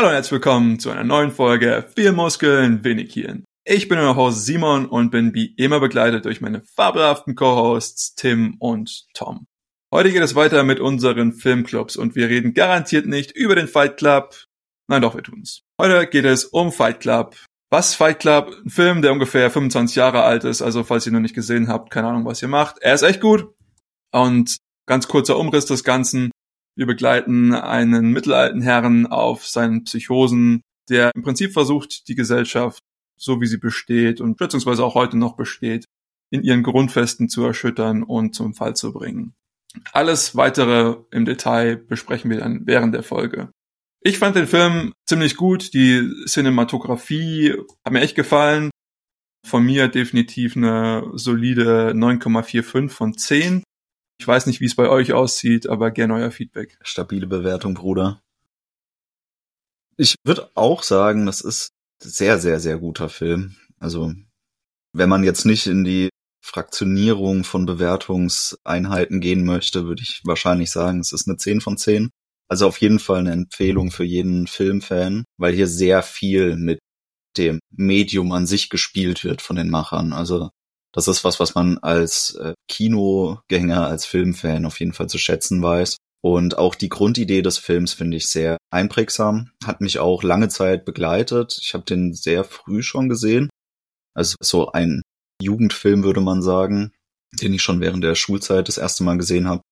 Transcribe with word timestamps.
Hallo 0.00 0.08
und 0.08 0.14
herzlich 0.14 0.32
willkommen 0.32 0.78
zu 0.78 0.88
einer 0.88 1.04
neuen 1.04 1.30
Folge 1.30 1.86
Viel 1.94 2.12
Muskeln, 2.12 2.82
wenig 2.84 3.12
Hirn. 3.12 3.44
Ich 3.66 3.86
bin 3.86 3.98
euer 3.98 4.16
Host 4.16 4.46
Simon 4.46 4.86
und 4.86 5.10
bin 5.10 5.34
wie 5.34 5.52
immer 5.58 5.78
begleitet 5.78 6.24
durch 6.24 6.40
meine 6.40 6.62
fabelhaften 6.62 7.34
Co-Hosts 7.34 8.14
Tim 8.14 8.56
und 8.60 9.04
Tom. 9.12 9.46
Heute 9.92 10.10
geht 10.10 10.22
es 10.22 10.34
weiter 10.34 10.62
mit 10.62 10.80
unseren 10.80 11.34
Filmclubs 11.34 11.96
und 11.96 12.16
wir 12.16 12.30
reden 12.30 12.54
garantiert 12.54 13.04
nicht 13.04 13.32
über 13.32 13.54
den 13.54 13.68
Fight 13.68 13.98
Club. 13.98 14.34
Nein, 14.88 15.02
doch, 15.02 15.14
wir 15.14 15.22
tun's. 15.22 15.64
Heute 15.78 16.06
geht 16.06 16.24
es 16.24 16.46
um 16.46 16.72
Fight 16.72 17.00
Club. 17.00 17.36
Was 17.68 17.94
Fight 17.94 18.20
Club? 18.20 18.56
Ein 18.64 18.70
Film, 18.70 19.02
der 19.02 19.12
ungefähr 19.12 19.50
25 19.50 19.96
Jahre 19.96 20.22
alt 20.22 20.44
ist, 20.44 20.62
also 20.62 20.82
falls 20.82 21.04
ihr 21.04 21.12
noch 21.12 21.20
nicht 21.20 21.34
gesehen 21.34 21.68
habt, 21.68 21.90
keine 21.90 22.08
Ahnung, 22.08 22.24
was 22.24 22.40
ihr 22.40 22.48
macht. 22.48 22.78
Er 22.80 22.94
ist 22.94 23.02
echt 23.02 23.20
gut. 23.20 23.52
Und 24.12 24.56
ganz 24.86 25.08
kurzer 25.08 25.36
Umriss 25.36 25.66
des 25.66 25.84
Ganzen. 25.84 26.30
Wir 26.80 26.86
begleiten 26.86 27.52
einen 27.52 28.10
mittelalten 28.10 28.62
Herrn 28.62 29.04
auf 29.04 29.46
seinen 29.46 29.84
Psychosen, 29.84 30.62
der 30.88 31.10
im 31.14 31.22
Prinzip 31.22 31.52
versucht, 31.52 32.08
die 32.08 32.14
Gesellschaft, 32.14 32.80
so 33.18 33.42
wie 33.42 33.46
sie 33.46 33.58
besteht 33.58 34.22
und 34.22 34.38
beziehungsweise 34.38 34.82
auch 34.82 34.94
heute 34.94 35.18
noch 35.18 35.36
besteht, 35.36 35.84
in 36.30 36.42
ihren 36.42 36.62
Grundfesten 36.62 37.28
zu 37.28 37.44
erschüttern 37.44 38.02
und 38.02 38.34
zum 38.34 38.54
Fall 38.54 38.76
zu 38.76 38.94
bringen. 38.94 39.34
Alles 39.92 40.36
weitere 40.36 40.96
im 41.10 41.26
Detail 41.26 41.76
besprechen 41.76 42.30
wir 42.30 42.38
dann 42.38 42.66
während 42.66 42.94
der 42.94 43.02
Folge. 43.02 43.50
Ich 44.02 44.16
fand 44.16 44.36
den 44.36 44.46
Film 44.46 44.94
ziemlich 45.06 45.36
gut. 45.36 45.74
Die 45.74 46.10
Cinematografie 46.26 47.56
hat 47.84 47.92
mir 47.92 48.00
echt 48.00 48.16
gefallen. 48.16 48.70
Von 49.46 49.66
mir 49.66 49.88
definitiv 49.88 50.56
eine 50.56 51.10
solide 51.12 51.90
9,45 51.90 52.88
von 52.88 53.18
10. 53.18 53.64
Ich 54.20 54.28
weiß 54.28 54.44
nicht, 54.44 54.60
wie 54.60 54.66
es 54.66 54.76
bei 54.76 54.90
euch 54.90 55.14
aussieht, 55.14 55.66
aber 55.66 55.90
gerne 55.92 56.12
euer 56.12 56.30
Feedback. 56.30 56.76
Stabile 56.82 57.26
Bewertung, 57.26 57.72
Bruder. 57.72 58.20
Ich 59.96 60.16
würde 60.24 60.50
auch 60.54 60.82
sagen, 60.82 61.24
das 61.24 61.40
ist 61.40 61.70
sehr, 62.02 62.38
sehr, 62.38 62.60
sehr 62.60 62.76
guter 62.76 63.08
Film. 63.08 63.56
Also, 63.78 64.12
wenn 64.92 65.08
man 65.08 65.24
jetzt 65.24 65.46
nicht 65.46 65.66
in 65.66 65.84
die 65.84 66.10
Fraktionierung 66.44 67.44
von 67.44 67.64
Bewertungseinheiten 67.64 69.22
gehen 69.22 69.46
möchte, 69.46 69.86
würde 69.86 70.02
ich 70.02 70.20
wahrscheinlich 70.24 70.70
sagen, 70.70 71.00
es 71.00 71.12
ist 71.12 71.26
eine 71.26 71.38
10 71.38 71.62
von 71.62 71.78
10. 71.78 72.10
Also 72.46 72.66
auf 72.66 72.76
jeden 72.76 72.98
Fall 72.98 73.20
eine 73.20 73.32
Empfehlung 73.32 73.90
für 73.90 74.04
jeden 74.04 74.46
Filmfan, 74.46 75.24
weil 75.38 75.54
hier 75.54 75.66
sehr 75.66 76.02
viel 76.02 76.56
mit 76.56 76.78
dem 77.38 77.58
Medium 77.70 78.32
an 78.32 78.46
sich 78.46 78.68
gespielt 78.68 79.24
wird 79.24 79.40
von 79.40 79.56
den 79.56 79.70
Machern. 79.70 80.12
Also 80.12 80.50
das 80.92 81.08
ist 81.08 81.24
was, 81.24 81.40
was 81.40 81.54
man 81.54 81.78
als 81.78 82.34
äh, 82.34 82.54
Kinogänger, 82.68 83.86
als 83.86 84.06
Filmfan 84.06 84.66
auf 84.66 84.80
jeden 84.80 84.92
Fall 84.92 85.08
zu 85.08 85.18
schätzen 85.18 85.62
weiß. 85.62 85.96
Und 86.22 86.58
auch 86.58 86.74
die 86.74 86.90
Grundidee 86.90 87.42
des 87.42 87.58
Films 87.58 87.94
finde 87.94 88.16
ich 88.16 88.26
sehr 88.28 88.58
einprägsam, 88.70 89.52
hat 89.64 89.80
mich 89.80 89.98
auch 89.98 90.22
lange 90.22 90.48
Zeit 90.48 90.84
begleitet. 90.84 91.58
Ich 91.62 91.72
habe 91.72 91.84
den 91.84 92.12
sehr 92.12 92.44
früh 92.44 92.82
schon 92.82 93.08
gesehen. 93.08 93.48
Also 94.14 94.36
so 94.42 94.72
ein 94.72 95.02
Jugendfilm 95.40 96.02
würde 96.02 96.20
man 96.20 96.42
sagen, 96.42 96.92
den 97.40 97.54
ich 97.54 97.62
schon 97.62 97.80
während 97.80 98.04
der 98.04 98.16
Schulzeit 98.16 98.68
das 98.68 98.76
erste 98.76 99.02
Mal 99.04 99.16
gesehen 99.16 99.48
habe 99.48 99.62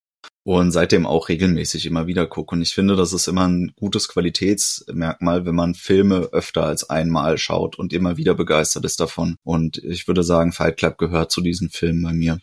und 0.48 0.70
seitdem 0.70 1.04
auch 1.04 1.28
regelmäßig 1.28 1.84
immer 1.84 2.06
wieder 2.06 2.26
gucke. 2.26 2.54
Und 2.54 2.62
ich 2.62 2.72
finde, 2.72 2.96
das 2.96 3.12
ist 3.12 3.28
immer 3.28 3.46
ein 3.46 3.72
gutes 3.76 4.08
Qualitätsmerkmal, 4.08 5.44
wenn 5.44 5.54
man 5.54 5.74
Filme 5.74 6.30
öfter 6.32 6.64
als 6.64 6.88
einmal 6.88 7.36
schaut 7.36 7.78
und 7.78 7.92
immer 7.92 8.16
wieder 8.16 8.34
begeistert 8.34 8.86
ist 8.86 8.98
davon. 8.98 9.36
Und 9.44 9.76
ich 9.76 10.08
würde 10.08 10.22
sagen, 10.22 10.52
Fight 10.52 10.78
Club 10.78 10.96
gehört 10.96 11.30
zu 11.30 11.42
diesen 11.42 11.68
Filmen 11.68 12.02
bei 12.02 12.14
mir. 12.14 12.38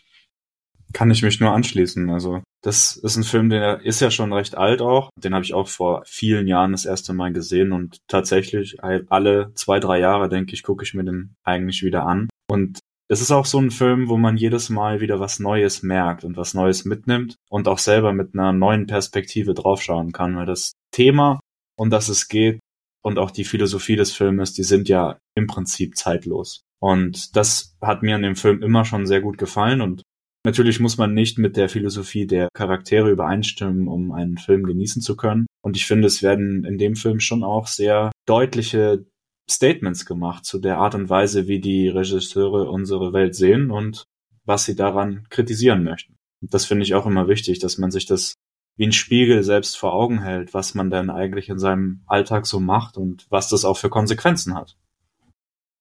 Kann 0.93 1.09
ich 1.09 1.23
mich 1.23 1.39
nur 1.39 1.49
anschließen. 1.49 2.11
Also 2.11 2.43
das 2.61 2.95
ist 2.95 3.15
ein 3.15 3.23
Film, 3.23 3.49
der 3.49 3.81
ist 3.83 4.01
ja 4.01 4.11
schon 4.11 4.31
recht 4.31 4.55
alt 4.55 4.81
auch. 4.81 5.09
Den 5.17 5.33
habe 5.33 5.43
ich 5.43 5.55
auch 5.55 5.67
vor 5.67 6.03
vielen 6.05 6.47
Jahren 6.47 6.73
das 6.73 6.85
erste 6.85 7.11
Mal 7.11 7.33
gesehen 7.33 7.71
und 7.71 7.97
tatsächlich 8.07 8.83
alle 8.83 9.51
zwei, 9.55 9.79
drei 9.79 9.99
Jahre, 9.99 10.29
denke 10.29 10.53
ich, 10.53 10.61
gucke 10.61 10.83
ich 10.83 10.93
mir 10.93 11.05
den 11.05 11.33
eigentlich 11.43 11.81
wieder 11.81 12.05
an. 12.05 12.29
Und 12.47 12.77
es 13.07 13.21
ist 13.21 13.31
auch 13.31 13.45
so 13.45 13.59
ein 13.59 13.71
Film, 13.71 14.09
wo 14.09 14.17
man 14.17 14.37
jedes 14.37 14.69
Mal 14.69 14.99
wieder 14.99 15.19
was 15.19 15.39
Neues 15.39 15.83
merkt 15.83 16.23
und 16.23 16.37
was 16.37 16.53
Neues 16.53 16.85
mitnimmt 16.85 17.35
und 17.49 17.67
auch 17.67 17.77
selber 17.77 18.13
mit 18.13 18.33
einer 18.33 18.51
neuen 18.51 18.87
Perspektive 18.87 19.53
draufschauen 19.53 20.11
kann, 20.11 20.35
weil 20.35 20.45
das 20.45 20.73
Thema, 20.91 21.39
um 21.77 21.89
das 21.89 22.09
es 22.09 22.27
geht 22.27 22.59
und 23.03 23.19
auch 23.19 23.31
die 23.31 23.43
Philosophie 23.43 23.95
des 23.95 24.11
Filmes, 24.11 24.53
die 24.53 24.63
sind 24.63 24.89
ja 24.89 25.19
im 25.35 25.47
Prinzip 25.47 25.95
zeitlos. 25.95 26.61
Und 26.79 27.35
das 27.35 27.75
hat 27.81 28.01
mir 28.01 28.15
in 28.15 28.23
dem 28.23 28.35
Film 28.35 28.63
immer 28.63 28.85
schon 28.85 29.05
sehr 29.05 29.21
gut 29.21 29.37
gefallen 29.37 29.81
und 29.81 30.01
Natürlich 30.45 30.79
muss 30.79 30.99
man 30.99 31.15
nicht 31.15 31.39
mit 31.39 31.57
der 31.57 31.69
Philosophie 31.69 32.27
der 32.27 32.49
Charaktere 32.53 33.09
übereinstimmen, 33.09 33.87
um 33.87 34.11
einen 34.11 34.37
Film 34.37 34.61
genießen 34.61 35.01
zu 35.01 35.17
können. 35.17 35.47
Und 35.63 35.75
ich 35.75 35.87
finde, 35.87 36.05
es 36.05 36.21
werden 36.21 36.63
in 36.65 36.77
dem 36.77 36.95
Film 36.95 37.19
schon 37.19 37.43
auch 37.43 37.65
sehr 37.65 38.11
deutliche 38.27 39.03
Statements 39.49 40.05
gemacht 40.05 40.45
zu 40.45 40.59
der 40.59 40.77
Art 40.77 40.95
und 40.95 41.09
Weise, 41.09 41.47
wie 41.47 41.59
die 41.59 41.87
Regisseure 41.87 42.69
unsere 42.69 43.13
Welt 43.13 43.35
sehen 43.35 43.71
und 43.71 44.05
was 44.43 44.65
sie 44.65 44.75
daran 44.75 45.27
kritisieren 45.29 45.83
möchten. 45.83 46.17
Und 46.41 46.53
das 46.53 46.65
finde 46.65 46.83
ich 46.83 46.93
auch 46.93 47.05
immer 47.05 47.27
wichtig, 47.27 47.59
dass 47.59 47.77
man 47.77 47.91
sich 47.91 48.05
das 48.05 48.35
wie 48.77 48.85
ein 48.85 48.91
Spiegel 48.91 49.43
selbst 49.43 49.77
vor 49.77 49.93
Augen 49.93 50.21
hält, 50.21 50.53
was 50.53 50.75
man 50.75 50.89
denn 50.89 51.09
eigentlich 51.09 51.49
in 51.49 51.59
seinem 51.59 52.03
Alltag 52.07 52.45
so 52.45 52.59
macht 52.59 52.97
und 52.97 53.25
was 53.29 53.49
das 53.49 53.63
auch 53.63 53.77
für 53.77 53.89
Konsequenzen 53.89 54.55
hat. 54.55 54.77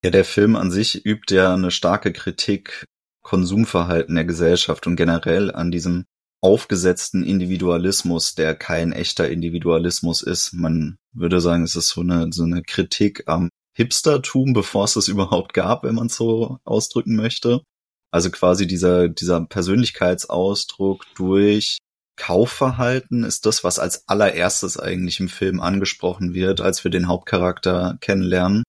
Ja, 0.05 0.11
der 0.11 0.25
Film 0.25 0.55
an 0.55 0.71
sich 0.71 1.05
übt 1.05 1.35
ja 1.35 1.55
eine 1.55 1.71
starke 1.71 2.13
Kritik 2.13 2.85
Konsumverhalten 3.23 4.15
der 4.15 4.27
Gesellschaft 4.27 4.87
und 4.87 4.97
generell 4.97 5.51
an 5.51 5.71
diesem 5.71 6.05
aufgesetzten 6.45 7.25
Individualismus, 7.25 8.35
der 8.35 8.55
kein 8.55 8.93
echter 8.93 9.31
Individualismus 9.31 10.21
ist. 10.21 10.53
Man 10.53 10.99
würde 11.15 11.41
sagen, 11.41 11.65
es 11.65 11.75
ist 11.75 11.89
so 11.89 12.03
eine, 12.03 12.31
so 12.35 12.45
eine 12.45 12.63
Kritik 12.63 13.23
am 13.27 13.49
Hipstertum, 13.75 14.53
bevor 14.53 14.85
es 14.85 14.93
das 14.93 15.09
überhaupt 15.09 15.55
gab, 15.55 15.85
wenn 15.85 15.95
man 15.95 16.09
es 16.09 16.17
so 16.17 16.59
ausdrücken 16.65 17.17
möchte. 17.17 17.63
Also 18.11 18.31
quasi 18.31 18.67
dieser, 18.67 19.09
dieser 19.09 19.41
Persönlichkeitsausdruck 19.47 21.07
durch 21.17 21.79
Kaufverhalten 22.17 23.25
ist 23.25 23.47
das, 23.47 23.65
was 23.65 23.79
als 23.79 24.07
allererstes 24.07 24.79
eigentlich 24.79 25.21
im 25.21 25.31
Film 25.31 25.61
angesprochen 25.61 26.35
wird, 26.35 26.61
als 26.61 26.85
wir 26.85 26.91
den 26.91 27.09
Hauptcharakter 27.09 27.97
kennenlernen, 28.03 28.65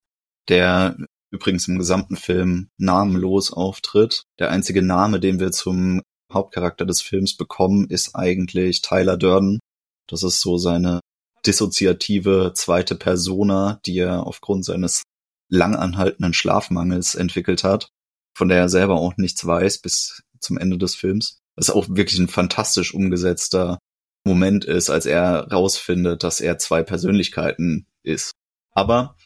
der 0.48 0.96
übrigens 1.30 1.68
im 1.68 1.76
gesamten 1.76 2.16
Film 2.16 2.68
namenlos 2.78 3.52
auftritt. 3.52 4.22
Der 4.38 4.50
einzige 4.50 4.80
Name, 4.80 5.20
den 5.20 5.40
wir 5.40 5.52
zum 5.52 6.00
Hauptcharakter 6.32 6.84
des 6.84 7.02
Films 7.02 7.36
bekommen, 7.36 7.88
ist 7.88 8.14
eigentlich 8.14 8.82
Tyler 8.82 9.16
Durden. 9.16 9.60
Das 10.08 10.22
ist 10.22 10.40
so 10.40 10.58
seine 10.58 11.00
dissoziative 11.46 12.52
zweite 12.54 12.96
Persona, 12.96 13.80
die 13.86 13.98
er 13.98 14.26
aufgrund 14.26 14.64
seines 14.64 15.02
langanhaltenden 15.48 16.34
Schlafmangels 16.34 17.14
entwickelt 17.14 17.62
hat, 17.64 17.88
von 18.36 18.48
der 18.48 18.58
er 18.58 18.68
selber 18.68 18.94
auch 18.94 19.16
nichts 19.16 19.46
weiß 19.46 19.78
bis 19.78 20.22
zum 20.40 20.58
Ende 20.58 20.78
des 20.78 20.94
Films. 20.94 21.38
Was 21.56 21.70
auch 21.70 21.86
wirklich 21.88 22.18
ein 22.18 22.28
fantastisch 22.28 22.92
umgesetzter 22.92 23.78
Moment 24.24 24.64
ist, 24.64 24.90
als 24.90 25.06
er 25.06 25.50
rausfindet, 25.52 26.22
dass 26.24 26.40
er 26.40 26.58
zwei 26.58 26.82
Persönlichkeiten 26.82 27.86
ist. 28.02 28.32
Aber 28.72 29.16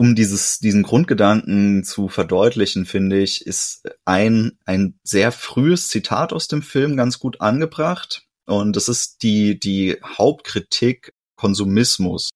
um 0.00 0.14
dieses, 0.14 0.60
diesen 0.60 0.82
Grundgedanken 0.82 1.84
zu 1.84 2.08
verdeutlichen, 2.08 2.86
finde 2.86 3.20
ich, 3.20 3.46
ist 3.46 3.86
ein, 4.06 4.52
ein 4.64 4.98
sehr 5.02 5.30
frühes 5.30 5.88
Zitat 5.88 6.32
aus 6.32 6.48
dem 6.48 6.62
Film 6.62 6.96
ganz 6.96 7.18
gut 7.18 7.42
angebracht. 7.42 8.22
Und 8.46 8.76
das 8.76 8.88
ist 8.88 9.22
die, 9.22 9.60
die 9.60 9.98
Hauptkritik 10.02 11.12
Konsumismus. 11.36 12.30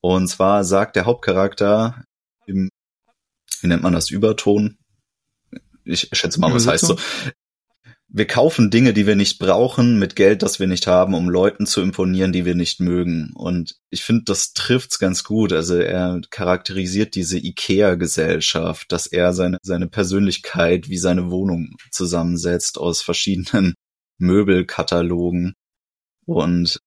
Und 0.00 0.28
zwar 0.28 0.62
sagt 0.62 0.94
der 0.94 1.04
Hauptcharakter 1.04 2.04
im, 2.46 2.68
wie 3.60 3.66
nennt 3.66 3.82
man 3.82 3.94
das, 3.94 4.10
Überton? 4.10 4.78
Ich 5.82 6.08
schätze 6.12 6.38
mal, 6.38 6.54
was 6.54 6.68
heißt 6.68 6.86
so 6.86 6.96
wir 8.14 8.26
kaufen 8.26 8.70
Dinge, 8.70 8.92
die 8.92 9.06
wir 9.06 9.16
nicht 9.16 9.38
brauchen, 9.38 9.98
mit 9.98 10.16
Geld, 10.16 10.42
das 10.42 10.60
wir 10.60 10.66
nicht 10.66 10.86
haben, 10.86 11.14
um 11.14 11.30
Leuten 11.30 11.64
zu 11.64 11.80
imponieren, 11.80 12.30
die 12.30 12.44
wir 12.44 12.54
nicht 12.54 12.78
mögen. 12.78 13.32
Und 13.34 13.76
ich 13.88 14.04
finde, 14.04 14.24
das 14.26 14.52
trifft's 14.52 14.98
ganz 14.98 15.24
gut. 15.24 15.50
Also 15.54 15.76
er 15.76 16.20
charakterisiert 16.30 17.14
diese 17.14 17.38
IKEA-Gesellschaft, 17.38 18.92
dass 18.92 19.06
er 19.06 19.32
seine, 19.32 19.56
seine 19.62 19.88
Persönlichkeit 19.88 20.90
wie 20.90 20.98
seine 20.98 21.30
Wohnung 21.30 21.74
zusammensetzt 21.90 22.76
aus 22.76 23.00
verschiedenen 23.00 23.74
Möbelkatalogen. 24.18 25.54
Und 26.26 26.80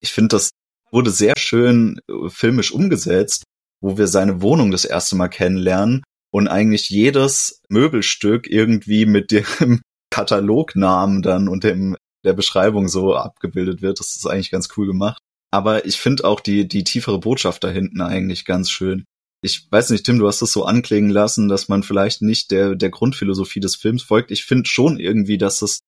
ich 0.00 0.10
finde, 0.10 0.28
das 0.28 0.50
wurde 0.90 1.10
sehr 1.10 1.34
schön 1.36 2.00
äh, 2.08 2.30
filmisch 2.30 2.72
umgesetzt, 2.72 3.44
wo 3.82 3.98
wir 3.98 4.06
seine 4.06 4.40
Wohnung 4.40 4.70
das 4.70 4.86
erste 4.86 5.16
Mal 5.16 5.28
kennenlernen 5.28 6.02
und 6.30 6.48
eigentlich 6.48 6.88
jedes 6.88 7.60
Möbelstück 7.68 8.48
irgendwie 8.48 9.04
mit 9.04 9.30
dem 9.32 9.82
Katalognamen 10.12 11.22
dann 11.22 11.48
und 11.48 11.64
dem 11.64 11.96
der 12.24 12.34
Beschreibung 12.34 12.86
so 12.86 13.16
abgebildet 13.16 13.82
wird. 13.82 13.98
Das 13.98 14.14
ist 14.14 14.26
eigentlich 14.26 14.50
ganz 14.50 14.68
cool 14.76 14.86
gemacht. 14.86 15.18
Aber 15.50 15.86
ich 15.86 15.96
finde 15.96 16.24
auch 16.24 16.40
die, 16.40 16.68
die 16.68 16.84
tiefere 16.84 17.18
Botschaft 17.18 17.64
da 17.64 17.68
hinten 17.68 18.00
eigentlich 18.00 18.44
ganz 18.44 18.70
schön. 18.70 19.04
Ich 19.42 19.66
weiß 19.70 19.90
nicht, 19.90 20.06
Tim, 20.06 20.18
du 20.18 20.28
hast 20.28 20.40
es 20.40 20.52
so 20.52 20.64
anklingen 20.64 21.10
lassen, 21.10 21.48
dass 21.48 21.68
man 21.68 21.82
vielleicht 21.82 22.22
nicht 22.22 22.52
der, 22.52 22.76
der 22.76 22.90
Grundphilosophie 22.90 23.58
des 23.58 23.74
Films 23.74 24.02
folgt. 24.02 24.30
Ich 24.30 24.44
finde 24.44 24.68
schon 24.68 25.00
irgendwie, 25.00 25.36
dass 25.36 25.62
es 25.62 25.80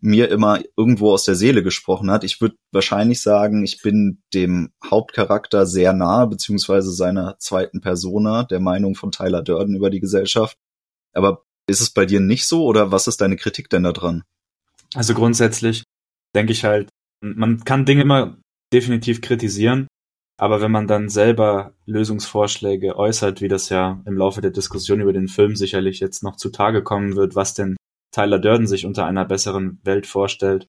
mir 0.00 0.30
immer 0.30 0.60
irgendwo 0.76 1.12
aus 1.12 1.24
der 1.24 1.34
Seele 1.34 1.62
gesprochen 1.62 2.10
hat. 2.10 2.24
Ich 2.24 2.40
würde 2.40 2.56
wahrscheinlich 2.72 3.22
sagen, 3.22 3.64
ich 3.64 3.82
bin 3.82 4.22
dem 4.34 4.70
Hauptcharakter 4.84 5.66
sehr 5.66 5.92
nahe, 5.92 6.26
beziehungsweise 6.26 6.92
seiner 6.92 7.38
zweiten 7.38 7.80
Persona, 7.80 8.44
der 8.44 8.60
Meinung 8.60 8.94
von 8.94 9.12
Tyler 9.12 9.42
Durden 9.42 9.76
über 9.76 9.90
die 9.90 10.00
Gesellschaft. 10.00 10.56
Aber 11.12 11.44
ist 11.68 11.80
es 11.80 11.90
bei 11.90 12.06
dir 12.06 12.20
nicht 12.20 12.46
so 12.46 12.64
oder 12.64 12.92
was 12.92 13.06
ist 13.06 13.20
deine 13.20 13.36
Kritik 13.36 13.70
denn 13.70 13.84
da 13.84 13.92
dran? 13.92 14.22
Also 14.94 15.14
grundsätzlich 15.14 15.84
denke 16.34 16.52
ich 16.52 16.64
halt, 16.64 16.88
man 17.22 17.64
kann 17.64 17.84
Dinge 17.84 18.02
immer 18.02 18.38
definitiv 18.72 19.20
kritisieren, 19.20 19.86
aber 20.38 20.60
wenn 20.60 20.70
man 20.70 20.86
dann 20.86 21.08
selber 21.08 21.74
Lösungsvorschläge 21.86 22.96
äußert, 22.96 23.40
wie 23.40 23.48
das 23.48 23.68
ja 23.68 24.02
im 24.06 24.16
Laufe 24.16 24.40
der 24.40 24.50
Diskussion 24.50 25.00
über 25.00 25.12
den 25.12 25.28
Film 25.28 25.56
sicherlich 25.56 26.00
jetzt 26.00 26.22
noch 26.22 26.36
zutage 26.36 26.82
kommen 26.82 27.16
wird, 27.16 27.36
was 27.36 27.54
denn 27.54 27.76
Tyler 28.12 28.38
Durden 28.38 28.66
sich 28.66 28.84
unter 28.84 29.06
einer 29.06 29.24
besseren 29.24 29.80
Welt 29.84 30.06
vorstellt, 30.06 30.66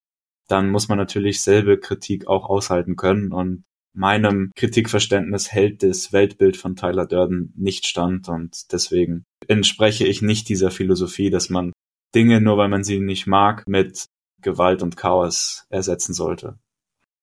dann 0.48 0.70
muss 0.70 0.90
man 0.90 0.98
natürlich 0.98 1.42
selbe 1.42 1.80
Kritik 1.80 2.28
auch 2.28 2.50
aushalten 2.50 2.96
können 2.96 3.32
und 3.32 3.64
meinem 3.94 4.52
Kritikverständnis 4.56 5.52
hält 5.52 5.84
das 5.84 6.12
Weltbild 6.12 6.58
von 6.58 6.76
Tyler 6.76 7.06
Durden 7.06 7.54
nicht 7.56 7.86
stand 7.86 8.28
und 8.28 8.72
deswegen 8.72 9.26
entspreche 9.48 10.06
ich 10.06 10.22
nicht 10.22 10.50
dieser 10.50 10.72
Philosophie, 10.72 11.30
dass 11.30 11.50
man 11.50 11.74
Dinge, 12.16 12.42
nur 12.42 12.58
weil 12.58 12.70
man 12.70 12.84
sie 12.84 13.00
nicht 13.00 13.28
mag, 13.28 13.68
mit 13.68 14.06
Gewalt 14.42 14.84
und 14.84 14.98
Chaos 14.98 15.66
ersetzen 15.70 16.14
sollte. 16.14 16.58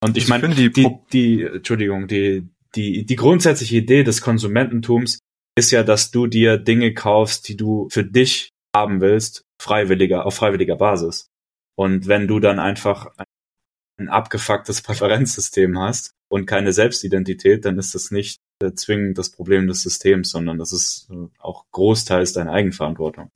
Und 0.03 0.17
ich, 0.17 0.25
ich 0.25 0.29
meine, 0.29 0.49
die, 0.51 0.73
die, 0.73 0.89
die, 1.13 1.43
Entschuldigung, 1.43 2.07
die, 2.07 2.49
die, 2.75 3.05
die 3.05 3.17
grundsätzliche 3.17 3.77
Idee 3.77 4.03
des 4.03 4.23
Konsumententums 4.23 5.19
ist 5.57 5.71
ja, 5.73 5.83
dass 5.83 6.11
du 6.11 6.27
dir 6.27 6.57
Dinge 6.57 6.95
kaufst, 6.95 7.49
die 7.49 7.57
du 7.57 7.89
für 7.91 8.05
dich 8.05 8.51
haben 8.75 9.01
willst 9.01 9.43
freiwilliger, 9.61 10.25
auf 10.25 10.35
freiwilliger 10.35 10.77
Basis. 10.77 11.29
Und 11.77 12.07
wenn 12.07 12.27
du 12.27 12.41
dann 12.41 12.59
einfach 12.59 13.09
ein 13.99 14.09
abgefucktes 14.09 14.81
Präferenzsystem 14.81 15.79
hast 15.79 16.13
und 16.31 16.47
keine 16.47 16.73
Selbstidentität, 16.73 17.65
dann 17.65 17.79
ist 17.79 17.95
das 17.95 18.11
nicht 18.11 18.41
äh, 18.63 18.73
zwingend 18.73 19.19
das 19.19 19.31
Problem 19.31 19.67
des 19.67 19.83
Systems, 19.83 20.31
sondern 20.31 20.59
das 20.59 20.73
ist 20.73 21.09
äh, 21.11 21.29
auch 21.39 21.65
großteils 21.73 22.33
deine 22.33 22.53
Eigenverantwortung. 22.53 23.31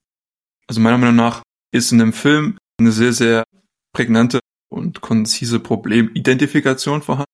Also 0.67 0.81
meiner 0.81 0.99
Meinung 0.99 1.17
nach 1.17 1.43
ist 1.73 1.93
in 1.93 1.99
dem 1.99 2.13
Film 2.13 2.57
eine 2.79 2.93
sehr, 2.93 3.13
sehr 3.13 3.45
prägnante 3.93 4.39
und 4.71 5.01
konzise 5.01 5.61
Problemidentifikation 5.61 7.03
vorhanden. 7.03 7.31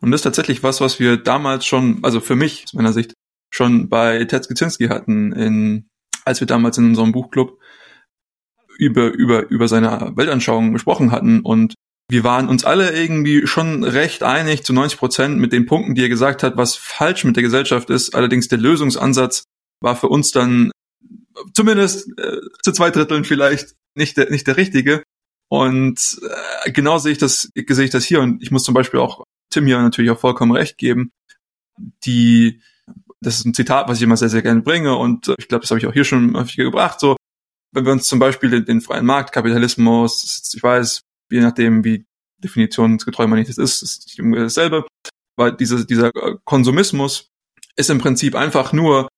Und 0.00 0.10
das 0.10 0.20
ist 0.20 0.24
tatsächlich 0.24 0.62
was, 0.62 0.80
was 0.80 0.98
wir 0.98 1.16
damals 1.16 1.64
schon, 1.64 2.04
also 2.04 2.20
für 2.20 2.36
mich 2.36 2.64
aus 2.64 2.74
meiner 2.74 2.92
Sicht, 2.92 3.14
schon 3.50 3.88
bei 3.88 4.24
Ted 4.24 4.48
Kaczynski 4.48 4.88
hatten, 4.88 5.32
in, 5.32 5.86
als 6.24 6.40
wir 6.40 6.46
damals 6.48 6.76
in 6.76 6.86
unserem 6.86 7.12
Buchclub 7.12 7.60
über, 8.78 9.12
über, 9.12 9.48
über 9.48 9.68
seine 9.68 10.12
Weltanschauung 10.16 10.72
gesprochen 10.72 11.12
hatten 11.12 11.40
und 11.40 11.74
wir 12.08 12.24
waren 12.24 12.48
uns 12.48 12.64
alle 12.64 12.94
irgendwie 12.94 13.46
schon 13.46 13.82
recht 13.82 14.22
einig 14.22 14.64
zu 14.64 14.72
90 14.72 14.98
Prozent 14.98 15.38
mit 15.38 15.52
den 15.52 15.66
Punkten, 15.66 15.94
die 15.94 16.02
er 16.02 16.08
gesagt 16.08 16.42
hat, 16.42 16.56
was 16.56 16.76
falsch 16.76 17.24
mit 17.24 17.36
der 17.36 17.42
Gesellschaft 17.42 17.90
ist. 17.90 18.14
Allerdings 18.14 18.48
der 18.48 18.58
Lösungsansatz 18.58 19.44
war 19.80 19.96
für 19.96 20.08
uns 20.08 20.30
dann 20.30 20.70
zumindest 21.54 22.08
äh, 22.18 22.40
zu 22.62 22.72
zwei 22.72 22.90
Dritteln 22.90 23.24
vielleicht 23.24 23.74
nicht 23.94 24.16
der, 24.16 24.30
nicht 24.30 24.46
der 24.46 24.56
richtige. 24.56 25.02
Und 25.48 26.20
äh, 26.64 26.72
genau 26.72 26.98
sehe 26.98 27.12
ich 27.12 27.18
das, 27.18 27.50
sehe 27.54 27.84
ich 27.84 27.90
das 27.90 28.04
hier. 28.04 28.20
Und 28.20 28.42
ich 28.42 28.50
muss 28.50 28.64
zum 28.64 28.74
Beispiel 28.74 29.00
auch 29.00 29.24
Tim 29.50 29.66
hier 29.66 29.80
natürlich 29.80 30.10
auch 30.10 30.20
vollkommen 30.20 30.52
recht 30.52 30.78
geben. 30.78 31.12
Die, 32.04 32.60
das 33.20 33.36
ist 33.36 33.46
ein 33.46 33.54
Zitat, 33.54 33.88
was 33.88 33.98
ich 33.98 34.02
immer 34.02 34.16
sehr, 34.16 34.28
sehr 34.28 34.42
gerne 34.42 34.62
bringe. 34.62 34.96
Und 34.96 35.28
äh, 35.28 35.34
ich 35.38 35.48
glaube, 35.48 35.62
das 35.62 35.70
habe 35.70 35.78
ich 35.78 35.86
auch 35.86 35.92
hier 35.92 36.04
schon 36.04 36.36
häufiger 36.36 36.64
gebracht. 36.64 37.00
So, 37.00 37.16
wenn 37.72 37.84
wir 37.84 37.92
uns 37.92 38.06
zum 38.06 38.18
Beispiel 38.18 38.50
den, 38.50 38.64
den 38.64 38.80
freien 38.80 39.06
Marktkapitalismus, 39.06 40.52
ich 40.54 40.62
weiß, 40.62 41.02
je 41.30 41.40
nachdem, 41.40 41.84
wie 41.84 42.04
definitionsgetreu 42.38 43.26
man 43.26 43.38
nicht 43.38 43.48
das 43.48 43.58
ist, 43.58 43.82
ist 43.82 44.18
nicht 44.18 44.36
dasselbe, 44.36 44.86
weil 45.36 45.52
dieser, 45.56 45.84
dieser 45.84 46.10
Konsumismus 46.44 47.30
ist 47.76 47.90
im 47.90 47.98
Prinzip 47.98 48.34
einfach 48.34 48.72
nur 48.72 49.08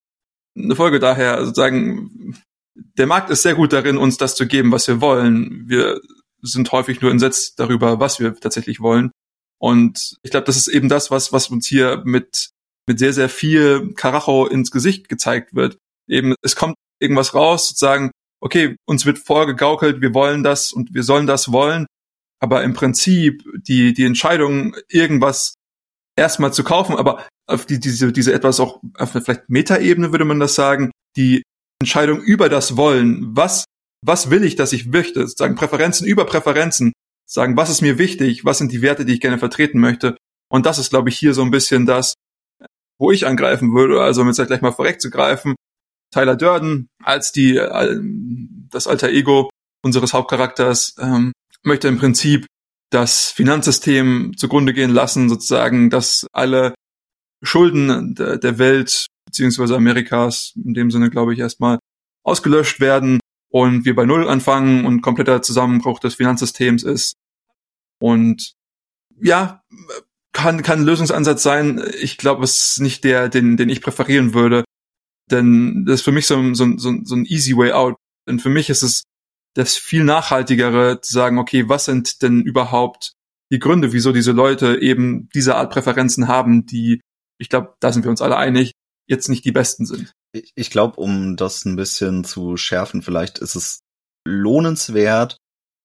eine 0.56 0.76
Folge 0.76 0.98
daher, 0.98 1.44
sozusagen, 1.44 2.36
der 2.74 3.06
Markt 3.06 3.30
ist 3.30 3.42
sehr 3.42 3.54
gut 3.54 3.72
darin, 3.72 3.98
uns 3.98 4.16
das 4.16 4.34
zu 4.34 4.46
geben, 4.46 4.72
was 4.72 4.88
wir 4.88 5.00
wollen. 5.00 5.68
Wir 5.68 6.00
sind 6.42 6.72
häufig 6.72 7.00
nur 7.00 7.10
entsetzt 7.10 7.58
darüber, 7.58 8.00
was 8.00 8.20
wir 8.20 8.34
tatsächlich 8.36 8.80
wollen. 8.80 9.10
Und 9.58 10.16
ich 10.22 10.30
glaube, 10.30 10.46
das 10.46 10.56
ist 10.56 10.68
eben 10.68 10.88
das, 10.88 11.10
was, 11.10 11.32
was 11.32 11.48
uns 11.48 11.66
hier 11.66 12.02
mit, 12.04 12.50
mit 12.86 12.98
sehr, 12.98 13.12
sehr 13.12 13.28
viel 13.28 13.94
Karacho 13.94 14.46
ins 14.46 14.70
Gesicht 14.70 15.08
gezeigt 15.08 15.54
wird. 15.54 15.78
Eben, 16.08 16.34
es 16.42 16.56
kommt 16.56 16.76
irgendwas 17.00 17.34
raus, 17.34 17.68
sozusagen, 17.68 18.10
okay, 18.40 18.76
uns 18.86 19.06
wird 19.06 19.18
vorgegaukelt, 19.18 20.00
wir 20.00 20.14
wollen 20.14 20.42
das 20.42 20.72
und 20.72 20.94
wir 20.94 21.02
sollen 21.02 21.26
das 21.26 21.52
wollen, 21.52 21.86
aber 22.40 22.64
im 22.64 22.74
Prinzip 22.74 23.42
die, 23.56 23.92
die 23.92 24.04
Entscheidung, 24.04 24.76
irgendwas 24.88 25.54
erstmal 26.16 26.52
zu 26.52 26.64
kaufen, 26.64 26.96
aber 26.96 27.26
auf 27.46 27.66
die, 27.66 27.78
diese, 27.78 28.12
diese 28.12 28.32
etwas 28.32 28.60
auch 28.60 28.80
auf 28.96 29.12
vielleicht 29.12 29.48
Metaebene 29.48 30.12
würde 30.12 30.24
man 30.24 30.40
das 30.40 30.54
sagen, 30.54 30.90
die 31.16 31.42
Entscheidung 31.80 32.20
über 32.20 32.48
das 32.48 32.76
Wollen, 32.76 33.36
was, 33.36 33.64
was 34.04 34.30
will 34.30 34.44
ich, 34.44 34.56
dass 34.56 34.72
ich 34.72 34.86
möchte, 34.86 35.28
sagen 35.28 35.54
Präferenzen 35.54 36.06
über 36.06 36.24
Präferenzen, 36.24 36.92
sagen, 37.26 37.56
was 37.56 37.70
ist 37.70 37.82
mir 37.82 37.98
wichtig, 37.98 38.44
was 38.44 38.58
sind 38.58 38.72
die 38.72 38.82
Werte, 38.82 39.04
die 39.04 39.14
ich 39.14 39.20
gerne 39.20 39.38
vertreten 39.38 39.78
möchte. 39.78 40.16
Und 40.48 40.66
das 40.66 40.78
ist, 40.78 40.90
glaube 40.90 41.08
ich, 41.08 41.18
hier 41.18 41.34
so 41.34 41.42
ein 41.42 41.50
bisschen 41.50 41.86
das, 41.86 42.14
wo 42.98 43.10
ich 43.10 43.26
angreifen 43.26 43.74
würde, 43.74 44.00
also 44.00 44.22
um 44.22 44.28
jetzt 44.28 44.44
gleich 44.46 44.62
mal 44.62 44.72
vorwegzugreifen, 44.72 45.54
Tyler 46.12 46.36
Durden 46.36 46.88
als 47.02 47.32
die 47.32 47.56
äh, 47.56 48.00
das 48.70 48.86
alter 48.86 49.10
Ego 49.10 49.50
unseres 49.84 50.14
Hauptcharakters 50.14 50.94
ähm, 50.98 51.32
möchte 51.66 51.88
im 51.88 51.98
Prinzip 51.98 52.46
das 52.90 53.30
Finanzsystem 53.30 54.34
zugrunde 54.36 54.72
gehen 54.72 54.90
lassen, 54.90 55.28
sozusagen, 55.28 55.90
dass 55.90 56.26
alle 56.32 56.74
Schulden 57.42 58.14
der, 58.14 58.38
der 58.38 58.58
Welt 58.58 59.06
beziehungsweise 59.26 59.76
Amerikas 59.76 60.52
in 60.56 60.74
dem 60.74 60.90
Sinne, 60.90 61.10
glaube 61.10 61.34
ich, 61.34 61.40
erstmal 61.40 61.78
ausgelöscht 62.24 62.80
werden 62.80 63.20
und 63.50 63.84
wir 63.84 63.94
bei 63.94 64.06
Null 64.06 64.28
anfangen 64.28 64.86
und 64.86 65.02
kompletter 65.02 65.42
Zusammenbruch 65.42 65.98
des 65.98 66.14
Finanzsystems 66.14 66.84
ist. 66.84 67.14
Und 67.98 68.54
ja, 69.20 69.62
kann, 70.32 70.62
kann 70.62 70.84
Lösungsansatz 70.84 71.42
sein. 71.42 71.82
Ich 72.00 72.18
glaube, 72.18 72.44
es 72.44 72.72
ist 72.72 72.80
nicht 72.80 73.04
der, 73.04 73.28
den, 73.28 73.56
den 73.56 73.68
ich 73.68 73.80
präferieren 73.80 74.34
würde. 74.34 74.64
Denn 75.30 75.84
das 75.86 75.96
ist 75.96 76.02
für 76.02 76.12
mich 76.12 76.26
so, 76.26 76.54
so, 76.54 76.76
so, 76.76 76.94
so 77.02 77.14
ein 77.14 77.24
easy 77.24 77.56
way 77.56 77.72
out. 77.72 77.96
Denn 78.28 78.38
für 78.38 78.50
mich 78.50 78.70
ist 78.70 78.82
es 78.82 79.04
das 79.56 79.76
viel 79.76 80.04
nachhaltigere 80.04 81.00
zu 81.00 81.12
sagen, 81.12 81.38
okay, 81.38 81.68
was 81.68 81.86
sind 81.86 82.22
denn 82.22 82.42
überhaupt 82.42 83.12
die 83.50 83.58
Gründe, 83.58 83.92
wieso 83.92 84.12
diese 84.12 84.32
Leute 84.32 84.80
eben 84.80 85.28
diese 85.34 85.56
Art 85.56 85.72
Präferenzen 85.72 86.28
haben, 86.28 86.66
die, 86.66 87.00
ich 87.38 87.48
glaube, 87.48 87.74
da 87.80 87.92
sind 87.92 88.04
wir 88.04 88.10
uns 88.10 88.20
alle 88.20 88.36
einig, 88.36 88.72
jetzt 89.08 89.28
nicht 89.28 89.44
die 89.44 89.52
besten 89.52 89.86
sind. 89.86 90.12
Ich, 90.32 90.52
ich 90.54 90.70
glaube, 90.70 91.00
um 91.00 91.36
das 91.36 91.64
ein 91.64 91.76
bisschen 91.76 92.24
zu 92.24 92.56
schärfen, 92.56 93.00
vielleicht 93.02 93.38
ist 93.38 93.54
es 93.54 93.80
lohnenswert, 94.26 95.38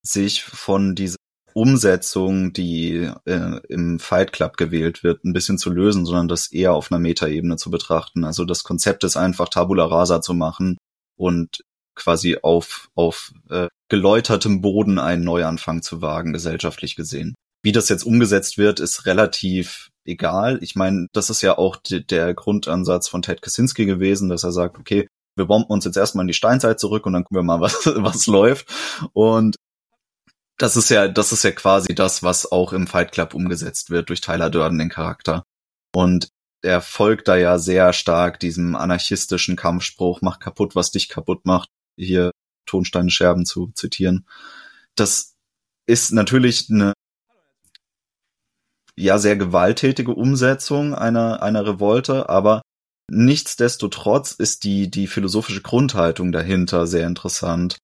sich 0.04 0.42
von 0.42 0.94
dieser 0.94 1.16
Umsetzung, 1.54 2.52
die 2.52 3.10
äh, 3.24 3.60
im 3.68 3.98
Fight 3.98 4.32
Club 4.32 4.56
gewählt 4.56 5.02
wird, 5.02 5.24
ein 5.24 5.32
bisschen 5.32 5.56
zu 5.56 5.70
lösen, 5.70 6.04
sondern 6.04 6.28
das 6.28 6.50
eher 6.50 6.74
auf 6.74 6.90
einer 6.90 6.98
Metaebene 6.98 7.56
zu 7.56 7.70
betrachten. 7.70 8.24
Also 8.24 8.44
das 8.44 8.64
Konzept 8.64 9.04
ist 9.04 9.16
einfach 9.16 9.48
Tabula 9.48 9.84
Rasa 9.86 10.20
zu 10.20 10.34
machen 10.34 10.76
und 11.16 11.62
quasi 11.94 12.38
auf, 12.42 12.88
auf 12.94 13.32
äh, 13.50 13.68
geläutertem 13.88 14.60
Boden 14.60 14.98
einen 14.98 15.24
Neuanfang 15.24 15.82
zu 15.82 16.00
wagen, 16.00 16.32
gesellschaftlich 16.32 16.96
gesehen. 16.96 17.34
Wie 17.62 17.72
das 17.72 17.88
jetzt 17.88 18.04
umgesetzt 18.04 18.58
wird, 18.58 18.80
ist 18.80 19.06
relativ 19.06 19.90
egal. 20.04 20.58
Ich 20.62 20.74
meine, 20.74 21.06
das 21.12 21.30
ist 21.30 21.42
ja 21.42 21.58
auch 21.58 21.76
der 21.76 22.34
Grundansatz 22.34 23.08
von 23.08 23.22
Ted 23.22 23.42
Kaczynski 23.42 23.84
gewesen, 23.86 24.28
dass 24.28 24.44
er 24.44 24.52
sagt, 24.52 24.78
okay, 24.78 25.06
wir 25.36 25.46
bomben 25.46 25.70
uns 25.70 25.84
jetzt 25.84 25.96
erstmal 25.96 26.24
in 26.24 26.28
die 26.28 26.34
Steinzeit 26.34 26.80
zurück 26.80 27.06
und 27.06 27.12
dann 27.12 27.24
gucken 27.24 27.38
wir 27.38 27.42
mal, 27.42 27.60
was, 27.60 27.86
was 27.86 28.26
läuft. 28.26 28.72
Und 29.12 29.56
das 30.58 30.76
ist 30.76 30.90
ja, 30.90 31.08
das 31.08 31.32
ist 31.32 31.44
ja 31.44 31.50
quasi 31.52 31.94
das, 31.94 32.22
was 32.22 32.50
auch 32.50 32.72
im 32.72 32.86
Fight 32.86 33.12
Club 33.12 33.34
umgesetzt 33.34 33.90
wird 33.90 34.08
durch 34.08 34.20
Tyler 34.20 34.50
Durden, 34.50 34.78
den 34.78 34.88
Charakter. 34.88 35.44
Und 35.94 36.28
er 36.62 36.80
folgt 36.80 37.28
da 37.28 37.36
ja 37.36 37.58
sehr 37.58 37.92
stark 37.92 38.38
diesem 38.38 38.76
anarchistischen 38.76 39.56
Kampfspruch, 39.56 40.20
mach 40.22 40.38
kaputt, 40.38 40.76
was 40.76 40.92
dich 40.92 41.08
kaputt 41.08 41.44
macht, 41.44 41.68
hier 41.96 42.32
Tonsteine 42.66 43.10
Scherben 43.10 43.46
zu 43.46 43.70
zitieren. 43.74 44.26
Das 44.94 45.34
ist 45.86 46.12
natürlich 46.12 46.70
eine 46.70 46.92
ja 48.96 49.18
sehr 49.18 49.36
gewalttätige 49.36 50.14
Umsetzung 50.14 50.94
einer 50.94 51.42
einer 51.42 51.66
Revolte, 51.66 52.28
aber 52.28 52.62
nichtsdestotrotz 53.10 54.32
ist 54.32 54.64
die 54.64 54.90
die 54.90 55.06
philosophische 55.06 55.62
Grundhaltung 55.62 56.30
dahinter 56.32 56.86
sehr 56.86 57.06
interessant, 57.06 57.78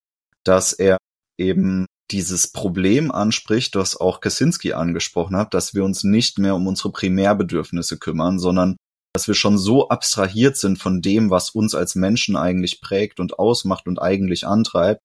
dass 0.45 0.73
er 0.73 0.99
eben 1.39 1.87
dieses 2.11 2.51
Problem 2.53 3.11
anspricht, 3.11 3.75
das 3.75 3.97
auch 3.97 4.21
Kaczynski 4.21 4.73
angesprochen 4.73 5.37
hat, 5.37 5.55
dass 5.55 5.75
wir 5.75 5.85
uns 5.85 6.05
nicht 6.05 6.39
mehr 6.39 6.55
um 6.55 6.67
unsere 6.67 6.91
Primärbedürfnisse 6.91 7.99
kümmern, 7.99 8.39
sondern 8.39 8.77
dass 9.19 9.27
wir 9.27 9.35
schon 9.35 9.59
so 9.59 9.89
abstrahiert 9.89 10.57
sind 10.57 10.79
von 10.79 11.03
dem, 11.03 11.29
was 11.29 11.51
uns 11.51 11.75
als 11.75 11.97
Menschen 11.97 12.37
eigentlich 12.37 12.81
prägt 12.81 13.19
und 13.19 13.37
ausmacht 13.37 13.89
und 13.89 14.01
eigentlich 14.01 14.47
antreibt, 14.47 15.01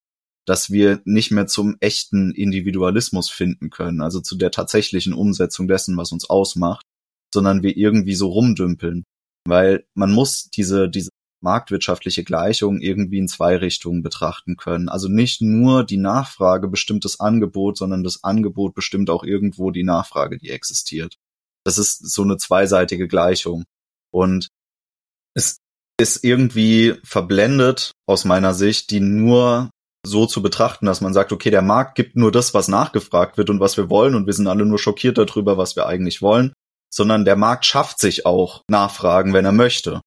dass 0.46 0.70
wir 0.70 1.02
nicht 1.04 1.32
mehr 1.32 1.48
zum 1.48 1.78
echten 1.80 2.30
Individualismus 2.30 3.32
finden 3.32 3.72
können, 3.72 4.02
also 4.02 4.22
zu 4.22 4.36
der 4.36 4.52
tatsächlichen 4.52 5.14
Umsetzung 5.14 5.68
dessen, 5.68 5.98
was 5.98 6.12
uns 6.12 6.30
ausmacht, 6.30 6.86
sondern 7.34 7.64
wir 7.64 7.76
irgendwie 7.76 8.14
so 8.14 8.28
rumdümpeln. 8.28 9.04
Weil 9.48 9.84
man 9.96 10.12
muss 10.12 10.44
diese, 10.44 10.88
diese 10.90 11.10
marktwirtschaftliche 11.42 12.24
Gleichung 12.24 12.82
irgendwie 12.82 13.18
in 13.18 13.28
zwei 13.28 13.58
Richtungen 13.58 14.04
betrachten 14.04 14.58
können. 14.58 14.90
Also 14.90 15.08
nicht 15.08 15.42
nur 15.42 15.84
die 15.84 15.98
Nachfrage 15.98 16.68
bestimmt 16.68 17.04
das 17.04 17.20
Angebot, 17.20 17.80
sondern 17.80 18.04
das 18.04 18.24
Angebot 18.24 18.76
bestimmt 18.76 19.10
auch 19.10 19.24
irgendwo 19.24 19.72
die 19.72 19.84
Nachfrage, 19.84 20.38
die 20.38 20.52
existiert. 20.52 21.18
Das 21.66 21.80
ist 21.80 22.14
so 22.14 22.22
eine 22.22 22.38
zweiseitige 22.38 23.08
Gleichung. 23.08 23.64
Und 24.14 24.48
es 25.36 25.58
ist 26.00 26.24
irgendwie 26.24 26.96
verblendet 27.04 27.92
aus 28.08 28.26
meiner 28.26 28.54
Sicht, 28.54 28.92
die 28.92 29.00
nur 29.00 29.70
so 30.06 30.26
zu 30.26 30.42
betrachten, 30.42 30.86
dass 30.86 31.02
man 31.02 31.14
sagt, 31.14 31.32
okay, 31.32 31.50
der 31.50 31.62
Markt 31.62 31.96
gibt 31.96 32.16
nur 32.16 32.32
das, 32.32 32.54
was 32.54 32.68
nachgefragt 32.68 33.38
wird 33.38 33.50
und 33.50 33.60
was 33.60 33.78
wir 33.78 33.90
wollen 33.90 34.16
und 34.16 34.26
wir 34.26 34.34
sind 34.34 34.48
alle 34.48 34.66
nur 34.66 34.80
schockiert 34.80 35.18
darüber, 35.18 35.58
was 35.58 35.76
wir 35.76 35.88
eigentlich 35.88 36.22
wollen, 36.22 36.54
sondern 36.94 37.26
der 37.26 37.38
Markt 37.38 37.66
schafft 37.66 38.00
sich 38.00 38.26
auch 38.26 38.64
Nachfragen, 38.70 39.34
wenn 39.34 39.46
er 39.46 39.54
möchte 39.54 40.02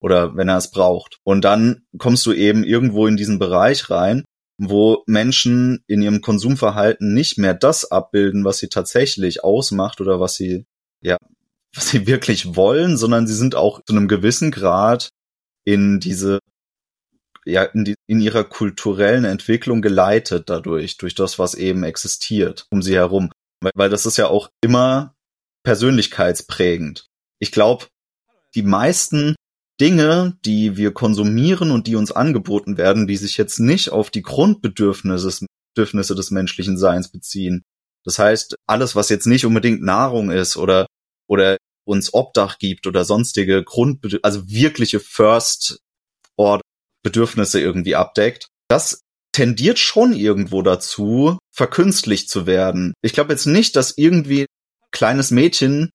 oder 0.00 0.36
wenn 0.36 0.48
er 0.48 0.56
es 0.56 0.70
braucht. 0.70 1.18
Und 1.22 1.44
dann 1.44 1.82
kommst 1.98 2.24
du 2.26 2.32
eben 2.32 2.64
irgendwo 2.64 3.06
in 3.06 3.16
diesen 3.16 3.38
Bereich 3.38 3.90
rein, 3.90 4.24
wo 4.58 5.02
Menschen 5.06 5.84
in 5.86 6.02
ihrem 6.02 6.20
Konsumverhalten 6.20 7.12
nicht 7.14 7.36
mehr 7.38 7.54
das 7.54 7.90
abbilden, 7.90 8.44
was 8.44 8.58
sie 8.58 8.68
tatsächlich 8.68 9.44
ausmacht 9.44 10.00
oder 10.00 10.18
was 10.18 10.34
sie, 10.34 10.64
ja, 11.02 11.18
was 11.74 11.88
sie 11.88 12.06
wirklich 12.06 12.56
wollen, 12.56 12.96
sondern 12.96 13.26
sie 13.26 13.34
sind 13.34 13.54
auch 13.54 13.82
zu 13.84 13.94
einem 13.94 14.08
gewissen 14.08 14.50
Grad 14.50 15.10
in 15.64 16.00
diese 16.00 16.40
ja, 17.44 17.64
in, 17.64 17.84
die, 17.84 17.94
in 18.06 18.20
ihrer 18.20 18.44
kulturellen 18.44 19.24
Entwicklung 19.24 19.82
geleitet 19.82 20.48
dadurch, 20.48 20.96
durch 20.96 21.14
das, 21.14 21.40
was 21.40 21.54
eben 21.54 21.82
existiert 21.82 22.66
um 22.70 22.82
sie 22.82 22.94
herum. 22.94 23.32
Weil, 23.60 23.72
weil 23.74 23.90
das 23.90 24.06
ist 24.06 24.16
ja 24.16 24.28
auch 24.28 24.48
immer 24.60 25.14
persönlichkeitsprägend. 25.64 27.06
Ich 27.40 27.50
glaube, 27.50 27.86
die 28.54 28.62
meisten 28.62 29.34
Dinge, 29.80 30.38
die 30.44 30.76
wir 30.76 30.92
konsumieren 30.92 31.70
und 31.72 31.86
die 31.86 31.96
uns 31.96 32.12
angeboten 32.12 32.76
werden, 32.76 33.08
die 33.08 33.16
sich 33.16 33.36
jetzt 33.36 33.58
nicht 33.58 33.90
auf 33.90 34.10
die 34.10 34.22
Grundbedürfnisse 34.22 35.46
Bedürfnisse 35.74 36.14
des 36.14 36.30
menschlichen 36.30 36.76
Seins 36.76 37.08
beziehen. 37.08 37.62
Das 38.04 38.18
heißt, 38.18 38.56
alles, 38.66 38.94
was 38.94 39.08
jetzt 39.08 39.26
nicht 39.26 39.46
unbedingt 39.46 39.82
Nahrung 39.82 40.30
ist 40.30 40.56
oder, 40.56 40.86
oder 41.32 41.56
uns 41.84 42.14
Obdach 42.14 42.58
gibt 42.58 42.86
oder 42.86 43.04
sonstige 43.04 43.64
Grundbedürfnisse, 43.64 44.24
also 44.24 44.48
wirkliche 44.48 45.00
First 45.00 45.78
Order 46.36 46.62
Bedürfnisse 47.02 47.60
irgendwie 47.60 47.96
abdeckt. 47.96 48.46
Das 48.68 49.00
tendiert 49.32 49.78
schon 49.78 50.12
irgendwo 50.12 50.62
dazu, 50.62 51.38
verkünstlicht 51.52 52.30
zu 52.30 52.46
werden. 52.46 52.94
Ich 53.02 53.12
glaube 53.12 53.32
jetzt 53.32 53.46
nicht, 53.46 53.76
dass 53.76 53.96
irgendwie 53.96 54.46
kleines 54.92 55.30
Mädchen 55.30 55.90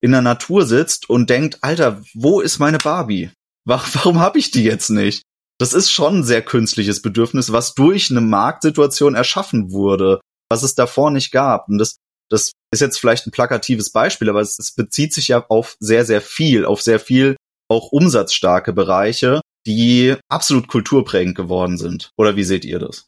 in 0.00 0.12
der 0.12 0.22
Natur 0.22 0.66
sitzt 0.66 1.08
und 1.08 1.30
denkt, 1.30 1.58
Alter, 1.62 2.02
wo 2.14 2.40
ist 2.40 2.58
meine 2.58 2.78
Barbie? 2.78 3.30
Warum 3.64 4.20
habe 4.20 4.38
ich 4.38 4.50
die 4.50 4.64
jetzt 4.64 4.90
nicht? 4.90 5.22
Das 5.58 5.74
ist 5.74 5.90
schon 5.90 6.18
ein 6.18 6.24
sehr 6.24 6.42
künstliches 6.42 7.02
Bedürfnis, 7.02 7.52
was 7.52 7.74
durch 7.74 8.10
eine 8.10 8.20
Marktsituation 8.20 9.14
erschaffen 9.14 9.70
wurde, 9.70 10.20
was 10.50 10.62
es 10.62 10.74
davor 10.74 11.10
nicht 11.10 11.30
gab. 11.30 11.68
Und 11.68 11.78
das, 11.78 11.96
das 12.32 12.52
ist 12.72 12.80
jetzt 12.80 12.98
vielleicht 12.98 13.26
ein 13.26 13.30
plakatives 13.30 13.90
Beispiel, 13.90 14.30
aber 14.30 14.40
es, 14.40 14.58
es 14.58 14.74
bezieht 14.74 15.12
sich 15.12 15.28
ja 15.28 15.44
auf 15.48 15.76
sehr, 15.80 16.04
sehr 16.04 16.20
viel, 16.20 16.64
auf 16.64 16.80
sehr 16.80 16.98
viel 16.98 17.36
auch 17.68 17.92
umsatzstarke 17.92 18.72
Bereiche, 18.72 19.40
die 19.66 20.16
absolut 20.28 20.66
kulturprägend 20.68 21.36
geworden 21.36 21.76
sind. 21.76 22.10
Oder 22.16 22.36
wie 22.36 22.44
seht 22.44 22.64
ihr 22.64 22.78
das? 22.78 23.06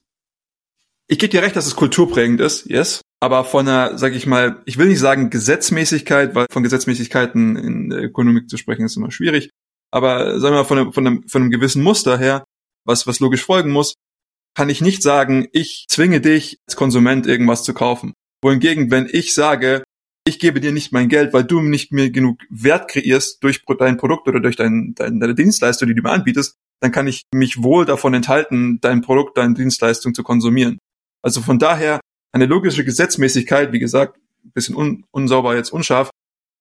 Ich 1.09 1.19
gebe 1.19 1.31
dir 1.31 1.43
recht, 1.43 1.57
dass 1.57 1.66
es 1.66 1.76
kulturprägend 1.76 2.40
ist, 2.40 2.66
yes. 2.66 3.00
Aber 3.21 3.45
von 3.45 3.66
einer, 3.66 3.97
sag 3.97 4.14
ich 4.14 4.26
mal, 4.26 4.62
ich 4.66 4.76
will 4.76 4.88
nicht 4.88 5.00
sagen 5.00 5.31
Gesetzmäßigkeit, 5.31 6.35
weil 6.35 6.47
von 6.50 6.62
Gesetzmäßigkeiten 6.62 7.57
in 7.57 7.90
der 7.90 8.02
Ökonomik 8.02 8.49
zu 8.49 8.59
sprechen 8.59 8.85
ist 8.85 8.97
immer 8.97 9.11
schwierig. 9.11 9.50
Aber 9.90 10.38
sagen 10.40 10.54
wir 10.54 10.61
mal 10.61 10.64
von 10.64 10.78
einem, 10.78 10.93
von 10.93 11.07
einem, 11.07 11.28
von 11.28 11.43
einem 11.43 11.50
gewissen 11.50 11.83
Muster 11.83 12.19
her, 12.19 12.45
was, 12.87 13.07
was 13.07 13.21
logisch 13.21 13.45
folgen 13.45 13.71
muss, 13.71 13.95
kann 14.54 14.69
ich 14.69 14.81
nicht 14.81 15.02
sagen, 15.02 15.49
ich 15.52 15.87
zwinge 15.88 16.21
dich 16.21 16.59
als 16.66 16.76
Konsument 16.76 17.26
irgendwas 17.26 17.64
zu 17.64 17.73
kaufen. 17.75 18.12
Wohingegen, 18.45 18.91
wenn 18.91 19.09
ich 19.11 19.33
sage, 19.33 19.85
ich 20.27 20.39
gebe 20.39 20.61
dir 20.61 20.71
nicht 20.71 20.93
mein 20.93 21.09
Geld, 21.09 21.33
weil 21.33 21.45
du 21.45 21.61
nicht 21.61 21.93
mir 21.93 22.11
genug 22.11 22.41
Wert 22.51 22.91
kreierst 22.91 23.43
durch 23.43 23.63
dein 23.79 23.97
Produkt 23.97 24.29
oder 24.29 24.41
durch 24.41 24.57
dein, 24.57 24.95
dein, 24.95 25.19
deine 25.19 25.35
Dienstleistung, 25.35 25.89
die 25.89 25.95
du 25.95 26.03
mir 26.03 26.11
anbietest, 26.11 26.55
dann 26.81 26.93
kann 26.93 27.07
ich 27.07 27.23
mich 27.33 27.63
wohl 27.63 27.87
davon 27.87 28.13
enthalten, 28.13 28.81
dein 28.83 29.01
Produkt, 29.01 29.39
deine 29.39 29.55
Dienstleistung 29.55 30.13
zu 30.13 30.23
konsumieren. 30.23 30.79
Also 31.23 31.41
von 31.41 31.59
daher 31.59 32.01
eine 32.33 32.45
logische 32.45 32.85
Gesetzmäßigkeit, 32.85 33.73
wie 33.73 33.79
gesagt, 33.79 34.19
bisschen 34.53 34.77
un, 34.77 35.05
unsauber 35.11 35.57
jetzt 35.57 35.73
unscharf, 35.73 36.11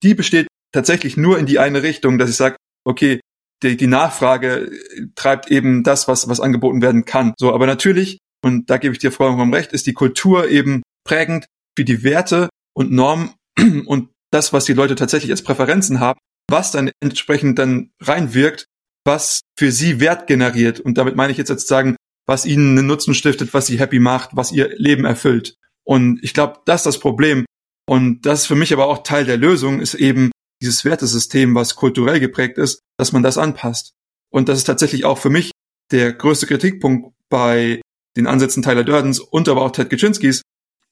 die 0.03 0.13
besteht 0.13 0.47
tatsächlich 0.71 1.17
nur 1.17 1.37
in 1.37 1.45
die 1.45 1.59
eine 1.59 1.83
Richtung, 1.83 2.17
dass 2.17 2.29
ich 2.29 2.37
sage, 2.37 2.55
okay, 2.85 3.19
die, 3.61 3.75
die 3.75 3.87
Nachfrage 3.87 4.71
treibt 5.15 5.51
eben 5.51 5.83
das, 5.83 6.07
was, 6.07 6.29
was 6.29 6.39
angeboten 6.39 6.81
werden 6.81 7.03
kann. 7.03 7.33
So, 7.37 7.53
aber 7.53 7.65
natürlich, 7.65 8.19
und 8.41 8.69
da 8.69 8.77
gebe 8.77 8.93
ich 8.93 8.99
dir 8.99 9.11
vollkommen 9.11 9.53
recht, 9.53 9.73
ist 9.73 9.85
die 9.85 9.93
Kultur 9.93 10.47
eben 10.47 10.81
prägend 11.05 11.45
für 11.77 11.85
die 11.85 12.03
Werte 12.03 12.49
und 12.73 12.91
Normen 12.91 13.33
und 13.85 14.09
das, 14.31 14.53
was 14.53 14.65
die 14.65 14.73
Leute 14.73 14.95
tatsächlich 14.95 15.31
als 15.31 15.43
Präferenzen 15.43 15.99
haben, 15.99 16.19
was 16.49 16.71
dann 16.71 16.91
entsprechend 17.01 17.59
dann 17.59 17.91
reinwirkt, 18.01 18.65
was 19.05 19.41
für 19.57 19.71
sie 19.71 19.99
Wert 19.99 20.27
generiert. 20.27 20.79
Und 20.79 20.97
damit 20.97 21.15
meine 21.15 21.31
ich 21.31 21.37
jetzt 21.37 21.49
sozusagen, 21.49 21.95
was 22.25 22.45
ihnen 22.45 22.77
einen 22.77 22.87
Nutzen 22.87 23.13
stiftet, 23.13 23.53
was 23.53 23.67
sie 23.67 23.79
happy 23.79 23.99
macht, 23.99 24.31
was 24.33 24.51
ihr 24.51 24.69
Leben 24.77 25.05
erfüllt. 25.05 25.55
Und 25.83 26.23
ich 26.23 26.33
glaube, 26.33 26.59
das 26.65 26.81
ist 26.81 26.85
das 26.85 26.99
Problem. 26.99 27.45
Und 27.85 28.25
das 28.25 28.41
ist 28.41 28.47
für 28.47 28.55
mich 28.55 28.71
aber 28.71 28.87
auch 28.87 29.03
Teil 29.03 29.25
der 29.25 29.37
Lösung, 29.37 29.81
ist 29.81 29.93
eben 29.93 30.31
dieses 30.61 30.85
Wertesystem, 30.85 31.53
was 31.55 31.75
kulturell 31.75 32.19
geprägt 32.19 32.57
ist, 32.57 32.79
dass 32.97 33.11
man 33.11 33.23
das 33.23 33.37
anpasst. 33.37 33.93
Und 34.31 34.47
das 34.47 34.59
ist 34.59 34.63
tatsächlich 34.63 35.05
auch 35.05 35.17
für 35.17 35.29
mich 35.29 35.51
der 35.91 36.13
größte 36.13 36.47
Kritikpunkt 36.47 37.13
bei 37.29 37.81
den 38.15 38.27
Ansätzen 38.27 38.63
Tyler 38.63 38.83
Durdens 38.83 39.19
und 39.19 39.49
aber 39.49 39.61
auch 39.61 39.71
Ted 39.71 39.89
Kaczynskis, 39.89 40.41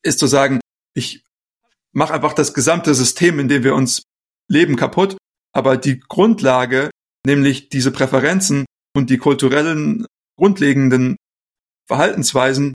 ist 0.03 0.19
zu 0.19 0.27
sagen, 0.27 0.59
ich 0.93 1.23
mach 1.93 2.11
einfach 2.11 2.33
das 2.33 2.53
gesamte 2.53 2.93
System, 2.93 3.39
in 3.39 3.47
dem 3.47 3.63
wir 3.63 3.75
uns 3.75 4.03
leben, 4.47 4.75
kaputt. 4.75 5.17
Aber 5.53 5.77
die 5.77 5.99
Grundlage, 5.99 6.89
nämlich 7.25 7.69
diese 7.69 7.91
Präferenzen 7.91 8.65
und 8.95 9.09
die 9.09 9.17
kulturellen 9.17 10.05
grundlegenden 10.37 11.17
Verhaltensweisen, 11.87 12.73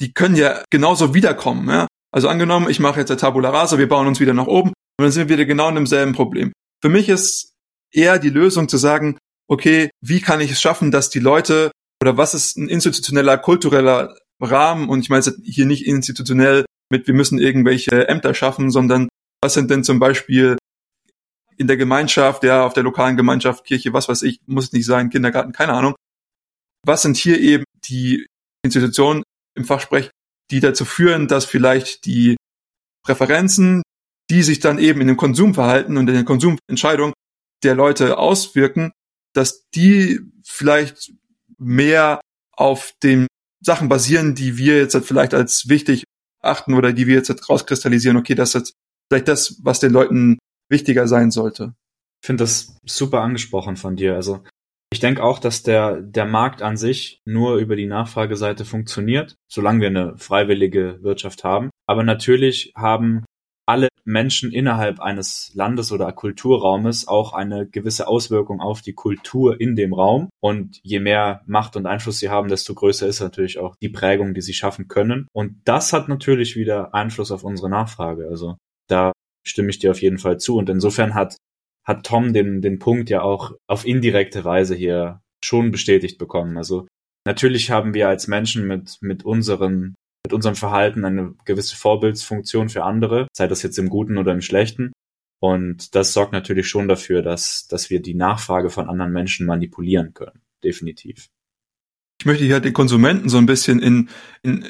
die 0.00 0.12
können 0.12 0.36
ja 0.36 0.62
genauso 0.70 1.14
wiederkommen. 1.14 1.68
Ja? 1.68 1.86
Also 2.12 2.28
angenommen, 2.28 2.68
ich 2.68 2.80
mache 2.80 3.00
jetzt 3.00 3.10
eine 3.10 3.18
Tabula 3.18 3.50
Rasa, 3.50 3.78
wir 3.78 3.88
bauen 3.88 4.06
uns 4.06 4.20
wieder 4.20 4.34
nach 4.34 4.46
oben 4.46 4.70
und 4.70 5.02
dann 5.02 5.10
sind 5.10 5.28
wir 5.28 5.36
wieder 5.36 5.46
genau 5.46 5.68
in 5.68 5.74
demselben 5.74 6.12
Problem. 6.12 6.52
Für 6.82 6.88
mich 6.88 7.08
ist 7.08 7.54
eher 7.92 8.18
die 8.18 8.30
Lösung 8.30 8.68
zu 8.68 8.76
sagen, 8.76 9.18
okay, 9.48 9.90
wie 10.00 10.20
kann 10.20 10.40
ich 10.40 10.50
es 10.50 10.60
schaffen, 10.60 10.90
dass 10.90 11.10
die 11.10 11.20
Leute 11.20 11.70
oder 12.02 12.16
was 12.16 12.34
ist 12.34 12.56
ein 12.56 12.68
institutioneller, 12.68 13.38
kultureller 13.38 14.16
Rahmen 14.40 14.88
und 14.88 15.00
ich 15.00 15.08
meine 15.08 15.24
hier 15.44 15.66
nicht 15.66 15.86
institutionell 15.86 16.64
mit, 16.92 17.08
wir 17.08 17.14
müssen 17.14 17.40
irgendwelche 17.40 18.08
Ämter 18.08 18.34
schaffen, 18.34 18.70
sondern 18.70 19.08
was 19.42 19.54
sind 19.54 19.70
denn 19.70 19.82
zum 19.82 19.98
Beispiel 19.98 20.56
in 21.56 21.66
der 21.66 21.76
Gemeinschaft, 21.76 22.44
ja, 22.44 22.64
auf 22.64 22.74
der 22.74 22.84
lokalen 22.84 23.16
Gemeinschaft, 23.16 23.64
Kirche, 23.64 23.92
was 23.92 24.08
weiß 24.08 24.22
ich, 24.22 24.40
muss 24.46 24.66
es 24.66 24.72
nicht 24.72 24.86
sein, 24.86 25.10
Kindergarten, 25.10 25.52
keine 25.52 25.72
Ahnung. 25.72 25.94
Was 26.84 27.02
sind 27.02 27.16
hier 27.16 27.40
eben 27.40 27.64
die 27.84 28.26
Institutionen 28.64 29.22
im 29.56 29.64
Fachsprech, 29.64 30.10
die 30.50 30.60
dazu 30.60 30.84
führen, 30.84 31.28
dass 31.28 31.44
vielleicht 31.44 32.04
die 32.06 32.36
Präferenzen, 33.04 33.82
die 34.30 34.42
sich 34.42 34.60
dann 34.60 34.78
eben 34.78 35.00
in 35.00 35.08
dem 35.08 35.16
Konsumverhalten 35.16 35.96
und 35.96 36.08
in 36.08 36.14
der 36.14 36.24
Konsumentscheidung 36.24 37.12
der 37.62 37.74
Leute 37.74 38.18
auswirken, 38.18 38.92
dass 39.34 39.68
die 39.70 40.20
vielleicht 40.44 41.12
mehr 41.58 42.20
auf 42.52 42.92
den 43.02 43.26
Sachen 43.60 43.88
basieren, 43.88 44.34
die 44.34 44.56
wir 44.58 44.78
jetzt 44.78 44.96
vielleicht 45.04 45.34
als 45.34 45.68
wichtig 45.68 46.04
achten 46.42 46.74
oder 46.74 46.92
die 46.92 47.06
wir 47.06 47.16
jetzt 47.16 47.48
rauskristallisieren, 47.48 48.16
okay, 48.16 48.34
das 48.34 48.54
ist 48.54 48.74
vielleicht 49.10 49.28
das, 49.28 49.60
was 49.62 49.80
den 49.80 49.92
Leuten 49.92 50.38
wichtiger 50.70 51.06
sein 51.06 51.30
sollte. 51.30 51.74
Ich 52.22 52.26
finde 52.26 52.44
das 52.44 52.76
super 52.84 53.20
angesprochen 53.20 53.76
von 53.76 53.96
dir. 53.96 54.14
Also 54.14 54.42
ich 54.92 55.00
denke 55.00 55.22
auch, 55.22 55.38
dass 55.38 55.62
der, 55.62 56.00
der 56.00 56.26
Markt 56.26 56.62
an 56.62 56.76
sich 56.76 57.20
nur 57.24 57.56
über 57.56 57.76
die 57.76 57.86
Nachfrageseite 57.86 58.64
funktioniert, 58.64 59.36
solange 59.50 59.80
wir 59.80 59.88
eine 59.88 60.18
freiwillige 60.18 61.02
Wirtschaft 61.02 61.44
haben. 61.44 61.70
Aber 61.86 62.04
natürlich 62.04 62.72
haben 62.76 63.24
alle 63.66 63.88
Menschen 64.04 64.50
innerhalb 64.50 65.00
eines 65.00 65.52
Landes 65.54 65.92
oder 65.92 66.10
Kulturraumes 66.12 67.06
auch 67.06 67.32
eine 67.32 67.66
gewisse 67.66 68.08
Auswirkung 68.08 68.60
auf 68.60 68.82
die 68.82 68.94
Kultur 68.94 69.60
in 69.60 69.76
dem 69.76 69.94
Raum. 69.94 70.28
Und 70.40 70.80
je 70.82 71.00
mehr 71.00 71.42
Macht 71.46 71.76
und 71.76 71.86
Einfluss 71.86 72.18
sie 72.18 72.28
haben, 72.28 72.48
desto 72.48 72.74
größer 72.74 73.06
ist 73.06 73.20
natürlich 73.20 73.58
auch 73.58 73.76
die 73.80 73.88
Prägung, 73.88 74.34
die 74.34 74.40
sie 74.40 74.54
schaffen 74.54 74.88
können. 74.88 75.28
Und 75.32 75.60
das 75.64 75.92
hat 75.92 76.08
natürlich 76.08 76.56
wieder 76.56 76.94
Einfluss 76.94 77.30
auf 77.30 77.44
unsere 77.44 77.70
Nachfrage. 77.70 78.26
Also 78.28 78.56
da 78.88 79.12
stimme 79.46 79.70
ich 79.70 79.78
dir 79.78 79.90
auf 79.90 80.02
jeden 80.02 80.18
Fall 80.18 80.38
zu. 80.38 80.56
Und 80.56 80.68
insofern 80.68 81.14
hat, 81.14 81.36
hat 81.86 82.04
Tom 82.04 82.32
den, 82.32 82.62
den 82.62 82.78
Punkt 82.78 83.10
ja 83.10 83.22
auch 83.22 83.52
auf 83.68 83.86
indirekte 83.86 84.44
Weise 84.44 84.74
hier 84.74 85.20
schon 85.44 85.70
bestätigt 85.70 86.18
bekommen. 86.18 86.56
Also 86.56 86.86
natürlich 87.26 87.70
haben 87.70 87.94
wir 87.94 88.08
als 88.08 88.26
Menschen 88.26 88.66
mit, 88.66 88.98
mit 89.00 89.24
unseren, 89.24 89.94
mit 90.24 90.32
unserem 90.32 90.56
Verhalten 90.56 91.04
eine 91.04 91.34
gewisse 91.44 91.76
Vorbildsfunktion 91.76 92.68
für 92.68 92.84
andere, 92.84 93.28
sei 93.32 93.48
das 93.48 93.62
jetzt 93.62 93.78
im 93.78 93.88
Guten 93.88 94.18
oder 94.18 94.32
im 94.32 94.40
Schlechten. 94.40 94.92
Und 95.40 95.96
das 95.96 96.12
sorgt 96.12 96.32
natürlich 96.32 96.68
schon 96.68 96.86
dafür, 96.86 97.22
dass, 97.22 97.66
dass 97.66 97.90
wir 97.90 98.00
die 98.00 98.14
Nachfrage 98.14 98.70
von 98.70 98.88
anderen 98.88 99.12
Menschen 99.12 99.46
manipulieren 99.46 100.14
können. 100.14 100.40
Definitiv. 100.62 101.26
Ich 102.20 102.26
möchte 102.26 102.44
hier 102.44 102.60
den 102.60 102.72
Konsumenten 102.72 103.28
so 103.28 103.38
ein 103.38 103.46
bisschen 103.46 103.80
in, 103.80 104.08
in, 104.42 104.64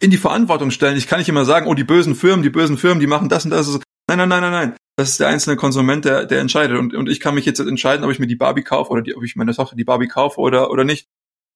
in 0.00 0.10
die 0.10 0.16
Verantwortung 0.16 0.72
stellen. 0.72 0.96
Ich 0.96 1.06
kann 1.06 1.20
nicht 1.20 1.28
immer 1.28 1.44
sagen, 1.44 1.68
oh, 1.68 1.74
die 1.74 1.84
bösen 1.84 2.16
Firmen, 2.16 2.42
die 2.42 2.50
bösen 2.50 2.76
Firmen, 2.76 2.98
die 2.98 3.06
machen 3.06 3.28
das 3.28 3.44
und 3.44 3.52
das. 3.52 3.68
Nein, 4.08 4.18
nein, 4.18 4.28
nein, 4.28 4.40
nein, 4.40 4.50
nein. 4.50 4.76
Das 4.96 5.10
ist 5.10 5.20
der 5.20 5.28
einzelne 5.28 5.54
Konsument, 5.54 6.04
der, 6.04 6.26
der 6.26 6.40
entscheidet. 6.40 6.76
Und, 6.76 6.92
und 6.92 7.08
ich 7.08 7.20
kann 7.20 7.36
mich 7.36 7.46
jetzt 7.46 7.60
entscheiden, 7.60 8.04
ob 8.04 8.10
ich 8.10 8.18
mir 8.18 8.26
die 8.26 8.34
Barbie 8.34 8.62
kaufe 8.62 8.90
oder 8.90 9.02
die, 9.02 9.14
ob 9.14 9.22
ich 9.22 9.36
meine 9.36 9.54
Tochter 9.54 9.76
die 9.76 9.84
Barbie 9.84 10.08
kaufe 10.08 10.40
oder, 10.40 10.72
oder 10.72 10.82
nicht. 10.82 11.08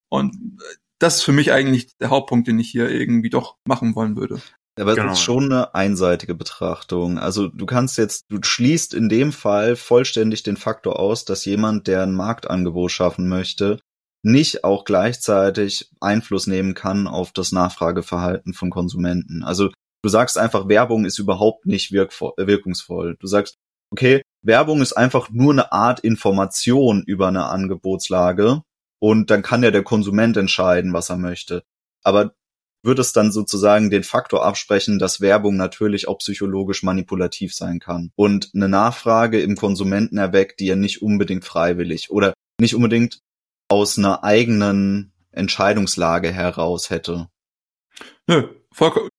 Und 0.09 0.61
das 1.05 1.17
ist 1.17 1.23
für 1.23 1.33
mich 1.33 1.53
eigentlich 1.53 1.97
der 1.99 2.11
Hauptpunkt, 2.11 2.49
den 2.49 2.59
ich 2.59 2.71
hier 2.71 2.89
irgendwie 2.91 3.31
doch 3.31 3.57
machen 3.67 3.95
wollen 3.95 4.17
würde. 4.17 4.41
Aber 4.81 4.95
genau. 4.95 5.09
das 5.09 5.19
ist 5.19 5.25
schon 5.25 5.53
eine 5.53 5.75
einseitige 5.75 6.35
Betrachtung. 6.35 7.19
Also 7.19 7.49
du 7.49 7.67
kannst 7.67 7.97
jetzt, 7.99 8.25
du 8.29 8.39
schließt 8.43 8.95
in 8.95 9.09
dem 9.09 9.31
Fall 9.31 9.77
vollständig 9.77 10.43
den 10.43 10.57
Faktor 10.57 10.99
aus, 10.99 11.25
dass 11.25 11.45
jemand, 11.45 11.87
der 11.87 12.03
ein 12.03 12.15
Marktangebot 12.15 12.91
schaffen 12.91 13.29
möchte, 13.29 13.79
nicht 14.25 14.65
auch 14.65 14.85
gleichzeitig 14.85 15.91
Einfluss 16.01 16.47
nehmen 16.47 16.75
kann 16.75 17.07
auf 17.07 17.33
das 17.33 17.53
Nachfrageverhalten 17.53 18.55
von 18.55 18.71
Konsumenten. 18.71 19.45
Also 19.45 19.71
du 20.03 20.09
sagst 20.09 20.39
einfach, 20.39 20.69
Werbung 20.69 21.05
ist 21.05 21.19
überhaupt 21.19 21.67
nicht 21.67 21.93
wirkungsvoll. 21.93 23.17
Du 23.21 23.27
sagst, 23.27 23.57
okay, 23.93 24.23
Werbung 24.43 24.81
ist 24.81 24.95
einfach 24.95 25.31
nur 25.31 25.53
eine 25.53 25.71
Art 25.71 26.01
Information 26.01 27.05
über 27.07 27.29
eine 27.29 27.45
Angebotslage 27.45 28.63
und 29.05 29.31
dann 29.31 29.43
kann 29.43 29.63
ja 29.63 29.71
der 29.71 29.83
Konsument 29.83 30.35
entscheiden, 30.39 30.95
was 30.95 31.11
er 31.11 31.19
möchte. 31.19 31.63
Aber 32.05 32.35
wird 32.83 32.99
es 32.99 33.13
dann 33.13 33.33
sozusagen 33.33 33.91
den 33.91 34.03
Faktor 34.03 34.47
absprechen, 34.47 34.99
dass 34.99 35.21
Werbung 35.21 35.59
natürlich 35.59 36.09
auch 36.09 36.17
psychologisch 36.21 36.83
manipulativ 36.83 37.55
sein 37.55 37.81
kann 37.81 38.13
und 38.17 38.51
eine 38.55 38.71
Nachfrage 38.71 39.43
im 39.43 39.57
Konsumenten 39.57 40.17
erweckt, 40.17 40.59
die 40.59 40.71
er 40.71 40.77
nicht 40.77 41.03
unbedingt 41.03 41.45
freiwillig 41.45 42.11
oder 42.11 42.33
nicht 42.59 42.75
unbedingt 42.75 43.19
aus 43.69 43.99
einer 43.99 44.25
eigenen 44.25 45.13
Entscheidungslage 45.33 46.33
heraus 46.33 46.89
hätte. 46.89 47.29
Nö, 48.27 48.49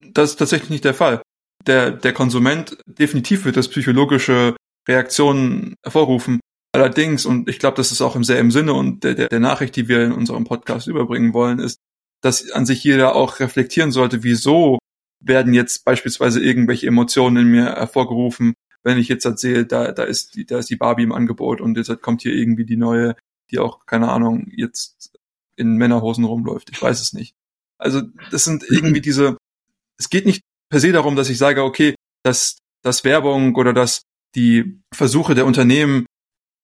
das 0.01 0.31
ist 0.31 0.37
tatsächlich 0.37 0.71
nicht 0.71 0.85
der 0.85 0.95
Fall. 0.95 1.21
Der, 1.67 1.91
der 1.91 2.13
Konsument 2.13 2.75
definitiv 2.87 3.45
wird 3.45 3.55
das 3.55 3.67
psychologische 3.67 4.55
Reaktionen 4.87 5.75
hervorrufen. 5.83 6.39
Allerdings, 6.75 7.25
und 7.25 7.49
ich 7.49 7.59
glaube, 7.59 7.77
das 7.77 7.91
ist 7.91 8.01
auch 8.01 8.15
im 8.15 8.23
im 8.23 8.51
Sinne 8.51 8.73
und 8.73 9.03
der, 9.03 9.15
der, 9.15 9.29
der 9.29 9.39
Nachricht, 9.39 9.75
die 9.75 9.87
wir 9.87 10.03
in 10.03 10.11
unserem 10.11 10.43
Podcast 10.43 10.87
überbringen 10.87 11.33
wollen, 11.33 11.59
ist, 11.59 11.79
dass 12.21 12.51
an 12.51 12.65
sich 12.65 12.83
jeder 12.83 13.15
auch 13.15 13.39
reflektieren 13.39 13.91
sollte, 13.91 14.23
wieso 14.23 14.79
werden 15.19 15.53
jetzt 15.53 15.85
beispielsweise 15.85 16.43
irgendwelche 16.43 16.87
Emotionen 16.87 17.37
in 17.37 17.51
mir 17.51 17.65
hervorgerufen, 17.65 18.53
wenn 18.83 18.97
ich 18.97 19.07
jetzt 19.07 19.25
erzähle, 19.25 19.65
da, 19.65 19.91
da 19.91 20.03
ist 20.03 20.35
die, 20.35 20.45
da 20.45 20.59
ist 20.59 20.69
die 20.69 20.75
Barbie 20.75 21.03
im 21.03 21.11
Angebot 21.11 21.61
und 21.61 21.77
jetzt 21.77 22.01
kommt 22.01 22.21
hier 22.21 22.33
irgendwie 22.33 22.65
die 22.65 22.77
neue 22.77 23.15
die 23.51 23.59
auch, 23.59 23.85
keine 23.85 24.11
Ahnung, 24.11 24.47
jetzt 24.55 25.17
in 25.55 25.77
Männerhosen 25.77 26.25
rumläuft. 26.25 26.69
Ich 26.71 26.81
weiß 26.81 27.01
es 27.01 27.13
nicht. 27.13 27.35
Also 27.77 28.01
das 28.31 28.43
sind 28.43 28.63
irgendwie 28.69 29.01
diese, 29.01 29.37
es 29.99 30.09
geht 30.09 30.25
nicht 30.25 30.41
per 30.69 30.79
se 30.79 30.91
darum, 30.91 31.15
dass 31.15 31.29
ich 31.29 31.37
sage, 31.37 31.63
okay, 31.63 31.95
dass, 32.23 32.57
dass 32.83 33.03
Werbung 33.03 33.55
oder 33.55 33.73
dass 33.73 34.03
die 34.35 34.81
Versuche 34.93 35.35
der 35.35 35.45
Unternehmen, 35.45 36.05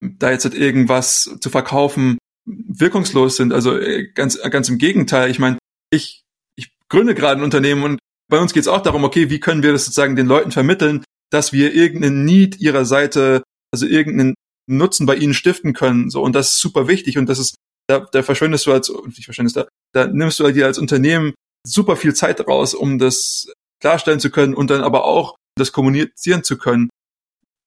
da 0.01 0.31
jetzt 0.31 0.46
halt 0.46 0.55
irgendwas 0.55 1.38
zu 1.39 1.50
verkaufen, 1.50 2.17
wirkungslos 2.46 3.36
sind. 3.36 3.53
Also 3.53 3.77
äh, 3.77 4.08
ganz, 4.13 4.39
ganz 4.50 4.70
im 4.70 4.77
Gegenteil. 4.77 5.29
Ich 5.29 5.39
meine, 5.39 5.58
ich, 5.91 6.24
ich 6.55 6.72
gründe 6.89 7.15
gerade 7.15 7.39
ein 7.39 7.43
Unternehmen 7.43 7.84
und 7.84 8.00
bei 8.29 8.39
uns 8.39 8.53
geht 8.53 8.62
es 8.62 8.67
auch 8.67 8.81
darum, 8.81 9.03
okay, 9.03 9.29
wie 9.29 9.39
können 9.39 9.63
wir 9.63 9.72
das 9.72 9.86
sozusagen 9.86 10.15
den 10.15 10.27
Leuten 10.27 10.51
vermitteln, 10.51 11.03
dass 11.31 11.53
wir 11.53 11.74
irgendeinen 11.74 12.25
Need 12.25 12.60
ihrer 12.60 12.86
Seite, 12.86 13.43
also 13.74 13.86
irgendeinen 13.86 14.36
Nutzen 14.67 15.05
bei 15.05 15.15
ihnen 15.15 15.34
stiften 15.34 15.74
können. 15.74 16.10
So, 16.10 16.22
und 16.22 16.34
das 16.34 16.53
ist 16.53 16.60
super 16.60 16.88
wichtig 16.88 17.17
und 17.17 17.27
das 17.27 17.39
ist, 17.39 17.55
da, 17.88 18.00
da 18.12 18.24
verschwendest 18.24 18.65
du 18.65 18.74
als, 18.74 18.91
nicht 19.05 19.25
verschwendest, 19.25 19.58
da, 19.58 19.67
da 19.94 20.07
nimmst 20.07 20.40
du 20.40 20.50
dir 20.51 20.66
als 20.66 20.79
Unternehmen 20.79 21.33
super 21.68 21.96
viel 21.96 22.14
Zeit 22.14 22.46
raus, 22.48 22.74
um 22.74 22.98
das 22.98 23.51
klarstellen 23.81 24.20
zu 24.20 24.29
können 24.29 24.53
und 24.53 24.70
dann 24.70 24.81
aber 24.81 25.03
auch 25.03 25.35
das 25.57 25.72
kommunizieren 25.72 26.44
zu 26.44 26.57
können. 26.57 26.90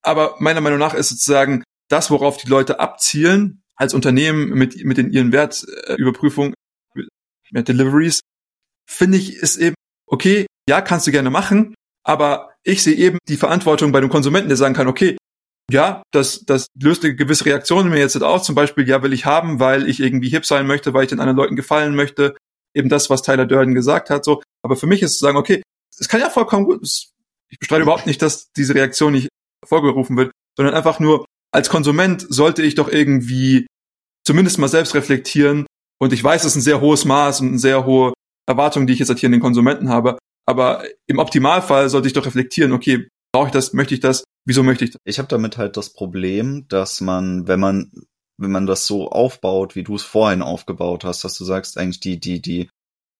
Aber 0.02 0.36
meiner 0.38 0.60
Meinung 0.60 0.78
nach 0.78 0.94
ist 0.94 1.10
sozusagen 1.10 1.62
das, 1.88 2.10
worauf 2.10 2.36
die 2.36 2.48
Leute 2.48 2.80
abzielen, 2.80 3.62
als 3.76 3.94
Unternehmen 3.94 4.50
mit, 4.50 4.84
mit 4.84 4.98
den 4.98 5.10
ihren 5.10 5.32
Wertüberprüfungen, 5.32 6.54
äh, 7.52 7.62
Deliveries, 7.62 8.20
finde 8.88 9.18
ich, 9.18 9.36
ist 9.36 9.56
eben, 9.56 9.74
okay, 10.06 10.46
ja, 10.68 10.80
kannst 10.80 11.06
du 11.06 11.10
gerne 11.10 11.30
machen, 11.30 11.74
aber 12.04 12.54
ich 12.62 12.82
sehe 12.82 12.94
eben 12.94 13.18
die 13.28 13.36
Verantwortung 13.36 13.92
bei 13.92 14.00
dem 14.00 14.10
Konsumenten, 14.10 14.48
der 14.48 14.56
sagen 14.56 14.74
kann, 14.74 14.88
okay, 14.88 15.16
ja, 15.70 16.02
das, 16.10 16.44
das 16.44 16.66
löst 16.80 17.04
eine 17.04 17.14
gewisse 17.14 17.46
Reaktion 17.46 17.86
in 17.86 17.92
mir 17.92 17.98
jetzt 17.98 18.20
aus. 18.22 18.44
Zum 18.44 18.54
Beispiel, 18.54 18.86
ja, 18.86 19.02
will 19.02 19.14
ich 19.14 19.24
haben, 19.24 19.60
weil 19.60 19.88
ich 19.88 20.00
irgendwie 20.00 20.28
hip 20.28 20.44
sein 20.44 20.66
möchte, 20.66 20.92
weil 20.92 21.04
ich 21.04 21.08
den 21.08 21.20
anderen 21.20 21.38
Leuten 21.38 21.56
gefallen 21.56 21.94
möchte. 21.94 22.36
Eben 22.74 22.88
das, 22.88 23.08
was 23.08 23.22
Tyler 23.22 23.46
Durden 23.46 23.74
gesagt 23.74 24.10
hat, 24.10 24.24
so. 24.24 24.42
Aber 24.62 24.76
für 24.76 24.86
mich 24.86 25.02
ist 25.02 25.14
zu 25.14 25.24
sagen, 25.24 25.38
okay, 25.38 25.62
es 25.98 26.08
kann 26.08 26.20
ja 26.20 26.28
vollkommen 26.28 26.64
gut, 26.64 26.80
ich 27.48 27.58
bestreite 27.58 27.82
überhaupt 27.82 28.06
nicht, 28.06 28.20
dass 28.20 28.50
diese 28.52 28.74
Reaktion 28.74 29.12
nicht 29.12 29.28
vorgerufen 29.64 30.16
wird, 30.16 30.32
sondern 30.56 30.74
einfach 30.74 31.00
nur, 31.00 31.24
als 31.54 31.68
Konsument 31.68 32.26
sollte 32.28 32.62
ich 32.62 32.74
doch 32.74 32.88
irgendwie 32.88 33.66
zumindest 34.26 34.58
mal 34.58 34.68
selbst 34.68 34.94
reflektieren. 34.94 35.66
Und 36.00 36.12
ich 36.12 36.22
weiß, 36.22 36.42
es 36.42 36.52
ist 36.52 36.56
ein 36.56 36.62
sehr 36.62 36.80
hohes 36.80 37.04
Maß 37.04 37.40
und 37.40 37.48
eine 37.48 37.58
sehr 37.58 37.86
hohe 37.86 38.12
Erwartung, 38.48 38.86
die 38.86 38.92
ich 38.92 38.98
jetzt 38.98 39.18
hier 39.18 39.26
in 39.28 39.32
den 39.32 39.40
Konsumenten 39.40 39.88
habe. 39.88 40.18
Aber 40.46 40.84
im 41.06 41.18
Optimalfall 41.18 41.88
sollte 41.88 42.08
ich 42.08 42.12
doch 42.12 42.26
reflektieren, 42.26 42.72
okay, 42.72 43.08
brauche 43.32 43.46
ich 43.46 43.52
das, 43.52 43.72
möchte 43.72 43.94
ich 43.94 44.00
das, 44.00 44.24
Wieso 44.46 44.62
möchte 44.62 44.84
ich 44.84 44.90
das? 44.90 45.00
Ich 45.04 45.18
habe 45.18 45.28
damit 45.28 45.56
halt 45.56 45.76
das 45.76 45.92
Problem, 45.92 46.66
dass 46.68 47.00
man, 47.00 47.48
wenn 47.48 47.60
man 47.60 47.90
wenn 48.36 48.50
man 48.50 48.66
das 48.66 48.86
so 48.86 49.10
aufbaut, 49.10 49.76
wie 49.76 49.84
du 49.84 49.94
es 49.94 50.02
vorhin 50.02 50.42
aufgebaut 50.42 51.04
hast, 51.04 51.22
dass 51.22 51.38
du 51.38 51.44
sagst, 51.44 51.78
eigentlich 51.78 52.00
die 52.00 52.18
die 52.18 52.42
die 52.42 52.68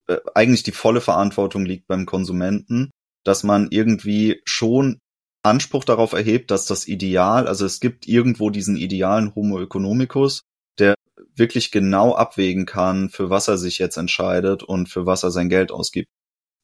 äh, 0.08 0.18
eigentlich 0.34 0.64
die 0.64 0.72
volle 0.72 1.00
Verantwortung 1.00 1.64
liegt 1.64 1.86
beim 1.86 2.04
Konsumenten, 2.04 2.90
dass 3.24 3.44
man 3.44 3.68
irgendwie 3.70 4.42
schon 4.44 4.98
Anspruch 5.44 5.84
darauf 5.84 6.12
erhebt, 6.12 6.50
dass 6.50 6.66
das 6.66 6.88
Ideal, 6.88 7.46
also 7.46 7.66
es 7.66 7.80
gibt 7.80 8.08
irgendwo 8.08 8.50
diesen 8.50 8.76
idealen 8.76 9.34
Homo 9.34 9.60
economicus, 9.60 10.42
der 10.78 10.94
wirklich 11.34 11.70
genau 11.70 12.14
abwägen 12.14 12.66
kann, 12.66 13.10
für 13.10 13.30
was 13.30 13.48
er 13.48 13.58
sich 13.58 13.78
jetzt 13.78 13.96
entscheidet 13.96 14.62
und 14.62 14.88
für 14.88 15.06
was 15.06 15.22
er 15.22 15.30
sein 15.30 15.48
Geld 15.48 15.70
ausgibt. 15.70 16.08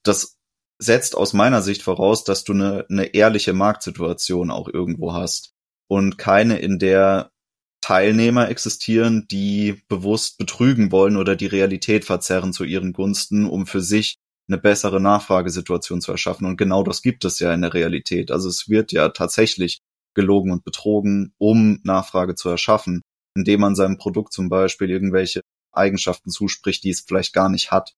Das 0.02 0.36
setzt 0.78 1.14
aus 1.14 1.34
meiner 1.34 1.60
Sicht 1.60 1.82
voraus, 1.82 2.24
dass 2.24 2.44
du 2.44 2.52
eine, 2.54 2.86
eine 2.88 3.06
ehrliche 3.14 3.52
Marktsituation 3.52 4.50
auch 4.50 4.68
irgendwo 4.68 5.12
hast 5.12 5.52
und 5.88 6.16
keine, 6.16 6.58
in 6.58 6.78
der 6.78 7.30
Teilnehmer 7.82 8.48
existieren, 8.48 9.26
die 9.30 9.82
bewusst 9.88 10.38
betrügen 10.38 10.92
wollen 10.92 11.16
oder 11.16 11.36
die 11.36 11.46
Realität 11.46 12.04
verzerren 12.04 12.52
zu 12.52 12.64
ihren 12.64 12.92
Gunsten, 12.92 13.46
um 13.46 13.66
für 13.66 13.80
sich 13.80 14.18
eine 14.50 14.58
bessere 14.58 15.00
Nachfragesituation 15.00 16.00
zu 16.00 16.12
erschaffen. 16.12 16.46
Und 16.46 16.56
genau 16.56 16.82
das 16.82 17.02
gibt 17.02 17.24
es 17.24 17.38
ja 17.38 17.52
in 17.54 17.62
der 17.62 17.74
Realität. 17.74 18.30
Also 18.30 18.48
es 18.48 18.68
wird 18.68 18.92
ja 18.92 19.08
tatsächlich 19.10 19.80
gelogen 20.14 20.52
und 20.52 20.64
betrogen, 20.64 21.32
um 21.38 21.80
Nachfrage 21.84 22.34
zu 22.34 22.48
erschaffen, 22.48 23.02
indem 23.36 23.60
man 23.60 23.74
seinem 23.74 23.96
Produkt 23.96 24.32
zum 24.32 24.48
Beispiel 24.48 24.90
irgendwelche 24.90 25.42
Eigenschaften 25.72 26.30
zuspricht, 26.30 26.82
die 26.84 26.90
es 26.90 27.04
vielleicht 27.06 27.32
gar 27.32 27.48
nicht 27.48 27.70
hat 27.70 27.94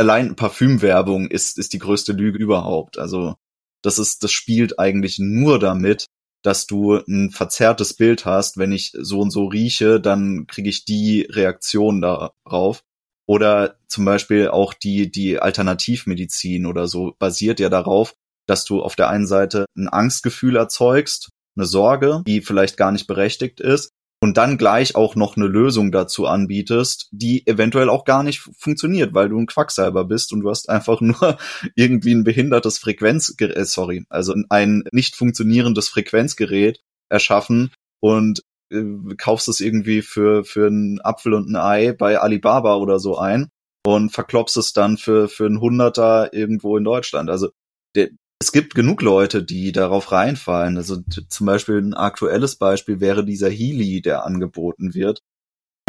allein 0.00 0.34
Parfümwerbung 0.34 1.28
ist, 1.28 1.58
ist 1.58 1.74
die 1.74 1.78
größte 1.78 2.12
Lüge 2.12 2.38
überhaupt. 2.38 2.98
Also 2.98 3.36
das 3.82 3.98
ist, 3.98 4.24
das 4.24 4.32
spielt 4.32 4.78
eigentlich 4.78 5.18
nur 5.18 5.58
damit, 5.58 6.06
dass 6.42 6.66
du 6.66 6.94
ein 6.94 7.30
verzerrtes 7.30 7.94
Bild 7.94 8.24
hast. 8.24 8.56
Wenn 8.56 8.72
ich 8.72 8.92
so 8.98 9.20
und 9.20 9.30
so 9.30 9.44
rieche, 9.44 10.00
dann 10.00 10.46
kriege 10.46 10.70
ich 10.70 10.86
die 10.86 11.28
Reaktion 11.30 12.00
darauf. 12.00 12.82
Oder 13.30 13.76
zum 13.86 14.04
Beispiel 14.04 14.48
auch 14.48 14.74
die, 14.74 15.08
die 15.08 15.38
Alternativmedizin 15.38 16.66
oder 16.66 16.88
so 16.88 17.14
basiert 17.20 17.60
ja 17.60 17.68
darauf, 17.68 18.16
dass 18.48 18.64
du 18.64 18.82
auf 18.82 18.96
der 18.96 19.08
einen 19.08 19.28
Seite 19.28 19.66
ein 19.76 19.86
Angstgefühl 19.86 20.56
erzeugst, 20.56 21.28
eine 21.56 21.64
Sorge, 21.64 22.24
die 22.26 22.40
vielleicht 22.40 22.76
gar 22.76 22.90
nicht 22.90 23.06
berechtigt 23.06 23.60
ist, 23.60 23.90
und 24.20 24.36
dann 24.36 24.58
gleich 24.58 24.96
auch 24.96 25.14
noch 25.14 25.36
eine 25.36 25.46
Lösung 25.46 25.92
dazu 25.92 26.26
anbietest, 26.26 27.08
die 27.12 27.46
eventuell 27.46 27.88
auch 27.88 28.04
gar 28.04 28.24
nicht 28.24 28.40
funktioniert, 28.40 29.14
weil 29.14 29.28
du 29.28 29.38
ein 29.38 29.46
Quacksalber 29.46 30.06
bist 30.06 30.32
und 30.32 30.40
du 30.40 30.50
hast 30.50 30.68
einfach 30.68 31.00
nur 31.00 31.38
irgendwie 31.76 32.12
ein 32.16 32.24
behindertes 32.24 32.78
Frequenzgerät, 32.78 33.56
äh, 33.56 33.64
sorry, 33.64 34.06
also 34.08 34.34
ein 34.48 34.82
nicht 34.90 35.14
funktionierendes 35.14 35.88
Frequenzgerät 35.88 36.80
erschaffen 37.08 37.70
und 38.00 38.42
äh, 38.70 39.14
kaufst 39.16 39.48
es 39.48 39.60
irgendwie 39.60 40.02
für, 40.02 40.44
für 40.44 40.66
einen 40.66 41.00
Apfel 41.00 41.34
und 41.34 41.48
ein 41.48 41.56
Ei 41.56 41.92
bei 41.92 42.18
Alibaba 42.18 42.76
oder 42.76 42.98
so 42.98 43.18
ein 43.18 43.48
und 43.86 44.10
verklopst 44.10 44.56
es 44.56 44.72
dann 44.72 44.98
für, 44.98 45.28
für 45.28 45.46
einen 45.46 45.60
Hunderter 45.60 46.32
irgendwo 46.32 46.76
in 46.76 46.84
Deutschland. 46.84 47.30
Also 47.30 47.50
der, 47.94 48.10
es 48.40 48.52
gibt 48.52 48.74
genug 48.74 49.02
Leute, 49.02 49.42
die 49.42 49.72
darauf 49.72 50.12
reinfallen. 50.12 50.76
Also 50.76 51.02
zum 51.28 51.46
Beispiel 51.46 51.78
ein 51.78 51.94
aktuelles 51.94 52.56
Beispiel 52.56 53.00
wäre 53.00 53.24
dieser 53.24 53.50
Healy, 53.50 54.00
der 54.00 54.24
angeboten 54.24 54.94
wird. 54.94 55.20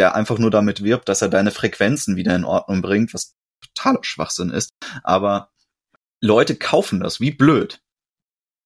der 0.02 0.16
einfach 0.16 0.38
nur 0.38 0.50
damit 0.50 0.82
wirbt, 0.82 1.08
dass 1.08 1.22
er 1.22 1.28
deine 1.28 1.52
Frequenzen 1.52 2.16
wieder 2.16 2.34
in 2.34 2.44
Ordnung 2.44 2.82
bringt, 2.82 3.14
was 3.14 3.34
totaler 3.60 4.02
Schwachsinn 4.02 4.50
ist. 4.50 4.72
Aber 5.04 5.50
Leute 6.20 6.56
kaufen 6.56 6.98
das 6.98 7.20
wie 7.20 7.30
blöd 7.30 7.80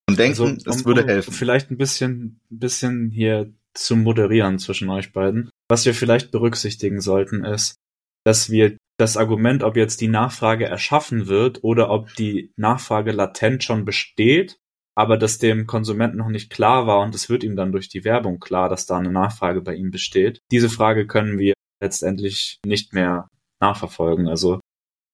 und 0.09 0.19
denken, 0.19 0.41
also, 0.41 0.45
um, 0.47 0.75
es 0.75 0.85
würde 0.87 1.05
helfen. 1.05 1.35
Vielleicht 1.35 1.71
ein 1.71 1.77
bisschen, 1.77 2.41
ein 2.51 2.59
bisschen 2.59 3.11
hier 3.11 3.53
zu 3.79 3.97
moderieren 3.97 4.59
zwischen 4.59 4.91
euch 4.91 5.13
beiden. 5.13 5.51
Was 5.69 5.85
wir 5.85 5.95
vielleicht 5.95 6.31
berücksichtigen 6.31 7.01
sollten, 7.01 7.45
ist, 7.45 7.77
dass 8.25 8.51
wir 8.51 8.77
das 8.99 9.17
Argument, 9.17 9.63
ob 9.63 9.77
jetzt 9.77 10.01
die 10.01 10.09
Nachfrage 10.09 10.67
erschaffen 10.67 11.27
wird 11.27 11.63
oder 11.63 11.91
ob 11.91 12.15
die 12.15 12.53
Nachfrage 12.57 13.13
latent 13.13 13.63
schon 13.63 13.85
besteht, 13.85 14.59
aber 14.97 15.19
dass 15.19 15.39
dem 15.39 15.67
Konsumenten 15.67 16.17
noch 16.17 16.29
nicht 16.29 16.51
klar 16.51 16.87
war 16.87 17.01
und 17.01 17.15
es 17.15 17.29
wird 17.29 17.45
ihm 17.45 17.57
dann 17.57 17.73
durch 17.73 17.89
die 17.89 18.05
Werbung 18.05 18.41
klar, 18.41 18.69
dass 18.69 18.87
da 18.87 18.97
eine 18.97 19.13
Nachfrage 19.13 19.61
bei 19.61 19.75
ihm 19.75 19.91
besteht. 19.91 20.41
Diese 20.51 20.71
Frage 20.71 21.07
können 21.07 21.39
wir 21.39 21.53
letztendlich 21.83 22.59
nicht 22.65 22.95
mehr 22.95 23.29
nachverfolgen. 23.61 24.29
Also 24.29 24.61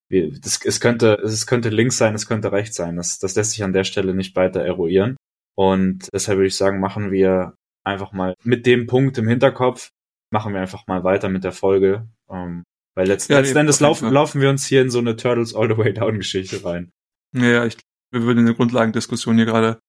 wir, 0.09 0.31
das, 0.41 0.65
es 0.65 0.81
könnte 0.81 1.15
es 1.15 1.47
könnte 1.47 1.71
links 1.71 1.99
sein, 1.99 2.15
es 2.15 2.29
könnte 2.29 2.53
rechts 2.53 2.77
sein. 2.77 2.97
Das, 2.97 3.19
das 3.19 3.35
lässt 3.35 3.53
sich 3.53 3.65
an 3.65 3.73
der 3.73 3.85
Stelle 3.85 4.15
nicht 4.15 4.37
weiter 4.37 4.61
eruieren. 4.61 5.17
Und 5.57 6.09
deshalb 6.15 6.39
würde 6.39 6.49
ich 6.49 6.57
sagen, 6.57 6.81
machen 6.81 7.11
wir 7.11 7.55
einfach 7.85 8.13
mal 8.13 8.35
mit 8.43 8.67
dem 8.67 8.87
Punkt 8.87 9.19
im 9.19 9.29
Hinterkopf, 9.29 9.91
machen 10.31 10.55
wir 10.55 10.61
einfach 10.61 10.87
mal 10.87 11.05
weiter 11.05 11.29
mit 11.29 11.45
der 11.45 11.53
Folge. 11.53 12.09
Ähm, 12.31 12.65
weil 12.95 13.07
letzten, 13.07 13.33
ja, 13.33 13.41
letzten 13.41 13.59
Endes 13.59 13.81
laufen, 13.81 14.11
laufen 14.11 14.41
wir 14.41 14.51
uns 14.51 14.67
hier 14.67 14.83
in 14.83 14.91
so 14.91 14.99
eine 14.99 15.17
Turtles 15.17 15.55
All 15.55 15.69
the 15.69 15.79
Way 15.79 15.95
Down 15.95 16.19
Geschichte 16.19 16.65
rein. 16.65 16.91
Ja, 17.35 17.65
ich 17.65 17.79
wir 18.13 18.23
würden 18.23 18.41
in 18.41 18.47
der 18.47 18.55
Grundlagendiskussion 18.55 19.37
hier 19.37 19.47
gerade 19.47 19.81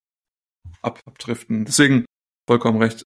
ab, 0.81 1.01
abdriften. 1.05 1.65
Deswegen 1.65 2.05
vollkommen 2.47 2.81
recht. 2.81 3.03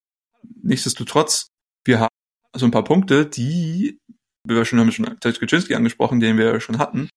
Nichtsdestotrotz, 0.62 1.48
wir 1.84 2.00
haben 2.00 2.14
so 2.56 2.66
ein 2.66 2.72
paar 2.72 2.84
Punkte, 2.84 3.26
die 3.26 4.00
wir 4.46 4.64
schon 4.64 4.80
haben 4.80 4.92
schon 4.92 5.20
Kaczynski 5.20 5.76
angesprochen, 5.76 6.20
den 6.20 6.38
wir 6.38 6.60
schon 6.62 6.78
hatten, 6.78 7.10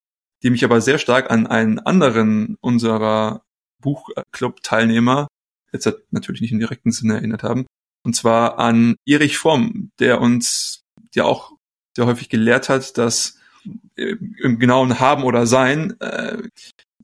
die 0.43 0.51
mich 0.51 0.65
aber 0.65 0.81
sehr 0.81 0.99
stark 0.99 1.31
an 1.31 1.47
einen 1.47 1.79
anderen 1.79 2.57
unserer 2.61 3.43
Buchclub-Teilnehmer, 3.83 5.29
jetzt 5.73 5.89
natürlich 6.11 6.41
nicht 6.41 6.53
im 6.53 6.59
direkten 6.59 6.93
Sinne 6.93 7.15
erinnert 7.15 7.43
haben, 7.43 7.67
und 8.03 8.17
zwar 8.17 8.59
an 8.59 8.97
Erich 9.07 9.37
Fromm, 9.37 9.91
der 9.99 10.21
uns 10.21 10.83
ja 11.15 11.25
auch 11.25 11.53
sehr 11.97 12.07
häufig 12.07 12.29
gelehrt 12.29 12.69
hat, 12.69 12.97
dass 12.99 13.39
im 13.95 14.59
genauen 14.59 15.01
Haben 15.01 15.25
oder 15.25 15.47
Sein 15.47 16.01
äh, 16.01 16.39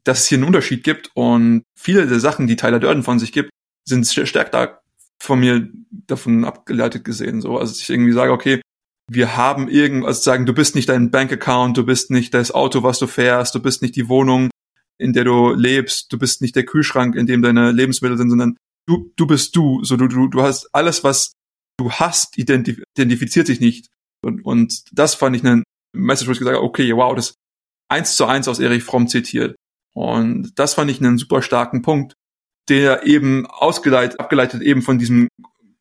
dass 0.07 0.21
es 0.21 0.29
hier 0.29 0.39
einen 0.39 0.47
Unterschied 0.47 0.85
gibt 0.85 1.11
und 1.15 1.65
viele 1.77 2.07
der 2.07 2.21
Sachen, 2.21 2.47
die 2.47 2.57
Tyler 2.57 2.79
Durden 2.79 3.03
von 3.03 3.19
sich 3.19 3.33
gibt, 3.33 3.51
sind 3.85 4.07
stärker 4.07 4.81
von 5.21 5.41
mir 5.41 5.69
davon 5.91 6.45
abgeleitet 6.45 7.05
gesehen. 7.05 7.41
So, 7.41 7.59
also 7.59 7.75
ich 7.81 7.91
irgendwie 7.91 8.13
sage, 8.13 8.33
okay, 8.33 8.61
wir 9.11 9.37
haben 9.37 9.69
irgendwas 9.69 10.19
also 10.19 10.23
sagen, 10.23 10.47
du 10.47 10.53
bist 10.53 10.75
nicht 10.75 10.89
dein 10.89 11.11
Bankaccount, 11.11 11.77
du 11.77 11.85
bist 11.85 12.11
nicht 12.11 12.35
das 12.35 12.53
Auto, 12.53 12.83
was 12.83 12.99
du 12.99 13.07
fährst, 13.07 13.55
du 13.55 13.61
bist 13.61 13.83
nicht 13.83 13.97
die 13.97 14.09
Wohnung, 14.09 14.51
in 14.99 15.13
der 15.13 15.25
du 15.25 15.53
lebst, 15.53 16.13
du 16.13 16.19
bist 16.19 16.43
nicht 16.43 16.57
der 16.57 16.65
Kühlschrank, 16.65 17.15
in 17.17 17.27
dem 17.27 17.43
deine 17.43 17.73
Lebensmittel 17.73 18.17
sind, 18.17 18.31
sondern 18.31 18.57
du, 18.87 19.13
du 19.17 19.27
bist 19.27 19.55
du. 19.57 19.83
So, 19.85 19.97
du, 19.97 20.09
du, 20.09 20.29
du 20.29 20.43
hast 20.43 20.69
alles, 20.75 21.05
was 21.05 21.33
du 21.79 21.91
hast, 21.93 22.39
identif 22.39 22.83
identifiziert 22.97 23.47
sich 23.47 23.61
nicht. 23.61 23.89
Und, 24.25 24.45
und 24.45 24.85
das 24.93 25.15
fand 25.15 25.37
ich 25.37 25.45
eine 25.45 25.63
Message, 25.95 26.29
wo 26.29 26.33
ich 26.33 26.39
gesagt 26.39 26.57
habe, 26.57 26.67
okay, 26.67 26.95
wow, 26.95 27.15
das 27.15 27.35
eins 27.89 28.17
zu 28.17 28.27
eins 28.27 28.49
aus 28.49 28.59
Erich 28.59 28.83
Fromm 28.83 29.09
zitiert. 29.09 29.57
Und 29.95 30.53
das 30.59 30.75
fand 30.75 30.91
ich 30.91 31.01
einen 31.01 31.19
super 31.19 31.43
starken 31.43 31.83
Punkt, 31.83 32.15
der 32.69 33.07
eben 33.07 33.47
ausgeleitet, 33.47 34.21
abgeleitet 34.21 34.63
eben 34.63 34.83
von 34.83 34.99
diesem 34.99 35.29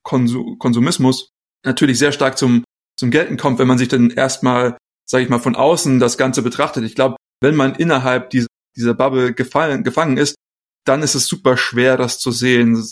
Konsum 0.03 0.59
Konsumismus 0.59 1.29
natürlich 1.65 1.97
sehr 1.97 2.11
stark 2.11 2.37
zum, 2.37 2.63
zum 2.97 3.11
Gelten 3.11 3.37
kommt, 3.37 3.59
wenn 3.59 3.67
man 3.67 3.77
sich 3.77 3.87
dann 3.87 4.11
erstmal, 4.11 4.77
sage 5.09 5.23
ich 5.23 5.29
mal, 5.29 5.39
von 5.39 5.55
außen 5.55 5.99
das 5.99 6.17
Ganze 6.17 6.43
betrachtet. 6.43 6.83
Ich 6.83 6.95
glaube, 6.95 7.15
wenn 7.41 7.55
man 7.55 7.75
innerhalb 7.75 8.29
dieser, 8.29 8.47
dieser 8.75 8.93
Bubble 8.93 9.33
gefallen, 9.33 9.83
gefangen 9.83 10.17
ist, 10.17 10.35
dann 10.85 11.01
ist 11.01 11.15
es 11.15 11.27
super 11.27 11.57
schwer, 11.57 11.97
das 11.97 12.19
zu 12.19 12.31
sehen. 12.31 12.83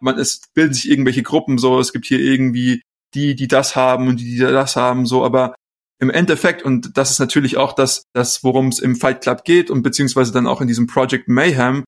Man, 0.00 0.18
es 0.18 0.42
bilden 0.54 0.74
sich 0.74 0.90
irgendwelche 0.90 1.22
Gruppen 1.22 1.58
so, 1.58 1.80
es 1.80 1.92
gibt 1.92 2.06
hier 2.06 2.20
irgendwie 2.20 2.82
die, 3.14 3.34
die 3.34 3.48
das 3.48 3.74
haben 3.74 4.08
und 4.08 4.20
die, 4.20 4.24
die 4.24 4.38
das 4.38 4.76
haben, 4.76 5.06
so, 5.06 5.24
aber 5.24 5.54
im 6.00 6.10
Endeffekt, 6.10 6.62
und 6.62 6.96
das 6.96 7.10
ist 7.10 7.18
natürlich 7.18 7.56
auch 7.56 7.72
das, 7.72 8.04
das 8.12 8.44
worum 8.44 8.68
es 8.68 8.78
im 8.78 8.94
Fight 8.94 9.20
Club 9.20 9.44
geht 9.44 9.70
und 9.70 9.82
beziehungsweise 9.82 10.32
dann 10.32 10.46
auch 10.46 10.60
in 10.60 10.68
diesem 10.68 10.86
Project 10.86 11.28
Mayhem, 11.28 11.84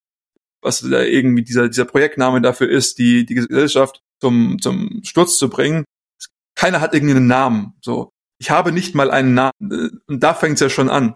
was 0.61 0.81
da 0.81 1.01
irgendwie 1.01 1.43
dieser, 1.43 1.69
dieser 1.69 1.85
Projektname 1.85 2.41
dafür 2.41 2.69
ist, 2.69 2.97
die, 2.97 3.25
die 3.25 3.35
Gesellschaft 3.35 4.01
zum, 4.19 4.61
zum 4.61 5.01
Sturz 5.03 5.37
zu 5.37 5.49
bringen. 5.49 5.85
Keiner 6.55 6.81
hat 6.81 6.93
irgendwie 6.93 7.15
einen 7.15 7.27
Namen. 7.27 7.73
So, 7.81 8.11
ich 8.37 8.51
habe 8.51 8.71
nicht 8.71 8.95
mal 8.95 9.11
einen 9.11 9.33
Namen. 9.33 10.01
Und 10.07 10.21
da 10.21 10.33
fängt 10.33 10.55
es 10.55 10.59
ja 10.59 10.69
schon 10.69 10.89
an, 10.89 11.15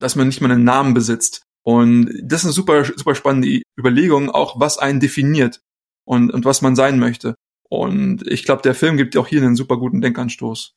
dass 0.00 0.16
man 0.16 0.26
nicht 0.26 0.40
mal 0.40 0.50
einen 0.50 0.64
Namen 0.64 0.94
besitzt. 0.94 1.42
Und 1.64 2.10
das 2.22 2.40
ist 2.40 2.46
eine 2.46 2.52
super, 2.52 2.84
super 2.84 3.14
spannende 3.14 3.62
Überlegung, 3.78 4.30
auch 4.30 4.58
was 4.58 4.78
einen 4.78 5.00
definiert 5.00 5.60
und, 6.04 6.32
und 6.32 6.44
was 6.44 6.62
man 6.62 6.76
sein 6.76 6.98
möchte. 6.98 7.34
Und 7.68 8.26
ich 8.26 8.44
glaube, 8.44 8.62
der 8.62 8.74
Film 8.74 8.96
gibt 8.96 9.16
auch 9.16 9.26
hier 9.26 9.42
einen 9.42 9.56
super 9.56 9.76
guten 9.76 10.00
Denkanstoß 10.00 10.74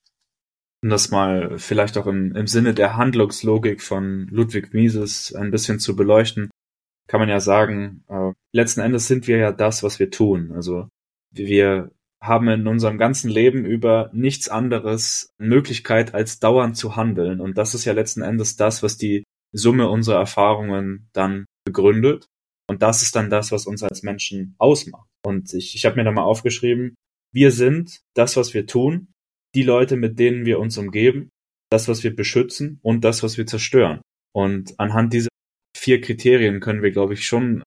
um 0.83 0.89
das 0.89 1.11
mal 1.11 1.59
vielleicht 1.59 1.97
auch 1.97 2.07
im, 2.07 2.35
im 2.35 2.47
Sinne 2.47 2.73
der 2.73 2.97
Handlungslogik 2.97 3.81
von 3.81 4.27
Ludwig 4.29 4.73
Mises 4.73 5.33
ein 5.33 5.51
bisschen 5.51 5.79
zu 5.79 5.95
beleuchten, 5.95 6.49
kann 7.07 7.19
man 7.19 7.29
ja 7.29 7.39
sagen, 7.39 8.03
äh, 8.07 8.31
letzten 8.51 8.81
Endes 8.81 9.07
sind 9.07 9.27
wir 9.27 9.37
ja 9.37 9.51
das, 9.51 9.83
was 9.83 9.99
wir 9.99 10.09
tun. 10.09 10.51
Also 10.53 10.87
wir 11.31 11.91
haben 12.23 12.47
in 12.49 12.67
unserem 12.67 12.97
ganzen 12.97 13.29
Leben 13.29 13.65
über 13.65 14.09
nichts 14.13 14.47
anderes 14.47 15.33
Möglichkeit, 15.39 16.13
als 16.13 16.39
dauernd 16.39 16.77
zu 16.77 16.95
handeln. 16.95 17.41
Und 17.41 17.57
das 17.57 17.73
ist 17.73 17.85
ja 17.85 17.93
letzten 17.93 18.21
Endes 18.21 18.55
das, 18.55 18.83
was 18.83 18.97
die 18.97 19.23
Summe 19.53 19.89
unserer 19.89 20.19
Erfahrungen 20.19 21.09
dann 21.13 21.45
begründet. 21.65 22.27
Und 22.69 22.83
das 22.83 23.01
ist 23.01 23.15
dann 23.15 23.29
das, 23.29 23.51
was 23.51 23.65
uns 23.65 23.83
als 23.83 24.03
Menschen 24.03 24.55
ausmacht. 24.59 25.09
Und 25.25 25.53
ich, 25.53 25.75
ich 25.75 25.85
habe 25.85 25.95
mir 25.95 26.03
da 26.03 26.11
mal 26.11 26.23
aufgeschrieben, 26.23 26.95
wir 27.33 27.51
sind 27.51 28.01
das, 28.15 28.37
was 28.37 28.53
wir 28.53 28.67
tun 28.67 29.07
die 29.55 29.63
Leute, 29.63 29.97
mit 29.97 30.19
denen 30.19 30.45
wir 30.45 30.59
uns 30.59 30.77
umgeben, 30.77 31.29
das, 31.69 31.87
was 31.87 32.03
wir 32.03 32.15
beschützen 32.15 32.79
und 32.81 33.03
das, 33.03 33.23
was 33.23 33.37
wir 33.37 33.45
zerstören. 33.45 34.01
Und 34.33 34.79
anhand 34.79 35.13
dieser 35.13 35.29
vier 35.75 36.01
Kriterien 36.01 36.59
können 36.59 36.81
wir, 36.81 36.91
glaube 36.91 37.13
ich, 37.13 37.25
schon 37.25 37.63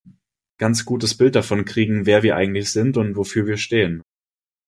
ganz 0.59 0.85
gutes 0.85 1.17
Bild 1.17 1.35
davon 1.35 1.65
kriegen, 1.65 2.07
wer 2.07 2.23
wir 2.23 2.37
eigentlich 2.37 2.71
sind 2.71 2.97
und 2.97 3.17
wofür 3.17 3.47
wir 3.47 3.57
stehen. 3.57 4.03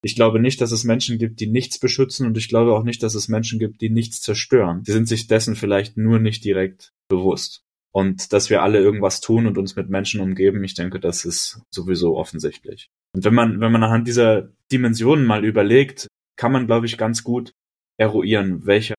Ich 0.03 0.15
glaube 0.15 0.41
nicht, 0.41 0.61
dass 0.61 0.73
es 0.73 0.85
Menschen 0.85 1.19
gibt, 1.19 1.41
die 1.41 1.47
nichts 1.47 1.79
beschützen 1.79 2.27
und 2.27 2.37
ich 2.37 2.49
glaube 2.49 2.75
auch 2.75 2.85
nicht, 2.85 3.03
dass 3.03 3.15
es 3.15 3.29
Menschen 3.29 3.59
gibt, 3.59 3.81
die 3.81 3.91
nichts 3.91 4.21
zerstören. 4.21 4.83
Die 4.83 4.93
sind 4.93 5.09
sich 5.09 5.27
dessen 5.27 5.57
vielleicht 5.57 5.97
nur 5.97 6.19
nicht 6.19 6.45
direkt 6.45 6.93
bewusst. 7.09 7.63
Und 7.93 8.35
dass 8.35 8.51
wir 8.51 8.63
alle 8.63 8.79
irgendwas 8.79 9.23
tun 9.23 9.47
und 9.47 9.57
uns 9.57 9.75
mit 9.75 9.89
Menschen 9.89 10.21
umgeben, 10.21 10.63
ich 10.65 10.75
denke, 10.75 11.01
das 11.01 11.25
ist 11.25 11.63
sowieso 11.71 12.17
offensichtlich. 12.17 12.91
Und 13.15 13.25
wenn 13.25 13.35
man, 13.35 13.61
wenn 13.61 13.73
man 13.73 13.83
anhand 13.83 14.07
dieser 14.07 14.51
Dimensionen 14.71 15.25
mal 15.25 15.47
überlegt, 15.47 16.07
kann 16.37 16.53
man, 16.53 16.67
glaube 16.67 16.85
ich, 16.85 16.99
ganz 16.99 17.25
gut 17.25 17.53
eruieren, 17.99 18.67
welche, 18.67 18.95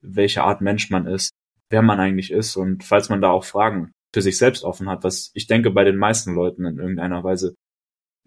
welche 0.00 0.44
Art 0.44 0.62
Mensch 0.62 0.88
man 0.88 1.06
ist, 1.06 1.30
wer 1.70 1.82
man 1.82 2.00
eigentlich 2.00 2.32
ist 2.32 2.56
und 2.56 2.84
falls 2.84 3.10
man 3.10 3.20
da 3.20 3.30
auch 3.30 3.44
Fragen 3.44 3.92
für 4.14 4.22
sich 4.22 4.38
selbst 4.38 4.64
offen 4.64 4.88
hat, 4.88 5.04
was 5.04 5.30
ich 5.34 5.46
denke 5.46 5.70
bei 5.70 5.84
den 5.84 5.96
meisten 5.96 6.34
Leuten 6.34 6.64
in 6.64 6.78
irgendeiner 6.78 7.22
Weise 7.22 7.54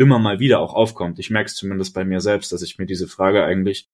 immer 0.01 0.19
mal 0.19 0.39
wieder 0.39 0.59
auch 0.59 0.73
aufkommt. 0.73 1.19
Ich 1.19 1.29
merke 1.29 1.47
es 1.47 1.55
zumindest 1.55 1.93
bei 1.93 2.03
mir 2.03 2.21
selbst, 2.21 2.51
dass 2.51 2.63
ich 2.63 2.79
mir 2.79 2.87
diese 2.87 3.07
Frage 3.07 3.43
eigentlich 3.43 3.87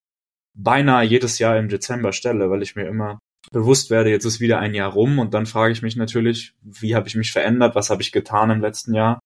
beinahe 0.55 1.05
jedes 1.05 1.37
Jahr 1.37 1.57
im 1.57 1.67
Dezember 1.67 2.13
stelle, 2.13 2.49
weil 2.49 2.61
ich 2.61 2.75
mir 2.75 2.87
immer 2.87 3.19
bewusst 3.51 3.89
werde, 3.89 4.09
jetzt 4.09 4.25
ist 4.25 4.39
wieder 4.39 4.59
ein 4.59 4.73
Jahr 4.73 4.91
rum 4.91 5.19
und 5.19 5.33
dann 5.33 5.45
frage 5.45 5.73
ich 5.73 5.81
mich 5.81 5.95
natürlich, 5.95 6.53
wie 6.61 6.95
habe 6.95 7.07
ich 7.07 7.15
mich 7.15 7.31
verändert, 7.31 7.75
was 7.75 7.89
habe 7.89 8.01
ich 8.01 8.11
getan 8.11 8.49
im 8.49 8.61
letzten 8.61 8.93
Jahr, 8.93 9.19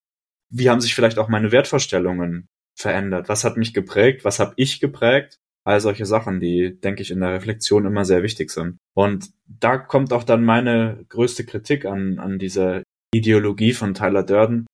wie 0.50 0.70
haben 0.70 0.82
sich 0.82 0.96
vielleicht 0.96 1.18
auch 1.20 1.30
meine 1.30 1.52
Wertvorstellungen 1.52 2.48
verändert? 2.76 3.30
Was 3.30 3.44
hat 3.44 3.58
mich 3.58 3.74
geprägt? 3.74 4.26
Was 4.26 4.40
habe 4.40 4.54
ich 4.58 4.80
geprägt? 4.80 5.38
All 5.64 5.80
solche 5.80 6.06
Sachen, 6.08 6.40
die, 6.40 6.80
denke 6.80 7.04
ich, 7.04 7.12
in 7.12 7.20
der 7.20 7.34
Reflexion 7.34 7.86
immer 7.86 8.04
sehr 8.04 8.24
wichtig 8.24 8.50
sind. 8.50 8.78
Und 8.96 9.30
da 9.46 9.78
kommt 9.78 10.12
auch 10.12 10.24
dann 10.24 10.44
meine 10.44 11.06
größte 11.10 11.46
Kritik 11.46 11.86
an, 11.86 12.18
an 12.18 12.40
dieser 12.40 12.82
Ideologie 13.14 13.74
von 13.74 13.94
Tyler 13.94 14.24
Durden, 14.24 14.66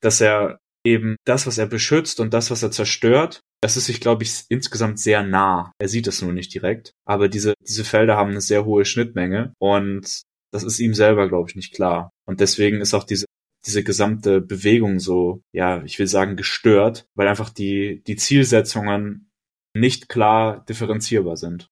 dass 0.00 0.20
er 0.20 0.58
eben 0.86 1.16
das, 1.24 1.46
was 1.46 1.58
er 1.58 1.66
beschützt 1.66 2.20
und 2.20 2.32
das, 2.32 2.50
was 2.50 2.62
er 2.62 2.70
zerstört, 2.70 3.40
das 3.60 3.76
ist 3.76 3.86
sich, 3.86 4.00
glaube 4.00 4.22
ich, 4.22 4.44
insgesamt 4.48 4.98
sehr 4.98 5.22
nah. 5.22 5.72
Er 5.78 5.88
sieht 5.88 6.06
es 6.06 6.22
nur 6.22 6.32
nicht 6.32 6.54
direkt. 6.54 6.92
Aber 7.04 7.28
diese, 7.28 7.54
diese 7.60 7.84
Felder 7.84 8.16
haben 8.16 8.30
eine 8.30 8.40
sehr 8.40 8.64
hohe 8.64 8.84
Schnittmenge 8.84 9.52
und 9.58 10.22
das 10.52 10.62
ist 10.62 10.78
ihm 10.78 10.94
selber, 10.94 11.28
glaube 11.28 11.50
ich, 11.50 11.56
nicht 11.56 11.74
klar. 11.74 12.10
Und 12.26 12.40
deswegen 12.40 12.80
ist 12.80 12.94
auch 12.94 13.04
diese 13.04 13.26
diese 13.66 13.82
gesamte 13.82 14.40
Bewegung 14.40 15.00
so, 15.00 15.42
ja, 15.52 15.82
ich 15.82 15.98
will 15.98 16.06
sagen, 16.06 16.36
gestört, 16.36 17.06
weil 17.14 17.26
einfach 17.26 17.50
die, 17.50 18.02
die 18.06 18.16
Zielsetzungen 18.16 19.30
nicht 19.74 20.08
klar 20.08 20.64
differenzierbar 20.64 21.36
sind. 21.36 21.68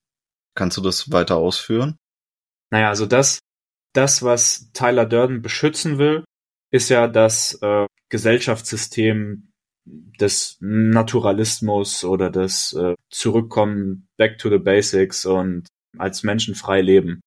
Kannst 0.56 0.76
du 0.76 0.82
das 0.82 1.12
weiter 1.12 1.36
ausführen? 1.36 1.96
Naja, 2.70 2.88
also 2.88 3.06
das, 3.06 3.38
das, 3.92 4.22
was 4.22 4.70
Tyler 4.72 5.06
Durden 5.06 5.40
beschützen 5.40 5.98
will, 5.98 6.24
ist 6.72 6.88
ja 6.88 7.06
das 7.06 7.54
äh, 7.62 7.86
Gesellschaftssystem 8.14 9.48
des 10.20 10.56
Naturalismus 10.60 12.04
oder 12.04 12.30
des 12.30 12.72
äh, 12.74 12.94
Zurückkommen 13.10 14.06
back 14.16 14.38
to 14.38 14.50
the 14.50 14.58
basics 14.58 15.26
und 15.26 15.66
als 15.98 16.22
Menschen 16.22 16.54
frei 16.54 16.80
leben. 16.80 17.20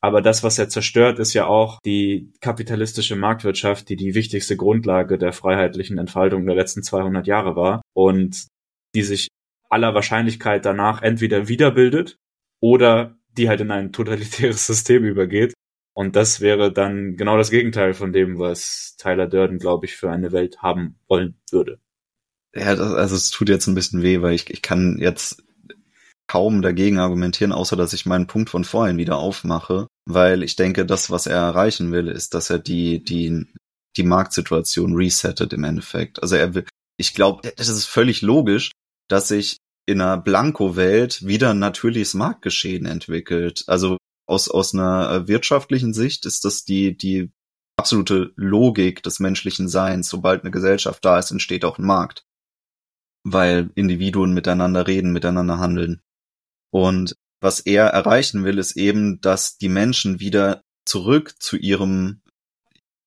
Aber 0.00 0.22
das, 0.22 0.44
was 0.44 0.56
er 0.56 0.68
zerstört, 0.68 1.18
ist 1.18 1.34
ja 1.34 1.46
auch 1.46 1.80
die 1.84 2.32
kapitalistische 2.40 3.16
Marktwirtschaft, 3.16 3.88
die 3.88 3.96
die 3.96 4.14
wichtigste 4.14 4.56
Grundlage 4.56 5.18
der 5.18 5.32
freiheitlichen 5.32 5.98
Entfaltung 5.98 6.46
der 6.46 6.54
letzten 6.54 6.84
200 6.84 7.26
Jahre 7.26 7.56
war 7.56 7.82
und 7.92 8.46
die 8.94 9.02
sich 9.02 9.26
aller 9.68 9.94
Wahrscheinlichkeit 9.94 10.64
danach 10.64 11.02
entweder 11.02 11.48
wiederbildet 11.48 12.18
oder 12.62 13.18
die 13.36 13.48
halt 13.48 13.62
in 13.62 13.72
ein 13.72 13.90
totalitäres 13.90 14.64
System 14.68 15.04
übergeht. 15.04 15.54
Und 16.00 16.16
das 16.16 16.40
wäre 16.40 16.72
dann 16.72 17.18
genau 17.18 17.36
das 17.36 17.50
Gegenteil 17.50 17.92
von 17.92 18.10
dem, 18.10 18.38
was 18.38 18.96
Tyler 18.96 19.26
Durden, 19.26 19.58
glaube 19.58 19.84
ich, 19.84 19.96
für 19.96 20.10
eine 20.10 20.32
Welt 20.32 20.62
haben 20.62 20.98
wollen 21.08 21.38
würde. 21.50 21.78
Ja, 22.54 22.74
das, 22.74 22.94
also 22.94 23.14
es 23.14 23.28
tut 23.28 23.50
jetzt 23.50 23.66
ein 23.66 23.74
bisschen 23.74 24.00
weh, 24.00 24.22
weil 24.22 24.32
ich, 24.32 24.48
ich 24.48 24.62
kann 24.62 24.96
jetzt 24.98 25.42
kaum 26.26 26.62
dagegen 26.62 26.98
argumentieren, 26.98 27.52
außer 27.52 27.76
dass 27.76 27.92
ich 27.92 28.06
meinen 28.06 28.26
Punkt 28.26 28.48
von 28.48 28.64
vorhin 28.64 28.96
wieder 28.96 29.18
aufmache, 29.18 29.88
weil 30.06 30.42
ich 30.42 30.56
denke, 30.56 30.86
das, 30.86 31.10
was 31.10 31.26
er 31.26 31.36
erreichen 31.36 31.92
will, 31.92 32.08
ist, 32.08 32.32
dass 32.32 32.48
er 32.48 32.60
die, 32.60 33.04
die, 33.04 33.44
die 33.98 34.02
Marktsituation 34.02 34.94
resettet 34.94 35.52
im 35.52 35.64
Endeffekt. 35.64 36.22
Also 36.22 36.34
er 36.36 36.54
will, 36.54 36.64
ich 36.96 37.12
glaube, 37.12 37.52
das 37.56 37.68
ist 37.68 37.84
völlig 37.84 38.22
logisch, 38.22 38.72
dass 39.08 39.28
sich 39.28 39.58
in 39.84 40.00
einer 40.00 40.16
Blanko-Welt 40.16 41.26
wieder 41.26 41.50
ein 41.50 41.58
natürliches 41.58 42.14
Marktgeschehen 42.14 42.86
entwickelt. 42.86 43.64
Also 43.66 43.98
aus, 44.30 44.48
aus 44.48 44.72
einer 44.74 45.26
wirtschaftlichen 45.26 45.92
Sicht 45.92 46.24
ist 46.24 46.44
das 46.44 46.64
die, 46.64 46.96
die 46.96 47.32
absolute 47.76 48.32
Logik 48.36 49.02
des 49.02 49.18
menschlichen 49.18 49.68
Seins. 49.68 50.08
Sobald 50.08 50.42
eine 50.42 50.52
Gesellschaft 50.52 51.04
da 51.04 51.18
ist, 51.18 51.30
entsteht 51.30 51.64
auch 51.64 51.78
ein 51.78 51.86
Markt. 51.86 52.24
Weil 53.24 53.70
Individuen 53.74 54.32
miteinander 54.32 54.86
reden, 54.86 55.12
miteinander 55.12 55.58
handeln. 55.58 56.00
Und 56.72 57.16
was 57.40 57.60
er 57.60 57.86
erreichen 57.86 58.44
will, 58.44 58.58
ist 58.58 58.76
eben, 58.76 59.20
dass 59.20 59.58
die 59.58 59.68
Menschen 59.68 60.20
wieder 60.20 60.62
zurück 60.84 61.34
zu 61.40 61.56
ihrem, 61.56 62.22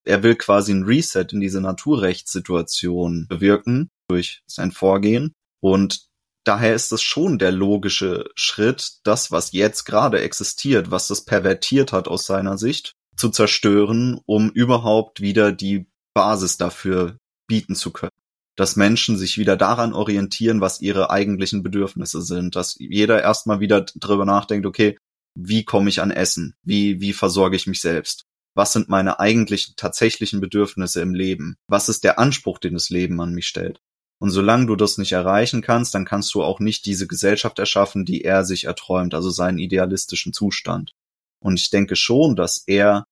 er 0.04 0.24
will 0.24 0.36
quasi 0.36 0.74
ein 0.74 0.84
Reset 0.84 1.28
in 1.32 1.40
diese 1.40 1.62
Naturrechtssituation 1.62 3.28
bewirken 3.30 3.90
durch 4.10 4.44
sein 4.46 4.72
Vorgehen. 4.72 5.34
Und 5.62 6.08
daher 6.43 6.75
ist 6.75 6.91
es 6.91 7.01
schon 7.01 7.39
der 7.39 7.51
logische 7.51 8.29
Schritt, 8.36 8.99
das, 9.03 9.32
was 9.32 9.51
jetzt 9.51 9.86
gerade 9.86 10.21
existiert, 10.21 10.91
was 10.91 11.08
das 11.08 11.25
pervertiert 11.25 11.91
hat 11.91 12.08
aus 12.08 12.25
seiner 12.25 12.58
Sicht, 12.58 12.93
zu 13.15 13.29
zerstören, 13.29 14.19
um 14.25 14.49
überhaupt 14.49 15.21
wieder 15.21 15.51
die 15.51 15.88
Basis 16.13 16.58
dafür 16.58 17.17
bieten 17.47 17.75
zu 17.75 17.91
können 17.91 18.12
dass 18.56 18.75
Menschen 18.75 19.17
sich 19.17 19.38
wieder 19.38 19.58
daran 19.58 19.93
orientieren, 19.93 20.62
was 20.62 20.82
ihre 20.82 21.10
eigentlichen 21.10 21.63
Bedürfnisse 21.63 22.21
sind, 22.21 22.56
dass 22.56 22.75
jeder 22.77 23.21
erstmal 23.21 23.60
wieder 23.60 23.82
drüber 23.82 24.25
nachdenkt, 24.25 24.65
okay, 24.65 24.97
wie 25.36 25.63
komme 25.63 25.89
ich 25.89 26.01
an 26.01 26.12
Essen? 26.12 26.56
Wie, 26.62 27.01
wie 27.01 27.13
versorge 27.13 27.56
ich 27.56 27.65
mich 27.65 27.82
selbst? 27.82 28.25
Was 28.56 28.71
sind 28.73 28.89
meine 28.89 29.19
eigentlichen, 29.19 29.73
tatsächlichen 29.75 30.39
Bedürfnisse 30.39 31.01
im 31.01 31.15
Leben? 31.15 31.56
Was 31.67 31.89
ist 31.89 32.03
der 32.03 32.19
Anspruch, 32.19 32.60
den 32.60 32.73
das 32.75 32.91
Leben 32.91 33.19
an 33.19 33.34
mich 33.34 33.47
stellt? 33.47 33.79
Und 34.24 34.30
solange 34.30 34.68
du 34.68 34.78
das 34.78 34.98
nicht 34.98 35.12
erreichen 35.12 35.62
kannst, 35.62 35.94
dann 35.94 36.06
kannst 36.06 36.34
du 36.34 36.44
auch 36.44 36.62
nicht 36.62 36.86
diese 36.86 37.08
Gesellschaft 37.08 37.60
erschaffen, 37.60 38.06
die 38.06 38.24
er 38.24 38.46
sich 38.46 38.64
erträumt, 38.64 39.14
also 39.14 39.30
seinen 39.30 39.58
idealistischen 39.58 40.32
Zustand. 40.32 40.94
Und 41.40 41.60
ich 41.60 41.72
denke 41.72 41.98
schon, 41.98 42.38
dass 42.38 42.64
er, 42.66 43.06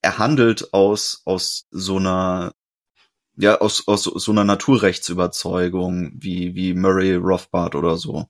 er 0.00 0.18
handelt 0.18 0.72
aus, 0.72 1.22
aus 1.24 1.66
so 1.72 1.96
einer 1.96 2.52
ja, 3.36 3.58
aus, 3.58 3.88
aus 3.88 4.04
so 4.04 4.30
einer 4.30 4.44
Naturrechtsüberzeugung 4.44 6.12
wie, 6.14 6.54
wie 6.54 6.72
Murray 6.72 7.16
Rothbard 7.16 7.74
oder 7.74 7.96
so. 7.96 8.26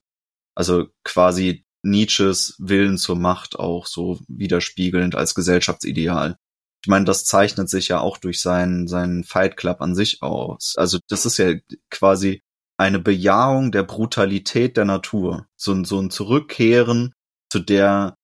Also 0.54 0.86
quasi 1.02 1.66
Nietzsches 1.82 2.56
Willen 2.58 2.96
zur 2.96 3.16
Macht 3.16 3.58
auch 3.58 3.84
so 3.84 4.18
widerspiegelnd 4.28 5.14
als 5.14 5.34
Gesellschaftsideal. 5.34 6.38
Ich 6.84 6.88
meine, 6.88 7.06
das 7.06 7.24
zeichnet 7.24 7.70
sich 7.70 7.88
ja 7.88 8.00
auch 8.00 8.18
durch 8.18 8.42
seinen, 8.42 8.88
seinen 8.88 9.24
Fight 9.24 9.56
Club 9.56 9.80
an 9.80 9.94
sich 9.94 10.22
aus. 10.22 10.74
Also 10.76 10.98
das 11.08 11.24
ist 11.24 11.38
ja 11.38 11.54
quasi 11.88 12.42
eine 12.76 12.98
Bejahung 12.98 13.72
der 13.72 13.84
Brutalität 13.84 14.76
der 14.76 14.84
Natur. 14.84 15.46
So, 15.56 15.82
so 15.84 15.98
ein 15.98 16.10
Zurückkehren 16.10 17.14
zu 17.50 17.60
der 17.60 18.16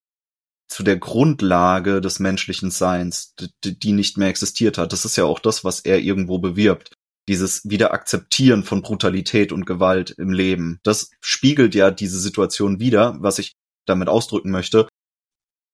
zu 0.69 0.83
der 0.83 0.99
Grundlage 0.99 2.03
des 2.03 2.19
menschlichen 2.21 2.71
Seins, 2.71 3.35
die, 3.65 3.79
die 3.79 3.93
nicht 3.93 4.19
mehr 4.19 4.29
existiert 4.29 4.77
hat. 4.77 4.93
Das 4.93 5.07
ist 5.07 5.17
ja 5.17 5.25
auch 5.25 5.39
das, 5.39 5.65
was 5.65 5.81
er 5.81 6.01
irgendwo 6.01 6.39
bewirbt. 6.39 6.93
Dieses 7.29 7.63
Wiederakzeptieren 7.65 8.63
von 8.63 8.83
Brutalität 8.83 9.53
und 9.53 9.65
Gewalt 9.65 10.11
im 10.11 10.33
Leben. 10.33 10.81
Das 10.83 11.13
spiegelt 11.23 11.75
ja 11.75 11.91
diese 11.91 12.21
Situation 12.21 12.79
wider, 12.79 13.17
was 13.21 13.39
ich 13.39 13.55
damit 13.87 14.09
ausdrücken 14.09 14.51
möchte, 14.51 14.87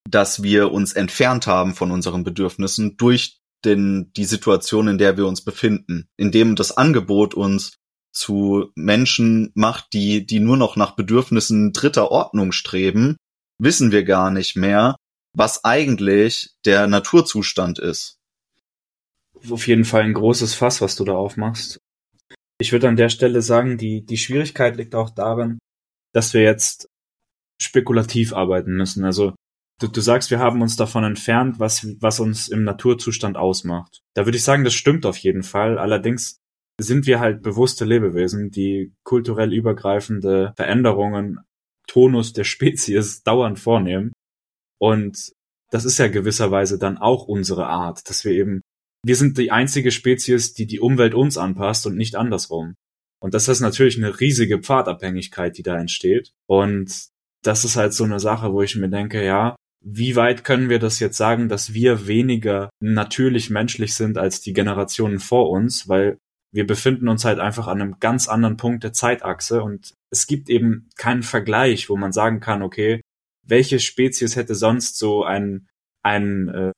dass 0.09 0.43
wir 0.43 0.73
uns 0.73 0.93
entfernt 0.93 1.47
haben 1.47 1.75
von 1.75 1.91
unseren 1.91 2.25
Bedürfnissen 2.25 2.97
durch 2.97 3.41
den, 3.65 4.13
die 4.15 4.25
Situation, 4.25 4.89
in 4.89 4.99
der 4.99 5.17
wir 5.17 5.27
uns 5.27 5.43
befinden, 5.43 6.09
indem 6.17 6.57
das 6.57 6.77
Angebot 6.77 7.35
uns 7.35 7.79
zu 8.13 8.71
Menschen 8.75 9.51
macht, 9.55 9.93
die, 9.93 10.25
die 10.25 10.41
nur 10.41 10.57
noch 10.57 10.77
nach 10.77 10.97
Bedürfnissen 10.97 11.73
dritter 11.73 12.11
Ordnung 12.11 12.53
streben, 12.53 13.17
wissen 13.59 13.93
wir 13.93 14.05
gar 14.05 14.31
nicht 14.31 14.57
mehr, 14.57 14.97
was 15.35 15.65
eigentlich 15.65 16.51
der 16.65 16.87
Naturzustand 16.87 17.79
ist. 17.79 18.19
Auf 19.51 19.67
jeden 19.67 19.85
Fall 19.85 20.03
ein 20.03 20.15
großes 20.15 20.55
Fass, 20.55 20.81
was 20.81 20.97
du 20.97 21.05
da 21.05 21.13
aufmachst. 21.13 21.79
Ich 22.59 22.73
würde 22.73 22.89
an 22.89 22.97
der 22.97 23.11
Stelle 23.11 23.43
sagen, 23.43 23.77
die, 23.77 24.05
die 24.07 24.17
Schwierigkeit 24.17 24.77
liegt 24.77 24.95
auch 24.95 25.11
darin, 25.11 25.59
dass 26.15 26.33
wir 26.33 26.41
jetzt 26.41 26.89
spekulativ 27.61 28.33
arbeiten 28.33 28.73
müssen. 28.73 29.05
Also 29.05 29.35
du, 29.81 29.89
du 29.89 30.01
sagst, 30.01 30.31
wir 30.31 30.39
haben 30.39 30.63
uns 30.63 30.77
davon 30.77 31.05
entfernt, 31.05 31.59
was, 31.59 31.87
was 32.01 32.21
uns 32.21 32.49
im 32.49 32.65
Naturzustand 32.65 33.37
ausmacht. 33.37 34.03
Da 34.15 34.27
würde 34.27 34.39
ich 34.39 34.45
sagen, 34.45 34.65
das 34.65 34.75
stimmt 34.75 35.07
auf 35.07 35.17
jeden 35.19 35.43
Fall. 35.43 35.79
Allerdings 35.79 36.39
sind 36.79 37.07
wir 37.07 37.21
halt 37.21 37.43
bewusste 37.43 37.85
Lebewesen, 37.85 38.51
die 38.51 38.93
kulturell 39.05 39.53
übergreifende 39.53 40.53
Veränderungen 40.57 41.41
Tonus 41.87 42.33
der 42.33 42.45
Spezies 42.45 43.23
dauernd 43.25 43.59
vornehmen. 43.59 44.13
Und 44.79 45.33
das 45.71 45.85
ist 45.85 45.99
ja 45.99 46.09
gewisserweise 46.09 46.79
dann 46.79 46.99
auch 46.99 47.27
unsere 47.27 47.67
Art, 47.67 48.09
dass 48.09 48.25
wir 48.25 48.33
eben, 48.33 48.61
wir 49.05 49.17
sind 49.17 49.39
die 49.39 49.51
einzige 49.51 49.91
Spezies, 49.91 50.53
die 50.53 50.67
die 50.67 50.81
Umwelt 50.81 51.15
uns 51.15 51.39
anpasst 51.39 51.87
und 51.87 51.97
nicht 51.97 52.17
andersrum. 52.17 52.75
Und 53.21 53.35
das 53.35 53.49
ist 53.49 53.61
natürlich 53.61 53.97
eine 53.97 54.21
riesige 54.21 54.61
Pfadabhängigkeit, 54.61 55.57
die 55.57 55.63
da 55.63 55.79
entsteht. 55.79 56.33
Und 56.47 57.09
das 57.43 57.65
ist 57.65 57.77
halt 57.77 57.95
so 57.95 58.05
eine 58.05 58.21
Sache, 58.21 58.53
wo 58.53 58.63
ich 58.63 58.77
mir 58.77 58.89
denke, 58.89 59.25
ja, 59.25 59.57
wie 59.89 60.17
weit 60.17 60.43
können 60.43 60.69
wir 60.69 60.81
das 60.81 60.99
jetzt 60.99 61.17
sagen, 61.17 61.49
dass 61.49 61.73
wir 61.73 62.09
weniger 62.09 62.71
natürlich 62.81 63.51
menschlich 63.51 63.95
sind 63.95 64.19
als 64.19 64.41
die 64.41 64.53
Generationen 64.53 65.21
vor 65.21 65.49
uns, 65.51 65.89
weil 65.89 66.19
wir 66.53 66.67
befinden 66.67 67.07
uns 67.09 67.25
halt 67.25 67.39
einfach 67.39 67.69
an 67.69 67.81
einem 67.81 68.01
ganz 68.01 68.27
anderen 68.27 68.57
Punkt 68.57 68.83
der 68.83 68.93
Zeitachse 68.93 69.63
und 69.63 69.95
es 70.11 70.27
gibt 70.27 70.51
eben 70.51 70.89
keinen 70.97 71.23
Vergleich, 71.23 71.89
wo 71.89 71.97
man 71.97 72.11
sagen 72.11 72.41
kann, 72.41 72.63
okay, 72.63 73.01
welche 73.45 73.79
Spezies 73.79 74.35
hätte 74.35 74.57
sonst 74.57 74.99
so 74.99 75.23
einen, 75.23 75.69
einen 76.03 76.49
äh, 76.49 76.73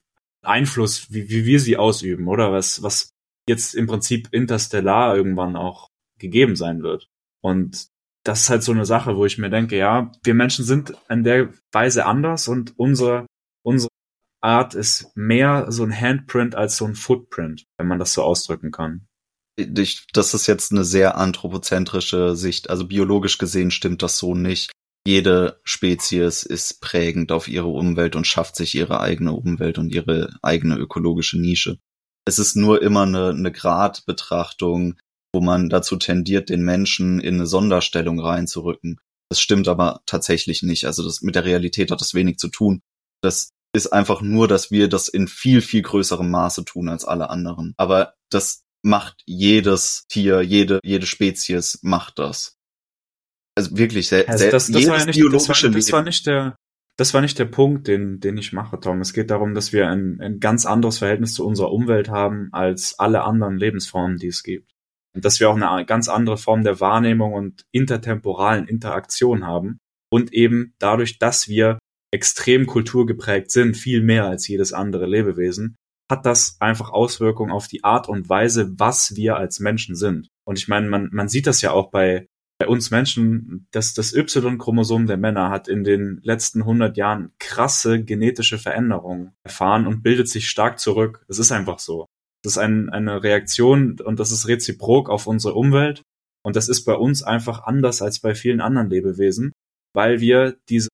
Einfluss, 0.45 1.11
wie, 1.11 1.31
wie 1.31 1.47
wir 1.47 1.61
sie 1.61 1.79
ausüben, 1.79 2.29
oder 2.29 2.53
was, 2.53 2.83
was 2.83 3.09
jetzt 3.49 3.75
im 3.75 3.87
Prinzip 3.87 4.29
interstellar 4.33 5.17
irgendwann 5.17 5.57
auch 5.57 5.89
gegeben 6.19 6.57
sein 6.57 6.83
wird. 6.83 7.07
Und 7.41 7.87
das 8.29 8.43
ist 8.43 8.51
halt 8.51 8.63
so 8.63 8.73
eine 8.73 8.87
Sache, 8.87 9.17
wo 9.17 9.25
ich 9.25 9.39
mir 9.39 9.51
denke, 9.51 9.77
ja, 9.77 10.13
wir 10.23 10.35
Menschen 10.35 10.65
sind 10.65 10.95
in 11.09 11.25
der 11.25 11.53
Weise 11.73 12.07
anders 12.07 12.49
und 12.49 12.79
unsere, 12.79 13.27
unsere 13.65 13.91
Art 14.41 14.75
ist 14.75 15.11
mehr 15.17 15.67
so 15.71 15.83
ein 15.83 15.99
Handprint 15.99 16.55
als 16.55 16.77
so 16.77 16.85
ein 16.85 16.95
Footprint, 16.95 17.65
wenn 17.79 17.89
man 17.89 17.99
das 17.99 18.13
so 18.13 18.23
ausdrücken 18.23 18.71
kann 18.71 19.09
ich, 19.59 20.07
das 20.13 20.35
ist 20.35 20.47
jetzt 20.47 20.73
eine 20.73 20.85
sehr 20.85 21.17
anthropozentrische 21.19 22.37
Sicht. 22.37 22.71
Also 22.71 22.87
biologisch 22.87 23.39
gesehen 23.39 23.71
stimmt 23.71 24.03
das 24.03 24.19
so 24.19 24.35
nicht. 24.35 24.71
Jede 25.07 25.61
Spezies 25.65 26.43
ist 26.43 26.81
prägend 26.81 27.33
auf 27.33 27.49
ihre 27.49 27.69
Umwelt 27.69 28.15
und 28.15 28.27
schafft 28.27 28.57
sich 28.57 28.75
ihre 28.75 29.01
eigene 29.01 29.33
Umwelt 29.33 29.79
und 29.79 29.93
ihre 29.93 30.37
eigene 30.43 30.77
ökologische 30.77 31.41
Nische. 31.41 31.79
Es 32.25 32.39
ist 32.39 32.57
nur 32.57 32.83
immer 32.83 33.03
eine, 33.03 33.31
eine 33.31 33.53
Gradbetrachtung, 33.53 34.97
wo 35.33 35.41
man 35.41 35.69
dazu 35.69 35.97
tendiert, 35.97 36.49
den 36.49 36.63
Menschen 36.63 37.21
in 37.21 37.35
eine 37.35 37.47
Sonderstellung 37.47 38.21
reinzurücken. 38.21 38.99
Das 39.31 39.41
stimmt 39.41 39.69
aber 39.69 40.01
tatsächlich 40.07 40.63
nicht. 40.63 40.87
Also 40.87 41.05
das 41.05 41.21
mit 41.21 41.35
der 41.35 41.45
Realität 41.45 41.91
hat 41.91 42.01
das 42.01 42.15
wenig 42.15 42.39
zu 42.39 42.49
tun. 42.49 42.81
Das 43.23 43.51
ist 43.75 43.93
einfach 43.93 44.23
nur, 44.23 44.49
dass 44.49 44.71
wir 44.71 44.89
das 44.89 45.09
in 45.09 45.29
viel, 45.29 45.61
viel 45.61 45.83
größerem 45.83 46.31
Maße 46.31 46.65
tun 46.65 46.89
als 46.89 47.05
alle 47.05 47.29
anderen. 47.29 47.75
Aber 47.77 48.15
das 48.31 48.63
macht 48.83 49.23
jedes 49.27 50.07
Tier, 50.09 50.41
jede, 50.41 50.81
jede 50.83 51.07
Spezies 51.07 51.79
macht 51.83 52.19
das. 52.19 52.57
Also 53.57 53.77
wirklich, 53.77 54.09
sehr, 54.09 54.29
also 54.29 54.51
das, 54.51 54.69
das, 54.69 54.87
war 54.87 54.99
ja 54.99 55.05
nicht, 55.05 55.17
biologische 55.17 55.71
das 55.71 55.75
war, 55.75 55.81
das 55.81 55.93
war 55.93 56.03
nicht 56.03 56.27
der, 56.27 56.57
das 56.97 57.13
war 57.13 57.21
nicht 57.21 57.39
der 57.39 57.45
Punkt, 57.45 57.89
den, 57.89 58.21
den 58.21 58.37
ich 58.39 58.53
mache, 58.53 58.79
Tom. 58.81 59.01
Es 59.01 59.13
geht 59.13 59.31
darum, 59.31 59.55
dass 59.55 59.73
wir 59.73 59.89
ein, 59.89 60.21
ein 60.21 60.41
ganz 60.41 60.65
anderes 60.65 60.99
Verhältnis 60.99 61.35
zu 61.35 61.45
unserer 61.47 61.73
Umwelt 61.73 62.09
haben 62.09 62.49
als 62.53 62.99
alle 62.99 63.25
anderen 63.25 63.59
Lebensformen, 63.59 64.17
die 64.17 64.29
es 64.29 64.43
gibt. 64.43 64.73
Und 65.19 65.25
dass 65.25 65.41
wir 65.41 65.51
auch 65.51 65.61
eine 65.61 65.85
ganz 65.85 66.09
andere 66.09 66.37
Form 66.37 66.63
der 66.63 66.79
Wahrnehmung 66.79 67.33
und 67.33 67.65
intertemporalen 67.73 68.69
Interaktion 68.69 69.45
haben. 69.45 69.81
Und 70.13 70.33
eben 70.33 70.75
dadurch, 70.79 71.19
dass 71.19 71.49
wir 71.49 71.81
extrem 72.13 72.67
kulturgeprägt 72.67 73.51
sind, 73.51 73.77
viel 73.77 74.01
mehr 74.01 74.27
als 74.27 74.47
jedes 74.47 74.73
andere 74.73 75.07
Lebewesen, 75.07 75.75
hat 76.09 76.25
das 76.25 76.57
einfach 76.61 76.91
Auswirkungen 76.91 77.51
auf 77.51 77.67
die 77.67 77.83
Art 77.83 78.09
und 78.09 78.29
Weise, 78.29 78.79
was 78.79 79.17
wir 79.17 79.35
als 79.35 79.59
Menschen 79.59 79.97
sind. 79.97 80.29
Und 80.47 80.57
ich 80.57 80.69
meine, 80.69 80.89
man, 80.89 81.09
man 81.11 81.29
sieht 81.29 81.49
das 81.49 81.63
ja 81.63 81.73
auch 81.73 81.91
bei, 81.91 82.29
bei 82.61 82.69
uns 82.69 82.93
Menschen, 82.93 83.67
dass 83.73 83.95
das 83.95 84.15
Y-Chromosom 84.15 85.09
der 85.09 85.17
Männer 85.17 85.51
hat 85.51 85.67
in 85.67 85.83
den 85.83 86.21
letzten 86.23 86.61
100 86.61 86.97
Jahren 86.97 87.33
krasse 87.41 88.05
genetische 88.05 88.59
Veränderungen 88.59 89.33
erfahren 89.43 89.85
und 89.85 90.05
bildet 90.05 90.29
sich 90.29 90.49
stark 90.49 90.79
zurück. 90.79 91.25
Es 91.27 91.41
ist 91.41 91.51
einfach 91.51 91.81
so. 91.81 92.07
Das 92.43 92.53
ist 92.53 92.59
ein, 92.59 92.89
eine 92.91 93.23
Reaktion 93.23 94.01
und 94.01 94.21
das 94.21 94.31
ist 94.31 94.49
reziprok 94.49 95.11
auf 95.11 95.27
unsere 95.27 95.55
Umwelt. 95.55 96.03
Und 96.43 96.57
das 96.57 96.69
ist 96.69 96.85
bei 96.85 96.95
uns 96.95 97.23
einfach 97.23 97.65
anders 97.65 98.01
als 98.01 98.21
bei 98.21 98.35
vielen 98.35 98.61
anderen 98.61 98.89
Lebewesen, 98.89 99.53
weil 99.93 100.21
wir 100.21 100.57
diese 100.69 100.89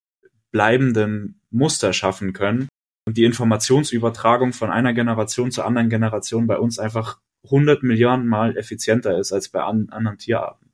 bleibenden 0.51 1.41
Muster 1.51 1.93
schaffen 1.93 2.33
können 2.33 2.69
und 3.07 3.17
die 3.17 3.25
Informationsübertragung 3.25 4.53
von 4.53 4.71
einer 4.71 4.95
Generation 4.95 5.51
zur 5.51 5.67
anderen 5.67 5.91
Generation 5.91 6.47
bei 6.47 6.59
uns 6.59 6.79
einfach 6.79 7.21
100 7.45 7.83
Milliarden 7.83 8.27
Mal 8.27 8.57
effizienter 8.57 9.19
ist 9.19 9.33
als 9.33 9.49
bei 9.51 9.63
an, 9.63 9.89
anderen 9.91 10.19
Tierarten. 10.19 10.71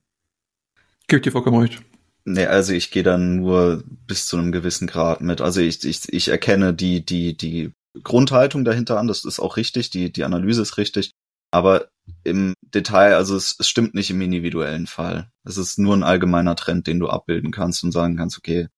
Gibt 1.08 1.26
dir 1.26 1.32
vollkommen 1.32 1.60
recht. 1.60 1.82
Nee, 2.24 2.46
also 2.46 2.72
ich 2.72 2.90
gehe 2.90 3.02
dann 3.02 3.36
nur 3.36 3.82
bis 4.06 4.26
zu 4.26 4.36
einem 4.36 4.52
gewissen 4.52 4.86
Grad 4.86 5.20
mit. 5.20 5.40
Also 5.40 5.60
ich, 5.60 5.84
ich, 5.84 6.12
ich 6.12 6.28
erkenne 6.28 6.72
die, 6.72 7.04
die, 7.04 7.36
die 7.36 7.72
Grundhaltung 8.02 8.64
dahinter 8.64 8.98
an, 8.98 9.06
das 9.06 9.24
ist 9.24 9.40
auch 9.40 9.56
richtig, 9.56 9.90
die, 9.90 10.12
die 10.12 10.24
Analyse 10.24 10.62
ist 10.62 10.78
richtig. 10.78 11.12
Aber 11.50 11.88
im 12.22 12.54
Detail, 12.62 13.14
also 13.14 13.36
es, 13.36 13.56
es 13.58 13.68
stimmt 13.68 13.94
nicht 13.94 14.10
im 14.10 14.20
individuellen 14.20 14.86
Fall. 14.86 15.30
Es 15.44 15.56
ist 15.56 15.78
nur 15.78 15.96
ein 15.96 16.04
allgemeiner 16.04 16.54
Trend, 16.54 16.86
den 16.86 17.00
du 17.00 17.08
abbilden 17.08 17.50
kannst 17.50 17.82
und 17.82 17.92
sagen 17.92 18.16
kannst, 18.16 18.38
okay, 18.38 18.68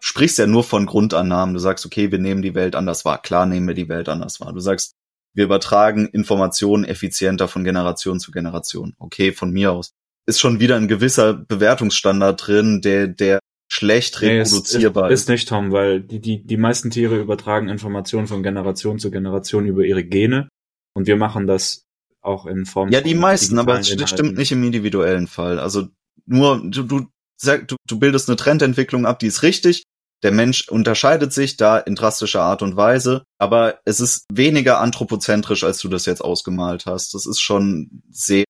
sprichst 0.00 0.38
ja 0.38 0.46
nur 0.46 0.64
von 0.64 0.86
Grundannahmen. 0.86 1.54
Du 1.54 1.60
sagst, 1.60 1.86
okay, 1.86 2.10
wir 2.10 2.18
nehmen 2.18 2.42
die 2.42 2.54
Welt 2.54 2.74
anders 2.74 3.04
wahr. 3.04 3.22
Klar 3.22 3.46
nehmen 3.46 3.68
wir 3.68 3.74
die 3.74 3.88
Welt 3.88 4.08
anders 4.08 4.40
wahr. 4.40 4.52
Du 4.52 4.60
sagst, 4.60 4.94
wir 5.34 5.44
übertragen 5.44 6.06
Informationen 6.08 6.84
effizienter 6.84 7.46
von 7.46 7.64
Generation 7.64 8.18
zu 8.18 8.32
Generation. 8.32 8.94
Okay, 8.98 9.32
von 9.32 9.50
mir 9.52 9.72
aus. 9.72 9.92
Ist 10.26 10.40
schon 10.40 10.60
wieder 10.60 10.76
ein 10.76 10.88
gewisser 10.88 11.34
Bewertungsstandard 11.34 12.46
drin, 12.46 12.80
der, 12.80 13.08
der 13.08 13.38
schlecht 13.72 14.20
reproduzierbar 14.20 15.08
nee, 15.08 15.14
ist, 15.14 15.20
ist. 15.20 15.22
Ist 15.22 15.28
nicht, 15.30 15.48
Tom, 15.48 15.72
weil 15.72 16.02
die, 16.02 16.20
die, 16.20 16.44
die 16.44 16.56
meisten 16.58 16.90
Tiere 16.90 17.18
übertragen 17.18 17.68
Informationen 17.68 18.26
von 18.26 18.42
Generation 18.42 18.98
zu 18.98 19.10
Generation 19.10 19.66
über 19.66 19.84
ihre 19.84 20.04
Gene. 20.04 20.48
Und 20.94 21.06
wir 21.06 21.16
machen 21.16 21.46
das 21.46 21.84
auch 22.20 22.44
in 22.44 22.66
Form 22.66 22.90
Ja, 22.90 23.00
die 23.00 23.14
meisten, 23.14 23.58
aber 23.58 23.78
das 23.78 24.10
stimmt 24.10 24.36
nicht 24.36 24.52
im 24.52 24.62
individuellen 24.62 25.26
Fall. 25.26 25.58
Also 25.58 25.88
nur, 26.26 26.60
du, 26.62 26.82
du, 26.82 27.06
sag, 27.40 27.66
du, 27.66 27.76
du 27.88 27.98
bildest 27.98 28.28
eine 28.28 28.36
Trendentwicklung 28.36 29.06
ab, 29.06 29.18
die 29.18 29.26
ist 29.26 29.42
richtig, 29.42 29.84
der 30.22 30.32
Mensch 30.32 30.68
unterscheidet 30.68 31.32
sich 31.32 31.56
da 31.56 31.78
in 31.78 31.94
drastischer 31.94 32.42
Art 32.42 32.60
und 32.60 32.76
Weise, 32.76 33.24
aber 33.38 33.80
es 33.86 34.00
ist 34.00 34.26
weniger 34.30 34.80
anthropozentrisch, 34.80 35.64
als 35.64 35.78
du 35.78 35.88
das 35.88 36.04
jetzt 36.04 36.22
ausgemalt 36.22 36.84
hast. 36.84 37.14
Das 37.14 37.24
ist 37.24 37.40
schon 37.40 38.02
sehr 38.10 38.44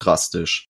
drastisch. 0.00 0.66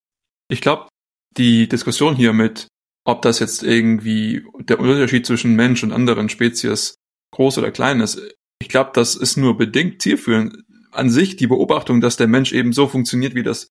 Ich 0.50 0.60
glaube, 0.60 0.88
die 1.36 1.68
Diskussion 1.68 2.16
hier 2.16 2.32
mit, 2.32 2.66
ob 3.04 3.22
das 3.22 3.38
jetzt 3.38 3.62
irgendwie 3.62 4.44
der 4.60 4.80
Unterschied 4.80 5.26
zwischen 5.26 5.54
Mensch 5.54 5.82
und 5.82 5.92
anderen 5.92 6.28
Spezies 6.28 6.96
groß 7.32 7.58
oder 7.58 7.70
klein 7.70 8.00
ist, 8.00 8.20
ich 8.60 8.68
glaube, 8.68 8.90
das 8.94 9.14
ist 9.14 9.36
nur 9.36 9.56
bedingt 9.56 10.00
zielführend. 10.00 10.64
An 10.90 11.10
sich 11.10 11.36
die 11.36 11.48
Beobachtung, 11.48 12.00
dass 12.00 12.16
der 12.16 12.28
Mensch 12.28 12.52
eben 12.52 12.72
so 12.72 12.86
funktioniert, 12.86 13.34
wie 13.34 13.42
das 13.42 13.68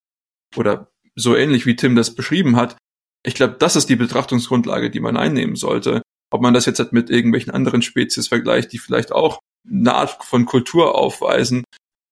oder 0.56 0.92
so 1.16 1.36
ähnlich 1.36 1.66
wie 1.66 1.76
Tim 1.76 1.96
das 1.96 2.16
beschrieben 2.16 2.58
hat, 2.58 2.78
ich 3.26 3.36
glaube, 3.36 3.56
das 3.58 3.76
ist 3.76 3.90
die 3.90 3.96
Betrachtungsgrundlage, 3.96 4.92
die 4.92 5.00
man 5.00 5.18
einnehmen 5.18 5.56
sollte. 5.56 6.02
Ob 6.30 6.42
man 6.42 6.54
das 6.54 6.66
jetzt 6.66 6.80
halt 6.80 6.92
mit 6.92 7.10
irgendwelchen 7.10 7.54
anderen 7.54 7.82
Spezies 7.82 8.28
vergleicht, 8.28 8.74
die 8.74 8.80
vielleicht 8.80 9.12
auch 9.12 9.40
eine 9.66 9.96
Art 9.96 10.24
von 10.26 10.46
Kultur 10.46 10.96
aufweisen, 10.96 11.64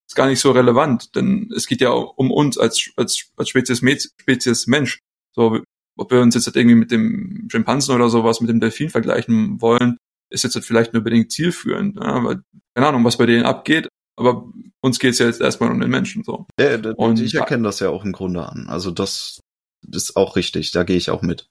ist 0.08 0.16
gar 0.16 0.28
nicht 0.28 0.40
so 0.40 0.52
relevant, 0.52 1.16
denn 1.16 1.52
es 1.56 1.68
geht 1.68 1.82
ja 1.82 1.92
um 1.92 2.32
uns 2.32 2.58
als, 2.58 2.92
als, 2.96 3.30
als 3.36 3.50
Spezies, 3.50 3.82
Spezies 4.22 4.68
Mensch. 4.68 5.00
So, 5.34 5.60
ob 6.02 6.12
wir 6.12 6.22
uns 6.22 6.36
jetzt 6.36 6.48
halt 6.48 6.56
irgendwie 6.56 6.76
mit 6.76 6.92
dem 6.92 7.48
Schimpansen 7.52 7.96
oder 7.96 8.10
sowas, 8.10 8.42
mit 8.42 8.50
dem 8.50 8.60
Delfin 8.60 8.90
vergleichen 8.90 9.62
wollen, 9.62 9.98
ist 10.30 10.44
jetzt 10.44 10.56
halt 10.56 10.66
vielleicht 10.66 10.94
nur 10.94 11.04
bedingt 11.04 11.32
zielführend. 11.32 11.98
Ja, 11.98 12.24
weil, 12.24 12.42
keine 12.76 12.88
Ahnung, 12.88 13.04
was 13.04 13.18
bei 13.18 13.26
denen 13.26 13.46
abgeht, 13.46 13.88
aber 14.18 14.50
uns 14.82 15.00
geht's 15.00 15.20
ja 15.20 15.28
jetzt 15.28 15.42
erstmal 15.42 15.72
um 15.72 15.80
den 15.80 15.90
Menschen 15.90 16.24
so. 16.24 16.48
Ja, 16.60 16.78
und 16.96 17.20
ich 17.20 17.36
erkenne 17.36 17.64
das 17.64 17.80
ja 17.80 17.90
auch 17.90 18.04
im 18.04 18.12
Grunde 18.12 18.48
an. 18.48 18.68
Also 18.68 18.92
das, 18.92 19.40
das 19.86 20.04
ist 20.04 20.16
auch 20.16 20.36
richtig, 20.36 20.72
da 20.72 20.84
gehe 20.84 20.98
ich 20.98 21.10
auch 21.10 21.22
mit. 21.22 21.48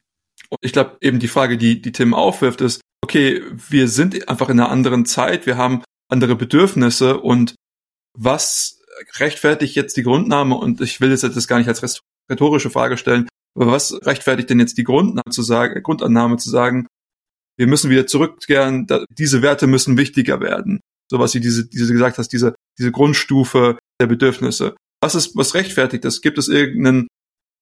Und 0.48 0.58
ich 0.62 0.72
glaube, 0.72 0.96
eben 1.00 1.18
die 1.18 1.28
Frage, 1.28 1.56
die, 1.58 1.80
die 1.80 1.92
Tim 1.92 2.14
aufwirft, 2.14 2.60
ist, 2.60 2.80
okay, 3.02 3.42
wir 3.52 3.88
sind 3.88 4.28
einfach 4.28 4.48
in 4.48 4.58
einer 4.58 4.70
anderen 4.70 5.06
Zeit, 5.06 5.46
wir 5.46 5.56
haben 5.56 5.82
andere 6.08 6.36
Bedürfnisse 6.36 7.20
und 7.20 7.54
was 8.18 8.80
rechtfertigt 9.18 9.76
jetzt 9.76 9.96
die 9.96 10.02
Grundnahme, 10.02 10.56
und 10.56 10.80
ich 10.80 11.00
will 11.00 11.10
jetzt 11.10 11.22
das 11.22 11.48
gar 11.48 11.58
nicht 11.58 11.68
als 11.68 12.00
rhetorische 12.30 12.70
Frage 12.70 12.96
stellen, 12.96 13.28
aber 13.56 13.72
was 13.72 13.94
rechtfertigt 14.06 14.50
denn 14.50 14.60
jetzt 14.60 14.78
die 14.78 14.84
Grundnahme 14.84 15.30
zu 15.30 15.42
sagen, 15.42 15.82
Grundannahme 15.82 16.36
zu 16.36 16.50
sagen, 16.50 16.86
wir 17.56 17.66
müssen 17.66 17.90
wieder 17.90 18.06
zurückkehren, 18.06 18.86
da, 18.86 19.04
diese 19.10 19.42
Werte 19.42 19.66
müssen 19.66 19.98
wichtiger 19.98 20.40
werden. 20.40 20.80
So 21.10 21.18
was 21.18 21.34
wie 21.34 21.40
diese, 21.40 21.68
diese 21.68 21.92
gesagt 21.92 22.18
hast, 22.18 22.28
diese, 22.28 22.54
diese 22.78 22.92
Grundstufe 22.92 23.78
der 24.00 24.06
Bedürfnisse. 24.06 24.76
Was 25.02 25.14
ist, 25.14 25.36
was 25.36 25.54
rechtfertigt 25.54 26.04
das? 26.04 26.20
Gibt 26.20 26.38
es 26.38 26.48
irgendeinen 26.48 27.08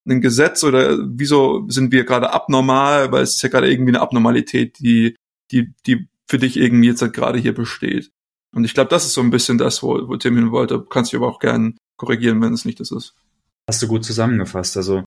ein 0.09 0.21
Gesetz 0.21 0.65
oder 0.65 0.99
wieso 1.05 1.69
sind 1.69 1.93
wir 1.93 2.05
gerade 2.05 2.33
abnormal, 2.33 3.13
weil 3.13 3.23
es 3.23 3.37
ist 3.37 3.43
ja 3.43 3.49
gerade 3.49 3.71
irgendwie 3.71 3.91
eine 3.91 4.01
Abnormalität, 4.01 4.79
die, 4.79 5.17
die, 5.51 5.73
die 5.87 6.09
für 6.27 6.39
dich 6.39 6.57
irgendwie 6.57 6.89
jetzt 6.89 7.03
halt 7.03 7.13
gerade 7.13 7.39
hier 7.39 7.55
besteht. 7.55 8.11
Und 8.55 8.65
ich 8.65 8.75
glaube, 8.75 8.91
das 8.91 9.05
ist 9.05 9.15
so 9.15 9.21
ein 9.21 9.31
bisschen 9.31 9.59
das, 9.59 9.83
wo, 9.83 10.09
wo 10.09 10.17
Tim 10.17 10.37
hin 10.37 10.51
wollte. 10.51 10.85
Kannst 10.89 11.13
du 11.13 11.19
aber 11.19 11.29
auch 11.29 11.39
gern 11.39 11.77
korrigieren, 11.97 12.41
wenn 12.41 12.55
es 12.55 12.65
nicht 12.65 12.81
das 12.81 12.91
ist. 12.91 13.15
Hast 13.69 13.83
du 13.83 13.89
gut 13.89 14.05
zusammengefasst. 14.05 14.77
Also 14.77 15.05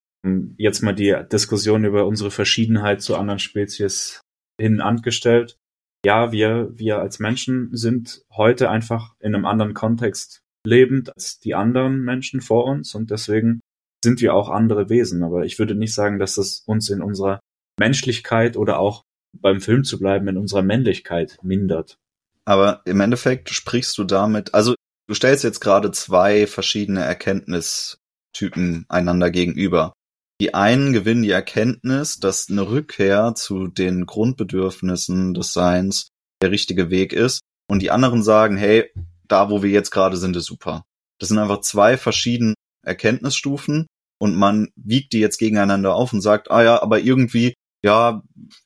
jetzt 0.58 0.82
mal 0.82 0.94
die 0.94 1.16
Diskussion 1.32 1.84
über 1.84 2.06
unsere 2.06 2.32
Verschiedenheit 2.32 3.02
zu 3.02 3.16
anderen 3.16 3.40
Spezies 3.40 4.22
hin 4.60 4.82
angestellt. 4.82 5.58
Ja, 6.06 6.32
wir, 6.32 6.72
wir 6.74 7.00
als 7.00 7.20
Menschen 7.20 7.76
sind 7.76 8.24
heute 8.32 8.70
einfach 8.70 9.16
in 9.20 9.36
einem 9.36 9.46
anderen 9.46 9.74
Kontext 9.74 10.42
lebend 10.66 11.14
als 11.16 11.40
die 11.40 11.56
anderen 11.56 12.02
Menschen 12.02 12.42
vor 12.42 12.66
uns 12.66 12.94
und 12.96 13.12
deswegen 13.12 13.62
sind 14.04 14.22
wir 14.22 14.34
auch 14.34 14.50
andere 14.50 14.90
Wesen. 14.90 15.24
Aber 15.24 15.46
ich 15.46 15.60
würde 15.60 15.76
nicht 15.76 15.94
sagen, 15.94 16.20
dass 16.20 16.36
das 16.36 16.64
uns 16.66 16.90
in 16.90 17.02
unserer 17.02 17.40
Menschlichkeit 17.80 18.58
oder 18.58 18.80
auch 18.80 19.04
beim 19.40 19.62
Film 19.62 19.84
zu 19.84 20.00
bleiben, 20.00 20.28
in 20.28 20.38
unserer 20.38 20.64
Männlichkeit 20.64 21.38
mindert. 21.42 21.98
Aber 22.46 22.82
im 22.86 23.00
Endeffekt 23.00 23.50
sprichst 23.50 23.98
du 23.98 24.04
damit, 24.04 24.54
also 24.54 24.76
du 25.08 25.14
stellst 25.14 25.44
jetzt 25.44 25.62
gerade 25.62 25.92
zwei 25.92 26.48
verschiedene 26.48 27.02
Erkenntnistypen 27.02 28.86
einander 28.90 29.30
gegenüber. 29.30 29.94
Die 30.42 30.56
einen 30.56 30.92
gewinnen 30.92 31.22
die 31.22 31.30
Erkenntnis, 31.30 32.18
dass 32.18 32.50
eine 32.50 32.68
Rückkehr 32.68 33.36
zu 33.36 33.68
den 33.68 34.08
Grundbedürfnissen 34.08 35.36
des 35.36 35.54
Seins 35.54 36.08
der 36.42 36.50
richtige 36.50 36.90
Weg 36.90 37.14
ist. 37.14 37.42
Und 37.70 37.84
die 37.84 37.92
anderen 37.92 38.24
sagen, 38.24 38.58
hey, 38.58 38.90
da 39.28 39.52
wo 39.52 39.62
wir 39.62 39.70
jetzt 39.70 39.92
gerade 39.92 40.18
sind, 40.18 40.36
ist 40.36 40.46
super. 40.46 40.84
Das 41.20 41.30
sind 41.30 41.38
einfach 41.38 41.62
zwei 41.62 41.96
verschiedene 41.96 42.56
Erkenntnisstufen 42.84 43.86
und 44.20 44.36
man 44.36 44.70
wiegt 44.76 45.14
die 45.14 45.20
jetzt 45.20 45.38
gegeneinander 45.38 45.94
auf 45.94 46.12
und 46.12 46.22
sagt, 46.22 46.50
ah 46.50 46.64
ja, 46.64 46.82
aber 46.82 47.02
irgendwie, 47.02 47.54
ja, 47.86 48.24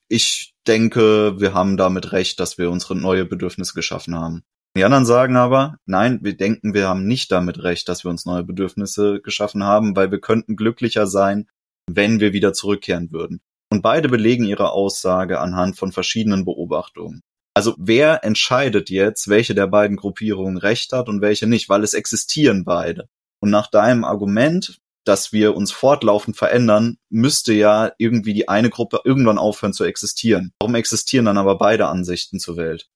ich 0.07 0.53
denke, 0.65 1.41
wir 1.41 1.53
haben 1.53 1.75
damit 1.75 2.13
recht, 2.13 2.39
dass 2.39 2.57
wir 2.57 2.71
unsere 2.71 2.95
neue 2.95 3.25
Bedürfnisse 3.25 3.73
geschaffen 3.73 4.15
haben. 4.15 4.43
Die 4.77 4.85
anderen 4.85 5.05
sagen 5.05 5.35
aber, 5.35 5.75
nein, 5.85 6.19
wir 6.21 6.37
denken, 6.37 6.73
wir 6.73 6.87
haben 6.87 7.05
nicht 7.05 7.33
damit 7.33 7.63
recht, 7.63 7.89
dass 7.89 8.05
wir 8.05 8.11
uns 8.11 8.25
neue 8.25 8.43
Bedürfnisse 8.43 9.19
geschaffen 9.21 9.65
haben, 9.65 9.97
weil 9.97 10.09
wir 10.11 10.21
könnten 10.21 10.55
glücklicher 10.55 11.05
sein, 11.07 11.47
wenn 11.87 12.19
wir 12.19 12.33
wieder 12.33 12.53
zurückkehren 12.53 13.11
würden. 13.11 13.41
Und 13.71 13.81
beide 13.81 14.09
belegen 14.09 14.45
ihre 14.45 14.71
Aussage 14.71 15.39
anhand 15.39 15.77
von 15.77 15.91
verschiedenen 15.91 16.45
Beobachtungen. 16.45 17.21
Also 17.53 17.73
wer 17.77 18.23
entscheidet 18.23 18.89
jetzt, 18.89 19.29
welche 19.29 19.55
der 19.55 19.67
beiden 19.67 19.97
Gruppierungen 19.97 20.57
recht 20.57 20.91
hat 20.91 21.07
und 21.07 21.21
welche 21.21 21.47
nicht, 21.47 21.69
weil 21.69 21.83
es 21.83 21.93
existieren 21.93 22.65
beide. 22.65 23.07
Und 23.39 23.49
nach 23.49 23.67
deinem 23.67 24.03
Argument, 24.03 24.79
dass 25.05 25.31
wir 25.31 25.55
uns 25.55 25.71
fortlaufend 25.71 26.35
verändern, 26.35 26.97
müsste 27.09 27.53
ja 27.53 27.91
irgendwie 27.97 28.33
die 28.33 28.49
eine 28.49 28.69
Gruppe 28.69 29.01
irgendwann 29.05 29.37
aufhören 29.37 29.73
zu 29.73 29.85
existieren. 29.85 30.51
Warum 30.59 30.75
existieren 30.75 31.25
dann 31.25 31.37
aber 31.37 31.57
beide 31.57 31.87
Ansichten 31.87 32.39
zur 32.39 32.57
Welt? 32.57 32.89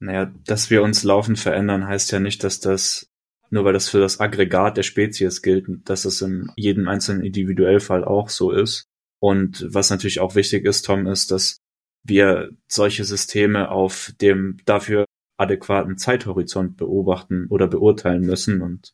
Naja, 0.00 0.30
dass 0.46 0.68
wir 0.68 0.82
uns 0.82 1.02
laufend 1.02 1.38
verändern, 1.38 1.86
heißt 1.86 2.12
ja 2.12 2.20
nicht, 2.20 2.44
dass 2.44 2.60
das, 2.60 3.08
nur 3.54 3.64
weil 3.64 3.72
das 3.72 3.88
für 3.88 4.00
das 4.00 4.18
Aggregat 4.18 4.76
der 4.76 4.82
Spezies 4.82 5.40
gilt, 5.40 5.66
dass 5.88 6.04
es 6.04 6.20
in 6.20 6.50
jedem 6.56 6.88
einzelnen 6.88 7.24
Individuellfall 7.24 8.04
auch 8.04 8.28
so 8.28 8.50
ist. 8.50 8.88
Und 9.22 9.64
was 9.72 9.90
natürlich 9.90 10.18
auch 10.18 10.34
wichtig 10.34 10.66
ist, 10.66 10.82
Tom, 10.82 11.06
ist, 11.06 11.30
dass 11.30 11.58
wir 12.04 12.50
solche 12.66 13.04
Systeme 13.04 13.70
auf 13.70 14.12
dem 14.20 14.58
dafür 14.64 15.04
adäquaten 15.38 15.96
Zeithorizont 15.96 16.76
beobachten 16.76 17.46
oder 17.48 17.68
beurteilen 17.68 18.22
müssen. 18.22 18.60
Und 18.60 18.90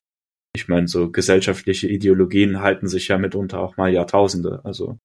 Ich 0.54 0.68
meine, 0.68 0.88
so 0.88 1.10
gesellschaftliche 1.10 1.88
Ideologien 1.88 2.60
halten 2.60 2.86
sich 2.86 3.08
ja 3.08 3.16
mitunter 3.16 3.60
auch 3.60 3.78
mal 3.78 3.90
Jahrtausende. 3.90 4.60
Also 4.62 4.98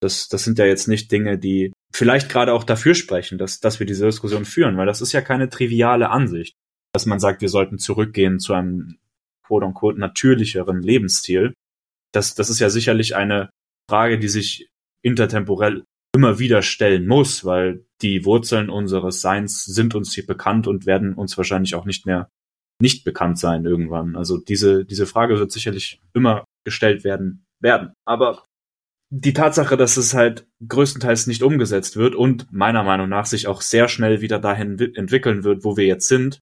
das, 0.00 0.28
das 0.28 0.44
sind 0.44 0.58
ja 0.58 0.64
jetzt 0.64 0.88
nicht 0.88 1.12
Dinge, 1.12 1.38
die 1.38 1.72
vielleicht 1.92 2.30
gerade 2.30 2.54
auch 2.54 2.64
dafür 2.64 2.94
sprechen, 2.94 3.36
dass, 3.36 3.60
dass 3.60 3.80
wir 3.80 3.86
diese 3.86 4.06
Diskussion 4.06 4.46
führen, 4.46 4.78
weil 4.78 4.86
das 4.86 5.02
ist 5.02 5.12
ja 5.12 5.20
keine 5.20 5.50
triviale 5.50 6.08
Ansicht, 6.08 6.56
dass 6.94 7.06
man 7.06 7.18
sagt, 7.18 7.42
wir 7.42 7.48
sollten 7.48 7.78
zurückgehen 7.78 8.38
zu 8.38 8.54
einem 8.54 8.98
quote-unquote 9.46 9.98
natürlicheren 9.98 10.80
Lebensstil. 10.80 11.52
Das, 12.12 12.34
das 12.34 12.48
ist 12.48 12.60
ja 12.60 12.70
sicherlich 12.70 13.16
eine 13.16 13.50
Frage, 13.90 14.18
die 14.18 14.28
sich 14.28 14.68
intertemporell 15.02 15.84
immer 16.14 16.38
wieder 16.38 16.62
stellen 16.62 17.06
muss, 17.08 17.44
weil 17.44 17.84
die 18.00 18.24
Wurzeln 18.24 18.70
unseres 18.70 19.20
Seins 19.20 19.64
sind 19.64 19.96
uns 19.96 20.14
hier 20.14 20.24
bekannt 20.24 20.68
und 20.68 20.86
werden 20.86 21.14
uns 21.14 21.36
wahrscheinlich 21.36 21.74
auch 21.74 21.84
nicht 21.84 22.06
mehr 22.06 22.28
nicht 22.80 23.04
bekannt 23.04 23.38
sein 23.38 23.64
irgendwann. 23.64 24.16
Also 24.16 24.38
diese, 24.38 24.84
diese 24.84 25.06
Frage 25.06 25.38
wird 25.38 25.50
sicherlich 25.50 26.00
immer 26.12 26.44
gestellt 26.64 27.02
werden, 27.02 27.44
werden. 27.60 27.92
Aber 28.06 28.44
die 29.10 29.32
Tatsache, 29.32 29.76
dass 29.76 29.96
es 29.96 30.14
halt 30.14 30.46
größtenteils 30.66 31.26
nicht 31.26 31.42
umgesetzt 31.42 31.96
wird 31.96 32.14
und 32.14 32.52
meiner 32.52 32.84
Meinung 32.84 33.08
nach 33.08 33.26
sich 33.26 33.46
auch 33.48 33.62
sehr 33.62 33.88
schnell 33.88 34.20
wieder 34.20 34.38
dahin 34.38 34.78
entwickeln 34.94 35.44
wird, 35.44 35.64
wo 35.64 35.76
wir 35.76 35.86
jetzt 35.86 36.08
sind, 36.08 36.40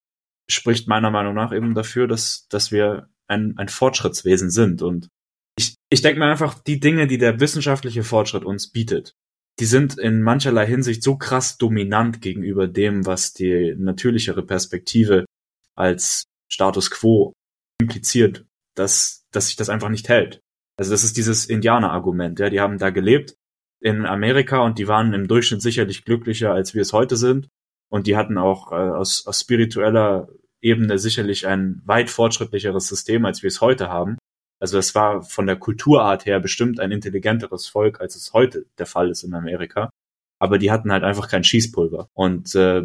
spricht 0.53 0.89
meiner 0.89 1.11
Meinung 1.11 1.35
nach 1.35 1.53
eben 1.53 1.75
dafür, 1.75 2.07
dass, 2.07 2.47
dass 2.49 2.73
wir 2.73 3.09
ein, 3.29 3.55
ein 3.57 3.69
Fortschrittswesen 3.69 4.51
sind. 4.51 4.83
Und 4.83 5.09
ich, 5.57 5.75
ich 5.91 6.03
denke 6.03 6.19
mir 6.19 6.27
einfach, 6.27 6.59
die 6.63 6.81
Dinge, 6.81 7.07
die 7.07 7.19
der 7.19 7.41
wissenschaftliche 7.41 8.05
Fortschritt 8.05 8.45
uns 8.45 8.71
bietet, 8.71 9.15
die 9.59 9.67
sind 9.67 9.99
in 9.99 10.23
mancherlei 10.23 10.67
Hinsicht 10.67 11.03
so 11.03 11.17
krass 11.17 11.59
dominant 11.59 12.23
gegenüber 12.23 12.69
dem, 12.69 13.05
was 13.07 13.33
die 13.33 13.75
natürlichere 13.77 14.43
Perspektive 14.45 15.27
als 15.75 16.25
Status 16.49 16.91
quo 16.91 17.33
impliziert, 17.81 18.47
dass, 18.75 19.25
dass 19.31 19.49
sich 19.49 19.57
das 19.57 19.69
einfach 19.69 19.89
nicht 19.89 20.09
hält. 20.09 20.41
Also 20.79 20.91
das 20.91 21.05
ist 21.05 21.17
dieses 21.17 21.47
Indianer-Argument, 21.47 22.39
ja, 22.39 22.49
die 22.49 22.61
haben 22.61 22.79
da 22.79 22.91
gelebt 22.91 23.37
in 23.81 24.07
Amerika 24.07 24.61
und 24.61 24.79
die 24.79 24.89
waren 24.89 25.13
im 25.13 25.29
Durchschnitt 25.29 25.61
sicherlich 25.61 26.05
glücklicher, 26.05 26.53
als 26.53 26.75
wir 26.75 26.83
es 26.83 26.93
heute 26.93 27.17
sind. 27.17 27.49
Und 27.91 28.07
die 28.07 28.17
hatten 28.17 28.39
auch 28.39 28.73
äh, 28.73 28.77
aus, 28.77 29.27
aus 29.27 29.41
spiritueller 29.41 30.29
Ebene 30.63 30.99
sicherlich 30.99 31.47
ein 31.47 31.83
weit 31.85 32.09
fortschrittlicheres 32.09 32.89
System, 32.89 33.27
als 33.27 33.43
wir 33.43 33.49
es 33.49 33.61
heute 33.61 33.89
haben. 33.89 34.17
Also 34.61 34.77
das 34.77 34.95
war 34.95 35.23
von 35.23 35.47
der 35.47 35.57
Kulturart 35.57 36.25
her 36.25 36.39
bestimmt 36.39 36.79
ein 36.79 36.93
intelligenteres 36.93 37.67
Volk, 37.67 38.01
als 38.01 38.15
es 38.15 38.33
heute 38.33 38.67
der 38.79 38.87
Fall 38.87 39.11
ist 39.11 39.25
in 39.25 39.35
Amerika. 39.35 39.91
Aber 40.39 40.59
die 40.59 40.71
hatten 40.71 40.93
halt 40.93 41.03
einfach 41.03 41.29
kein 41.29 41.45
Schießpulver. 41.45 42.09
Und 42.15 42.55
äh, 42.55 42.85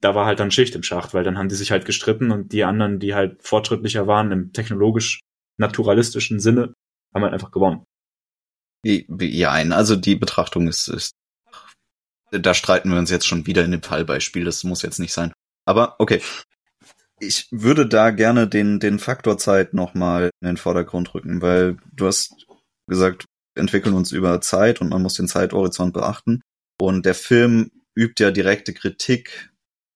da 0.00 0.14
war 0.14 0.26
halt 0.26 0.40
dann 0.40 0.50
Schicht 0.50 0.74
im 0.74 0.82
Schacht, 0.82 1.14
weil 1.14 1.24
dann 1.24 1.36
haben 1.38 1.48
die 1.48 1.54
sich 1.54 1.70
halt 1.70 1.84
gestritten 1.84 2.30
und 2.30 2.52
die 2.52 2.64
anderen, 2.64 2.98
die 2.98 3.14
halt 3.14 3.42
fortschrittlicher 3.42 4.06
waren 4.06 4.32
im 4.32 4.52
technologisch 4.52 5.20
naturalistischen 5.58 6.40
Sinne, 6.40 6.72
haben 7.14 7.22
halt 7.22 7.32
einfach 7.32 7.50
gewonnen. 7.50 7.84
Ja, 8.84 9.50
also 9.50 9.96
die 9.96 10.16
Betrachtung 10.16 10.68
ist, 10.68 10.88
ist, 10.88 11.12
da 12.30 12.54
streiten 12.54 12.90
wir 12.90 12.98
uns 12.98 13.10
jetzt 13.10 13.26
schon 13.26 13.46
wieder 13.46 13.64
in 13.64 13.70
dem 13.70 13.82
Fallbeispiel, 13.82 14.44
das 14.44 14.64
muss 14.64 14.82
jetzt 14.82 14.98
nicht 14.98 15.12
sein. 15.12 15.32
Aber 15.64 15.96
okay. 15.98 16.22
Ich 17.18 17.48
würde 17.50 17.86
da 17.86 18.10
gerne 18.10 18.46
den, 18.46 18.78
den 18.78 18.98
Faktor 18.98 19.38
Zeit 19.38 19.72
nochmal 19.72 20.30
in 20.40 20.48
den 20.48 20.56
Vordergrund 20.56 21.14
rücken, 21.14 21.40
weil 21.40 21.78
du 21.92 22.06
hast 22.06 22.46
gesagt, 22.88 23.24
entwickeln 23.56 23.94
uns 23.94 24.12
über 24.12 24.40
Zeit 24.40 24.80
und 24.80 24.90
man 24.90 25.02
muss 25.02 25.14
den 25.14 25.28
Zeithorizont 25.28 25.94
beachten. 25.94 26.42
Und 26.78 27.06
der 27.06 27.14
Film 27.14 27.70
übt 27.94 28.22
ja 28.22 28.30
direkte 28.30 28.74
Kritik 28.74 29.50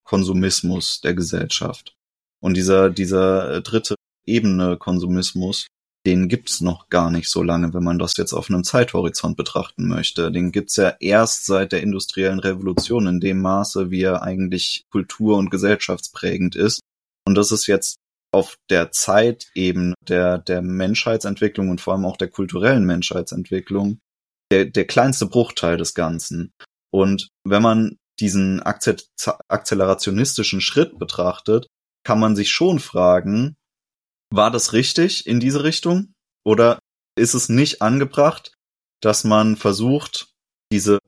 Konsumismus 0.04 1.00
der 1.02 1.14
Gesellschaft. 1.14 1.94
Und 2.42 2.56
dieser, 2.56 2.90
dieser 2.90 3.56
äh, 3.56 3.62
dritte 3.62 3.94
Ebene 4.26 4.76
Konsumismus, 4.76 5.66
den 6.06 6.28
gibt's 6.28 6.60
noch 6.60 6.88
gar 6.88 7.10
nicht 7.10 7.28
so 7.28 7.42
lange, 7.42 7.74
wenn 7.74 7.84
man 7.84 7.98
das 7.98 8.16
jetzt 8.16 8.32
auf 8.32 8.48
einem 8.48 8.64
Zeithorizont 8.64 9.36
betrachten 9.36 9.86
möchte. 9.86 10.32
Den 10.32 10.50
gibt's 10.50 10.76
ja 10.76 10.94
erst 10.98 11.46
seit 11.46 11.72
der 11.72 11.82
industriellen 11.82 12.40
Revolution 12.40 13.06
in 13.06 13.20
dem 13.20 13.40
Maße, 13.40 13.90
wie 13.90 14.02
er 14.02 14.22
eigentlich 14.22 14.84
kultur- 14.90 15.36
und 15.36 15.50
gesellschaftsprägend 15.50 16.56
ist. 16.56 16.80
Und 17.30 17.36
das 17.36 17.52
ist 17.52 17.68
jetzt 17.68 18.00
auf 18.32 18.56
der 18.70 18.90
Zeitebene 18.90 19.94
der, 20.08 20.38
der 20.38 20.62
Menschheitsentwicklung 20.62 21.68
und 21.68 21.80
vor 21.80 21.94
allem 21.94 22.04
auch 22.04 22.16
der 22.16 22.28
kulturellen 22.28 22.84
Menschheitsentwicklung 22.84 24.00
der, 24.50 24.64
der 24.64 24.84
kleinste 24.84 25.26
Bruchteil 25.26 25.76
des 25.76 25.94
Ganzen. 25.94 26.50
Und 26.92 27.28
wenn 27.44 27.62
man 27.62 27.98
diesen 28.18 28.60
akzelerationistischen 28.64 30.60
Schritt 30.60 30.98
betrachtet, 30.98 31.68
kann 32.04 32.18
man 32.18 32.34
sich 32.34 32.50
schon 32.50 32.80
fragen, 32.80 33.54
war 34.32 34.50
das 34.50 34.72
richtig 34.72 35.24
in 35.28 35.38
diese 35.38 35.62
Richtung? 35.62 36.14
Oder 36.44 36.80
ist 37.16 37.34
es 37.34 37.48
nicht 37.48 37.80
angebracht, 37.80 38.54
dass 39.00 39.22
man 39.22 39.54
versucht, 39.54 40.32
diese 40.72 40.98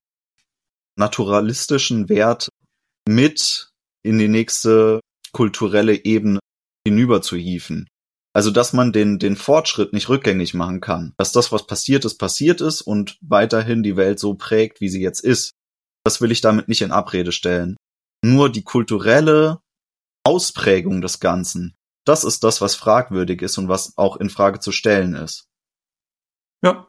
naturalistischen 0.96 2.08
Wert 2.08 2.48
mit 3.08 3.72
in 4.04 4.18
die 4.18 4.28
nächste 4.28 5.00
kulturelle 5.32 6.04
Ebene 6.04 6.40
hinüber 6.86 7.22
zu 7.22 7.36
hieven? 7.36 7.88
Also, 8.34 8.50
dass 8.50 8.72
man 8.72 8.92
den, 8.92 9.18
den 9.18 9.36
Fortschritt 9.36 9.92
nicht 9.92 10.08
rückgängig 10.08 10.54
machen 10.54 10.80
kann. 10.80 11.12
Dass 11.18 11.32
das, 11.32 11.52
was 11.52 11.66
passiert 11.66 12.04
ist, 12.04 12.16
passiert 12.16 12.60
ist 12.62 12.80
und 12.80 13.18
weiterhin 13.20 13.82
die 13.82 13.96
Welt 13.96 14.18
so 14.18 14.34
prägt, 14.34 14.80
wie 14.80 14.88
sie 14.88 15.02
jetzt 15.02 15.20
ist. 15.20 15.52
Das 16.04 16.20
will 16.20 16.30
ich 16.30 16.40
damit 16.40 16.68
nicht 16.68 16.82
in 16.82 16.92
Abrede 16.92 17.32
stellen. 17.32 17.76
Nur 18.24 18.50
die 18.50 18.62
kulturelle 18.62 19.60
Ausprägung 20.24 21.02
des 21.02 21.20
Ganzen, 21.20 21.74
das 22.04 22.24
ist 22.24 22.42
das, 22.44 22.60
was 22.60 22.74
fragwürdig 22.74 23.42
ist 23.42 23.58
und 23.58 23.68
was 23.68 23.96
auch 23.96 24.16
in 24.16 24.30
Frage 24.30 24.60
zu 24.60 24.72
stellen 24.72 25.14
ist. 25.14 25.48
Ja. 26.62 26.88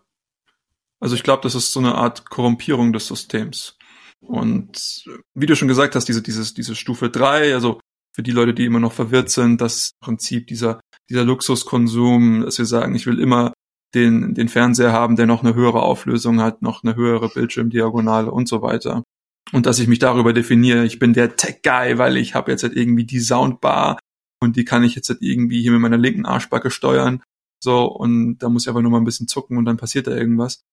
Also 1.00 1.16
ich 1.16 1.24
glaube, 1.24 1.44
das 1.44 1.56
ist 1.56 1.74
so 1.74 1.80
eine 1.80 1.96
Art 1.96 2.30
Korrumpierung 2.30 2.94
des 2.94 3.08
Systems. 3.08 3.78
Und 4.22 5.04
wie 5.34 5.46
du 5.46 5.56
schon 5.56 5.68
gesagt 5.68 5.96
hast, 5.96 6.06
diese, 6.08 6.22
dieses, 6.22 6.54
diese 6.54 6.76
Stufe 6.76 7.10
drei, 7.10 7.54
also 7.54 7.82
für 8.14 8.24
die 8.24 8.32
Leute, 8.32 8.54
die 8.54 8.66
immer 8.66 8.80
noch 8.80 8.94
verwirrt 8.94 9.30
sind, 9.30 9.60
das 9.62 9.94
Prinzip 10.00 10.48
dieser, 10.48 10.80
dieser 11.10 11.24
Luxuskonsum, 11.24 12.42
dass 12.46 12.58
wir 12.58 12.66
sagen, 12.66 12.96
ich 12.96 13.06
will 13.08 13.20
immer 13.20 13.54
den, 13.94 14.34
den 14.34 14.50
Fernseher 14.50 14.92
haben, 14.92 15.16
der 15.16 15.26
noch 15.26 15.44
eine 15.44 15.56
höhere 15.56 15.82
Auflösung 15.82 16.42
hat, 16.42 16.62
noch 16.62 16.84
eine 16.84 16.96
höhere 16.96 17.30
Bildschirmdiagonale 17.30 18.32
und 18.32 18.48
so 18.48 18.62
weiter. 18.62 19.04
Und 19.52 19.66
dass 19.66 19.80
ich 19.80 19.88
mich 19.88 20.00
darüber 20.00 20.34
definiere, 20.34 20.86
ich 20.86 21.00
bin 21.00 21.14
der 21.14 21.36
Tech-Guy, 21.36 21.98
weil 21.98 22.18
ich 22.18 22.34
habe 22.34 22.52
jetzt 22.52 22.64
halt 22.64 22.76
irgendwie 22.76 23.06
die 23.06 23.20
Soundbar 23.20 24.00
und 24.42 24.56
die 24.56 24.66
kann 24.66 24.84
ich 24.84 24.96
jetzt 24.96 25.10
halt 25.10 25.22
irgendwie 25.22 25.62
hier 25.62 25.72
mit 25.72 25.82
meiner 25.82 25.98
linken 25.98 26.26
Arschbacke 26.26 26.72
steuern. 26.72 27.22
So, 27.64 27.86
und 27.86 28.40
da 28.40 28.50
muss 28.50 28.64
ich 28.64 28.70
einfach 28.70 28.82
nur 28.82 28.92
mal 28.92 28.98
ein 28.98 29.06
bisschen 29.06 29.28
zucken 29.28 29.58
und 29.58 29.66
dann 29.66 29.78
passiert 29.78 30.08
da 30.08 30.12
irgendwas. 30.12 30.64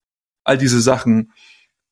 All 0.45 0.59
diese 0.59 0.81
Sachen. 0.81 1.33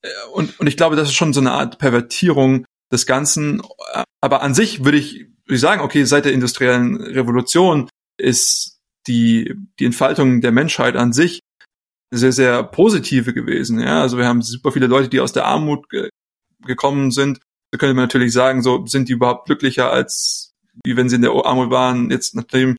Äh, 0.02 0.08
und, 0.32 0.58
und 0.58 0.66
ich 0.66 0.76
glaube, 0.76 0.96
das 0.96 1.08
ist 1.08 1.14
schon 1.14 1.32
so 1.32 1.40
eine 1.40 1.52
Art 1.52 1.78
Pervertierung 1.78 2.64
des 2.90 3.06
Ganzen. 3.06 3.62
Aber 4.20 4.42
an 4.42 4.54
sich 4.54 4.84
würde 4.84 4.98
ich, 4.98 5.26
würde 5.48 5.58
sagen, 5.58 5.82
okay, 5.82 6.04
seit 6.04 6.24
der 6.24 6.32
industriellen 6.32 6.96
Revolution 6.96 7.88
ist 8.20 8.78
die, 9.06 9.54
die 9.78 9.86
Entfaltung 9.86 10.40
der 10.40 10.52
Menschheit 10.52 10.96
an 10.96 11.12
sich 11.12 11.40
sehr, 12.10 12.32
sehr 12.32 12.62
positive 12.62 13.34
gewesen. 13.34 13.80
Ja, 13.80 14.00
also 14.02 14.18
wir 14.18 14.26
haben 14.26 14.42
super 14.42 14.72
viele 14.72 14.86
Leute, 14.86 15.08
die 15.08 15.20
aus 15.20 15.32
der 15.32 15.46
Armut 15.46 15.88
ge 15.90 16.08
gekommen 16.64 17.12
sind. 17.12 17.38
Da 17.70 17.78
könnte 17.78 17.94
man 17.94 18.04
natürlich 18.04 18.32
sagen, 18.32 18.62
so 18.62 18.84
sind 18.86 19.08
die 19.08 19.12
überhaupt 19.12 19.46
glücklicher 19.46 19.92
als 19.92 20.48
wie 20.84 20.96
wenn 20.96 21.08
sie 21.08 21.16
in 21.16 21.22
der 21.22 21.32
Armut 21.32 21.70
waren, 21.70 22.10
jetzt 22.10 22.34
nachdem, 22.34 22.76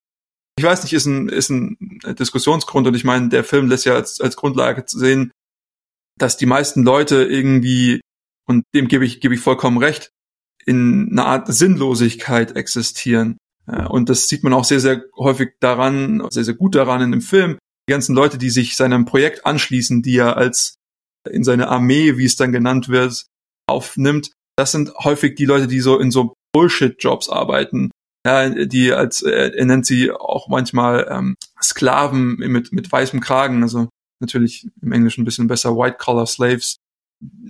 ich 0.57 0.63
weiß 0.63 0.83
nicht, 0.83 0.93
ist 0.93 1.05
ein, 1.05 1.29
ist 1.29 1.49
ein 1.49 1.77
Diskussionsgrund 2.17 2.87
und 2.87 2.95
ich 2.95 3.03
meine, 3.03 3.29
der 3.29 3.43
Film 3.43 3.67
lässt 3.67 3.85
ja 3.85 3.95
als, 3.95 4.19
als 4.21 4.35
Grundlage 4.35 4.85
zu 4.85 4.97
sehen, 4.97 5.31
dass 6.17 6.37
die 6.37 6.45
meisten 6.45 6.83
Leute 6.83 7.23
irgendwie, 7.23 8.01
und 8.47 8.63
dem 8.73 8.87
gebe 8.87 9.05
ich, 9.05 9.21
gebe 9.21 9.33
ich 9.33 9.39
vollkommen 9.39 9.77
recht, 9.77 10.11
in 10.69 11.09
einer 11.11 11.25
Art 11.25 11.51
Sinnlosigkeit 11.51 12.55
existieren. 12.55 13.37
Und 13.65 14.09
das 14.09 14.27
sieht 14.27 14.43
man 14.43 14.53
auch 14.53 14.63
sehr, 14.63 14.79
sehr 14.79 15.03
häufig 15.17 15.53
daran, 15.59 16.23
sehr, 16.29 16.43
sehr 16.43 16.53
gut 16.53 16.75
daran 16.75 17.01
in 17.01 17.11
dem 17.11 17.21
Film. 17.21 17.57
Die 17.87 17.91
ganzen 17.91 18.15
Leute, 18.15 18.37
die 18.37 18.51
sich 18.51 18.75
seinem 18.75 19.05
Projekt 19.05 19.47
anschließen, 19.47 20.03
die 20.03 20.17
er 20.17 20.37
als 20.37 20.75
in 21.27 21.43
seine 21.43 21.69
Armee, 21.69 22.17
wie 22.17 22.25
es 22.25 22.35
dann 22.35 22.51
genannt 22.51 22.87
wird, 22.87 23.25
aufnimmt, 23.67 24.31
das 24.57 24.71
sind 24.71 24.93
häufig 25.03 25.35
die 25.35 25.45
Leute, 25.45 25.67
die 25.67 25.79
so 25.79 25.97
in 25.97 26.11
so 26.11 26.33
Bullshit-Jobs 26.53 27.29
arbeiten. 27.29 27.89
Ja, 28.27 28.49
die 28.49 28.91
als, 28.93 29.23
äh, 29.23 29.51
er 29.55 29.65
nennt 29.65 29.85
sie 29.85 30.11
auch 30.11 30.49
manchmal 30.49 31.07
ähm, 31.09 31.35
Sklaven 31.63 32.35
mit, 32.37 32.71
mit 32.73 32.91
weißem 32.91 33.21
Kragen, 33.21 33.63
also 33.63 33.89
natürlich 34.21 34.67
im 34.81 34.91
Englischen 34.91 35.21
ein 35.21 35.25
bisschen 35.25 35.47
besser 35.47 35.75
White-Collar 35.75 36.27
Slaves. 36.27 36.77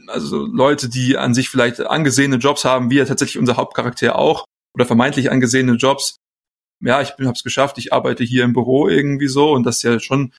Also 0.08 0.46
Leute, 0.46 0.90
die 0.90 1.18
an 1.18 1.34
sich 1.34 1.50
vielleicht 1.50 1.82
angesehene 1.82 2.38
Jobs 2.38 2.66
haben, 2.66 2.90
wie 2.90 2.96
ja 2.96 3.06
tatsächlich 3.06 3.38
unser 3.38 3.58
Hauptcharakter 3.58 4.18
auch, 4.18 4.46
oder 4.74 4.86
vermeintlich 4.86 5.32
angesehene 5.32 5.74
Jobs. 5.74 6.18
Ja, 6.82 7.02
ich 7.02 7.12
habe 7.12 7.24
es 7.26 7.44
geschafft, 7.44 7.78
ich 7.78 7.94
arbeite 7.94 8.24
hier 8.24 8.46
im 8.46 8.54
Büro 8.54 8.88
irgendwie 8.88 9.28
so 9.28 9.52
und 9.52 9.64
das 9.66 9.84
ja 9.84 10.00
schon 10.00 10.34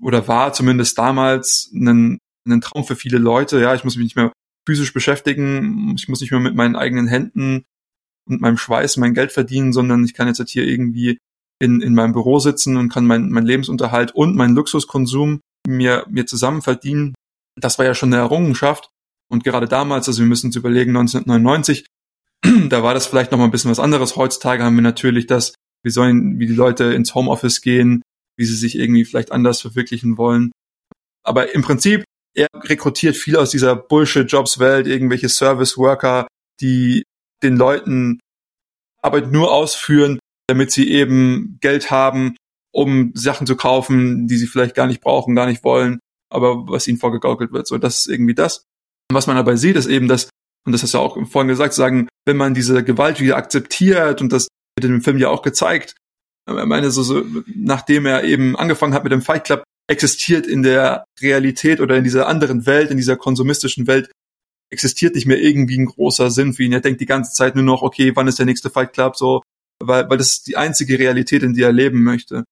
oder 0.00 0.26
war 0.28 0.52
zumindest 0.52 0.98
damals 0.98 1.70
ein, 1.72 2.18
ein 2.46 2.60
Traum 2.60 2.84
für 2.84 2.96
viele 2.96 3.18
Leute. 3.18 3.60
Ja, 3.60 3.74
ich 3.74 3.84
muss 3.84 3.96
mich 3.96 4.04
nicht 4.04 4.16
mehr 4.16 4.32
physisch 4.66 4.92
beschäftigen. 4.92 5.94
Ich 5.96 6.08
muss 6.08 6.20
nicht 6.20 6.30
mehr 6.30 6.40
mit 6.40 6.54
meinen 6.54 6.76
eigenen 6.76 7.06
Händen 7.06 7.64
und 8.28 8.40
meinem 8.40 8.58
Schweiß 8.58 8.96
mein 8.96 9.14
Geld 9.14 9.32
verdienen, 9.32 9.72
sondern 9.72 10.04
ich 10.04 10.14
kann 10.14 10.28
jetzt 10.28 10.38
halt 10.38 10.50
hier 10.50 10.64
irgendwie 10.64 11.18
in, 11.60 11.80
in 11.80 11.94
meinem 11.94 12.12
Büro 12.12 12.40
sitzen 12.40 12.76
und 12.76 12.88
kann 12.88 13.06
mein, 13.06 13.30
mein 13.30 13.46
Lebensunterhalt 13.46 14.12
und 14.12 14.34
meinen 14.34 14.56
Luxuskonsum 14.56 15.40
mir, 15.66 16.04
mir 16.08 16.26
zusammen 16.26 16.62
verdienen. 16.62 17.14
Das 17.60 17.78
war 17.78 17.84
ja 17.84 17.94
schon 17.94 18.12
eine 18.12 18.22
Errungenschaft. 18.22 18.90
Und 19.30 19.44
gerade 19.44 19.66
damals, 19.66 20.08
also 20.08 20.20
wir 20.20 20.26
müssen 20.26 20.46
uns 20.46 20.56
überlegen, 20.56 20.96
1999, 20.96 21.86
da 22.68 22.82
war 22.82 22.94
das 22.94 23.06
vielleicht 23.06 23.32
noch 23.32 23.38
mal 23.38 23.46
ein 23.46 23.50
bisschen 23.50 23.70
was 23.70 23.80
anderes. 23.80 24.16
Heutzutage 24.16 24.62
haben 24.62 24.74
wir 24.74 24.82
natürlich 24.82 25.26
das, 25.26 25.54
wie 25.82 25.90
sollen, 25.90 26.38
wie 26.38 26.46
die 26.46 26.54
Leute 26.54 26.84
ins 26.92 27.14
Homeoffice 27.14 27.60
gehen, 27.60 28.02
wie 28.36 28.44
sie 28.44 28.56
sich 28.56 28.76
irgendwie 28.78 29.04
vielleicht 29.04 29.32
anders 29.32 29.60
verwirklichen 29.60 30.18
wollen. 30.18 30.52
Aber 31.24 31.54
im 31.54 31.62
Prinzip, 31.62 32.04
er 32.34 32.48
rekrutiert 32.54 33.16
viel 33.16 33.36
aus 33.36 33.50
dieser 33.50 33.76
Bullshit-Jobs-Welt, 33.76 34.86
irgendwelche 34.86 35.28
Service-Worker, 35.28 36.26
die 36.60 37.04
den 37.42 37.56
Leuten 37.56 38.20
Arbeit 39.02 39.30
nur 39.30 39.52
ausführen, 39.52 40.18
damit 40.46 40.70
sie 40.72 40.90
eben 40.90 41.58
Geld 41.60 41.90
haben, 41.90 42.36
um 42.72 43.12
Sachen 43.14 43.46
zu 43.46 43.56
kaufen, 43.56 44.26
die 44.28 44.36
sie 44.36 44.46
vielleicht 44.46 44.74
gar 44.74 44.86
nicht 44.86 45.00
brauchen, 45.00 45.34
gar 45.34 45.46
nicht 45.46 45.64
wollen, 45.64 45.98
aber 46.32 46.68
was 46.68 46.88
ihnen 46.88 46.98
vorgegaukelt 46.98 47.52
wird. 47.52 47.66
So, 47.66 47.78
das 47.78 48.00
ist 48.00 48.06
irgendwie 48.06 48.34
das. 48.34 48.64
Und 49.10 49.16
was 49.16 49.26
man 49.26 49.36
dabei 49.36 49.56
sieht, 49.56 49.76
ist 49.76 49.86
eben, 49.86 50.08
dass, 50.08 50.30
und 50.66 50.72
das 50.72 50.82
hast 50.82 50.94
du 50.94 50.98
auch 50.98 51.18
vorhin 51.26 51.48
gesagt, 51.48 51.74
sagen, 51.74 52.08
wenn 52.26 52.36
man 52.36 52.54
diese 52.54 52.84
Gewalt 52.84 53.20
wieder 53.20 53.36
akzeptiert, 53.36 54.20
und 54.20 54.32
das 54.32 54.48
wird 54.76 54.84
in 54.84 54.92
dem 54.92 55.02
Film 55.02 55.18
ja 55.18 55.28
auch 55.28 55.42
gezeigt, 55.42 55.94
ich 56.48 56.54
meine, 56.66 56.90
so, 56.90 57.02
so, 57.02 57.24
nachdem 57.54 58.06
er 58.06 58.24
eben 58.24 58.56
angefangen 58.56 58.94
hat 58.94 59.04
mit 59.04 59.12
dem 59.12 59.22
Fight 59.22 59.44
Club, 59.44 59.62
existiert 59.88 60.46
in 60.46 60.62
der 60.62 61.04
Realität 61.20 61.80
oder 61.80 61.96
in 61.96 62.04
dieser 62.04 62.26
anderen 62.26 62.66
Welt, 62.66 62.90
in 62.90 62.96
dieser 62.96 63.16
konsumistischen 63.16 63.86
Welt, 63.86 64.10
existiert 64.70 65.14
nicht 65.14 65.26
mehr 65.26 65.40
irgendwie 65.40 65.78
ein 65.78 65.86
großer 65.86 66.30
Sinn 66.30 66.54
für 66.54 66.62
ihn. 66.64 66.72
Er 66.72 66.80
denkt 66.80 67.00
die 67.00 67.06
ganze 67.06 67.32
Zeit 67.32 67.54
nur 67.54 67.64
noch, 67.64 67.82
okay, 67.82 68.16
wann 68.16 68.26
ist 68.26 68.38
der 68.38 68.46
nächste 68.46 68.70
Fight 68.70 68.92
Club, 68.92 69.16
so, 69.16 69.42
weil, 69.80 70.08
weil 70.08 70.18
das 70.18 70.28
ist 70.28 70.46
die 70.46 70.56
einzige 70.56 70.98
Realität, 70.98 71.42
in 71.42 71.54
die 71.54 71.62
er 71.62 71.72
leben 71.72 72.02
möchte. 72.02 72.44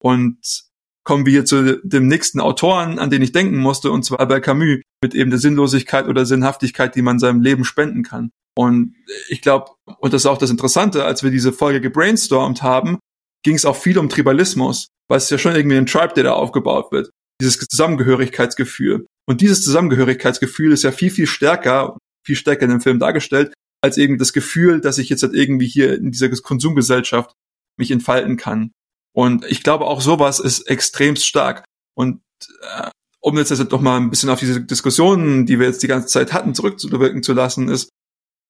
Und 0.00 0.64
kommen 1.04 1.26
wir 1.26 1.44
zu 1.44 1.80
dem 1.82 2.08
nächsten 2.08 2.40
Autoren, 2.40 2.98
an 2.98 3.10
den 3.10 3.22
ich 3.22 3.32
denken 3.32 3.58
musste, 3.58 3.90
und 3.90 4.04
zwar 4.04 4.20
Albert 4.20 4.44
Camus, 4.44 4.80
mit 5.02 5.14
eben 5.14 5.30
der 5.30 5.38
Sinnlosigkeit 5.38 6.08
oder 6.08 6.24
Sinnhaftigkeit, 6.24 6.94
die 6.94 7.02
man 7.02 7.18
seinem 7.18 7.42
Leben 7.42 7.64
spenden 7.64 8.02
kann. 8.02 8.30
Und 8.56 8.94
ich 9.28 9.42
glaube, 9.42 9.72
und 9.98 10.12
das 10.12 10.22
ist 10.22 10.26
auch 10.26 10.38
das 10.38 10.50
Interessante, 10.50 11.04
als 11.04 11.22
wir 11.22 11.30
diese 11.30 11.52
Folge 11.52 11.80
gebrainstormt 11.80 12.62
haben, 12.62 12.98
ging 13.44 13.56
es 13.56 13.64
auch 13.64 13.76
viel 13.76 13.98
um 13.98 14.08
Tribalismus, 14.08 14.88
weil 15.08 15.18
es 15.18 15.30
ja 15.30 15.38
schon 15.38 15.54
irgendwie 15.54 15.76
ein 15.76 15.86
Tribe, 15.86 16.14
der 16.14 16.24
da 16.24 16.32
aufgebaut 16.32 16.90
wird. 16.90 17.10
Dieses 17.40 17.58
Zusammengehörigkeitsgefühl. 17.58 19.06
Und 19.28 19.40
dieses 19.40 19.64
Zusammengehörigkeitsgefühl 19.64 20.72
ist 20.72 20.84
ja 20.84 20.92
viel, 20.92 21.10
viel 21.10 21.26
stärker, 21.26 21.98
viel 22.24 22.36
stärker 22.36 22.64
in 22.64 22.70
dem 22.70 22.80
Film 22.80 22.98
dargestellt, 22.98 23.52
als 23.82 23.98
eben 23.98 24.18
das 24.18 24.32
Gefühl, 24.32 24.80
dass 24.80 24.98
ich 24.98 25.08
jetzt 25.10 25.22
halt 25.22 25.34
irgendwie 25.34 25.66
hier 25.66 25.94
in 25.94 26.10
dieser 26.10 26.30
Konsumgesellschaft 26.30 27.32
mich 27.78 27.90
entfalten 27.90 28.36
kann. 28.36 28.70
Und 29.14 29.44
ich 29.46 29.62
glaube, 29.62 29.86
auch 29.86 30.00
sowas 30.00 30.40
ist 30.40 30.68
extremst 30.68 31.26
stark. 31.26 31.64
Und 31.96 32.20
äh, 32.62 32.90
um 33.20 33.38
jetzt 33.38 33.50
also 33.50 33.64
doch 33.64 33.80
mal 33.80 33.96
ein 33.96 34.10
bisschen 34.10 34.28
auf 34.28 34.40
diese 34.40 34.60
Diskussionen, 34.60 35.46
die 35.46 35.58
wir 35.58 35.66
jetzt 35.66 35.82
die 35.82 35.88
ganze 35.88 36.08
Zeit 36.08 36.32
hatten, 36.32 36.54
zurückzuwirken 36.54 37.22
zu 37.22 37.32
lassen, 37.32 37.68
ist, 37.68 37.88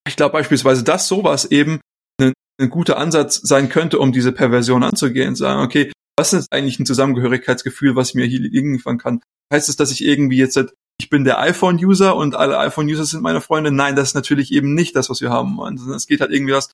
ich 0.07 0.17
glaube 0.17 0.33
beispielsweise, 0.33 0.83
dass 0.83 1.07
sowas 1.07 1.45
eben 1.45 1.81
ein, 2.21 2.33
ein 2.61 2.71
guter 2.71 2.99
Ansatz 2.99 3.41
sein 3.43 3.69
könnte, 3.69 3.99
um 3.99 4.13
diese 4.13 4.33
Perversion 4.33 4.83
anzugehen. 4.83 5.37
Sagen, 5.37 5.63
okay, 5.63 5.93
was 6.19 6.33
ist 6.33 6.53
eigentlich 6.53 6.79
ein 6.79 6.87
Zusammengehörigkeitsgefühl, 6.87 7.95
was 7.95 8.11
ich 8.11 8.15
mir 8.15 8.27
hier 8.27 8.41
liefern 8.41 8.99
kann? 8.99 9.21
Heißt 9.53 9.69
es, 9.69 9.77
dass 9.77 9.93
ich 9.93 10.05
irgendwie 10.05 10.39
jetzt, 10.39 10.59
ich 10.99 11.11
bin 11.11 11.25
der 11.25 11.41
iPhone-User 11.41 12.17
und 12.17 12.35
alle 12.35 12.59
iPhone-User 12.59 13.05
sind 13.05 13.23
meine 13.23 13.41
Freunde? 13.41 13.71
Nein, 13.71 13.97
das 13.97 14.09
ist 14.09 14.15
natürlich 14.15 14.53
eben 14.53 14.75
nicht 14.75 14.97
das, 14.97 15.11
was 15.11 15.21
wir 15.21 15.31
haben 15.31 15.57
wollen. 15.57 15.77
Es 15.91 16.07
geht 16.07 16.21
halt 16.21 16.33
irgendwie 16.33 16.55
was, 16.55 16.71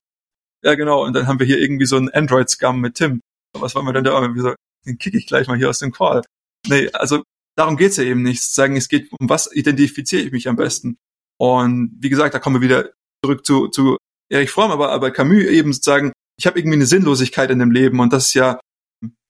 ja 0.63 0.75
genau, 0.75 1.05
und 1.05 1.13
dann 1.13 1.27
haben 1.27 1.39
wir 1.39 1.45
hier 1.45 1.59
irgendwie 1.59 1.85
so 1.85 1.97
einen 1.97 2.09
Android-Scum 2.09 2.79
mit 2.79 2.95
Tim. 2.95 3.21
Was 3.53 3.75
wollen 3.75 3.85
wir 3.85 3.93
denn 3.93 4.03
da? 4.03 4.33
Wieso, 4.33 4.53
den 4.85 4.97
kick 4.97 5.13
ich 5.13 5.27
gleich 5.27 5.47
mal 5.47 5.57
hier 5.57 5.69
aus 5.69 5.79
dem 5.79 5.91
Call. 5.91 6.21
Nee, 6.67 6.89
also 6.93 7.23
darum 7.55 7.77
geht's 7.77 7.97
ja 7.97 8.03
eben 8.03 8.21
nicht. 8.21 8.43
Sagen, 8.43 8.75
es 8.75 8.87
geht 8.87 9.11
um 9.11 9.29
was 9.29 9.51
identifiziere 9.51 10.23
ich 10.23 10.31
mich 10.31 10.47
am 10.47 10.55
besten. 10.55 10.97
Und 11.37 11.97
wie 11.99 12.09
gesagt, 12.09 12.33
da 12.33 12.39
kommen 12.39 12.57
wir 12.57 12.67
wieder 12.67 12.91
zurück 13.23 13.45
zu, 13.45 13.67
zu 13.67 13.97
Erich 14.29 14.51
Fromm, 14.51 14.71
aber, 14.71 14.91
aber 14.91 15.11
Camus 15.11 15.43
eben 15.43 15.73
sozusagen, 15.73 16.13
ich 16.37 16.47
habe 16.47 16.57
irgendwie 16.59 16.77
eine 16.77 16.85
Sinnlosigkeit 16.85 17.51
in 17.51 17.59
dem 17.59 17.71
Leben 17.71 17.99
und 17.99 18.13
das 18.13 18.27
ist 18.27 18.33
ja 18.33 18.59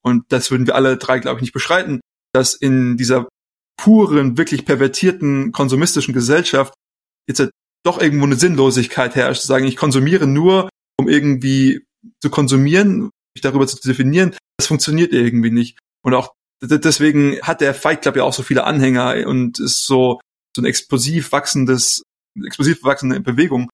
und 0.02 0.24
das 0.28 0.50
würden 0.50 0.66
wir 0.66 0.74
alle 0.74 0.96
drei, 0.96 1.18
glaube 1.20 1.38
ich, 1.38 1.42
nicht 1.42 1.52
beschreiten, 1.52 2.00
dass 2.32 2.54
in 2.54 2.96
dieser 2.96 3.28
puren, 3.76 4.36
wirklich 4.36 4.64
pervertierten, 4.64 5.52
konsumistischen 5.52 6.14
Gesellschaft 6.14 6.74
jetzt 7.28 7.40
halt 7.40 7.50
doch 7.84 8.00
irgendwo 8.00 8.26
eine 8.26 8.36
Sinnlosigkeit 8.36 9.14
herrscht, 9.14 9.42
zu 9.42 9.46
sagen, 9.46 9.64
ich 9.64 9.76
konsumiere 9.76 10.26
nur, 10.26 10.68
um 10.98 11.08
irgendwie 11.08 11.84
zu 12.20 12.30
konsumieren, 12.30 13.10
darüber 13.40 13.66
zu 13.66 13.76
definieren, 13.80 14.36
das 14.58 14.66
funktioniert 14.66 15.12
irgendwie 15.12 15.50
nicht. 15.50 15.78
Und 16.02 16.14
auch 16.14 16.32
deswegen 16.60 17.40
hat 17.42 17.60
der 17.60 17.74
Fight 17.74 18.02
Club 18.02 18.16
ja 18.16 18.24
auch 18.24 18.32
so 18.32 18.42
viele 18.42 18.64
Anhänger 18.64 19.26
und 19.26 19.58
ist 19.58 19.86
so, 19.86 20.20
so 20.54 20.62
ein 20.62 20.66
explosiv 20.66 21.32
wachsendes, 21.32 22.02
explosiv 22.44 22.84
wachsende 22.84 23.20
Bewegung. 23.20 23.70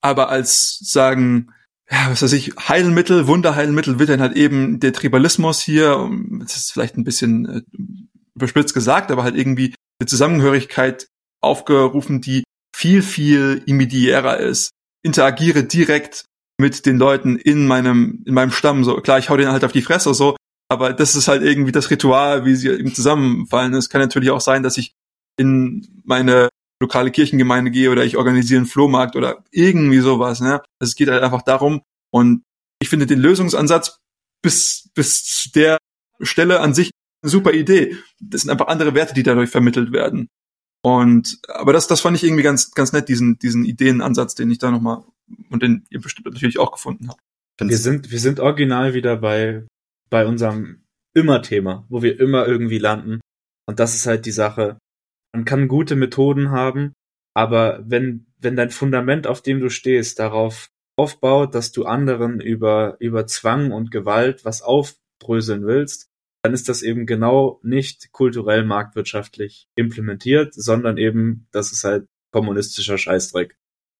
Aber 0.00 0.28
als 0.28 0.78
sagen, 0.80 1.52
ja, 1.90 2.10
was 2.10 2.22
weiß 2.22 2.32
ich, 2.32 2.54
Heilmittel, 2.68 3.26
Wunderheilmittel 3.26 3.98
wird 3.98 4.10
dann 4.10 4.20
halt 4.20 4.36
eben 4.36 4.80
der 4.80 4.92
Tribalismus 4.92 5.60
hier, 5.60 6.10
das 6.40 6.56
ist 6.56 6.72
vielleicht 6.72 6.96
ein 6.96 7.04
bisschen 7.04 7.46
äh, 7.46 7.62
überspitzt 8.34 8.74
gesagt, 8.74 9.10
aber 9.10 9.24
halt 9.24 9.36
irgendwie 9.36 9.74
eine 10.00 10.06
Zusammengehörigkeit 10.06 11.08
aufgerufen, 11.40 12.20
die 12.20 12.44
viel, 12.74 13.02
viel 13.02 13.62
immediärer 13.66 14.38
ist. 14.38 14.70
Interagiere 15.02 15.64
direkt 15.64 16.24
mit 16.58 16.86
den 16.86 16.98
Leuten 16.98 17.36
in 17.36 17.66
meinem, 17.66 18.22
in 18.26 18.34
meinem 18.34 18.50
Stamm, 18.50 18.84
so. 18.84 18.96
Klar, 18.96 19.18
ich 19.18 19.30
hau 19.30 19.36
den 19.36 19.48
halt 19.48 19.64
auf 19.64 19.72
die 19.72 19.82
Fresse, 19.82 20.12
so. 20.14 20.36
Aber 20.68 20.92
das 20.92 21.14
ist 21.14 21.28
halt 21.28 21.42
irgendwie 21.42 21.72
das 21.72 21.90
Ritual, 21.90 22.44
wie 22.44 22.54
sie 22.54 22.68
eben 22.68 22.94
zusammenfallen. 22.94 23.72
Es 23.74 23.88
kann 23.88 24.00
natürlich 24.00 24.30
auch 24.30 24.40
sein, 24.40 24.62
dass 24.62 24.76
ich 24.76 24.92
in 25.38 26.02
meine 26.04 26.48
lokale 26.80 27.10
Kirchengemeinde 27.10 27.70
gehe 27.70 27.90
oder 27.90 28.04
ich 28.04 28.16
organisiere 28.16 28.58
einen 28.58 28.66
Flohmarkt 28.66 29.16
oder 29.16 29.44
irgendwie 29.50 30.00
sowas. 30.00 30.40
Ne? 30.40 30.60
Also 30.78 30.90
es 30.90 30.94
geht 30.94 31.08
halt 31.08 31.22
einfach 31.22 31.42
darum 31.42 31.82
und 32.12 32.42
ich 32.80 32.88
finde 32.88 33.06
den 33.06 33.18
Lösungsansatz 33.18 33.98
bis, 34.42 34.90
bis 34.94 35.50
der 35.54 35.78
Stelle 36.20 36.60
an 36.60 36.74
sich 36.74 36.90
eine 37.22 37.30
super 37.30 37.52
Idee. 37.52 37.96
Das 38.20 38.42
sind 38.42 38.50
einfach 38.50 38.68
andere 38.68 38.94
Werte, 38.94 39.14
die 39.14 39.22
dadurch 39.22 39.50
vermittelt 39.50 39.92
werden. 39.92 40.28
Und 40.82 41.40
aber 41.48 41.72
das, 41.72 41.88
das 41.88 42.00
fand 42.00 42.16
ich 42.16 42.24
irgendwie 42.24 42.42
ganz, 42.42 42.72
ganz 42.72 42.92
nett, 42.92 43.08
diesen, 43.08 43.38
diesen 43.38 43.64
Ideenansatz, 43.64 44.34
den 44.34 44.50
ich 44.50 44.58
da 44.58 44.70
nochmal 44.70 45.04
und 45.50 45.62
den 45.62 45.84
ihr 45.90 46.00
bestimmt 46.00 46.32
natürlich 46.32 46.58
auch 46.58 46.72
gefunden 46.72 47.08
habt. 47.08 47.20
Wir 47.60 47.76
sind, 47.76 48.10
wir 48.12 48.20
sind 48.20 48.38
original 48.38 48.94
wieder 48.94 49.16
bei, 49.16 49.66
bei 50.10 50.26
unserem 50.26 50.84
immer 51.14 51.42
Thema, 51.42 51.84
wo 51.88 52.02
wir 52.02 52.20
immer 52.20 52.46
irgendwie 52.46 52.78
landen. 52.78 53.20
Und 53.66 53.80
das 53.80 53.96
ist 53.96 54.06
halt 54.06 54.26
die 54.26 54.30
Sache 54.30 54.78
man 55.32 55.44
kann 55.44 55.68
gute 55.68 55.96
Methoden 55.96 56.50
haben, 56.50 56.94
aber 57.34 57.82
wenn, 57.86 58.26
wenn 58.38 58.56
dein 58.56 58.70
Fundament, 58.70 59.26
auf 59.26 59.42
dem 59.42 59.60
du 59.60 59.70
stehst, 59.70 60.18
darauf 60.18 60.68
aufbaut, 60.96 61.54
dass 61.54 61.72
du 61.72 61.84
anderen 61.84 62.40
über, 62.40 62.96
über 62.98 63.26
Zwang 63.26 63.70
und 63.70 63.90
Gewalt 63.90 64.44
was 64.44 64.62
aufbröseln 64.62 65.66
willst, 65.66 66.07
dann 66.42 66.54
ist 66.54 66.68
das 66.68 66.82
eben 66.82 67.06
genau 67.06 67.60
nicht 67.62 68.12
kulturell 68.12 68.64
marktwirtschaftlich 68.64 69.68
implementiert, 69.74 70.54
sondern 70.54 70.96
eben, 70.96 71.48
das 71.50 71.72
ist 71.72 71.84
halt 71.84 72.06
kommunistischer 72.32 72.98
Scheißdreck. 72.98 73.56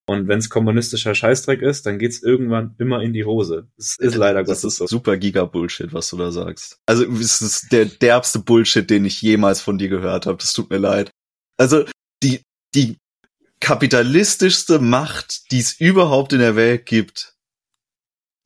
Und 0.06 0.26
wenn 0.26 0.38
es 0.38 0.48
kommunistischer 0.48 1.14
Scheißdreck 1.14 1.60
ist, 1.60 1.84
dann 1.84 1.98
geht's 1.98 2.22
irgendwann 2.22 2.74
immer 2.78 3.02
in 3.02 3.12
die 3.12 3.26
Hose. 3.26 3.68
Das 3.76 3.96
ist 3.98 4.14
leider 4.14 4.42
das 4.42 4.62
Gottes 4.62 4.64
ist 4.64 4.76
so. 4.76 4.86
Super 4.86 5.18
Giga-Bullshit, 5.18 5.92
was 5.92 6.08
du 6.08 6.16
da 6.16 6.30
sagst. 6.30 6.78
Also 6.86 7.04
es 7.12 7.42
ist 7.42 7.72
der 7.72 7.84
derbste 7.84 8.38
Bullshit, 8.38 8.88
den 8.88 9.04
ich 9.04 9.20
jemals 9.20 9.60
von 9.60 9.76
dir 9.76 9.88
gehört 9.88 10.24
habe. 10.24 10.38
Das 10.38 10.54
tut 10.54 10.70
mir 10.70 10.78
leid. 10.78 11.10
Also 11.58 11.84
die, 12.22 12.40
die 12.74 12.96
kapitalistischste 13.60 14.78
Macht, 14.78 15.52
die 15.52 15.58
es 15.58 15.78
überhaupt 15.78 16.32
in 16.32 16.38
der 16.38 16.56
Welt 16.56 16.86
gibt, 16.86 17.34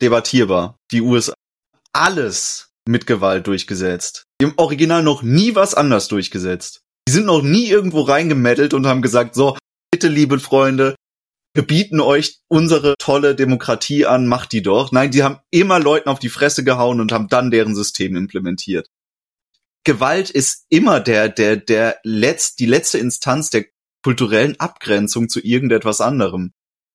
debattierbar. 0.00 0.76
Die 0.90 1.00
USA. 1.00 1.34
Alles 1.92 2.71
mit 2.88 3.06
Gewalt 3.06 3.46
durchgesetzt. 3.46 4.24
Die 4.40 4.46
haben 4.46 4.54
original 4.56 5.02
noch 5.02 5.22
nie 5.22 5.54
was 5.54 5.74
anders 5.74 6.08
durchgesetzt. 6.08 6.82
Die 7.08 7.12
sind 7.12 7.26
noch 7.26 7.42
nie 7.42 7.68
irgendwo 7.68 8.02
reingemeddelt 8.02 8.74
und 8.74 8.86
haben 8.86 9.02
gesagt, 9.02 9.34
so, 9.34 9.56
bitte, 9.90 10.08
liebe 10.08 10.38
Freunde, 10.38 10.94
wir 11.54 11.66
bieten 11.66 12.00
euch 12.00 12.40
unsere 12.48 12.94
tolle 12.98 13.34
Demokratie 13.34 14.06
an, 14.06 14.26
macht 14.26 14.52
die 14.52 14.62
doch. 14.62 14.90
Nein, 14.90 15.10
die 15.10 15.22
haben 15.22 15.40
immer 15.50 15.78
Leuten 15.78 16.08
auf 16.08 16.18
die 16.18 16.30
Fresse 16.30 16.64
gehauen 16.64 17.00
und 17.00 17.12
haben 17.12 17.28
dann 17.28 17.50
deren 17.50 17.74
System 17.74 18.16
implementiert. 18.16 18.88
Gewalt 19.84 20.30
ist 20.30 20.64
immer 20.70 21.00
der, 21.00 21.28
der, 21.28 21.56
der 21.56 21.98
letzt, 22.04 22.60
die 22.60 22.66
letzte 22.66 22.98
Instanz 22.98 23.50
der 23.50 23.66
kulturellen 24.02 24.58
Abgrenzung 24.58 25.28
zu 25.28 25.40
irgendetwas 25.40 26.00
anderem. 26.00 26.52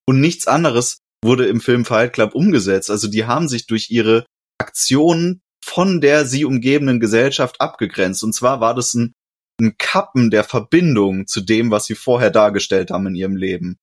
Und 0.07 0.19
nichts 0.21 0.47
anderes 0.47 0.99
wurde 1.23 1.47
im 1.47 1.61
Film 1.61 1.85
Fight 1.85 2.13
Club 2.13 2.33
umgesetzt. 2.33 2.89
Also 2.89 3.07
die 3.07 3.25
haben 3.25 3.47
sich 3.47 3.67
durch 3.67 3.89
ihre 3.89 4.25
Aktionen 4.57 5.41
von 5.67 5.99
der 5.99 6.25
sie 6.25 6.45
umgebenden 6.45 7.01
Gesellschaft 7.01 7.59
abgegrenzt. 7.59 8.23
Und 8.23 8.33
zwar 8.33 8.61
war 8.61 8.73
das 8.73 8.93
ein, 8.93 9.13
ein 9.59 9.75
Kappen 9.77 10.31
der 10.31 10.45
Verbindung 10.45 11.27
zu 11.27 11.41
dem, 11.41 11.71
was 11.71 11.85
sie 11.85 11.95
vorher 11.95 12.31
dargestellt 12.31 12.89
haben 12.89 13.07
in 13.07 13.15
ihrem 13.15 13.35
Leben. 13.35 13.77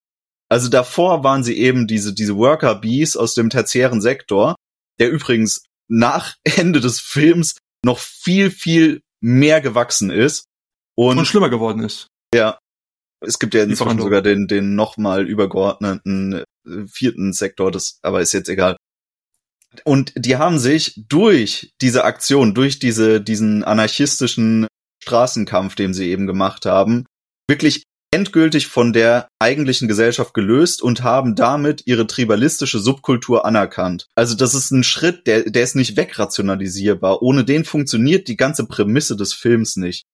Also 0.48 0.70
davor 0.70 1.24
waren 1.24 1.44
sie 1.44 1.58
eben 1.58 1.86
diese, 1.86 2.14
diese 2.14 2.36
Worker 2.36 2.74
Bees 2.76 3.16
aus 3.16 3.34
dem 3.34 3.50
tertiären 3.50 4.00
Sektor, 4.00 4.54
der 4.98 5.10
übrigens 5.10 5.64
nach 5.88 6.36
Ende 6.44 6.80
des 6.80 7.00
Films 7.00 7.58
noch 7.84 7.98
viel, 7.98 8.50
viel 8.50 9.02
mehr 9.20 9.60
gewachsen 9.60 10.10
ist. 10.10 10.46
Und, 10.96 11.18
und 11.18 11.26
schlimmer 11.26 11.50
geworden 11.50 11.82
ist. 11.82 12.08
Ja. 12.34 12.58
Es 13.20 13.38
gibt 13.38 13.54
ja 13.54 13.62
inzwischen 13.62 13.98
sogar 13.98 14.22
den, 14.22 14.46
den 14.46 14.74
nochmal 14.74 15.26
übergeordneten 15.26 16.44
äh, 16.66 16.86
vierten 16.86 17.32
Sektor, 17.32 17.70
das 17.70 17.98
aber 18.02 18.20
ist 18.20 18.32
jetzt 18.32 18.48
egal. 18.48 18.76
Und 19.84 20.12
die 20.16 20.36
haben 20.36 20.58
sich 20.58 21.04
durch 21.08 21.72
diese 21.80 22.04
Aktion, 22.04 22.54
durch 22.54 22.78
diese, 22.78 23.20
diesen 23.20 23.64
anarchistischen 23.64 24.66
Straßenkampf, 25.02 25.74
den 25.74 25.94
sie 25.94 26.08
eben 26.10 26.26
gemacht 26.26 26.66
haben, 26.66 27.06
wirklich 27.48 27.84
endgültig 28.14 28.68
von 28.68 28.92
der 28.92 29.28
eigentlichen 29.40 29.88
Gesellschaft 29.88 30.34
gelöst 30.34 30.82
und 30.82 31.02
haben 31.02 31.34
damit 31.34 31.82
ihre 31.86 32.06
tribalistische 32.06 32.78
Subkultur 32.78 33.44
anerkannt. 33.44 34.06
Also 34.14 34.36
das 34.36 34.54
ist 34.54 34.70
ein 34.70 34.84
Schritt, 34.84 35.26
der, 35.26 35.50
der 35.50 35.64
ist 35.64 35.74
nicht 35.74 35.96
wegrationalisierbar. 35.96 37.22
Ohne 37.22 37.44
den 37.44 37.64
funktioniert 37.64 38.28
die 38.28 38.36
ganze 38.36 38.66
Prämisse 38.66 39.16
des 39.16 39.34
Films 39.34 39.74
nicht. 39.74 40.04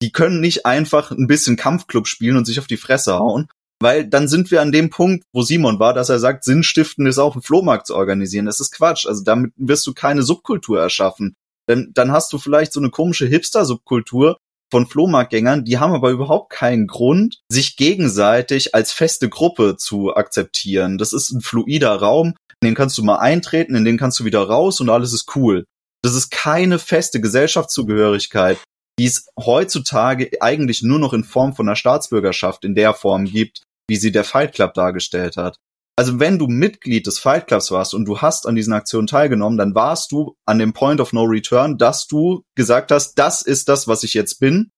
Die 0.00 0.12
können 0.12 0.40
nicht 0.40 0.66
einfach 0.66 1.10
ein 1.10 1.26
bisschen 1.26 1.56
Kampfclub 1.56 2.06
spielen 2.06 2.36
und 2.36 2.44
sich 2.44 2.60
auf 2.60 2.68
die 2.68 2.76
Fresse 2.76 3.14
hauen, 3.14 3.48
weil 3.80 4.06
dann 4.06 4.28
sind 4.28 4.50
wir 4.50 4.60
an 4.60 4.72
dem 4.72 4.90
Punkt, 4.90 5.24
wo 5.32 5.42
Simon 5.42 5.78
war, 5.78 5.94
dass 5.94 6.08
er 6.08 6.18
sagt, 6.18 6.44
Sinnstiften 6.44 7.06
ist 7.06 7.18
auch 7.18 7.36
ein 7.36 7.42
Flohmarkt 7.42 7.86
zu 7.86 7.94
organisieren. 7.94 8.46
Das 8.46 8.60
ist 8.60 8.72
Quatsch. 8.72 9.06
Also 9.06 9.22
damit 9.22 9.52
wirst 9.56 9.86
du 9.86 9.94
keine 9.94 10.22
Subkultur 10.22 10.80
erschaffen. 10.80 11.34
Denn 11.68 11.92
dann 11.94 12.12
hast 12.12 12.32
du 12.32 12.38
vielleicht 12.38 12.72
so 12.72 12.80
eine 12.80 12.90
komische 12.90 13.26
Hipster-Subkultur, 13.26 14.38
von 14.70 14.86
Flohmarktgängern, 14.86 15.64
die 15.64 15.78
haben 15.78 15.92
aber 15.92 16.10
überhaupt 16.10 16.50
keinen 16.50 16.86
Grund, 16.86 17.40
sich 17.50 17.76
gegenseitig 17.76 18.74
als 18.74 18.92
feste 18.92 19.28
Gruppe 19.28 19.76
zu 19.76 20.14
akzeptieren. 20.14 20.98
Das 20.98 21.12
ist 21.12 21.30
ein 21.30 21.40
fluider 21.40 21.96
Raum, 21.96 22.34
in 22.60 22.68
den 22.68 22.74
kannst 22.74 22.98
du 22.98 23.02
mal 23.02 23.18
eintreten, 23.18 23.74
in 23.74 23.84
den 23.84 23.98
kannst 23.98 24.20
du 24.20 24.24
wieder 24.24 24.42
raus 24.42 24.80
und 24.80 24.90
alles 24.90 25.12
ist 25.12 25.34
cool. 25.36 25.64
Das 26.02 26.14
ist 26.14 26.30
keine 26.30 26.78
feste 26.78 27.20
Gesellschaftszugehörigkeit, 27.20 28.58
die 28.98 29.06
es 29.06 29.28
heutzutage 29.38 30.30
eigentlich 30.40 30.82
nur 30.82 30.98
noch 30.98 31.12
in 31.12 31.24
Form 31.24 31.54
von 31.54 31.68
einer 31.68 31.76
Staatsbürgerschaft 31.76 32.64
in 32.64 32.74
der 32.74 32.94
Form 32.94 33.24
gibt, 33.24 33.62
wie 33.88 33.96
sie 33.96 34.12
der 34.12 34.24
Fight 34.24 34.54
Club 34.54 34.74
dargestellt 34.74 35.36
hat. 35.36 35.56
Also 35.96 36.20
wenn 36.20 36.38
du 36.38 36.46
Mitglied 36.46 37.06
des 37.08 37.18
Fight 37.18 37.48
Clubs 37.48 37.72
warst 37.72 37.92
und 37.92 38.04
du 38.04 38.20
hast 38.20 38.46
an 38.46 38.54
diesen 38.54 38.72
Aktionen 38.72 39.08
teilgenommen, 39.08 39.58
dann 39.58 39.74
warst 39.74 40.12
du 40.12 40.36
an 40.46 40.60
dem 40.60 40.72
Point 40.72 41.00
of 41.00 41.12
No 41.12 41.24
Return, 41.24 41.76
dass 41.76 42.06
du 42.06 42.44
gesagt 42.54 42.92
hast, 42.92 43.14
das 43.14 43.42
ist 43.42 43.68
das, 43.68 43.88
was 43.88 44.04
ich 44.04 44.14
jetzt 44.14 44.38
bin 44.38 44.70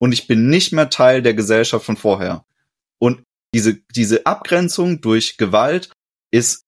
und 0.00 0.12
ich 0.12 0.28
bin 0.28 0.48
nicht 0.48 0.72
mehr 0.72 0.88
Teil 0.88 1.20
der 1.20 1.34
Gesellschaft 1.34 1.84
von 1.84 1.96
vorher. 1.96 2.44
Und 3.00 3.24
diese, 3.54 3.80
diese 3.96 4.24
Abgrenzung 4.26 5.00
durch 5.00 5.36
Gewalt 5.36 5.90
ist 6.30 6.62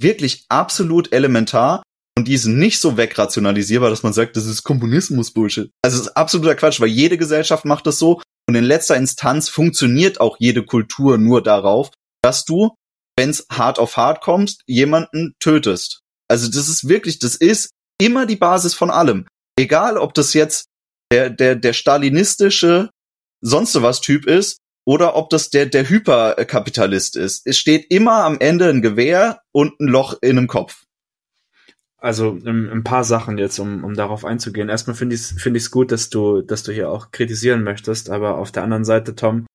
wirklich 0.00 0.44
absolut 0.48 1.12
elementar 1.12 1.82
und 2.18 2.28
die 2.28 2.34
ist 2.34 2.46
nicht 2.46 2.80
so 2.80 2.96
wegrationalisierbar, 2.96 3.90
dass 3.90 4.02
man 4.02 4.12
sagt, 4.12 4.36
das 4.36 4.46
ist 4.46 4.64
Kommunismus-Bullshit. 4.64 5.70
Also 5.82 5.98
es 5.98 6.06
ist 6.06 6.16
absoluter 6.16 6.54
Quatsch, 6.56 6.80
weil 6.80 6.88
jede 6.88 7.18
Gesellschaft 7.18 7.64
macht 7.64 7.86
das 7.86 7.98
so 7.98 8.20
und 8.48 8.54
in 8.54 8.64
letzter 8.64 8.96
Instanz 8.96 9.48
funktioniert 9.48 10.20
auch 10.20 10.36
jede 10.38 10.64
Kultur 10.64 11.18
nur 11.18 11.42
darauf, 11.42 11.90
dass 12.22 12.44
du 12.44 12.74
wenn's 13.18 13.46
hart 13.50 13.78
auf 13.78 13.96
hart 13.96 14.20
kommst, 14.20 14.62
jemanden 14.66 15.34
tötest. 15.40 16.00
Also 16.28 16.48
das 16.48 16.68
ist 16.68 16.88
wirklich, 16.88 17.18
das 17.18 17.34
ist 17.34 17.70
immer 17.98 18.26
die 18.26 18.36
Basis 18.36 18.74
von 18.74 18.90
allem. 18.90 19.26
Egal, 19.58 19.96
ob 19.96 20.14
das 20.14 20.34
jetzt 20.34 20.66
der, 21.12 21.30
der, 21.30 21.56
der 21.56 21.72
stalinistische 21.72 22.90
sonst 23.40 23.80
was 23.80 24.00
Typ 24.00 24.26
ist 24.26 24.58
oder 24.86 25.16
ob 25.16 25.30
das 25.30 25.50
der, 25.50 25.66
der 25.66 25.88
Hyperkapitalist 25.88 27.16
ist. 27.16 27.46
Es 27.46 27.58
steht 27.58 27.90
immer 27.90 28.24
am 28.24 28.38
Ende 28.38 28.68
ein 28.68 28.82
Gewehr 28.82 29.40
und 29.52 29.78
ein 29.80 29.88
Loch 29.88 30.16
in 30.20 30.38
einem 30.38 30.46
Kopf. 30.46 30.84
Also 31.98 32.38
ein, 32.44 32.68
ein 32.70 32.84
paar 32.84 33.04
Sachen 33.04 33.38
jetzt, 33.38 33.58
um, 33.58 33.82
um 33.82 33.94
darauf 33.94 34.24
einzugehen. 34.24 34.68
Erstmal 34.68 34.96
finde 34.96 35.14
ich 35.14 35.22
es 35.22 35.30
find 35.32 35.56
ich's 35.56 35.70
gut, 35.70 35.92
dass 35.92 36.10
du, 36.10 36.42
dass 36.42 36.62
du 36.62 36.72
hier 36.72 36.90
auch 36.90 37.10
kritisieren 37.10 37.62
möchtest, 37.62 38.10
aber 38.10 38.36
auf 38.36 38.52
der 38.52 38.64
anderen 38.64 38.84
Seite, 38.84 39.14
Tom, 39.14 39.46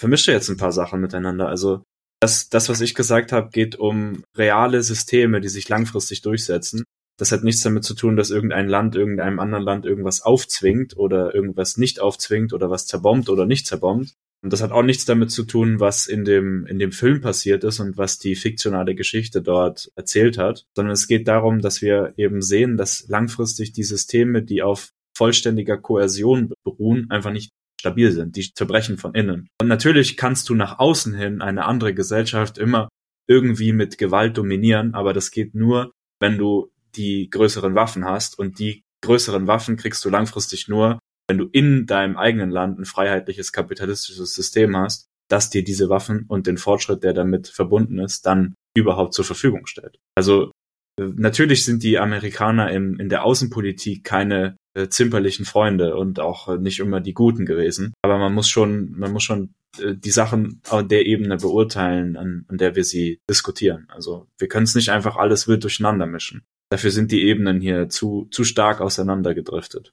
vermischt 0.00 0.28
du 0.28 0.32
jetzt 0.32 0.48
ein 0.48 0.56
paar 0.56 0.72
Sachen 0.72 1.00
miteinander. 1.00 1.48
Also 1.48 1.82
das, 2.20 2.48
das, 2.48 2.68
was 2.68 2.80
ich 2.80 2.94
gesagt 2.94 3.32
habe, 3.32 3.50
geht 3.50 3.76
um 3.76 4.24
reale 4.36 4.82
Systeme, 4.82 5.40
die 5.40 5.48
sich 5.48 5.68
langfristig 5.68 6.22
durchsetzen. 6.22 6.84
Das 7.18 7.32
hat 7.32 7.42
nichts 7.42 7.62
damit 7.62 7.84
zu 7.84 7.94
tun, 7.94 8.16
dass 8.16 8.30
irgendein 8.30 8.68
Land 8.68 8.96
irgendeinem 8.96 9.40
anderen 9.40 9.64
Land 9.64 9.84
irgendwas 9.84 10.22
aufzwingt 10.22 10.96
oder 10.96 11.34
irgendwas 11.34 11.76
nicht 11.76 12.00
aufzwingt 12.00 12.52
oder 12.52 12.70
was 12.70 12.86
zerbombt 12.86 13.28
oder 13.28 13.44
nicht 13.44 13.66
zerbombt. 13.66 14.14
Und 14.42 14.52
das 14.52 14.62
hat 14.62 14.70
auch 14.70 14.82
nichts 14.82 15.04
damit 15.04 15.30
zu 15.30 15.44
tun, 15.44 15.80
was 15.80 16.06
in 16.06 16.24
dem, 16.24 16.64
in 16.66 16.78
dem 16.78 16.92
Film 16.92 17.20
passiert 17.20 17.64
ist 17.64 17.80
und 17.80 17.96
was 17.96 18.18
die 18.18 18.36
fiktionale 18.36 18.94
Geschichte 18.94 19.42
dort 19.42 19.90
erzählt 19.96 20.38
hat, 20.38 20.64
sondern 20.76 20.92
es 20.92 21.08
geht 21.08 21.26
darum, 21.26 21.60
dass 21.60 21.82
wir 21.82 22.14
eben 22.16 22.40
sehen, 22.40 22.76
dass 22.76 23.08
langfristig 23.08 23.72
die 23.72 23.82
Systeme, 23.82 24.42
die 24.42 24.62
auf 24.62 24.92
vollständiger 25.16 25.76
Kohäsion 25.76 26.52
beruhen, 26.64 27.10
einfach 27.10 27.32
nicht 27.32 27.50
stabil 27.80 28.12
sind, 28.12 28.36
die 28.36 28.52
zerbrechen 28.52 28.96
von 28.98 29.14
innen. 29.14 29.48
Und 29.60 29.68
natürlich 29.68 30.16
kannst 30.16 30.48
du 30.48 30.54
nach 30.54 30.78
außen 30.78 31.14
hin 31.14 31.42
eine 31.42 31.64
andere 31.64 31.94
Gesellschaft 31.94 32.58
immer 32.58 32.88
irgendwie 33.28 33.72
mit 33.72 33.98
Gewalt 33.98 34.38
dominieren, 34.38 34.94
aber 34.94 35.12
das 35.12 35.30
geht 35.30 35.54
nur, 35.54 35.92
wenn 36.20 36.38
du 36.38 36.70
die 36.96 37.28
größeren 37.30 37.74
Waffen 37.74 38.04
hast 38.04 38.38
und 38.38 38.58
die 38.58 38.82
größeren 39.02 39.46
Waffen 39.46 39.76
kriegst 39.76 40.04
du 40.04 40.10
langfristig 40.10 40.68
nur, 40.68 40.98
wenn 41.28 41.38
du 41.38 41.48
in 41.52 41.86
deinem 41.86 42.16
eigenen 42.16 42.50
Land 42.50 42.78
ein 42.78 42.84
freiheitliches 42.84 43.52
kapitalistisches 43.52 44.34
System 44.34 44.76
hast, 44.76 45.08
das 45.28 45.50
dir 45.50 45.62
diese 45.62 45.90
Waffen 45.90 46.24
und 46.26 46.46
den 46.46 46.56
Fortschritt, 46.56 47.04
der 47.04 47.12
damit 47.12 47.48
verbunden 47.48 47.98
ist, 47.98 48.24
dann 48.24 48.54
überhaupt 48.74 49.12
zur 49.14 49.24
Verfügung 49.24 49.66
stellt. 49.66 49.98
Also 50.16 50.50
Natürlich 50.98 51.64
sind 51.64 51.82
die 51.82 51.98
Amerikaner 51.98 52.70
im, 52.72 52.98
in 52.98 53.08
der 53.08 53.24
Außenpolitik 53.24 54.04
keine 54.04 54.56
äh, 54.74 54.88
zimperlichen 54.88 55.44
Freunde 55.44 55.96
und 55.96 56.20
auch 56.20 56.48
äh, 56.48 56.58
nicht 56.58 56.80
immer 56.80 57.00
die 57.00 57.14
Guten 57.14 57.46
gewesen. 57.46 57.94
Aber 58.02 58.18
man 58.18 58.34
muss 58.34 58.48
schon, 58.48 58.92
man 58.98 59.12
muss 59.12 59.22
schon 59.22 59.54
äh, 59.80 59.94
die 59.94 60.10
Sachen 60.10 60.60
an 60.68 60.88
der 60.88 61.06
Ebene 61.06 61.36
beurteilen, 61.36 62.16
an, 62.16 62.44
an 62.48 62.58
der 62.58 62.74
wir 62.74 62.84
sie 62.84 63.20
diskutieren. 63.30 63.86
Also 63.88 64.26
wir 64.38 64.48
können 64.48 64.64
es 64.64 64.74
nicht 64.74 64.90
einfach 64.90 65.16
alles 65.16 65.46
wild 65.46 65.62
durcheinander 65.62 66.06
mischen. 66.06 66.42
Dafür 66.70 66.90
sind 66.90 67.12
die 67.12 67.22
Ebenen 67.22 67.60
hier 67.60 67.88
zu, 67.88 68.26
zu 68.30 68.44
stark 68.44 68.80
auseinandergedriftet. 68.80 69.92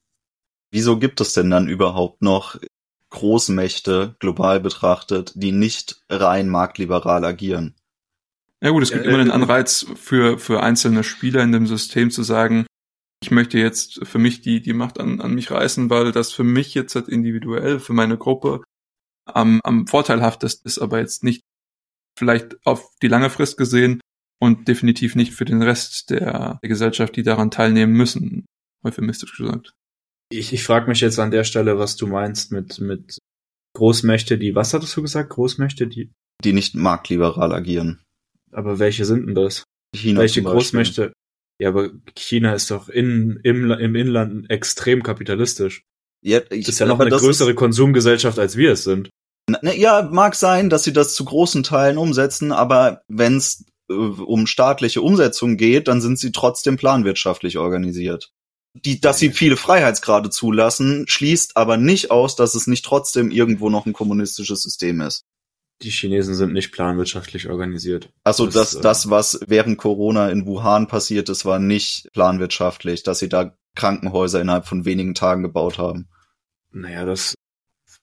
Wieso 0.76 0.99
gibt 0.99 1.21
es 1.21 1.32
denn 1.32 1.49
dann 1.49 1.69
überhaupt 1.69 2.21
noch 2.21 2.59
Großmächte 3.09 4.17
global 4.19 4.59
betrachtet, 4.59 5.32
die 5.34 5.53
nicht 5.53 6.03
rein 6.09 6.49
marktliberal 6.49 7.23
agieren? 7.23 7.76
Ja 8.61 8.71
gut, 8.71 8.84
es 8.84 8.91
gibt 8.91 9.05
ja, 9.05 9.09
immer 9.09 9.19
den 9.19 9.30
äh, 9.30 9.34
Anreiz 9.34 9.86
für, 9.95 10.38
für 10.38 10.61
einzelne 10.61 11.05
Spieler 11.05 11.43
in 11.43 11.53
dem 11.53 11.65
System 11.65 12.11
zu 12.11 12.23
sagen, 12.23 12.65
ich 13.23 13.32
möchte 13.32 13.57
jetzt 13.57 14.05
für 14.05 14.19
mich 14.19 14.41
die, 14.41 14.61
die 14.61 14.73
Macht 14.73 14.99
an, 14.99 15.21
an 15.21 15.34
mich 15.34 15.49
reißen, 15.49 15.89
weil 15.89 16.11
das 16.11 16.34
für 16.34 16.43
mich 16.43 16.73
jetzt 16.73 16.93
halt 16.95 17.07
individuell, 17.07 17.80
für 17.80 17.93
meine 17.93 18.17
Gruppe 18.17 18.61
am, 19.23 19.61
am 19.63 19.88
vorteilhaftesten 19.88 20.67
ist, 20.67 20.80
aber 20.80 20.99
jetzt 20.99 21.23
nicht 21.23 21.43
vielleicht 22.19 22.57
auf 22.67 22.89
die 23.01 23.07
lange 23.07 23.30
Frist 23.30 23.55
gesehen 23.55 24.01
und 24.41 24.67
definitiv 24.67 25.15
nicht 25.15 25.36
für 25.36 25.45
den 25.45 25.61
Rest 25.61 26.09
der, 26.09 26.59
der 26.61 26.67
Gesellschaft, 26.67 27.15
die 27.15 27.23
daran 27.23 27.49
teilnehmen 27.49 27.93
müssen, 27.93 28.45
euphemistisch 28.84 29.38
gesagt. 29.38 29.73
Ich, 30.38 30.53
ich 30.53 30.63
frage 30.63 30.88
mich 30.88 31.01
jetzt 31.01 31.19
an 31.19 31.31
der 31.31 31.43
Stelle, 31.43 31.79
was 31.79 31.95
du 31.95 32.07
meinst 32.07 32.51
mit, 32.51 32.79
mit 32.79 33.17
Großmächte, 33.75 34.38
die, 34.38 34.55
was 34.55 34.73
hattest 34.73 34.95
du 34.95 35.01
gesagt? 35.01 35.29
Großmächte, 35.31 35.88
die? 35.88 36.11
Die 36.43 36.53
nicht 36.53 36.75
marktliberal 36.75 37.53
agieren. 37.53 38.01
Aber 38.51 38.79
welche 38.79 39.05
sind 39.05 39.27
denn 39.27 39.36
das? 39.36 39.63
China 39.95 40.21
welche 40.21 40.43
Großmächte? 40.43 41.13
Ja, 41.59 41.69
aber 41.69 41.89
China 42.17 42.53
ist 42.53 42.71
doch 42.71 42.89
in, 42.89 43.39
im, 43.43 43.71
im 43.71 43.95
Inland 43.95 44.49
extrem 44.49 45.03
kapitalistisch. 45.03 45.83
Ja, 46.21 46.39
ich, 46.49 46.65
das 46.65 46.75
ist 46.75 46.79
ja 46.79 46.86
noch 46.86 46.99
eine 46.99 47.11
größere 47.11 47.51
ist, 47.51 47.55
Konsumgesellschaft, 47.55 48.39
als 48.39 48.57
wir 48.57 48.73
es 48.73 48.83
sind. 48.83 49.09
Na, 49.49 49.73
ja, 49.73 50.09
mag 50.11 50.36
sein, 50.36 50.69
dass 50.69 50.83
sie 50.83 50.93
das 50.93 51.13
zu 51.13 51.23
großen 51.23 51.63
Teilen 51.63 51.97
umsetzen, 51.97 52.51
aber 52.51 53.01
wenn 53.07 53.38
es 53.38 53.65
äh, 53.89 53.93
um 53.93 54.47
staatliche 54.47 55.01
Umsetzung 55.01 55.55
geht, 55.55 55.88
dann 55.88 56.01
sind 56.01 56.19
sie 56.19 56.31
trotzdem 56.31 56.77
planwirtschaftlich 56.77 57.57
organisiert. 57.57 58.31
Die, 58.84 58.99
dass 58.99 59.19
sie 59.19 59.32
viele 59.32 59.57
Freiheitsgrade 59.57 60.30
zulassen, 60.30 61.05
schließt 61.07 61.55
aber 61.55 61.78
nicht 61.78 62.11
aus, 62.11 62.36
dass 62.36 62.55
es 62.55 62.67
nicht 62.67 62.86
trotzdem 62.86 63.32
irgendwo 63.32 63.69
noch 63.69 63.86
ein 63.86 63.93
kommunistisches 63.93 64.61
System 64.63 65.01
ist 65.01 65.23
die 65.82 65.89
Chinesen 65.89 66.36
sind 66.36 66.53
nicht 66.53 66.71
planwirtschaftlich 66.71 67.49
organisiert. 67.49 68.09
Also 68.23 68.45
das, 68.45 68.71
das, 68.71 68.82
das, 68.82 69.09
was 69.09 69.39
während 69.47 69.78
Corona 69.78 70.30
in 70.30 70.45
Wuhan 70.45 70.88
passiert 70.88 71.30
ist, 71.30 71.45
war 71.45 71.59
nicht 71.59 72.09
planwirtschaftlich, 72.13 73.03
dass 73.03 73.19
sie 73.19 73.30
da 73.30 73.57
Krankenhäuser 73.76 74.39
innerhalb 74.39 74.67
von 74.67 74.86
wenigen 74.86 75.15
Tagen 75.15 75.43
gebaut 75.43 75.78
haben. 75.78 76.07
Naja, 76.71 77.05
das, 77.05 77.36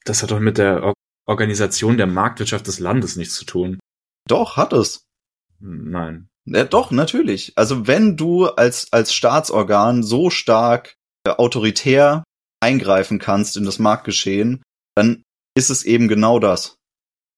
das 0.04 0.22
hat 0.22 0.30
doch 0.30 0.40
mit 0.40 0.58
der 0.58 0.92
Organisation 1.26 1.96
der 1.96 2.06
Marktwirtschaft 2.06 2.66
des 2.66 2.78
Landes 2.78 3.16
nichts 3.16 3.34
zu 3.34 3.44
tun. 3.46 3.78
Doch, 4.28 4.56
hat 4.56 4.72
es. 4.72 5.06
Nein. 5.58 6.28
Ja, 6.44 6.64
doch, 6.64 6.90
natürlich. 6.90 7.52
Also 7.56 7.86
wenn 7.86 8.16
du 8.16 8.46
als, 8.46 8.92
als 8.92 9.14
Staatsorgan 9.14 10.02
so 10.02 10.30
stark 10.30 10.96
äh, 11.26 11.30
autoritär 11.30 12.24
eingreifen 12.60 13.18
kannst 13.18 13.56
in 13.56 13.64
das 13.64 13.78
Marktgeschehen, 13.78 14.62
dann 14.96 15.22
ist 15.56 15.70
es 15.70 15.84
eben 15.84 16.08
genau 16.08 16.38
das. 16.38 16.76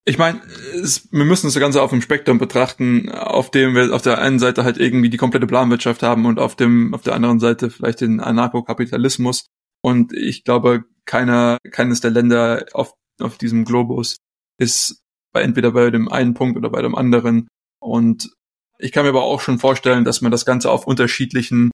ich 0.07 0.19
meine, 0.19 0.41
wir 0.43 1.25
müssen 1.25 1.47
das 1.47 1.59
Ganze 1.59 1.81
auf 1.81 1.91
dem 1.91 2.03
Spektrum 2.03 2.39
betrachten, 2.39 3.11
auf 3.11 3.51
dem 3.51 3.75
wir 3.75 3.95
auf 3.95 4.03
der 4.03 4.19
einen 4.19 4.39
Seite 4.39 4.65
halt 4.65 4.79
irgendwie 4.79 5.11
die 5.11 5.17
komplette 5.17 5.47
Planwirtschaft 5.47 6.03
haben 6.03 6.27
und 6.27 6.39
auf 6.39 6.57
dem, 6.57 6.95
auf 6.95 7.03
der 7.03 7.15
anderen 7.15 7.41
Seite 7.41 7.71
vielleicht 7.71 8.03
den 8.03 8.21
Anarchokapitalismus. 8.21 9.47
Und 9.83 10.13
ich 10.13 10.45
glaube, 10.45 10.85
keiner, 11.07 11.59
keines 11.71 12.01
der 12.01 12.11
Länder 12.11 12.67
auf, 12.73 12.95
auf 13.21 13.39
diesem 13.39 13.65
Globus 13.65 14.17
ist 14.59 15.03
bei 15.33 15.43
entweder 15.43 15.73
bei 15.73 15.91
dem 15.91 16.09
einen 16.09 16.35
Punkt 16.35 16.57
oder 16.57 16.71
bei 16.71 16.83
dem 16.83 16.95
anderen. 16.95 17.49
Und 17.81 18.31
ich 18.85 18.93
kann 18.93 19.05
mir 19.05 19.09
aber 19.09 19.23
auch 19.23 19.41
schon 19.41 19.59
vorstellen, 19.59 20.05
dass 20.05 20.21
man 20.21 20.31
das 20.31 20.45
Ganze 20.45 20.71
auf 20.71 20.87
unterschiedlichen 20.87 21.71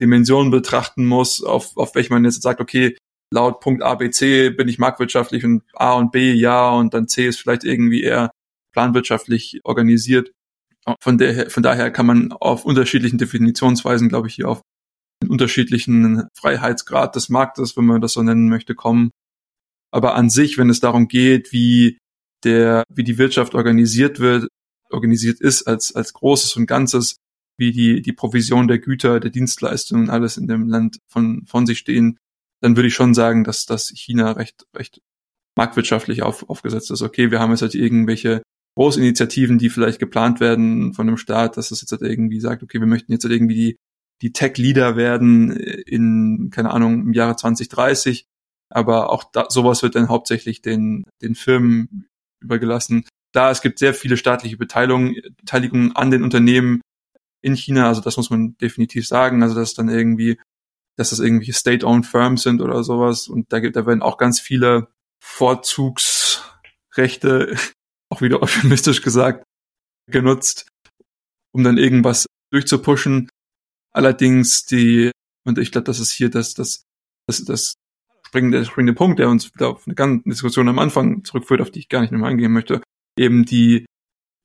Dimensionen 0.00 0.50
betrachten 0.50 1.04
muss, 1.04 1.42
auf, 1.44 1.76
auf 1.76 1.94
welche 1.94 2.10
man 2.10 2.24
jetzt 2.24 2.40
sagt, 2.40 2.62
okay, 2.62 2.96
laut 3.30 3.60
Punkt 3.60 3.82
A, 3.82 3.96
B, 3.96 4.08
C 4.08 4.48
bin 4.48 4.66
ich 4.66 4.78
marktwirtschaftlich 4.78 5.44
und 5.44 5.62
A 5.74 5.92
und 5.92 6.10
B 6.10 6.32
ja 6.32 6.70
und 6.70 6.94
dann 6.94 7.06
C 7.06 7.26
ist 7.26 7.38
vielleicht 7.38 7.64
irgendwie 7.64 8.02
eher 8.02 8.30
planwirtschaftlich 8.72 9.60
organisiert. 9.64 10.32
Von, 11.02 11.18
der, 11.18 11.50
von 11.50 11.62
daher 11.62 11.90
kann 11.90 12.06
man 12.06 12.32
auf 12.32 12.64
unterschiedlichen 12.64 13.18
Definitionsweisen, 13.18 14.08
glaube 14.08 14.28
ich, 14.28 14.36
hier 14.36 14.48
auf 14.48 14.62
einen 15.20 15.30
unterschiedlichen 15.30 16.28
Freiheitsgrad 16.34 17.14
des 17.14 17.28
Marktes, 17.28 17.76
wenn 17.76 17.84
man 17.84 18.00
das 18.00 18.14
so 18.14 18.22
nennen 18.22 18.48
möchte, 18.48 18.74
kommen. 18.74 19.10
Aber 19.92 20.14
an 20.14 20.30
sich, 20.30 20.56
wenn 20.56 20.70
es 20.70 20.80
darum 20.80 21.08
geht, 21.08 21.52
wie 21.52 21.98
der, 22.42 22.84
wie 22.88 23.04
die 23.04 23.18
Wirtschaft 23.18 23.54
organisiert 23.54 24.18
wird, 24.18 24.48
organisiert 24.90 25.40
ist 25.40 25.64
als, 25.64 25.94
als 25.94 26.12
Großes 26.12 26.56
und 26.56 26.66
Ganzes, 26.66 27.16
wie 27.58 27.72
die, 27.72 28.02
die 28.02 28.12
Provision 28.12 28.68
der 28.68 28.78
Güter, 28.78 29.20
der 29.20 29.30
Dienstleistungen, 29.30 30.10
alles 30.10 30.36
in 30.36 30.46
dem 30.46 30.68
Land 30.68 30.98
von, 31.08 31.44
von 31.46 31.66
sich 31.66 31.78
stehen, 31.78 32.18
dann 32.60 32.76
würde 32.76 32.88
ich 32.88 32.94
schon 32.94 33.14
sagen, 33.14 33.44
dass, 33.44 33.66
dass 33.66 33.88
China 33.88 34.32
recht, 34.32 34.66
recht 34.74 35.00
marktwirtschaftlich 35.56 36.22
auf, 36.22 36.48
aufgesetzt 36.48 36.90
ist. 36.90 37.02
Okay, 37.02 37.30
wir 37.30 37.40
haben 37.40 37.50
jetzt 37.50 37.62
halt 37.62 37.74
irgendwelche 37.74 38.42
Großinitiativen, 38.76 39.58
die 39.58 39.70
vielleicht 39.70 39.98
geplant 39.98 40.38
werden 40.38 40.94
von 40.94 41.06
dem 41.06 41.16
Staat, 41.16 41.56
dass 41.56 41.72
es 41.72 41.80
jetzt 41.80 41.90
halt 41.90 42.02
irgendwie 42.02 42.40
sagt, 42.40 42.62
okay, 42.62 42.78
wir 42.78 42.86
möchten 42.86 43.10
jetzt 43.10 43.24
halt 43.24 43.34
irgendwie 43.34 43.54
die, 43.54 43.76
die 44.22 44.32
Tech-Leader 44.32 44.96
werden 44.96 45.50
in, 45.50 46.50
keine 46.52 46.70
Ahnung, 46.70 47.02
im 47.02 47.12
Jahre 47.12 47.36
2030. 47.36 48.26
Aber 48.70 49.10
auch 49.10 49.24
da, 49.32 49.46
sowas 49.48 49.82
wird 49.82 49.94
dann 49.94 50.08
hauptsächlich 50.08 50.62
den, 50.62 51.06
den 51.22 51.34
Firmen 51.34 52.06
übergelassen. 52.40 53.04
Da 53.32 53.50
es 53.50 53.60
gibt 53.60 53.78
sehr 53.78 53.94
viele 53.94 54.16
staatliche 54.16 54.56
Beteiligungen, 54.56 55.16
Beteiligungen 55.36 55.94
an 55.94 56.10
den 56.10 56.22
Unternehmen 56.22 56.80
in 57.40 57.54
China, 57.54 57.88
also 57.88 58.00
das 58.00 58.16
muss 58.16 58.30
man 58.30 58.56
definitiv 58.58 59.06
sagen, 59.06 59.42
also 59.42 59.54
dass 59.54 59.74
dann 59.74 59.88
irgendwie 59.88 60.38
dass 60.98 61.10
das 61.10 61.20
irgendwelche 61.20 61.52
State-owned 61.52 62.06
Firms 62.06 62.42
sind 62.42 62.60
oder 62.60 62.82
sowas. 62.82 63.28
Und 63.28 63.52
da 63.52 63.60
gibt, 63.60 63.76
da 63.76 63.86
werden 63.86 64.02
auch 64.02 64.18
ganz 64.18 64.40
viele 64.40 64.88
Vorzugsrechte, 65.22 67.56
auch 68.10 68.20
wieder 68.20 68.42
euphemistisch 68.42 69.00
gesagt, 69.00 69.44
genutzt, 70.10 70.66
um 71.52 71.62
dann 71.62 71.78
irgendwas 71.78 72.26
durchzupushen. 72.50 73.28
Allerdings 73.92 74.66
die, 74.66 75.12
und 75.46 75.58
ich 75.58 75.70
glaube, 75.70 75.84
das 75.84 76.00
ist 76.00 76.10
hier 76.10 76.30
das, 76.30 76.54
das, 76.54 76.82
das, 77.28 77.44
das 77.44 77.74
springende, 78.26 78.64
springende 78.64 78.94
Punkt, 78.94 79.20
der 79.20 79.28
uns 79.28 79.52
auf 79.60 79.86
eine 79.86 79.94
ganze 79.94 80.28
Diskussion 80.28 80.68
am 80.68 80.80
Anfang 80.80 81.22
zurückführt, 81.22 81.60
auf 81.60 81.70
die 81.70 81.78
ich 81.78 81.88
gar 81.88 82.00
nicht 82.00 82.10
mehr 82.10 82.26
eingehen 82.26 82.50
möchte. 82.52 82.82
Eben 83.18 83.44
die, 83.44 83.86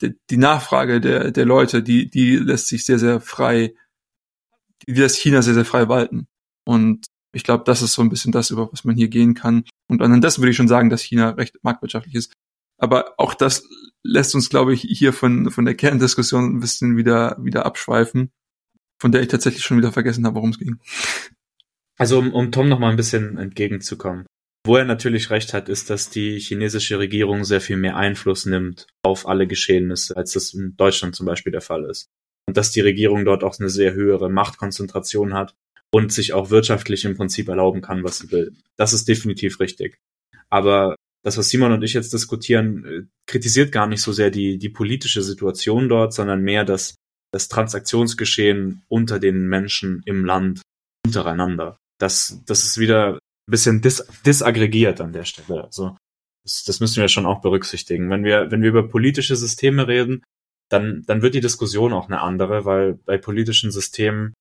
die, 0.01 0.37
Nachfrage 0.37 0.99
der, 0.99 1.31
der 1.31 1.45
Leute, 1.45 1.83
die, 1.83 2.09
die 2.09 2.37
lässt 2.37 2.67
sich 2.67 2.85
sehr, 2.85 2.99
sehr 2.99 3.21
frei, 3.21 3.73
die 4.87 4.93
lässt 4.93 5.17
China 5.17 5.41
sehr, 5.41 5.53
sehr 5.53 5.65
frei 5.65 5.87
walten. 5.87 6.27
Und 6.65 7.05
ich 7.33 7.43
glaube, 7.43 7.63
das 7.65 7.81
ist 7.81 7.93
so 7.93 8.01
ein 8.01 8.09
bisschen 8.09 8.31
das, 8.31 8.51
über 8.51 8.71
was 8.71 8.83
man 8.83 8.95
hier 8.95 9.07
gehen 9.07 9.33
kann. 9.33 9.65
Und 9.87 10.01
anhand 10.01 10.23
dessen 10.23 10.41
würde 10.41 10.51
ich 10.51 10.57
schon 10.57 10.67
sagen, 10.67 10.89
dass 10.89 11.01
China 11.01 11.31
recht 11.31 11.57
marktwirtschaftlich 11.63 12.15
ist. 12.15 12.33
Aber 12.77 13.13
auch 13.17 13.33
das 13.33 13.67
lässt 14.03 14.35
uns, 14.35 14.49
glaube 14.49 14.73
ich, 14.73 14.81
hier 14.81 15.13
von, 15.13 15.51
von 15.51 15.65
der 15.65 15.75
Kerndiskussion 15.75 16.55
ein 16.55 16.59
bisschen 16.59 16.97
wieder, 16.97 17.37
wieder 17.39 17.65
abschweifen, 17.65 18.31
von 18.99 19.11
der 19.11 19.21
ich 19.21 19.29
tatsächlich 19.29 19.63
schon 19.63 19.77
wieder 19.77 19.91
vergessen 19.91 20.25
habe, 20.25 20.35
worum 20.35 20.49
es 20.49 20.59
ging. 20.59 20.79
Also 21.97 22.19
um, 22.19 22.33
um 22.33 22.51
Tom 22.51 22.69
noch 22.69 22.79
mal 22.79 22.89
ein 22.89 22.97
bisschen 22.97 23.37
entgegenzukommen. 23.37 24.25
Wo 24.65 24.77
er 24.77 24.85
natürlich 24.85 25.29
recht 25.29 25.53
hat, 25.53 25.67
ist, 25.67 25.89
dass 25.89 26.09
die 26.09 26.39
chinesische 26.39 26.97
Regierung 26.97 27.43
sehr 27.43 27.59
viel 27.59 27.75
mehr 27.75 27.97
Einfluss 27.97 28.45
nimmt 28.45 28.87
auf 29.03 29.27
alle 29.27 29.45
Geschehnisse, 29.45 30.15
als 30.15 30.33
das 30.33 30.53
in 30.53 30.77
Deutschland 30.77 31.15
zum 31.15 31.25
Beispiel 31.25 31.51
der 31.51 31.61
Fall 31.61 31.83
ist. 31.85 32.07
Und 32.47 32.55
dass 32.55 32.71
die 32.71 32.81
Regierung 32.81 33.25
dort 33.25 33.43
auch 33.43 33.59
eine 33.59 33.69
sehr 33.69 33.93
höhere 33.93 34.29
Machtkonzentration 34.29 35.33
hat 35.33 35.53
und 35.93 36.13
sich 36.13 36.33
auch 36.33 36.49
wirtschaftlich 36.49 37.03
im 37.03 37.15
Prinzip 37.15 37.49
erlauben 37.49 37.81
kann, 37.81 38.03
was 38.03 38.19
sie 38.19 38.31
will. 38.31 38.55
Das 38.77 38.93
ist 38.93 39.07
definitiv 39.07 39.59
richtig. 39.59 39.97
Aber 40.49 40.95
das, 41.23 41.37
was 41.37 41.49
Simon 41.49 41.71
und 41.71 41.83
ich 41.83 41.93
jetzt 41.93 42.13
diskutieren, 42.13 42.85
äh, 42.85 43.01
kritisiert 43.27 43.71
gar 43.71 43.87
nicht 43.87 44.01
so 44.01 44.11
sehr 44.11 44.29
die, 44.29 44.57
die 44.57 44.69
politische 44.69 45.21
Situation 45.21 45.89
dort, 45.89 46.13
sondern 46.13 46.41
mehr 46.41 46.63
das, 46.63 46.95
das 47.31 47.47
Transaktionsgeschehen 47.47 48.83
unter 48.87 49.19
den 49.19 49.47
Menschen 49.47 50.03
im 50.05 50.25
Land 50.25 50.61
untereinander. 51.05 51.77
Das, 51.99 52.41
das 52.45 52.63
ist 52.63 52.77
wieder 52.77 53.19
bisschen 53.51 53.81
dis, 53.81 54.05
disaggregiert 54.25 55.01
an 55.01 55.13
der 55.13 55.25
Stelle. 55.25 55.63
Also 55.63 55.95
das, 56.43 56.63
das 56.63 56.79
müssen 56.79 57.01
wir 57.01 57.07
schon 57.07 57.25
auch 57.25 57.41
berücksichtigen. 57.41 58.09
Wenn 58.09 58.23
wir, 58.23 58.51
wenn 58.51 58.61
wir 58.61 58.69
über 58.69 58.87
politische 58.87 59.35
Systeme 59.35 59.87
reden, 59.87 60.23
dann, 60.69 61.03
dann 61.05 61.21
wird 61.21 61.35
die 61.35 61.41
Diskussion 61.41 61.93
auch 61.93 62.07
eine 62.07 62.21
andere, 62.21 62.65
weil 62.65 62.95
bei 63.05 63.17
politischen 63.17 63.71
Systemen 63.71 64.33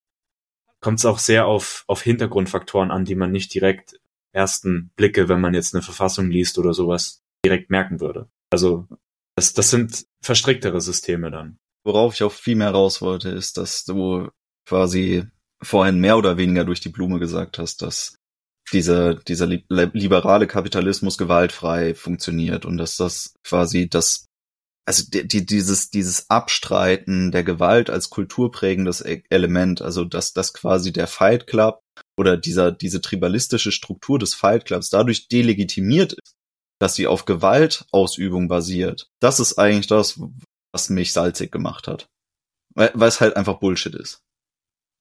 kommt 0.81 0.99
es 0.99 1.07
auch 1.07 1.19
sehr 1.19 1.47
auf, 1.47 1.85
auf 1.87 2.03
Hintergrundfaktoren 2.03 2.91
an, 2.91 3.05
die 3.05 3.15
man 3.15 3.31
nicht 3.31 3.55
direkt 3.55 4.01
ersten 4.33 4.91
Blicke, 4.97 5.29
wenn 5.29 5.41
man 5.41 5.55
jetzt 5.55 5.75
eine 5.75 5.83
Verfassung 5.83 6.31
liest 6.31 6.59
oder 6.59 6.75
sowas, 6.75 7.21
direkt 7.45 7.71
merken 7.71 8.01
würde. 8.01 8.29
Also 8.51 8.89
das, 9.37 9.53
das 9.53 9.71
sind 9.71 10.07
verstricktere 10.23 10.81
Systeme 10.81 11.31
dann. 11.31 11.59
Worauf 11.85 12.15
ich 12.15 12.23
auch 12.23 12.33
viel 12.33 12.57
mehr 12.57 12.71
raus 12.71 13.03
wollte, 13.03 13.29
ist, 13.31 13.57
dass 13.57 13.85
du 13.85 14.29
quasi 14.67 15.25
vorhin 15.63 16.01
mehr 16.01 16.17
oder 16.17 16.37
weniger 16.37 16.65
durch 16.65 16.81
die 16.81 16.89
Blume 16.89 17.19
gesagt 17.19 17.59
hast, 17.59 17.83
dass 17.83 18.17
dieser, 18.73 19.15
dieser 19.15 19.47
liberale 19.47 20.47
Kapitalismus 20.47 21.19
gewaltfrei 21.19 21.95
funktioniert 21.95 22.65
und 22.65 22.79
dass 22.79 22.97
das 22.97 23.35
quasi 23.45 23.89
das 23.89 24.27
also 24.85 25.05
die, 25.09 25.27
die, 25.27 25.47
dieses, 25.47 25.91
dieses 25.91 26.29
Abstreiten 26.29 27.31
der 27.31 27.45
Gewalt 27.45 27.89
als 27.89 28.11
kulturprägendes 28.11 29.01
e-, 29.01 29.23
Element, 29.31 29.81
also 29.81 30.05
dass, 30.05 30.33
dass 30.33 30.55
quasi 30.55 30.93
der 30.93 31.07
Fight 31.07 31.47
Club 31.47 31.81
oder 32.19 32.37
dieser, 32.37 32.73
diese 32.73 33.01
tribalistische 33.01 33.71
Struktur 33.71 34.19
des 34.19 34.35
Fight 34.35 34.65
Clubs 34.65 34.91
dadurch 34.91 35.29
delegitimiert 35.29 36.15
ist, 36.15 36.35
dass 36.81 36.97
sie 36.97 37.07
auf 37.07 37.27
Gewaltausübung 37.27 38.49
basiert. 38.49 39.09
Das 39.21 39.39
ist 39.39 39.57
eigentlich 39.57 39.87
das, 39.87 40.21
was 40.73 40.91
mich 40.91 41.13
salzig 41.13 41.53
gemacht 41.53 41.87
hat. 41.87 42.09
Weil, 42.75 42.91
weil 42.95 43.09
es 43.09 43.21
halt 43.21 43.37
einfach 43.37 43.61
Bullshit 43.61 43.95
ist. 43.95 44.21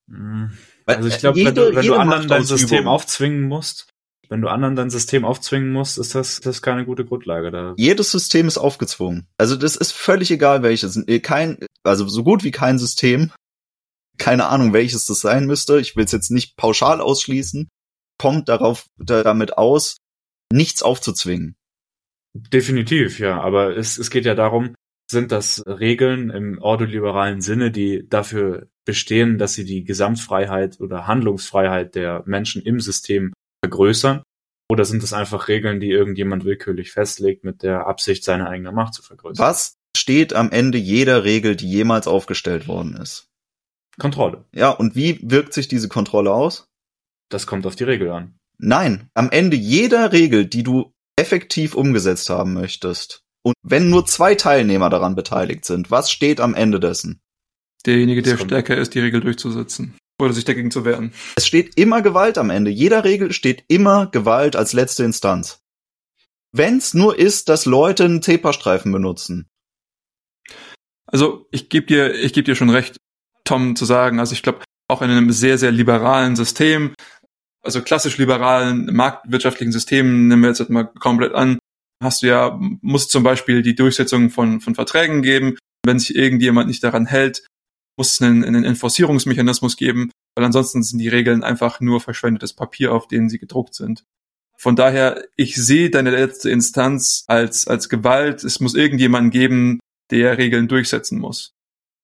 Mhm. 0.07 0.55
Also 0.97 1.09
ich 1.09 1.19
glaube, 1.19 1.43
wenn 1.43 1.55
du, 1.55 1.75
wenn 1.75 1.85
du 1.85 1.95
anderen 1.95 2.27
dein 2.27 2.43
System 2.43 2.87
aufzwingen 2.87 3.47
musst, 3.47 3.87
wenn 4.31 4.41
du 4.41 4.47
anderen 4.47 4.77
dein 4.77 4.89
System 4.89 5.25
aufzwingen 5.25 5.73
musst, 5.73 5.97
ist 5.97 6.15
das, 6.15 6.39
das 6.39 6.55
ist 6.57 6.61
keine 6.61 6.85
gute 6.85 7.03
Grundlage 7.03 7.51
da. 7.51 7.73
Jedes 7.77 8.11
System 8.11 8.47
ist 8.47 8.57
aufgezwungen. 8.57 9.27
Also 9.37 9.57
das 9.57 9.75
ist 9.75 9.91
völlig 9.91 10.31
egal 10.31 10.63
welches. 10.63 10.95
Äh, 11.07 11.19
kein, 11.19 11.57
also 11.83 12.07
so 12.07 12.23
gut 12.23 12.45
wie 12.45 12.51
kein 12.51 12.79
System. 12.79 13.31
Keine 14.17 14.47
Ahnung, 14.47 14.71
welches 14.71 15.05
das 15.05 15.19
sein 15.19 15.47
müsste. 15.47 15.81
Ich 15.81 15.97
will 15.97 16.05
es 16.05 16.13
jetzt 16.13 16.31
nicht 16.31 16.55
pauschal 16.55 17.01
ausschließen. 17.01 17.67
Kommt 18.17 18.47
darauf, 18.47 18.85
damit 18.97 19.57
aus, 19.57 19.97
nichts 20.49 20.81
aufzuzwingen. 20.81 21.55
Definitiv, 22.33 23.19
ja. 23.19 23.41
Aber 23.41 23.75
es, 23.75 23.97
es 23.97 24.09
geht 24.11 24.23
ja 24.25 24.35
darum, 24.35 24.75
sind 25.11 25.31
das 25.31 25.63
Regeln 25.67 26.29
im 26.31 26.59
ordoliberalen 26.59 27.41
Sinne, 27.41 27.71
die 27.71 28.07
dafür 28.09 28.67
bestehen, 28.85 29.37
dass 29.37 29.53
sie 29.53 29.65
die 29.65 29.83
Gesamtfreiheit 29.83 30.79
oder 30.79 31.07
Handlungsfreiheit 31.07 31.95
der 31.95 32.23
Menschen 32.25 32.63
im 32.63 32.79
System 32.79 33.33
vergrößern? 33.63 34.23
Oder 34.69 34.85
sind 34.85 35.03
es 35.03 35.13
einfach 35.13 35.49
Regeln, 35.49 35.79
die 35.79 35.91
irgendjemand 35.91 36.45
willkürlich 36.45 36.91
festlegt 36.91 37.43
mit 37.43 37.61
der 37.61 37.87
Absicht, 37.87 38.23
seine 38.23 38.47
eigene 38.47 38.71
Macht 38.71 38.93
zu 38.93 39.03
vergrößern? 39.03 39.45
Was 39.45 39.75
steht 39.95 40.33
am 40.33 40.49
Ende 40.49 40.77
jeder 40.77 41.25
Regel, 41.25 41.55
die 41.55 41.69
jemals 41.69 42.07
aufgestellt 42.07 42.67
worden 42.67 42.95
ist? 42.95 43.27
Kontrolle. 43.99 44.45
Ja, 44.53 44.69
und 44.69 44.95
wie 44.95 45.19
wirkt 45.21 45.53
sich 45.53 45.67
diese 45.67 45.89
Kontrolle 45.89 46.31
aus? 46.31 46.69
Das 47.29 47.45
kommt 47.45 47.67
auf 47.67 47.75
die 47.75 47.83
Regel 47.83 48.09
an. 48.11 48.39
Nein, 48.57 49.09
am 49.13 49.29
Ende 49.29 49.57
jeder 49.57 50.13
Regel, 50.13 50.45
die 50.45 50.63
du 50.63 50.93
effektiv 51.17 51.75
umgesetzt 51.75 52.29
haben 52.29 52.53
möchtest, 52.53 53.23
und 53.43 53.55
wenn 53.63 53.89
nur 53.89 54.05
zwei 54.05 54.35
Teilnehmer 54.35 54.89
daran 54.89 55.15
beteiligt 55.15 55.65
sind, 55.65 55.91
was 55.91 56.11
steht 56.11 56.39
am 56.39 56.53
Ende 56.53 56.79
dessen? 56.79 57.21
Derjenige, 57.85 58.21
der 58.21 58.37
stärker 58.37 58.77
ist, 58.77 58.93
die 58.93 58.99
Regel 58.99 59.21
durchzusetzen. 59.21 59.95
Oder 60.21 60.33
sich 60.33 60.45
dagegen 60.45 60.69
zu 60.69 60.85
wehren. 60.85 61.13
Es 61.35 61.47
steht 61.47 61.77
immer 61.77 62.03
Gewalt 62.03 62.37
am 62.37 62.51
Ende. 62.51 62.69
Jeder 62.69 63.03
Regel 63.03 63.31
steht 63.33 63.63
immer 63.67 64.05
Gewalt 64.05 64.55
als 64.55 64.73
letzte 64.73 65.03
Instanz. 65.03 65.61
Wenn's 66.51 66.93
nur 66.93 67.17
ist, 67.17 67.49
dass 67.49 67.65
Leute 67.65 68.05
einen 68.05 68.21
Zebrastreifen 68.21 68.91
benutzen. 68.91 69.47
Also 71.07 71.47
ich 71.51 71.69
gebe 71.69 71.87
dir, 71.87 72.13
ich 72.13 72.33
gebe 72.33 72.45
dir 72.45 72.55
schon 72.55 72.69
recht, 72.69 72.97
Tom 73.45 73.75
zu 73.75 73.85
sagen. 73.85 74.19
Also 74.19 74.33
ich 74.33 74.43
glaube, 74.43 74.63
auch 74.87 75.01
in 75.01 75.09
einem 75.09 75.31
sehr, 75.31 75.57
sehr 75.57 75.71
liberalen 75.71 76.35
System, 76.35 76.93
also 77.63 77.81
klassisch 77.81 78.17
liberalen 78.17 78.93
marktwirtschaftlichen 78.93 79.71
Systemen, 79.71 80.27
nehmen 80.27 80.43
wir 80.43 80.49
jetzt 80.49 80.59
halt 80.59 80.69
mal 80.69 80.85
komplett 80.85 81.33
an, 81.33 81.57
hast 82.01 82.23
du 82.23 82.27
ja, 82.27 82.59
muss 82.81 83.07
zum 83.07 83.23
Beispiel 83.23 83.61
die 83.61 83.75
Durchsetzung 83.75 84.29
von, 84.29 84.59
von 84.59 84.75
Verträgen 84.75 85.21
geben. 85.21 85.57
Wenn 85.85 85.99
sich 85.99 86.15
irgendjemand 86.15 86.67
nicht 86.67 86.83
daran 86.83 87.05
hält, 87.05 87.43
muss 87.97 88.13
es 88.13 88.21
einen, 88.21 88.43
einen 88.43 88.63
Enforcierungsmechanismus 88.63 89.77
geben, 89.77 90.11
weil 90.35 90.45
ansonsten 90.45 90.83
sind 90.83 90.99
die 90.99 91.07
Regeln 91.07 91.43
einfach 91.43 91.79
nur 91.79 92.01
verschwendetes 92.01 92.53
Papier, 92.53 92.93
auf 92.93 93.07
denen 93.07 93.29
sie 93.29 93.39
gedruckt 93.39 93.75
sind. 93.75 94.03
Von 94.57 94.75
daher, 94.75 95.23
ich 95.37 95.55
sehe 95.55 95.89
deine 95.89 96.11
letzte 96.11 96.51
Instanz 96.51 97.23
als, 97.27 97.67
als 97.67 97.89
Gewalt. 97.89 98.43
Es 98.43 98.59
muss 98.59 98.75
irgendjemanden 98.75 99.31
geben, 99.31 99.79
der 100.11 100.37
Regeln 100.37 100.67
durchsetzen 100.67 101.19
muss. 101.19 101.53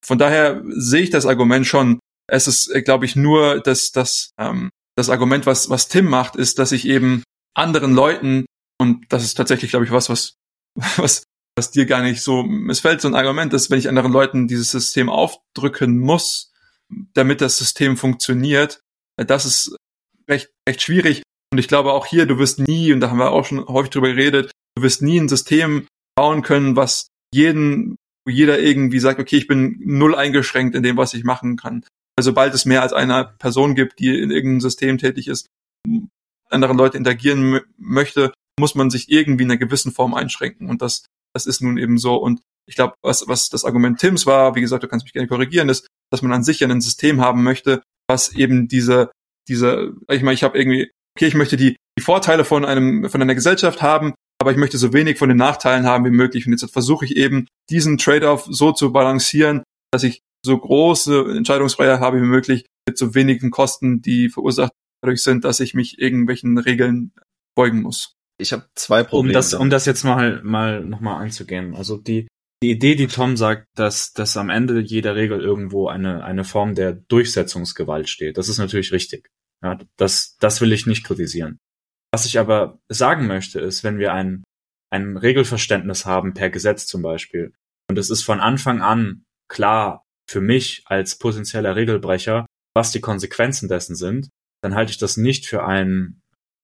Von 0.04 0.18
daher 0.18 0.62
sehe 0.68 1.02
ich 1.02 1.10
das 1.10 1.26
Argument 1.26 1.66
schon. 1.66 2.00
Es 2.28 2.48
ist, 2.48 2.68
äh, 2.74 2.82
glaube 2.82 3.04
ich, 3.04 3.14
nur 3.14 3.60
das, 3.60 3.92
das, 3.92 4.30
ähm, 4.38 4.70
das 4.96 5.08
Argument, 5.08 5.46
was, 5.46 5.70
was 5.70 5.88
Tim 5.88 6.06
macht, 6.06 6.36
ist, 6.36 6.58
dass 6.58 6.72
ich 6.72 6.86
eben 6.86 7.22
anderen 7.54 7.94
Leuten, 7.94 8.46
und 8.80 9.12
das 9.12 9.24
ist 9.24 9.34
tatsächlich, 9.34 9.70
glaube 9.70 9.84
ich, 9.84 9.90
was, 9.90 10.08
was, 10.08 10.36
was, 10.96 11.24
was 11.56 11.70
dir 11.70 11.86
gar 11.86 12.02
nicht 12.02 12.22
so 12.22 12.42
missfällt, 12.42 13.00
so 13.00 13.08
ein 13.08 13.14
Argument 13.14 13.52
ist, 13.52 13.70
wenn 13.70 13.78
ich 13.78 13.88
anderen 13.88 14.12
Leuten 14.12 14.48
dieses 14.48 14.70
System 14.70 15.08
aufdrücken 15.08 15.98
muss, 15.98 16.52
damit 17.14 17.40
das 17.40 17.58
System 17.58 17.96
funktioniert, 17.96 18.80
das 19.16 19.44
ist 19.44 19.76
recht, 20.28 20.50
recht 20.68 20.80
schwierig. 20.82 21.22
Und 21.52 21.58
ich 21.58 21.68
glaube 21.68 21.92
auch 21.92 22.06
hier, 22.06 22.26
du 22.26 22.38
wirst 22.38 22.60
nie, 22.60 22.92
und 22.92 23.00
da 23.00 23.10
haben 23.10 23.18
wir 23.18 23.32
auch 23.32 23.44
schon 23.44 23.66
häufig 23.66 23.90
drüber 23.90 24.08
geredet, 24.08 24.52
du 24.76 24.82
wirst 24.82 25.02
nie 25.02 25.18
ein 25.18 25.28
System 25.28 25.86
bauen 26.14 26.42
können, 26.42 26.76
was 26.76 27.08
jeden, 27.32 27.96
wo 28.24 28.30
jeder 28.30 28.60
irgendwie 28.60 29.00
sagt, 29.00 29.18
okay, 29.18 29.36
ich 29.36 29.46
bin 29.46 29.80
null 29.80 30.14
eingeschränkt 30.14 30.74
in 30.76 30.82
dem, 30.82 30.96
was 30.96 31.14
ich 31.14 31.24
machen 31.24 31.56
kann. 31.56 31.84
Also 32.16 32.30
sobald 32.30 32.54
es 32.54 32.64
mehr 32.64 32.82
als 32.82 32.92
einer 32.92 33.24
Person 33.24 33.74
gibt, 33.74 33.98
die 33.98 34.08
in 34.08 34.30
irgendeinem 34.30 34.60
System 34.60 34.98
tätig 34.98 35.28
ist, 35.28 35.46
andere 36.50 36.72
Leute 36.74 36.98
interagieren 36.98 37.60
möchte, 37.76 38.32
muss 38.58 38.74
man 38.74 38.90
sich 38.90 39.10
irgendwie 39.10 39.44
in 39.44 39.50
einer 39.50 39.58
gewissen 39.58 39.92
Form 39.92 40.14
einschränken. 40.14 40.68
Und 40.68 40.82
das, 40.82 41.04
das 41.34 41.46
ist 41.46 41.60
nun 41.60 41.78
eben 41.78 41.98
so. 41.98 42.16
Und 42.16 42.40
ich 42.66 42.74
glaube, 42.74 42.94
was, 43.02 43.26
was 43.28 43.48
das 43.48 43.64
Argument 43.64 43.98
Tims 43.98 44.26
war, 44.26 44.54
wie 44.54 44.60
gesagt, 44.60 44.82
du 44.82 44.88
kannst 44.88 45.04
mich 45.04 45.12
gerne 45.12 45.28
korrigieren, 45.28 45.68
ist, 45.68 45.86
dass 46.12 46.22
man 46.22 46.32
an 46.32 46.44
sich 46.44 46.62
ein 46.64 46.80
System 46.80 47.20
haben 47.20 47.42
möchte, 47.42 47.82
was 48.08 48.34
eben 48.34 48.68
diese, 48.68 49.10
diese, 49.48 49.94
ich 50.10 50.22
meine, 50.22 50.34
ich 50.34 50.42
habe 50.42 50.58
irgendwie 50.58 50.90
okay, 51.18 51.26
ich 51.26 51.34
möchte 51.34 51.56
die, 51.56 51.76
die 51.98 52.02
Vorteile 52.02 52.44
von 52.44 52.64
einem, 52.64 53.10
von 53.10 53.20
einer 53.20 53.34
Gesellschaft 53.34 53.82
haben, 53.82 54.14
aber 54.40 54.52
ich 54.52 54.56
möchte 54.56 54.78
so 54.78 54.92
wenig 54.92 55.18
von 55.18 55.28
den 55.28 55.38
Nachteilen 55.38 55.84
haben 55.84 56.04
wie 56.04 56.10
möglich. 56.10 56.46
Und 56.46 56.52
jetzt 56.52 56.70
versuche 56.72 57.04
ich 57.04 57.16
eben, 57.16 57.48
diesen 57.70 57.98
Trade-off 57.98 58.46
so 58.48 58.70
zu 58.70 58.92
balancieren, 58.92 59.64
dass 59.90 60.04
ich 60.04 60.20
so 60.46 60.56
große 60.56 61.34
Entscheidungsfreiheit 61.36 61.98
habe 61.98 62.18
wie 62.18 62.26
möglich 62.26 62.66
mit 62.88 62.96
so 62.96 63.16
wenigen 63.16 63.50
Kosten, 63.50 64.00
die 64.00 64.28
verursacht 64.28 64.70
dadurch 65.02 65.24
sind, 65.24 65.44
dass 65.44 65.58
ich 65.58 65.74
mich 65.74 65.98
irgendwelchen 65.98 66.56
Regeln 66.56 67.10
beugen 67.56 67.82
muss. 67.82 68.14
Ich 68.38 68.52
habe 68.52 68.66
zwei 68.74 69.02
Probleme. 69.02 69.30
Um 69.30 69.34
das, 69.34 69.54
um 69.54 69.70
das 69.70 69.84
jetzt 69.84 70.04
mal, 70.04 70.40
mal 70.42 70.84
nochmal 70.84 71.22
einzugehen. 71.22 71.74
Also 71.74 71.96
die, 71.96 72.28
die 72.62 72.70
Idee, 72.70 72.94
die 72.94 73.08
Tom 73.08 73.36
sagt, 73.36 73.66
dass, 73.74 74.12
dass 74.12 74.36
am 74.36 74.48
Ende 74.48 74.80
jeder 74.80 75.16
Regel 75.16 75.40
irgendwo 75.40 75.88
eine, 75.88 76.24
eine 76.24 76.44
Form 76.44 76.74
der 76.74 76.92
Durchsetzungsgewalt 76.92 78.08
steht, 78.08 78.38
das 78.38 78.48
ist 78.48 78.58
natürlich 78.58 78.92
richtig. 78.92 79.28
Ja, 79.62 79.78
das, 79.96 80.36
das 80.38 80.60
will 80.60 80.72
ich 80.72 80.86
nicht 80.86 81.04
kritisieren. 81.04 81.58
Was 82.12 82.26
ich 82.26 82.38
aber 82.38 82.78
sagen 82.88 83.26
möchte, 83.26 83.60
ist, 83.60 83.84
wenn 83.84 83.98
wir 83.98 84.12
ein, 84.12 84.44
ein 84.90 85.16
Regelverständnis 85.16 86.06
haben, 86.06 86.32
per 86.32 86.48
Gesetz 86.48 86.86
zum 86.86 87.02
Beispiel, 87.02 87.52
und 87.90 87.98
es 87.98 88.08
ist 88.10 88.22
von 88.22 88.40
Anfang 88.40 88.82
an 88.82 89.24
klar 89.48 90.04
für 90.28 90.40
mich 90.40 90.82
als 90.86 91.18
potenzieller 91.18 91.74
Regelbrecher, 91.74 92.46
was 92.74 92.92
die 92.92 93.00
Konsequenzen 93.00 93.68
dessen 93.68 93.96
sind, 93.96 94.28
dann 94.62 94.74
halte 94.74 94.92
ich 94.92 94.98
das 94.98 95.16
nicht 95.16 95.46
für 95.46 95.64
ein 95.64 96.20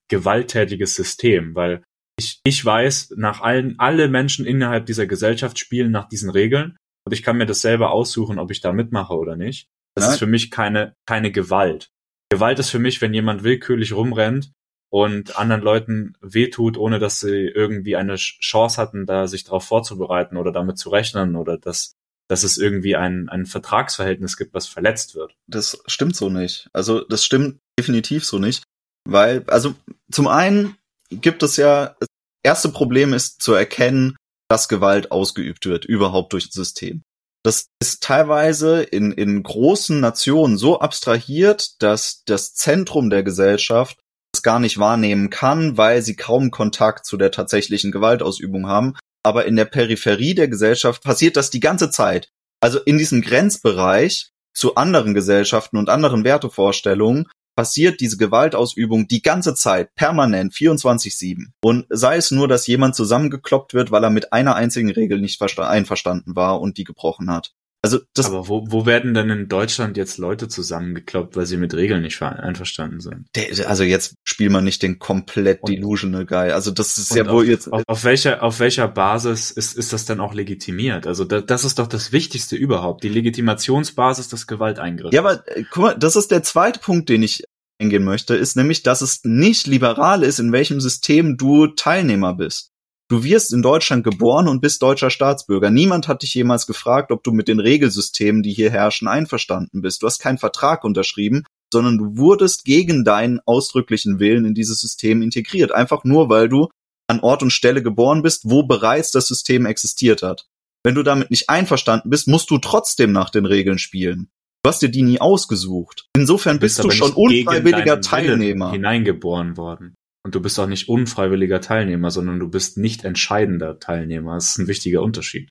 gewalttätiges 0.09 0.94
System, 0.94 1.55
weil 1.55 1.82
ich, 2.18 2.40
ich 2.44 2.64
weiß, 2.64 3.14
nach 3.16 3.40
allen, 3.40 3.78
alle 3.78 4.09
Menschen 4.09 4.46
innerhalb 4.46 4.86
dieser 4.86 5.07
Gesellschaft 5.07 5.59
spielen 5.59 5.90
nach 5.90 6.09
diesen 6.09 6.30
Regeln 6.30 6.76
und 7.07 7.12
ich 7.12 7.22
kann 7.22 7.36
mir 7.36 7.46
das 7.46 7.61
selber 7.61 7.90
aussuchen, 7.90 8.38
ob 8.38 8.50
ich 8.50 8.61
da 8.61 8.72
mitmache 8.72 9.14
oder 9.14 9.36
nicht. 9.36 9.68
Das 9.94 10.05
Nein. 10.05 10.12
ist 10.12 10.18
für 10.18 10.26
mich 10.26 10.50
keine, 10.50 10.94
keine 11.07 11.30
Gewalt. 11.30 11.90
Gewalt 12.30 12.59
ist 12.59 12.70
für 12.70 12.78
mich, 12.78 13.00
wenn 13.00 13.14
jemand 13.14 13.44
willkürlich 13.44 13.92
rumrennt 13.92 14.52
und 14.90 15.38
anderen 15.38 15.62
Leuten 15.62 16.14
wehtut, 16.20 16.76
ohne 16.78 16.98
dass 16.98 17.20
sie 17.20 17.48
irgendwie 17.48 17.96
eine 17.96 18.16
Chance 18.16 18.80
hatten, 18.80 19.07
da 19.07 19.26
sich 19.26 19.44
darauf 19.44 19.64
vorzubereiten 19.64 20.36
oder 20.36 20.52
damit 20.52 20.78
zu 20.78 20.88
rechnen 20.88 21.36
oder 21.36 21.59
dass, 21.59 21.94
dass 22.28 22.42
es 22.42 22.59
irgendwie 22.59 22.96
ein, 22.96 23.28
ein 23.28 23.46
Vertragsverhältnis 23.46 24.36
gibt, 24.36 24.55
was 24.55 24.66
verletzt 24.66 25.14
wird. 25.14 25.36
Das 25.46 25.82
stimmt 25.86 26.16
so 26.16 26.30
nicht. 26.30 26.68
Also 26.72 27.00
das 27.00 27.24
stimmt 27.24 27.59
definitiv 27.78 28.24
so 28.24 28.38
nicht. 28.38 28.64
Weil, 29.07 29.44
also 29.48 29.74
zum 30.11 30.28
einen 30.28 30.76
gibt 31.11 31.42
es 31.42 31.57
ja, 31.57 31.96
das 32.00 32.09
erste 32.42 32.68
Problem 32.70 33.12
ist 33.12 33.42
zu 33.42 33.52
erkennen, 33.52 34.16
dass 34.48 34.68
Gewalt 34.68 35.11
ausgeübt 35.11 35.66
wird, 35.66 35.84
überhaupt 35.84 36.32
durch 36.32 36.46
das 36.46 36.55
System. 36.55 37.02
Das 37.44 37.66
ist 37.80 38.02
teilweise 38.02 38.82
in, 38.82 39.12
in 39.12 39.42
großen 39.42 40.00
Nationen 40.00 40.57
so 40.57 40.80
abstrahiert, 40.80 41.82
dass 41.82 42.22
das 42.24 42.55
Zentrum 42.55 43.11
der 43.11 43.22
Gesellschaft 43.22 43.98
es 44.34 44.42
gar 44.42 44.59
nicht 44.59 44.78
wahrnehmen 44.78 45.28
kann, 45.30 45.76
weil 45.76 46.00
sie 46.02 46.16
kaum 46.16 46.50
Kontakt 46.50 47.05
zu 47.05 47.16
der 47.16 47.30
tatsächlichen 47.30 47.92
Gewaltausübung 47.92 48.66
haben. 48.66 48.94
Aber 49.22 49.44
in 49.44 49.57
der 49.57 49.66
Peripherie 49.66 50.34
der 50.34 50.48
Gesellschaft 50.48 51.02
passiert 51.02 51.36
das 51.36 51.50
die 51.50 51.61
ganze 51.61 51.90
Zeit. 51.90 52.28
Also 52.61 52.78
in 52.80 52.96
diesem 52.96 53.20
Grenzbereich 53.20 54.30
zu 54.55 54.76
anderen 54.76 55.12
Gesellschaften 55.12 55.76
und 55.76 55.90
anderen 55.90 56.24
Wertevorstellungen 56.24 57.28
passiert 57.55 58.00
diese 58.00 58.16
Gewaltausübung 58.16 59.07
die 59.07 59.22
ganze 59.22 59.55
Zeit, 59.55 59.94
permanent, 59.94 60.52
24-7. 60.52 61.46
Und 61.62 61.86
sei 61.88 62.16
es 62.16 62.30
nur, 62.30 62.48
dass 62.48 62.66
jemand 62.66 62.94
zusammengekloppt 62.94 63.74
wird, 63.74 63.90
weil 63.90 64.05
er 64.05 64.11
mit 64.11 64.32
einer 64.32 64.55
einzigen 64.55 64.90
Regel 64.90 65.20
nicht 65.20 65.40
einverstanden 65.68 66.36
war 66.36 66.61
und 66.61 66.78
die 66.78 66.84
gebrochen 66.84 67.30
hat. 67.30 67.55
Also 67.85 68.01
das 68.14 68.26
Aber 68.26 68.49
wo, 68.49 68.64
wo 68.70 68.87
werden 68.87 69.12
denn 69.12 69.28
in 69.28 69.47
Deutschland 69.47 69.99
jetzt 69.99 70.16
Leute 70.16 70.49
zusammengekloppt, 70.49 71.37
weil 71.37 71.45
sie 71.45 71.59
mit 71.59 71.74
Regeln 71.74 72.01
nicht 72.01 72.22
einverstanden 72.22 73.01
sind? 73.01 73.26
Der, 73.35 73.68
also 73.68 73.85
jetzt 73.85 74.14
spielt 74.24 74.53
man 74.53 74.64
nicht 74.64 74.82
den 74.82 74.99
komplett 74.99 75.61
und, 75.61 75.68
delusional 75.70 76.24
Guy. 76.24 76.51
Also 76.53 76.70
das 76.70 76.97
ist 76.97 77.14
ja 77.14 77.26
wohl 77.26 77.43
auf, 77.43 77.47
jetzt. 77.47 77.70
Auf, 77.70 77.82
auf, 77.87 78.05
welcher, 78.05 78.43
auf 78.43 78.59
welcher 78.59 78.89
Basis 78.89 79.51
ist, 79.51 79.76
ist 79.76 79.93
das 79.93 80.07
denn 80.07 80.18
auch 80.20 80.32
legitimiert? 80.32 81.07
Also 81.07 81.24
da, 81.24 81.43
das 81.43 81.64
ist 81.64 81.78
doch 81.78 81.87
das 81.87 82.11
Wichtigste 82.11 82.57
überhaupt. 82.57 83.05
Die 83.05 83.11
Legitimationsbasis 83.11 84.28
des 84.28 84.47
Gewalteingriffs. 84.47 85.14
Ja, 85.14 85.20
aber 85.20 85.47
äh, 85.47 85.64
guck 85.70 85.82
mal, 85.82 85.95
das 85.95 86.16
ist 86.16 86.30
der 86.30 86.43
zweite 86.43 86.80
Punkt, 86.80 87.11
den 87.11 87.22
ich 87.22 87.45
eingehen 87.78 88.05
möchte, 88.05 88.35
ist 88.35 88.57
nämlich, 88.57 88.82
dass 88.82 89.03
es 89.03 89.20
nicht 89.24 89.66
liberal 89.66 90.22
ist, 90.22 90.39
in 90.39 90.53
welchem 90.53 90.80
System 90.80 91.37
du 91.37 91.66
Teilnehmer 91.66 92.32
bist. 92.32 92.70
Du 93.11 93.22
wirst 93.22 93.52
in 93.52 93.61
Deutschland 93.61 94.02
geboren 94.02 94.48
und 94.48 94.61
bist 94.61 94.82
deutscher 94.82 95.11
Staatsbürger. 95.11 95.70
Niemand 95.70 96.09
hat 96.09 96.22
dich 96.22 96.32
jemals 96.34 96.66
gefragt, 96.66 97.12
ob 97.12 97.22
du 97.22 97.32
mit 97.32 97.48
den 97.48 97.61
Regelsystemen, 97.61 98.42
die 98.42 98.52
hier 98.52 98.70
herrschen, 98.70 99.09
einverstanden 99.09 99.82
bist. 99.82 100.02
Du 100.02 100.07
hast 100.07 100.20
keinen 100.20 100.38
Vertrag 100.38 100.84
unterschrieben, 100.84 101.44
sondern 101.72 101.98
du 101.98 102.16
wurdest 102.16 102.64
gegen 102.64 103.05
deinen 103.05 103.40
ausdrücklichen 103.44 104.20
Willen 104.20 104.46
in 104.46 104.55
dieses 104.55 104.80
System 104.80 105.20
integriert. 105.20 105.72
Einfach 105.72 106.05
nur, 106.05 106.30
weil 106.30 106.48
du 106.48 106.68
an 107.07 107.20
Ort 107.20 107.42
und 107.42 107.50
Stelle 107.50 107.82
geboren 107.82 108.22
bist, 108.22 108.48
wo 108.48 108.62
bereits 108.62 109.11
das 109.11 109.26
System 109.26 109.66
existiert 109.66 110.22
hat. 110.22 110.46
Wenn 110.82 110.94
du 110.94 111.02
damit 111.02 111.30
nicht 111.30 111.50
einverstanden 111.50 112.09
bist, 112.09 112.26
musst 112.26 112.50
du 112.50 112.59
trotzdem 112.59 113.12
nach 113.12 113.28
den 113.28 113.44
Regeln 113.44 113.78
spielen. 113.78 114.30
Du 114.62 114.68
hast 114.68 114.80
dir 114.80 114.88
die 114.88 115.02
nie 115.02 115.20
ausgesucht. 115.20 116.07
Insofern 116.16 116.59
bist, 116.59 116.76
bist 116.76 116.84
du 116.84 116.90
schon 116.90 117.12
unfreiwilliger 117.12 118.00
Teilnehmer. 118.00 118.72
Hineingeboren 118.72 119.59
worden. 119.59 119.94
Und 120.25 120.35
du 120.35 120.41
bist 120.41 120.59
auch 120.59 120.66
nicht 120.66 120.89
unfreiwilliger 120.89 121.61
Teilnehmer, 121.61 122.11
sondern 122.11 122.41
du 122.41 122.49
bist 122.49 122.79
nicht 122.79 123.05
entscheidender 123.05 123.79
Teilnehmer. 123.79 124.35
Das 124.35 124.51
ist 124.51 124.59
ein 124.59 124.68
wichtiger 124.68 125.03
Unterschied. 125.03 125.51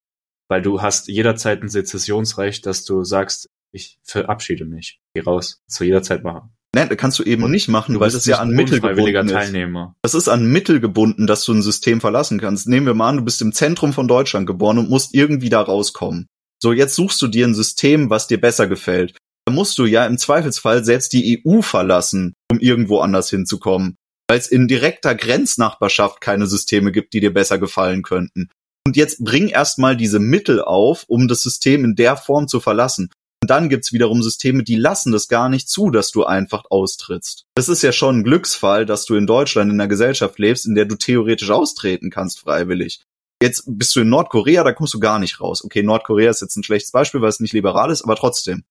Weil 0.49 0.61
du 0.61 0.82
hast 0.82 1.07
jederzeit 1.07 1.61
ein 1.61 1.69
Sezessionsrecht, 1.69 2.65
dass 2.65 2.84
du 2.84 3.03
sagst, 3.03 3.49
ich 3.71 3.99
verabschiede 4.03 4.65
mich, 4.65 4.99
geh 5.13 5.21
raus. 5.21 5.61
Das 5.67 5.78
du 5.78 5.84
jederzeit 5.86 6.24
machen. 6.24 6.55
Nein, 6.76 6.89
das 6.89 6.97
kannst 6.97 7.19
du 7.19 7.24
eben 7.24 7.49
nicht 7.51 7.67
machen, 7.67 7.99
weil 7.99 8.09
das 8.09 8.26
ja 8.26 8.39
an 8.39 8.49
Mittel 8.49 8.80
gebunden 8.82 9.28
Teilnehmer. 9.28 9.93
ist. 9.95 9.99
Das 10.01 10.15
ist 10.15 10.28
an 10.28 10.51
Mittel 10.51 10.80
gebunden, 10.80 11.28
dass 11.28 11.45
du 11.45 11.53
ein 11.53 11.61
System 11.61 12.01
verlassen 12.01 12.39
kannst. 12.39 12.67
Nehmen 12.67 12.88
wir 12.88 12.95
mal 12.95 13.09
an, 13.09 13.17
du 13.17 13.24
bist 13.24 13.43
im 13.43 13.53
Zentrum 13.53 13.93
von 13.93 14.07
Deutschland 14.07 14.47
geboren 14.47 14.80
und 14.80 14.89
musst 14.89 15.13
irgendwie 15.13 15.49
da 15.49 15.61
rauskommen. 15.61 16.26
So, 16.59 16.74
jetzt 16.74 16.95
suchst 16.95 17.21
du 17.21 17.28
dir 17.28 17.45
ein 17.45 17.53
System, 17.53 18.09
was 18.09 18.26
dir 18.26 18.41
besser 18.41 18.67
gefällt. 18.67 19.15
Da 19.45 19.53
musst 19.53 19.78
du 19.78 19.86
ja 19.86 20.05
im 20.07 20.17
Zweifelsfall 20.17 20.84
selbst 20.84 21.13
die 21.13 21.43
EU 21.45 21.61
verlassen, 21.61 22.34
um 22.49 22.59
irgendwo 22.59 22.99
anders 22.99 23.30
hinzukommen. 23.30 23.97
Weil 24.30 24.39
es 24.39 24.47
in 24.47 24.67
direkter 24.67 25.15
Grenznachbarschaft 25.15 26.21
keine 26.21 26.47
Systeme 26.47 26.91
gibt, 26.91 27.13
die 27.13 27.19
dir 27.19 27.34
besser 27.34 27.59
gefallen 27.59 28.03
könnten. 28.03 28.49
Und 28.86 28.97
jetzt 28.97 29.24
bring 29.24 29.47
erstmal 29.47 29.95
diese 29.95 30.19
Mittel 30.19 30.61
auf, 30.61 31.05
um 31.07 31.28
das 31.28 31.41
System 31.41 31.86
in 31.86 31.95
der 31.95 32.17
Form 32.17 32.47
zu 32.47 32.59
verlassen. 32.59 33.09
Und 33.41 33.49
dann 33.49 33.67
gibt's 33.67 33.91
wiederum 33.91 34.24
Systeme, 34.24 34.63
die 34.63 34.76
lassen 34.76 35.11
das 35.11 35.28
gar 35.28 35.49
nicht 35.49 35.67
zu, 35.67 35.89
dass 35.89 36.11
du 36.11 36.24
einfach 36.24 36.63
austrittst. 36.69 37.43
Das 37.55 37.67
ist 37.67 37.82
ja 37.82 37.91
schon 37.91 38.19
ein 38.19 38.24
Glücksfall, 38.24 38.86
dass 38.86 39.05
du 39.05 39.15
in 39.15 39.28
Deutschland 39.28 39.69
in 39.69 39.80
einer 39.80 39.89
Gesellschaft 39.89 40.39
lebst, 40.39 40.65
in 40.65 40.76
der 40.76 40.86
du 40.86 40.95
theoretisch 40.95 41.51
austreten 41.51 42.09
kannst 42.09 42.39
freiwillig. 42.39 43.01
Jetzt 43.41 43.63
bist 43.67 43.93
du 43.97 43.99
in 43.99 44.09
Nordkorea, 44.09 44.63
da 44.63 44.71
kommst 44.71 44.93
du 44.93 44.99
gar 45.01 45.19
nicht 45.19 45.41
raus. 45.41 45.61
Okay, 45.65 45.84
Nordkorea 45.84 46.30
ist 46.30 46.39
jetzt 46.39 46.55
ein 46.55 46.63
schlechtes 46.63 46.93
Beispiel, 46.93 47.19
weil 47.19 47.28
es 47.28 47.41
nicht 47.41 47.51
liberal 47.51 47.91
ist, 47.91 48.03
aber 48.03 48.15
trotzdem. 48.15 48.63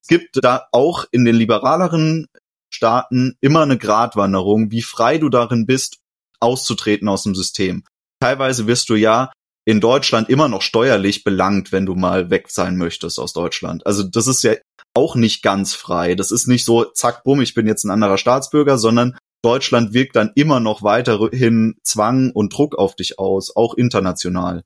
Es 0.00 0.06
gibt 0.06 0.38
da 0.40 0.68
auch 0.70 1.04
in 1.10 1.24
den 1.24 1.34
liberaleren 1.34 2.28
Staaten 2.72 3.36
immer 3.40 3.62
eine 3.62 3.78
Gratwanderung, 3.78 4.70
wie 4.70 4.82
frei 4.82 5.18
du 5.18 5.28
darin 5.28 5.66
bist, 5.66 5.98
auszutreten 6.40 7.08
aus 7.08 7.22
dem 7.22 7.34
System. 7.34 7.84
Teilweise 8.20 8.66
wirst 8.66 8.88
du 8.88 8.94
ja 8.94 9.32
in 9.64 9.80
Deutschland 9.80 10.28
immer 10.28 10.48
noch 10.48 10.62
steuerlich 10.62 11.22
belangt, 11.22 11.70
wenn 11.70 11.86
du 11.86 11.94
mal 11.94 12.30
weg 12.30 12.50
sein 12.50 12.76
möchtest 12.76 13.18
aus 13.18 13.32
Deutschland. 13.32 13.86
Also 13.86 14.02
das 14.02 14.26
ist 14.26 14.42
ja 14.42 14.54
auch 14.94 15.14
nicht 15.14 15.42
ganz 15.42 15.74
frei. 15.74 16.14
Das 16.14 16.30
ist 16.30 16.48
nicht 16.48 16.64
so, 16.64 16.84
zack, 16.84 17.22
bumm, 17.24 17.40
ich 17.40 17.54
bin 17.54 17.66
jetzt 17.66 17.84
ein 17.84 17.90
anderer 17.90 18.18
Staatsbürger, 18.18 18.78
sondern 18.78 19.16
Deutschland 19.42 19.92
wirkt 19.92 20.16
dann 20.16 20.32
immer 20.34 20.60
noch 20.60 20.82
weiterhin 20.82 21.76
Zwang 21.82 22.30
und 22.32 22.54
Druck 22.56 22.76
auf 22.76 22.94
dich 22.94 23.18
aus, 23.18 23.54
auch 23.54 23.74
international. 23.74 24.62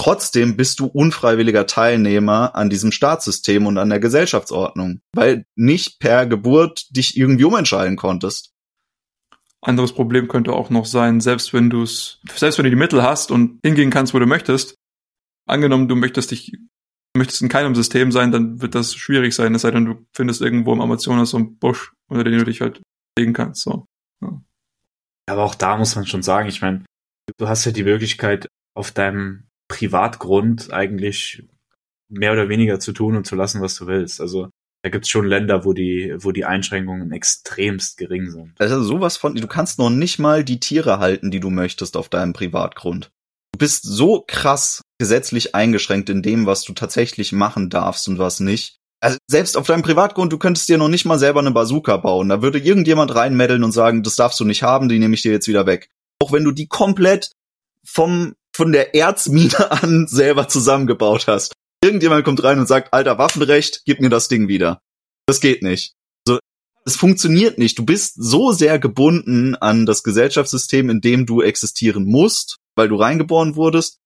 Trotzdem 0.00 0.56
bist 0.56 0.80
du 0.80 0.86
unfreiwilliger 0.86 1.66
Teilnehmer 1.66 2.54
an 2.54 2.70
diesem 2.70 2.90
Staatssystem 2.90 3.66
und 3.66 3.76
an 3.76 3.90
der 3.90 4.00
Gesellschaftsordnung, 4.00 5.02
weil 5.14 5.44
nicht 5.56 6.00
per 6.00 6.24
Geburt 6.24 6.86
dich 6.96 7.18
irgendwie 7.18 7.44
umentscheiden 7.44 7.98
konntest. 7.98 8.54
Anderes 9.60 9.92
Problem 9.92 10.26
könnte 10.26 10.54
auch 10.54 10.70
noch 10.70 10.86
sein, 10.86 11.20
selbst 11.20 11.52
wenn 11.52 11.68
du 11.68 11.82
es, 11.82 12.18
selbst 12.34 12.56
wenn 12.56 12.64
du 12.64 12.70
die 12.70 12.76
Mittel 12.76 13.02
hast 13.02 13.30
und 13.30 13.60
hingehen 13.62 13.90
kannst, 13.90 14.14
wo 14.14 14.18
du 14.18 14.24
möchtest, 14.24 14.74
angenommen, 15.46 15.86
du 15.86 15.96
möchtest 15.96 16.30
dich, 16.30 16.56
möchtest 17.14 17.42
in 17.42 17.50
keinem 17.50 17.74
System 17.74 18.10
sein, 18.10 18.32
dann 18.32 18.62
wird 18.62 18.74
das 18.74 18.94
schwierig 18.94 19.34
sein, 19.34 19.54
es 19.54 19.60
sei 19.60 19.70
denn, 19.70 19.84
du 19.84 20.06
findest 20.16 20.40
irgendwo 20.40 20.72
im 20.72 20.80
Amazonas 20.80 21.28
so 21.28 21.36
einen 21.36 21.58
Busch, 21.58 21.92
unter 22.08 22.24
den 22.24 22.38
du 22.38 22.46
dich 22.46 22.62
halt 22.62 22.80
legen 23.18 23.34
kannst, 23.34 23.64
so. 23.64 23.84
Ja. 24.22 24.40
Aber 25.28 25.44
auch 25.44 25.54
da 25.54 25.76
muss 25.76 25.94
man 25.94 26.06
schon 26.06 26.22
sagen, 26.22 26.48
ich 26.48 26.62
meine, 26.62 26.86
du 27.36 27.48
hast 27.48 27.66
ja 27.66 27.72
die 27.72 27.84
Möglichkeit, 27.84 28.48
auf 28.74 28.92
deinem 28.92 29.49
Privatgrund 29.70 30.72
eigentlich 30.72 31.44
mehr 32.10 32.32
oder 32.32 32.48
weniger 32.48 32.80
zu 32.80 32.92
tun 32.92 33.16
und 33.16 33.26
zu 33.26 33.36
lassen, 33.36 33.62
was 33.62 33.76
du 33.76 33.86
willst. 33.86 34.20
Also 34.20 34.50
da 34.82 34.90
gibt's 34.90 35.08
schon 35.08 35.26
Länder, 35.26 35.64
wo 35.64 35.72
die, 35.72 36.14
wo 36.18 36.32
die 36.32 36.44
Einschränkungen 36.44 37.12
extremst 37.12 37.96
gering 37.96 38.30
sind. 38.30 38.54
Also 38.58 38.82
sowas 38.82 39.16
von, 39.16 39.34
du 39.34 39.46
kannst 39.46 39.78
noch 39.78 39.90
nicht 39.90 40.18
mal 40.18 40.42
die 40.42 40.60
Tiere 40.60 40.98
halten, 40.98 41.30
die 41.30 41.40
du 41.40 41.50
möchtest 41.50 41.96
auf 41.96 42.08
deinem 42.08 42.32
Privatgrund. 42.32 43.10
Du 43.52 43.58
bist 43.58 43.84
so 43.84 44.24
krass 44.26 44.82
gesetzlich 44.98 45.54
eingeschränkt 45.54 46.10
in 46.10 46.22
dem, 46.22 46.46
was 46.46 46.62
du 46.62 46.72
tatsächlich 46.72 47.32
machen 47.32 47.70
darfst 47.70 48.08
und 48.08 48.18
was 48.18 48.40
nicht. 48.40 48.76
Also 49.00 49.18
selbst 49.28 49.56
auf 49.56 49.66
deinem 49.66 49.82
Privatgrund, 49.82 50.32
du 50.32 50.38
könntest 50.38 50.68
dir 50.68 50.78
noch 50.78 50.88
nicht 50.88 51.04
mal 51.04 51.18
selber 51.18 51.40
eine 51.40 51.52
Bazooka 51.52 51.96
bauen. 51.96 52.28
Da 52.28 52.42
würde 52.42 52.58
irgendjemand 52.58 53.14
reinmeddeln 53.14 53.64
und 53.64 53.72
sagen, 53.72 54.02
das 54.02 54.16
darfst 54.16 54.40
du 54.40 54.44
nicht 54.44 54.62
haben, 54.62 54.88
die 54.88 54.98
nehme 54.98 55.14
ich 55.14 55.22
dir 55.22 55.32
jetzt 55.32 55.48
wieder 55.48 55.66
weg. 55.66 55.88
Auch 56.20 56.32
wenn 56.32 56.44
du 56.44 56.52
die 56.52 56.66
komplett 56.66 57.32
vom, 57.86 58.34
von 58.60 58.72
der 58.72 58.94
Erzmine 58.94 59.70
an 59.82 60.06
selber 60.06 60.46
zusammengebaut 60.46 61.28
hast. 61.28 61.54
Irgendjemand 61.82 62.26
kommt 62.26 62.44
rein 62.44 62.58
und 62.58 62.66
sagt, 62.66 62.92
alter 62.92 63.16
Waffenrecht, 63.16 63.84
gib 63.86 64.02
mir 64.02 64.10
das 64.10 64.28
Ding 64.28 64.48
wieder. 64.48 64.82
Das 65.26 65.40
geht 65.40 65.62
nicht. 65.62 65.94
So, 66.28 66.38
es 66.84 66.94
funktioniert 66.94 67.56
nicht. 67.56 67.78
Du 67.78 67.86
bist 67.86 68.16
so 68.18 68.52
sehr 68.52 68.78
gebunden 68.78 69.54
an 69.54 69.86
das 69.86 70.02
Gesellschaftssystem, 70.02 70.90
in 70.90 71.00
dem 71.00 71.24
du 71.24 71.40
existieren 71.40 72.04
musst, 72.04 72.58
weil 72.76 72.88
du 72.88 72.96
reingeboren 72.96 73.56
wurdest, 73.56 73.96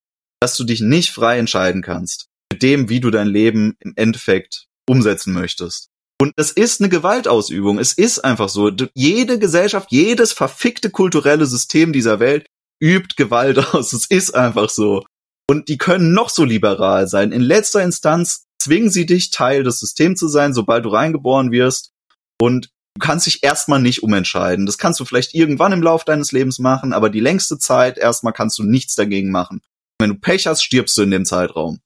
dass 0.40 0.56
du 0.56 0.62
dich 0.62 0.80
nicht 0.80 1.10
frei 1.10 1.40
entscheiden 1.40 1.82
kannst. 1.82 2.28
Mit 2.52 2.62
dem, 2.62 2.88
wie 2.88 3.00
du 3.00 3.10
dein 3.10 3.26
Leben 3.26 3.74
im 3.80 3.94
Endeffekt 3.96 4.66
umsetzen 4.88 5.32
möchtest. 5.32 5.88
Und 6.20 6.32
es 6.36 6.52
ist 6.52 6.80
eine 6.80 6.90
Gewaltausübung. 6.90 7.80
Es 7.80 7.92
ist 7.92 8.20
einfach 8.20 8.48
so. 8.48 8.70
Jede 8.94 9.40
Gesellschaft, 9.40 9.90
jedes 9.90 10.32
verfickte 10.32 10.90
kulturelle 10.90 11.46
System 11.46 11.92
dieser 11.92 12.20
Welt 12.20 12.46
übt 12.84 13.16
Gewalt 13.16 13.58
aus. 13.74 13.92
Es 13.92 14.06
ist 14.06 14.34
einfach 14.34 14.68
so. 14.68 15.04
Und 15.48 15.68
die 15.68 15.78
können 15.78 16.12
noch 16.12 16.30
so 16.30 16.44
liberal 16.44 17.08
sein. 17.08 17.32
In 17.32 17.42
letzter 17.42 17.82
Instanz 17.82 18.46
zwingen 18.58 18.90
sie 18.90 19.06
dich, 19.06 19.30
Teil 19.30 19.62
des 19.62 19.80
Systems 19.80 20.20
zu 20.20 20.28
sein, 20.28 20.54
sobald 20.54 20.84
du 20.84 20.90
reingeboren 20.90 21.50
wirst. 21.50 21.92
Und 22.40 22.70
du 22.94 23.00
kannst 23.00 23.26
dich 23.26 23.42
erstmal 23.42 23.80
nicht 23.80 24.02
umentscheiden. 24.02 24.66
Das 24.66 24.78
kannst 24.78 25.00
du 25.00 25.04
vielleicht 25.04 25.34
irgendwann 25.34 25.72
im 25.72 25.82
Lauf 25.82 26.04
deines 26.04 26.32
Lebens 26.32 26.58
machen, 26.58 26.92
aber 26.92 27.10
die 27.10 27.20
längste 27.20 27.58
Zeit 27.58 27.98
erstmal 27.98 28.32
kannst 28.32 28.58
du 28.58 28.62
nichts 28.62 28.94
dagegen 28.94 29.30
machen. 29.30 29.60
Wenn 30.00 30.10
du 30.10 30.16
Pech 30.16 30.46
hast, 30.46 30.62
stirbst 30.62 30.96
du 30.96 31.02
in 31.02 31.10
dem 31.10 31.24
Zeitraum. 31.24 31.80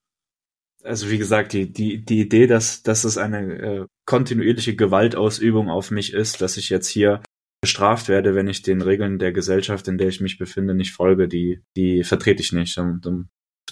Also 0.85 1.11
wie 1.11 1.19
gesagt, 1.19 1.53
die, 1.53 1.71
die, 1.71 2.05
die 2.05 2.21
Idee, 2.21 2.47
dass, 2.47 2.83
dass 2.83 3.05
es 3.05 3.19
eine 3.19 3.41
äh, 3.59 3.87
kontinuierliche 4.07 4.77
Gewaltausübung 4.77 5.69
auf 5.69 5.91
mich 5.91 6.15
ist, 6.15 6.41
dass 6.41 6.57
ich 6.57 6.71
jetzt 6.71 6.89
hier 6.89 7.21
bestraft 7.61 8.09
werde, 8.09 8.35
wenn 8.35 8.49
ich 8.49 8.63
den 8.63 8.83
Regeln 8.83 9.19
der 9.19 9.33
Gesellschaft, 9.33 9.89
in 9.89 9.99
der 9.99 10.09
ich 10.09 10.21
mich 10.21 10.39
befinde, 10.39 10.75
nicht 10.75 10.93
folge, 10.93 11.29
die, 11.29 11.63
die 11.77 12.05
vertrete 12.05 12.43
ich 12.43 12.53
nicht. 12.53 12.79
Und, 12.79 13.07
und 13.07 13.29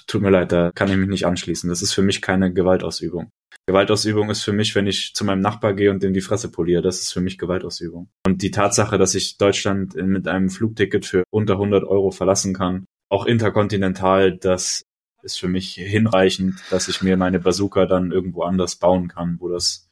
tut 0.07 0.23
mir 0.23 0.31
leid, 0.31 0.53
da 0.53 0.71
kann 0.75 0.91
ich 0.91 0.97
mich 0.97 1.09
nicht 1.09 1.27
anschließen. 1.27 1.69
Das 1.71 1.83
ist 1.83 1.93
für 1.93 2.03
mich 2.03 2.23
keine 2.23 2.53
Gewaltausübung. 2.53 3.31
Gewaltausübung 3.67 4.31
ist 4.31 4.43
für 4.43 4.53
mich, 4.53 4.75
wenn 4.75 4.87
ich 4.87 5.13
zu 5.15 5.25
meinem 5.25 5.41
Nachbar 5.41 5.75
gehe 5.75 5.91
und 5.91 6.03
dem 6.03 6.15
die 6.15 6.21
Fresse 6.21 6.51
poliere. 6.51 6.83
Das 6.83 7.01
ist 7.01 7.13
für 7.13 7.21
mich 7.21 7.39
Gewaltausübung. 7.39 8.09
Und 8.25 8.43
die 8.43 8.51
Tatsache, 8.51 8.99
dass 8.99 9.15
ich 9.15 9.39
Deutschland 9.39 9.95
mit 9.95 10.29
einem 10.29 10.51
Flugticket 10.51 11.05
für 11.05 11.25
unter 11.31 11.55
100 11.55 11.85
Euro 11.85 12.11
verlassen 12.11 12.55
kann, 12.55 12.87
auch 13.09 13.27
interkontinental, 13.27 14.37
das 14.37 14.85
ist 15.23 15.39
für 15.39 15.49
mich 15.49 15.75
hinreichend, 15.75 16.63
dass 16.71 16.89
ich 16.89 17.03
mir 17.03 17.17
meine 17.17 17.41
Bazooka 17.41 17.87
dann 17.87 18.13
irgendwo 18.13 18.43
anders 18.43 18.77
bauen 18.77 19.09
kann, 19.09 19.37
wo 19.41 19.49
das, 19.49 19.89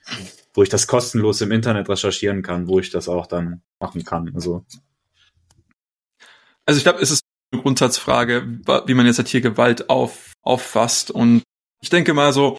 wo 0.54 0.62
ich 0.62 0.68
das 0.68 0.86
kostenlos 0.86 1.40
im 1.40 1.52
Internet 1.52 1.88
recherchieren 1.88 2.42
kann, 2.42 2.68
wo 2.68 2.78
ich 2.78 2.90
das 2.90 3.08
auch 3.08 3.26
dann 3.26 3.62
machen 3.80 4.04
kann. 4.04 4.32
Also, 4.34 4.64
also 6.64 6.78
ich 6.78 6.84
glaube, 6.84 7.00
es 7.00 7.10
ist 7.10 7.22
eine 7.52 7.62
Grundsatzfrage, 7.62 8.60
wie 8.86 8.94
man 8.94 9.06
jetzt 9.06 9.18
halt 9.18 9.28
hier 9.28 9.40
Gewalt 9.40 9.90
auf, 9.90 10.32
auffasst. 10.42 11.10
Und 11.10 11.42
ich 11.82 11.90
denke 11.90 12.14
mal 12.14 12.32
so, 12.32 12.56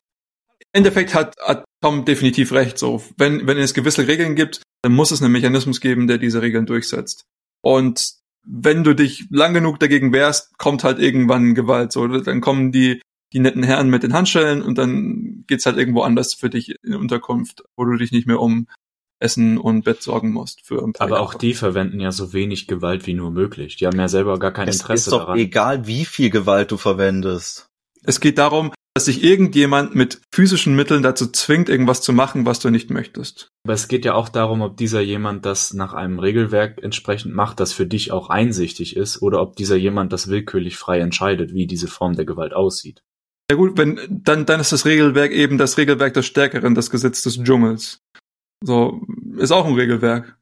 im 0.59 0.79
Endeffekt 0.79 1.13
hat, 1.13 1.35
hat 1.41 1.65
Tom 1.81 2.05
definitiv 2.05 2.51
recht. 2.51 2.77
So, 2.77 3.01
wenn, 3.17 3.47
wenn 3.47 3.57
es 3.57 3.73
gewisse 3.73 4.07
Regeln 4.07 4.35
gibt, 4.35 4.61
dann 4.81 4.93
muss 4.93 5.11
es 5.11 5.21
einen 5.21 5.31
Mechanismus 5.31 5.79
geben, 5.79 6.07
der 6.07 6.17
diese 6.17 6.41
Regeln 6.41 6.65
durchsetzt. 6.65 7.25
Und 7.61 8.15
wenn 8.45 8.83
du 8.83 8.93
dich 8.93 9.25
lang 9.31 9.53
genug 9.53 9.79
dagegen 9.79 10.13
wehrst, 10.13 10.57
kommt 10.57 10.83
halt 10.83 10.99
irgendwann 10.99 11.55
Gewalt. 11.55 11.91
So, 11.91 12.07
dann 12.07 12.41
kommen 12.41 12.71
die, 12.71 13.01
die 13.33 13.39
netten 13.39 13.63
Herren 13.63 13.89
mit 13.89 14.03
den 14.03 14.13
Handschellen 14.13 14.61
und 14.61 14.77
dann 14.77 15.43
geht's 15.47 15.65
halt 15.65 15.77
irgendwo 15.77 16.01
anders 16.01 16.33
für 16.33 16.49
dich 16.49 16.75
in 16.83 16.95
Unterkunft, 16.95 17.63
wo 17.75 17.85
du 17.85 17.97
dich 17.97 18.11
nicht 18.11 18.27
mehr 18.27 18.39
um 18.39 18.67
Essen 19.19 19.57
und 19.57 19.83
Bett 19.83 20.01
sorgen 20.01 20.31
musst 20.31 20.65
für 20.65 20.83
ein 20.83 20.93
paar 20.93 21.07
Aber 21.07 21.15
Jahre. 21.17 21.25
auch 21.27 21.33
die 21.33 21.53
verwenden 21.53 21.99
ja 21.99 22.11
so 22.11 22.33
wenig 22.33 22.67
Gewalt 22.67 23.07
wie 23.07 23.13
nur 23.13 23.31
möglich. 23.31 23.77
Die 23.77 23.87
haben 23.87 23.97
ja 23.99 24.07
selber 24.07 24.39
gar 24.39 24.51
kein 24.51 24.67
es 24.67 24.77
Interesse 24.77 25.09
ist 25.09 25.13
doch 25.13 25.19
daran. 25.19 25.39
egal, 25.39 25.87
wie 25.87 26.05
viel 26.05 26.29
Gewalt 26.29 26.71
du 26.71 26.77
verwendest. 26.77 27.67
Es 28.03 28.19
geht 28.19 28.37
darum, 28.37 28.71
dass 28.93 29.05
sich 29.05 29.23
irgendjemand 29.23 29.95
mit 29.95 30.21
physischen 30.31 30.75
Mitteln 30.75 31.03
dazu 31.03 31.27
zwingt, 31.27 31.67
irgendwas 31.67 32.01
zu 32.01 32.13
machen, 32.13 32.45
was 32.45 32.59
du 32.59 32.69
nicht 32.69 32.89
möchtest. 32.89 33.49
Aber 33.65 33.73
es 33.73 33.87
geht 33.87 34.05
ja 34.05 34.13
auch 34.13 34.29
darum, 34.29 34.61
ob 34.61 34.77
dieser 34.77 35.01
jemand 35.01 35.45
das 35.45 35.73
nach 35.73 35.93
einem 35.93 36.19
Regelwerk 36.19 36.81
entsprechend 36.81 37.33
macht, 37.33 37.59
das 37.59 37.73
für 37.73 37.85
dich 37.85 38.11
auch 38.11 38.29
einsichtig 38.29 38.95
ist, 38.95 39.21
oder 39.21 39.41
ob 39.41 39.55
dieser 39.57 39.75
jemand 39.75 40.13
das 40.13 40.29
willkürlich 40.29 40.77
frei 40.77 40.99
entscheidet, 40.99 41.53
wie 41.53 41.67
diese 41.67 41.87
Form 41.87 42.15
der 42.15 42.25
Gewalt 42.25 42.53
aussieht. 42.53 43.01
Ja 43.49 43.57
gut, 43.57 43.77
wenn, 43.77 43.99
dann, 44.09 44.45
dann 44.45 44.59
ist 44.59 44.71
das 44.71 44.85
Regelwerk 44.85 45.31
eben 45.31 45.57
das 45.57 45.77
Regelwerk 45.77 46.13
des 46.13 46.25
Stärkeren, 46.25 46.73
das 46.73 46.89
Gesetz 46.89 47.21
des 47.23 47.41
Dschungels. 47.41 48.01
So, 48.63 49.01
ist 49.37 49.51
auch 49.51 49.65
ein 49.65 49.75
Regelwerk. 49.75 50.37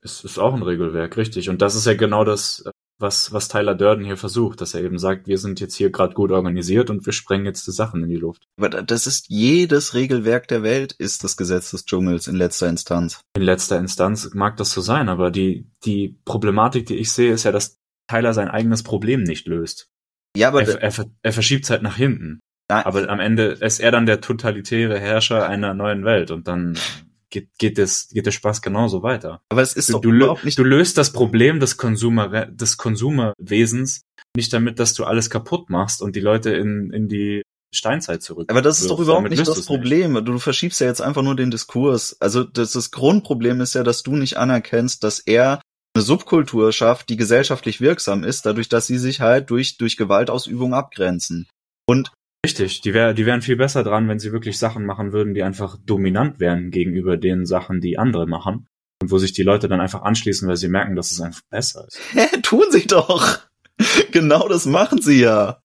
Es 0.00 0.24
ist 0.24 0.38
auch 0.38 0.54
ein 0.54 0.62
Regelwerk, 0.62 1.16
richtig. 1.16 1.48
Und 1.48 1.62
das 1.62 1.76
ist 1.76 1.86
ja 1.86 1.94
genau 1.94 2.24
das, 2.24 2.64
was, 2.98 3.32
was 3.32 3.48
Tyler 3.48 3.76
Durden 3.76 4.04
hier 4.04 4.16
versucht, 4.16 4.60
dass 4.60 4.74
er 4.74 4.82
eben 4.82 4.98
sagt, 4.98 5.28
wir 5.28 5.38
sind 5.38 5.60
jetzt 5.60 5.76
hier 5.76 5.90
gerade 5.90 6.14
gut 6.14 6.32
organisiert 6.32 6.90
und 6.90 7.06
wir 7.06 7.12
sprengen 7.12 7.46
jetzt 7.46 7.66
die 7.68 7.72
Sachen 7.72 8.02
in 8.02 8.08
die 8.08 8.16
Luft. 8.16 8.48
Aber 8.58 8.68
das 8.70 9.06
ist 9.06 9.26
jedes 9.28 9.94
Regelwerk 9.94 10.48
der 10.48 10.64
Welt, 10.64 10.92
ist 10.92 11.22
das 11.22 11.36
Gesetz 11.36 11.70
des 11.70 11.84
Dschungels 11.84 12.26
in 12.26 12.34
letzter 12.34 12.68
Instanz. 12.68 13.20
In 13.36 13.42
letzter 13.42 13.78
Instanz 13.78 14.30
mag 14.34 14.56
das 14.56 14.72
so 14.72 14.80
sein, 14.80 15.08
aber 15.08 15.30
die, 15.30 15.66
die 15.84 16.18
Problematik, 16.24 16.86
die 16.86 16.96
ich 16.96 17.12
sehe, 17.12 17.32
ist 17.32 17.44
ja, 17.44 17.52
dass 17.52 17.78
Tyler 18.08 18.34
sein 18.34 18.48
eigenes 18.48 18.82
Problem 18.82 19.22
nicht 19.22 19.46
löst. 19.46 19.91
Ja, 20.36 20.48
aber 20.48 20.62
er, 20.62 20.82
er, 20.82 21.06
er 21.22 21.32
verschiebt 21.32 21.64
es 21.64 21.70
halt 21.70 21.82
nach 21.82 21.96
hinten. 21.96 22.40
Nein. 22.68 22.84
Aber 22.84 23.08
am 23.08 23.20
Ende 23.20 23.44
ist 23.60 23.80
er 23.80 23.90
dann 23.90 24.06
der 24.06 24.20
totalitäre 24.20 24.98
Herrscher 24.98 25.46
einer 25.46 25.74
neuen 25.74 26.04
Welt 26.04 26.30
und 26.30 26.48
dann 26.48 26.78
geht, 27.28 27.48
geht, 27.58 27.78
das, 27.78 28.08
geht 28.08 28.26
der 28.26 28.30
Spaß 28.30 28.62
genauso 28.62 29.02
weiter. 29.02 29.42
Aber 29.48 29.62
es 29.62 29.74
ist 29.74 29.88
du, 29.88 29.94
doch 29.94 30.00
du, 30.00 30.10
überhaupt 30.10 30.44
nicht. 30.44 30.58
Du 30.58 30.64
löst 30.64 30.96
das 30.96 31.12
Problem 31.12 31.60
des 31.60 31.76
Konsumer, 31.76 32.46
des 32.46 32.76
Konsumerwesens 32.76 34.02
nicht 34.36 34.52
damit, 34.52 34.78
dass 34.78 34.94
du 34.94 35.04
alles 35.04 35.28
kaputt 35.28 35.68
machst 35.68 36.00
und 36.00 36.16
die 36.16 36.20
Leute 36.20 36.50
in, 36.50 36.90
in 36.90 37.08
die 37.08 37.42
Steinzeit 37.74 38.22
zurück. 38.22 38.50
Aber 38.50 38.62
das 38.62 38.80
ist 38.80 38.90
doch 38.90 39.00
überhaupt 39.00 39.28
nicht 39.28 39.46
das 39.46 39.66
Problem. 39.66 40.12
Nicht. 40.12 40.28
Du 40.28 40.38
verschiebst 40.38 40.80
ja 40.80 40.86
jetzt 40.86 41.00
einfach 41.00 41.22
nur 41.22 41.36
den 41.36 41.50
Diskurs. 41.50 42.16
Also 42.20 42.44
das, 42.44 42.72
das 42.72 42.90
Grundproblem 42.90 43.60
ist 43.60 43.74
ja, 43.74 43.82
dass 43.82 44.02
du 44.02 44.14
nicht 44.14 44.36
anerkennst, 44.36 45.04
dass 45.04 45.18
er 45.18 45.60
Subkultur 46.02 46.72
schafft, 46.72 47.08
die 47.08 47.16
gesellschaftlich 47.16 47.80
wirksam 47.80 48.24
ist, 48.24 48.46
dadurch, 48.46 48.68
dass 48.68 48.86
sie 48.86 48.98
sich 48.98 49.20
halt 49.20 49.50
durch, 49.50 49.78
durch 49.78 49.96
Gewaltausübung 49.96 50.74
abgrenzen. 50.74 51.48
Und 51.86 52.12
Richtig, 52.44 52.80
die, 52.80 52.92
wär, 52.92 53.14
die 53.14 53.24
wären 53.24 53.40
viel 53.40 53.56
besser 53.56 53.84
dran, 53.84 54.08
wenn 54.08 54.18
sie 54.18 54.32
wirklich 54.32 54.58
Sachen 54.58 54.84
machen 54.84 55.12
würden, 55.12 55.32
die 55.32 55.44
einfach 55.44 55.78
dominant 55.86 56.40
wären 56.40 56.72
gegenüber 56.72 57.16
den 57.16 57.46
Sachen, 57.46 57.80
die 57.80 57.98
andere 57.98 58.26
machen. 58.26 58.66
Und 59.00 59.12
wo 59.12 59.18
sich 59.18 59.32
die 59.32 59.44
Leute 59.44 59.68
dann 59.68 59.80
einfach 59.80 60.02
anschließen, 60.02 60.48
weil 60.48 60.56
sie 60.56 60.68
merken, 60.68 60.96
dass 60.96 61.12
es 61.12 61.20
einfach 61.20 61.42
besser 61.50 61.86
ist. 61.86 62.00
Hä, 62.12 62.26
tun 62.42 62.64
sie 62.70 62.86
doch! 62.86 63.38
genau 64.12 64.48
das 64.48 64.66
machen 64.66 65.00
sie 65.00 65.20
ja. 65.20 65.60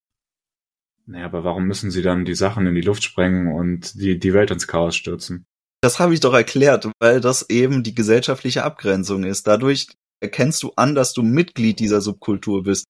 Naja, 1.08 1.26
aber 1.26 1.44
warum 1.44 1.66
müssen 1.66 1.90
sie 1.90 2.04
dann 2.04 2.26
die 2.26 2.36
Sachen 2.36 2.68
in 2.68 2.76
die 2.76 2.82
Luft 2.82 3.04
sprengen 3.04 3.52
und 3.52 4.00
die, 4.00 4.20
die 4.20 4.34
Welt 4.34 4.52
ins 4.52 4.68
Chaos 4.68 4.96
stürzen? 4.96 5.46
Das 5.82 6.00
habe 6.00 6.14
ich 6.14 6.20
doch 6.20 6.34
erklärt, 6.34 6.90
weil 7.00 7.22
das 7.22 7.50
eben 7.50 7.82
die 7.82 7.96
gesellschaftliche 7.96 8.64
Abgrenzung 8.64 9.24
ist. 9.24 9.48
Dadurch 9.48 9.88
erkennst 10.20 10.64
du 10.64 10.74
an, 10.76 10.96
dass 10.96 11.14
du 11.14 11.24
Mitglied 11.24 11.80
dieser 11.80 12.02
Subkultur 12.02 12.64
bist. 12.64 12.86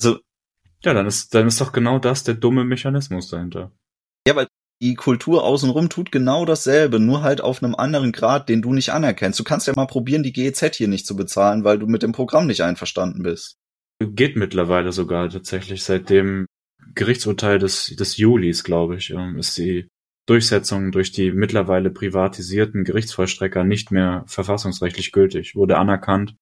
Also, 0.00 0.18
ja, 0.84 0.94
dann 0.94 1.06
ist, 1.06 1.34
dann 1.34 1.46
ist 1.46 1.60
doch 1.60 1.72
genau 1.72 1.98
das 1.98 2.24
der 2.24 2.34
dumme 2.34 2.64
Mechanismus 2.64 3.28
dahinter. 3.28 3.72
Ja, 4.26 4.36
weil 4.36 4.48
die 4.82 4.94
Kultur 4.96 5.44
außenrum 5.44 5.88
tut 5.88 6.10
genau 6.10 6.44
dasselbe, 6.44 6.98
nur 6.98 7.22
halt 7.22 7.40
auf 7.40 7.62
einem 7.62 7.76
anderen 7.76 8.10
Grad, 8.10 8.48
den 8.48 8.62
du 8.62 8.72
nicht 8.72 8.92
anerkennst. 8.92 9.38
Du 9.38 9.44
kannst 9.44 9.68
ja 9.68 9.74
mal 9.76 9.86
probieren, 9.86 10.24
die 10.24 10.32
GEZ 10.32 10.74
hier 10.74 10.88
nicht 10.88 11.06
zu 11.06 11.14
bezahlen, 11.14 11.62
weil 11.62 11.78
du 11.78 11.86
mit 11.86 12.02
dem 12.02 12.10
Programm 12.10 12.48
nicht 12.48 12.62
einverstanden 12.62 13.22
bist. 13.22 13.58
Geht 14.00 14.36
mittlerweile 14.36 14.90
sogar 14.90 15.28
tatsächlich. 15.28 15.84
Seit 15.84 16.10
dem 16.10 16.46
Gerichtsurteil 16.96 17.60
des, 17.60 17.94
des 17.94 18.16
Julis, 18.16 18.64
glaube 18.64 18.96
ich, 18.96 19.10
ähm, 19.10 19.36
ist 19.38 19.56
die 19.56 19.88
Durchsetzung 20.26 20.90
durch 20.90 21.12
die 21.12 21.30
mittlerweile 21.30 21.90
privatisierten 21.90 22.82
Gerichtsvollstrecker 22.82 23.62
nicht 23.62 23.92
mehr 23.92 24.24
verfassungsrechtlich 24.26 25.12
gültig. 25.12 25.54
Wurde 25.54 25.78
anerkannt. 25.78 26.34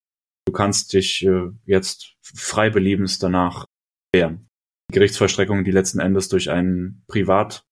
Du 0.45 0.53
kannst 0.53 0.93
dich 0.93 1.25
äh, 1.25 1.49
jetzt 1.65 2.15
frei 2.21 2.69
beliebens 2.69 3.19
danach 3.19 3.65
wehren. 4.13 4.47
Die 4.89 4.95
Gerichtsvollstreckung, 4.95 5.63
die 5.63 5.71
letzten 5.71 5.99
Endes 5.99 6.29
durch 6.29 6.49
einen 6.49 7.03
Privat 7.07 7.63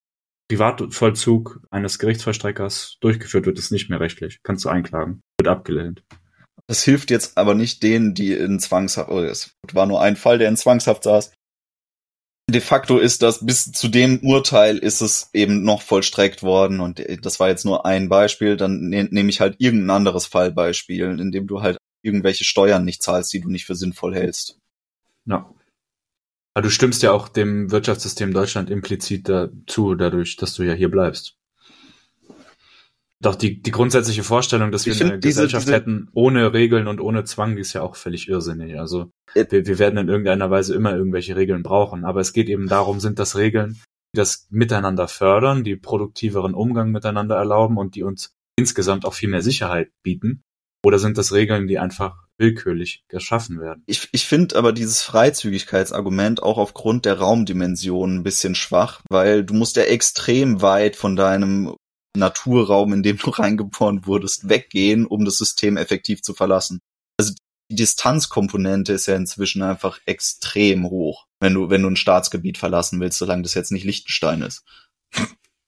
Privatvollzug 0.50 1.62
eines 1.70 2.00
Gerichtsvollstreckers 2.00 2.98
durchgeführt 3.02 3.46
wird, 3.46 3.60
ist 3.60 3.72
nicht 3.72 3.90
mehr 3.90 4.00
rechtlich. 4.00 4.40
Kannst 4.44 4.66
du 4.66 4.70
einklagen. 4.70 5.22
Wird 5.40 5.48
abgelehnt. 5.48 6.04
Das 6.68 6.84
hilft 6.84 7.12
jetzt 7.12 7.38
aber 7.38 7.54
nicht 7.54 7.84
denen, 7.84 8.14
die 8.14 8.34
in 8.34 8.60
Zwangshaft, 8.60 9.10
oh, 9.10 9.22
es 9.22 9.56
war 9.74 9.86
nur 9.86 10.02
ein 10.02 10.16
Fall, 10.16 10.38
der 10.38 10.50
in 10.50 10.58
Zwangshaft 10.58 11.04
saß. 11.04 11.32
De 12.50 12.62
facto 12.62 12.98
ist 12.98 13.22
das, 13.22 13.46
bis 13.46 13.72
zu 13.72 13.90
dem 13.90 14.20
Urteil 14.24 14.80
ist 14.80 15.02
es 15.02 15.30
eben 15.34 15.64
noch 15.64 15.84
vollstreckt 15.84 16.42
worden 16.42 16.80
und 16.80 17.04
das 17.22 17.40
war 17.40 17.50
jetzt 17.50 17.64
nur 17.64 17.86
ein 17.86 18.10
Beispiel, 18.10 18.58
dann 18.58 18.90
ne, 18.90 19.08
nehme 19.12 19.30
ich 19.30 19.40
halt 19.40 19.56
irgendein 19.60 19.98
anderes 19.98 20.26
Fallbeispiel, 20.26 21.20
in 21.20 21.32
dem 21.32 21.46
du 21.46 21.62
halt 21.62 21.78
irgendwelche 22.02 22.44
Steuern 22.44 22.86
nicht 22.86 23.04
zahlst, 23.04 23.34
die 23.34 23.42
du 23.42 23.50
nicht 23.50 23.66
für 23.66 23.76
sinnvoll 23.76 24.16
hältst. 24.16 24.60
Ja. 25.26 25.54
Aber 26.54 26.64
du 26.64 26.70
stimmst 26.70 27.04
ja 27.04 27.12
auch 27.12 27.28
dem 27.30 27.72
Wirtschaftssystem 27.72 28.34
Deutschland 28.34 28.70
implizit 28.70 29.30
dazu, 29.30 29.96
dadurch, 29.96 30.36
dass 30.36 30.54
du 30.56 30.64
ja 30.64 30.74
hier 30.74 30.90
bleibst. 30.90 31.40
Doch 33.22 33.36
die, 33.36 33.62
die 33.62 33.72
grundsätzliche 33.72 34.24
Vorstellung, 34.24 34.72
dass 34.72 34.86
wir 34.86 34.94
ich 34.94 35.04
eine 35.04 35.20
Gesellschaft 35.20 35.68
diese, 35.68 35.76
hätten 35.76 36.10
ohne 36.14 36.54
Regeln 36.54 36.88
und 36.88 37.02
ohne 37.02 37.26
Zwang, 37.26 37.56
die 37.56 37.62
ist 37.62 37.74
ja 37.74 37.82
auch 37.82 37.98
völlig 37.98 38.30
irrsinnig. 38.30 38.80
Also 38.80 39.12
wir, 39.34 39.52
wir 39.52 39.80
werden 39.80 40.00
in 40.00 40.08
irgendeiner 40.08 40.50
Weise 40.50 40.74
immer 40.74 40.96
irgendwelche 40.96 41.36
Regeln 41.36 41.62
brauchen. 41.62 42.06
Aber 42.06 42.22
es 42.22 42.32
geht 42.32 42.48
eben 42.48 42.70
darum, 42.70 43.02
sind 43.02 43.20
das 43.20 43.36
Regeln, 43.36 43.82
die 44.14 44.18
das 44.18 44.48
Miteinander 44.52 45.10
fördern, 45.10 45.66
die 45.66 45.76
produktiveren 45.76 46.54
Umgang 46.54 46.92
miteinander 46.92 47.36
erlauben 47.36 47.78
und 47.78 47.96
die 47.96 48.04
uns 48.04 48.34
insgesamt 48.58 49.06
auch 49.06 49.14
viel 49.14 49.30
mehr 49.30 49.42
Sicherheit 49.42 49.92
bieten? 50.02 50.44
Oder 50.84 51.00
sind 51.00 51.18
das 51.18 51.34
Regeln, 51.34 51.68
die 51.68 51.78
einfach 51.78 52.16
willkürlich 52.38 53.04
geschaffen 53.10 53.60
werden? 53.60 53.84
Ich, 53.86 54.08
ich 54.12 54.26
finde 54.26 54.56
aber 54.56 54.72
dieses 54.72 55.02
Freizügigkeitsargument 55.02 56.42
auch 56.42 56.58
aufgrund 56.58 57.06
der 57.06 57.20
Raumdimension 57.20 58.16
ein 58.16 58.24
bisschen 58.24 58.56
schwach, 58.56 59.02
weil 59.10 59.44
du 59.44 59.54
musst 59.54 59.76
ja 59.76 59.84
extrem 59.84 60.62
weit 60.62 60.96
von 60.96 61.16
deinem 61.16 61.76
Naturraum, 62.16 62.94
in 62.94 63.04
dem 63.04 63.18
du 63.18 63.30
reingeboren 63.30 64.06
wurdest, 64.06 64.48
weggehen, 64.48 65.06
um 65.06 65.26
das 65.26 65.38
System 65.38 65.78
effektiv 65.78 66.22
zu 66.22 66.34
verlassen. 66.34 66.80
Also 67.20 67.34
die 67.70 67.76
Distanzkomponente 67.76 68.94
ist 68.94 69.06
ja 69.08 69.16
inzwischen 69.16 69.62
einfach 69.62 70.00
extrem 70.06 70.90
hoch, 70.90 71.26
wenn 71.42 71.54
du, 71.54 71.70
wenn 71.70 71.84
du 71.84 71.90
ein 71.90 71.98
Staatsgebiet 71.98 72.58
verlassen 72.58 73.00
willst, 73.00 73.20
solange 73.20 73.44
das 73.44 73.54
jetzt 73.54 73.72
nicht 73.72 73.84
Liechtenstein 73.84 74.42
ist. 74.42 74.64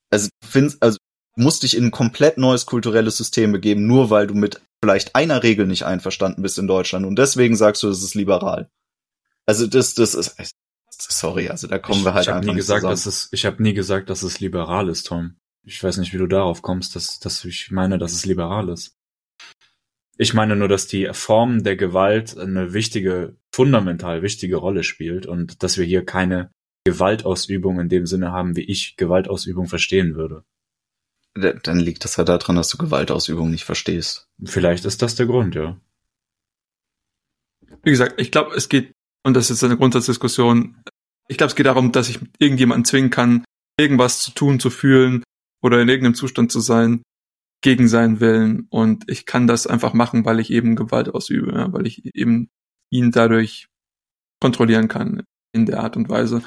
Also, 0.09 0.29
findest, 0.43 0.81
also 0.81 0.97
musst 1.35 1.63
dich 1.63 1.77
in 1.77 1.85
ein 1.85 1.91
komplett 1.91 2.37
neues 2.37 2.65
kulturelles 2.65 3.17
System 3.17 3.51
begeben, 3.51 3.85
nur 3.85 4.09
weil 4.09 4.27
du 4.27 4.33
mit 4.33 4.61
vielleicht 4.81 5.15
einer 5.15 5.43
Regel 5.43 5.67
nicht 5.67 5.83
einverstanden 5.85 6.41
bist 6.41 6.57
in 6.57 6.67
Deutschland 6.67 7.05
und 7.05 7.17
deswegen 7.17 7.55
sagst 7.55 7.83
du, 7.83 7.87
das 7.87 8.01
ist 8.01 8.15
liberal. 8.15 8.69
Also 9.45 9.67
das, 9.67 9.93
das 9.93 10.15
ist, 10.15 10.55
sorry, 10.89 11.49
also 11.49 11.67
da 11.67 11.79
kommen 11.79 11.99
ich, 11.99 12.05
wir 12.05 12.13
halt 12.13 12.27
ich 12.27 12.33
einfach 12.33 12.49
nie 12.49 12.55
gesagt, 12.55 12.81
zusammen. 12.81 12.93
dass 12.93 13.05
es, 13.05 13.29
Ich 13.31 13.45
habe 13.45 13.61
nie 13.61 13.73
gesagt, 13.73 14.09
dass 14.09 14.23
es 14.23 14.39
liberal 14.39 14.89
ist, 14.89 15.07
Tom. 15.07 15.35
Ich 15.63 15.83
weiß 15.83 15.97
nicht, 15.97 16.13
wie 16.13 16.17
du 16.17 16.27
darauf 16.27 16.61
kommst, 16.61 16.95
dass, 16.95 17.19
dass 17.19 17.45
ich 17.45 17.71
meine, 17.71 17.97
dass 17.97 18.13
es 18.13 18.25
liberal 18.25 18.69
ist. 18.69 18.97
Ich 20.17 20.33
meine 20.33 20.55
nur, 20.55 20.67
dass 20.67 20.87
die 20.87 21.09
Form 21.13 21.63
der 21.63 21.75
Gewalt 21.75 22.37
eine 22.37 22.73
wichtige, 22.73 23.37
fundamental 23.51 24.21
wichtige 24.21 24.57
Rolle 24.57 24.83
spielt 24.83 25.25
und 25.25 25.63
dass 25.63 25.77
wir 25.77 25.85
hier 25.85 26.05
keine 26.05 26.51
Gewaltausübung 26.83 27.79
in 27.79 27.89
dem 27.89 28.05
Sinne 28.05 28.31
haben, 28.31 28.55
wie 28.55 28.63
ich 28.63 28.97
Gewaltausübung 28.97 29.67
verstehen 29.67 30.15
würde. 30.15 30.43
Dann 31.33 31.79
liegt 31.79 32.03
das 32.03 32.17
ja 32.17 32.23
daran, 32.23 32.57
dass 32.57 32.69
du 32.69 32.77
Gewaltausübung 32.77 33.49
nicht 33.49 33.63
verstehst. 33.63 34.27
Vielleicht 34.43 34.85
ist 34.85 35.01
das 35.01 35.15
der 35.15 35.27
Grund, 35.27 35.55
ja. 35.55 35.79
Wie 37.83 37.91
gesagt, 37.91 38.19
ich 38.19 38.31
glaube, 38.31 38.55
es 38.55 38.69
geht, 38.69 38.91
und 39.23 39.35
das 39.35 39.49
ist 39.49 39.63
eine 39.63 39.77
Grundsatzdiskussion, 39.77 40.83
ich 41.29 41.37
glaube, 41.37 41.49
es 41.49 41.55
geht 41.55 41.65
darum, 41.65 41.91
dass 41.91 42.09
ich 42.09 42.19
irgendjemanden 42.39 42.85
zwingen 42.85 43.09
kann, 43.09 43.45
irgendwas 43.79 44.19
zu 44.21 44.31
tun, 44.31 44.59
zu 44.59 44.69
fühlen 44.69 45.23
oder 45.63 45.81
in 45.81 45.87
irgendeinem 45.87 46.15
Zustand 46.15 46.51
zu 46.51 46.59
sein, 46.59 47.01
gegen 47.61 47.87
seinen 47.87 48.19
Willen. 48.19 48.67
Und 48.69 49.09
ich 49.09 49.25
kann 49.25 49.47
das 49.47 49.67
einfach 49.67 49.93
machen, 49.93 50.25
weil 50.25 50.39
ich 50.39 50.51
eben 50.51 50.75
Gewalt 50.75 51.09
ausübe, 51.09 51.53
ja, 51.53 51.71
weil 51.71 51.87
ich 51.87 52.13
eben 52.15 52.49
ihn 52.91 53.11
dadurch 53.11 53.67
kontrollieren 54.41 54.87
kann 54.87 55.23
in 55.53 55.65
der 55.65 55.81
Art 55.81 55.95
und 55.95 56.09
Weise. 56.09 56.43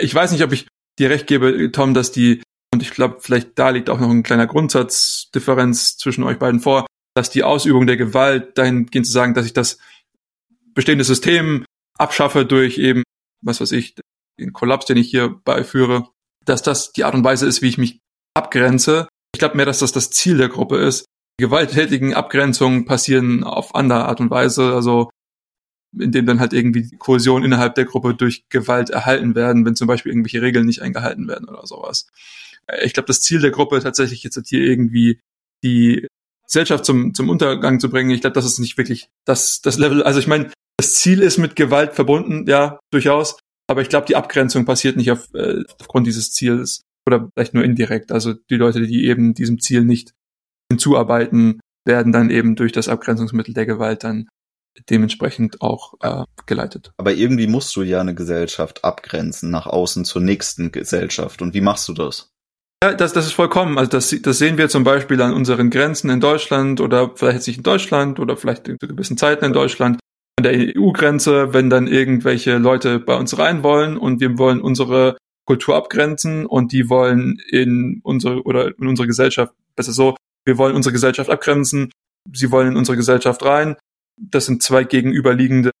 Ich 0.00 0.14
weiß 0.14 0.32
nicht, 0.32 0.42
ob 0.42 0.52
ich 0.52 0.68
dir 0.98 1.10
recht 1.10 1.26
gebe, 1.26 1.70
Tom, 1.72 1.94
dass 1.94 2.12
die 2.12 2.42
und 2.72 2.82
ich 2.82 2.90
glaube, 2.90 3.18
vielleicht 3.20 3.58
da 3.58 3.70
liegt 3.70 3.90
auch 3.90 3.98
noch 3.98 4.10
ein 4.10 4.22
kleiner 4.22 4.46
Grundsatzdifferenz 4.46 5.96
zwischen 5.96 6.24
euch 6.24 6.38
beiden 6.38 6.60
vor, 6.60 6.86
dass 7.14 7.30
die 7.30 7.42
Ausübung 7.42 7.86
der 7.86 7.96
Gewalt 7.96 8.58
dahingehend 8.58 9.06
zu 9.06 9.12
sagen, 9.12 9.34
dass 9.34 9.46
ich 9.46 9.52
das 9.52 9.78
bestehende 10.74 11.04
System 11.04 11.64
abschaffe 11.98 12.44
durch 12.44 12.78
eben, 12.78 13.02
was 13.44 13.60
weiß 13.60 13.72
ich, 13.72 13.96
den 14.38 14.52
Kollaps, 14.52 14.86
den 14.86 14.96
ich 14.96 15.10
hier 15.10 15.28
beiführe, 15.44 16.08
dass 16.44 16.62
das 16.62 16.92
die 16.92 17.04
Art 17.04 17.14
und 17.14 17.24
Weise 17.24 17.46
ist, 17.46 17.62
wie 17.62 17.68
ich 17.68 17.78
mich 17.78 17.98
abgrenze. 18.34 19.08
Ich 19.34 19.40
glaube 19.40 19.56
mehr, 19.56 19.66
dass 19.66 19.80
das 19.80 19.92
das 19.92 20.10
Ziel 20.10 20.36
der 20.36 20.48
Gruppe 20.48 20.76
ist. 20.78 21.06
Die 21.40 21.44
gewalttätigen 21.44 22.14
Abgrenzungen 22.14 22.84
passieren 22.84 23.44
auf 23.44 23.74
andere 23.74 24.06
Art 24.06 24.20
und 24.20 24.30
Weise, 24.30 24.74
also 24.74 25.10
indem 25.98 26.26
dann 26.26 26.40
halt 26.40 26.52
irgendwie 26.52 26.96
Kohäsion 26.98 27.44
innerhalb 27.44 27.74
der 27.74 27.86
Gruppe 27.86 28.14
durch 28.14 28.44
Gewalt 28.48 28.90
erhalten 28.90 29.34
werden, 29.34 29.64
wenn 29.64 29.74
zum 29.74 29.88
Beispiel 29.88 30.12
irgendwelche 30.12 30.42
Regeln 30.42 30.66
nicht 30.66 30.82
eingehalten 30.82 31.28
werden 31.28 31.48
oder 31.48 31.66
sowas. 31.66 32.06
Ich 32.82 32.92
glaube, 32.92 33.06
das 33.06 33.20
Ziel 33.20 33.40
der 33.40 33.50
Gruppe 33.50 33.80
tatsächlich 33.80 34.22
jetzt 34.22 34.40
hier 34.48 34.60
irgendwie 34.60 35.20
die 35.64 36.06
Gesellschaft 36.46 36.84
zum, 36.84 37.14
zum 37.14 37.28
Untergang 37.28 37.78
zu 37.78 37.90
bringen, 37.90 38.10
ich 38.10 38.22
glaube, 38.22 38.34
das 38.34 38.46
ist 38.46 38.58
nicht 38.58 38.78
wirklich 38.78 39.08
das, 39.26 39.60
das 39.60 39.78
Level. 39.78 40.02
Also 40.02 40.18
ich 40.18 40.26
meine, 40.26 40.50
das 40.78 40.94
Ziel 40.94 41.22
ist 41.22 41.38
mit 41.38 41.56
Gewalt 41.56 41.94
verbunden, 41.94 42.48
ja, 42.48 42.78
durchaus. 42.90 43.38
Aber 43.68 43.82
ich 43.82 43.88
glaube, 43.88 44.06
die 44.06 44.16
Abgrenzung 44.16 44.64
passiert 44.64 44.96
nicht 44.96 45.10
auf, 45.10 45.32
äh, 45.34 45.62
aufgrund 45.78 46.06
dieses 46.06 46.32
Ziels 46.32 46.82
oder 47.06 47.30
vielleicht 47.34 47.54
nur 47.54 47.64
indirekt. 47.64 48.12
Also 48.12 48.32
die 48.32 48.56
Leute, 48.56 48.86
die 48.86 49.06
eben 49.06 49.34
diesem 49.34 49.60
Ziel 49.60 49.84
nicht 49.84 50.12
hinzuarbeiten, 50.70 51.60
werden 51.84 52.12
dann 52.12 52.30
eben 52.30 52.56
durch 52.56 52.72
das 52.72 52.88
Abgrenzungsmittel 52.88 53.54
der 53.54 53.66
Gewalt 53.66 54.04
dann 54.04 54.28
dementsprechend 54.88 55.60
auch 55.60 55.94
äh, 56.00 56.24
geleitet. 56.46 56.92
Aber 56.96 57.12
irgendwie 57.12 57.46
musst 57.46 57.74
du 57.76 57.82
ja 57.82 58.00
eine 58.00 58.14
Gesellschaft 58.14 58.84
abgrenzen 58.84 59.50
nach 59.50 59.66
außen 59.66 60.04
zur 60.04 60.22
nächsten 60.22 60.72
Gesellschaft. 60.72 61.42
Und 61.42 61.54
wie 61.54 61.60
machst 61.60 61.88
du 61.88 61.94
das? 61.94 62.30
Ja, 62.82 62.94
das, 62.94 63.12
das 63.12 63.26
ist 63.26 63.32
vollkommen. 63.32 63.76
Also 63.76 63.90
das, 63.90 64.14
das 64.22 64.38
sehen 64.38 64.56
wir 64.56 64.68
zum 64.68 64.84
Beispiel 64.84 65.20
an 65.20 65.34
unseren 65.34 65.70
Grenzen 65.70 66.10
in 66.10 66.20
Deutschland 66.20 66.80
oder 66.80 67.10
vielleicht 67.16 67.46
nicht 67.48 67.56
in 67.56 67.62
Deutschland 67.64 68.20
oder 68.20 68.36
vielleicht 68.36 68.68
in 68.68 68.76
gewissen 68.78 69.16
Zeiten 69.16 69.44
in 69.44 69.52
Deutschland. 69.52 69.98
An 70.38 70.44
der 70.44 70.76
EU-Grenze, 70.76 71.52
wenn 71.52 71.70
dann 71.70 71.88
irgendwelche 71.88 72.58
Leute 72.58 73.00
bei 73.00 73.16
uns 73.16 73.36
rein 73.36 73.64
wollen 73.64 73.96
und 73.96 74.20
wir 74.20 74.38
wollen 74.38 74.60
unsere 74.60 75.16
Kultur 75.44 75.74
abgrenzen 75.74 76.46
und 76.46 76.72
die 76.72 76.88
wollen 76.88 77.40
in 77.50 78.00
unsere 78.04 78.42
oder 78.44 78.68
in 78.78 78.86
unsere 78.86 79.08
Gesellschaft, 79.08 79.52
besser 79.74 79.92
so, 79.92 80.16
wir 80.44 80.56
wollen 80.58 80.76
unsere 80.76 80.92
Gesellschaft 80.92 81.30
abgrenzen, 81.30 81.90
sie 82.32 82.52
wollen 82.52 82.68
in 82.68 82.76
unsere 82.76 82.96
Gesellschaft 82.96 83.44
rein. 83.44 83.76
Das 84.16 84.46
sind 84.46 84.62
zwei 84.62 84.84
gegenüberliegende 84.84 85.72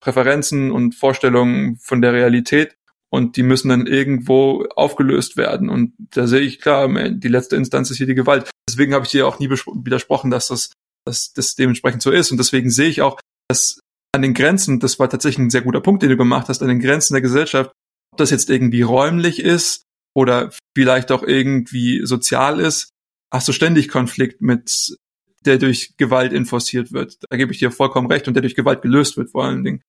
Präferenzen 0.00 0.70
und 0.70 0.94
Vorstellungen 0.94 1.76
von 1.76 2.00
der 2.00 2.14
Realität 2.14 2.76
und 3.12 3.36
die 3.36 3.42
müssen 3.42 3.68
dann 3.68 3.86
irgendwo 3.86 4.66
aufgelöst 4.76 5.36
werden. 5.36 5.68
Und 5.68 5.92
da 5.98 6.26
sehe 6.26 6.40
ich 6.40 6.60
klar, 6.60 6.88
die 7.10 7.28
letzte 7.28 7.56
Instanz 7.56 7.90
ist 7.90 7.96
hier 7.96 8.06
die 8.06 8.14
Gewalt. 8.14 8.50
Deswegen 8.68 8.94
habe 8.94 9.04
ich 9.04 9.10
dir 9.10 9.26
auch 9.26 9.38
nie 9.40 9.50
widersprochen, 9.50 10.30
dass 10.30 10.48
das, 10.48 10.72
dass 11.04 11.32
das 11.32 11.56
dementsprechend 11.56 12.02
so 12.02 12.10
ist. 12.10 12.30
Und 12.30 12.38
deswegen 12.38 12.70
sehe 12.70 12.88
ich 12.88 13.02
auch, 13.02 13.18
dass 13.48 13.80
an 14.12 14.22
den 14.22 14.34
Grenzen, 14.34 14.80
das 14.80 14.98
war 14.98 15.10
tatsächlich 15.10 15.46
ein 15.46 15.50
sehr 15.50 15.62
guter 15.62 15.80
Punkt, 15.80 16.02
den 16.02 16.10
du 16.10 16.16
gemacht 16.16 16.48
hast, 16.48 16.62
an 16.62 16.68
den 16.68 16.80
Grenzen 16.80 17.14
der 17.14 17.22
Gesellschaft, 17.22 17.72
ob 18.12 18.18
das 18.18 18.30
jetzt 18.30 18.50
irgendwie 18.50 18.82
räumlich 18.82 19.40
ist 19.40 19.84
oder 20.14 20.50
vielleicht 20.76 21.12
auch 21.12 21.22
irgendwie 21.22 22.04
sozial 22.04 22.60
ist, 22.60 22.90
hast 23.32 23.48
du 23.48 23.52
ständig 23.52 23.88
Konflikt 23.88 24.40
mit, 24.40 24.96
der 25.44 25.58
durch 25.58 25.96
Gewalt 25.96 26.32
enforciert 26.32 26.92
wird. 26.92 27.18
Da 27.28 27.36
gebe 27.36 27.52
ich 27.52 27.58
dir 27.58 27.70
vollkommen 27.70 28.08
recht 28.08 28.28
und 28.28 28.34
der 28.34 28.42
durch 28.42 28.56
Gewalt 28.56 28.82
gelöst 28.82 29.16
wird 29.16 29.30
vor 29.30 29.44
allen 29.44 29.64
Dingen. 29.64 29.82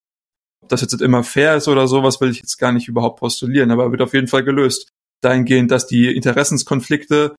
Ob 0.62 0.68
das 0.68 0.80
jetzt 0.80 1.00
immer 1.00 1.24
fair 1.24 1.56
ist 1.56 1.68
oder 1.68 1.88
sowas, 1.88 2.20
will 2.20 2.30
ich 2.30 2.38
jetzt 2.38 2.56
gar 2.58 2.72
nicht 2.72 2.88
überhaupt 2.88 3.20
postulieren, 3.20 3.70
aber 3.70 3.90
wird 3.90 4.02
auf 4.02 4.14
jeden 4.14 4.28
Fall 4.28 4.44
gelöst. 4.44 4.88
Dahingehend, 5.20 5.70
dass 5.70 5.86
die 5.86 6.14
Interessenskonflikte 6.14 7.34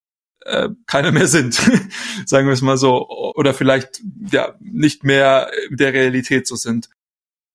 äh, 0.45 0.69
keine 0.87 1.11
mehr 1.11 1.27
sind, 1.27 1.53
sagen 2.25 2.47
wir 2.47 2.53
es 2.53 2.61
mal 2.61 2.77
so, 2.77 3.07
oder 3.35 3.53
vielleicht 3.53 4.01
ja 4.31 4.55
nicht 4.59 5.03
mehr 5.03 5.49
der 5.69 5.93
Realität 5.93 6.47
so 6.47 6.55
sind. 6.55 6.89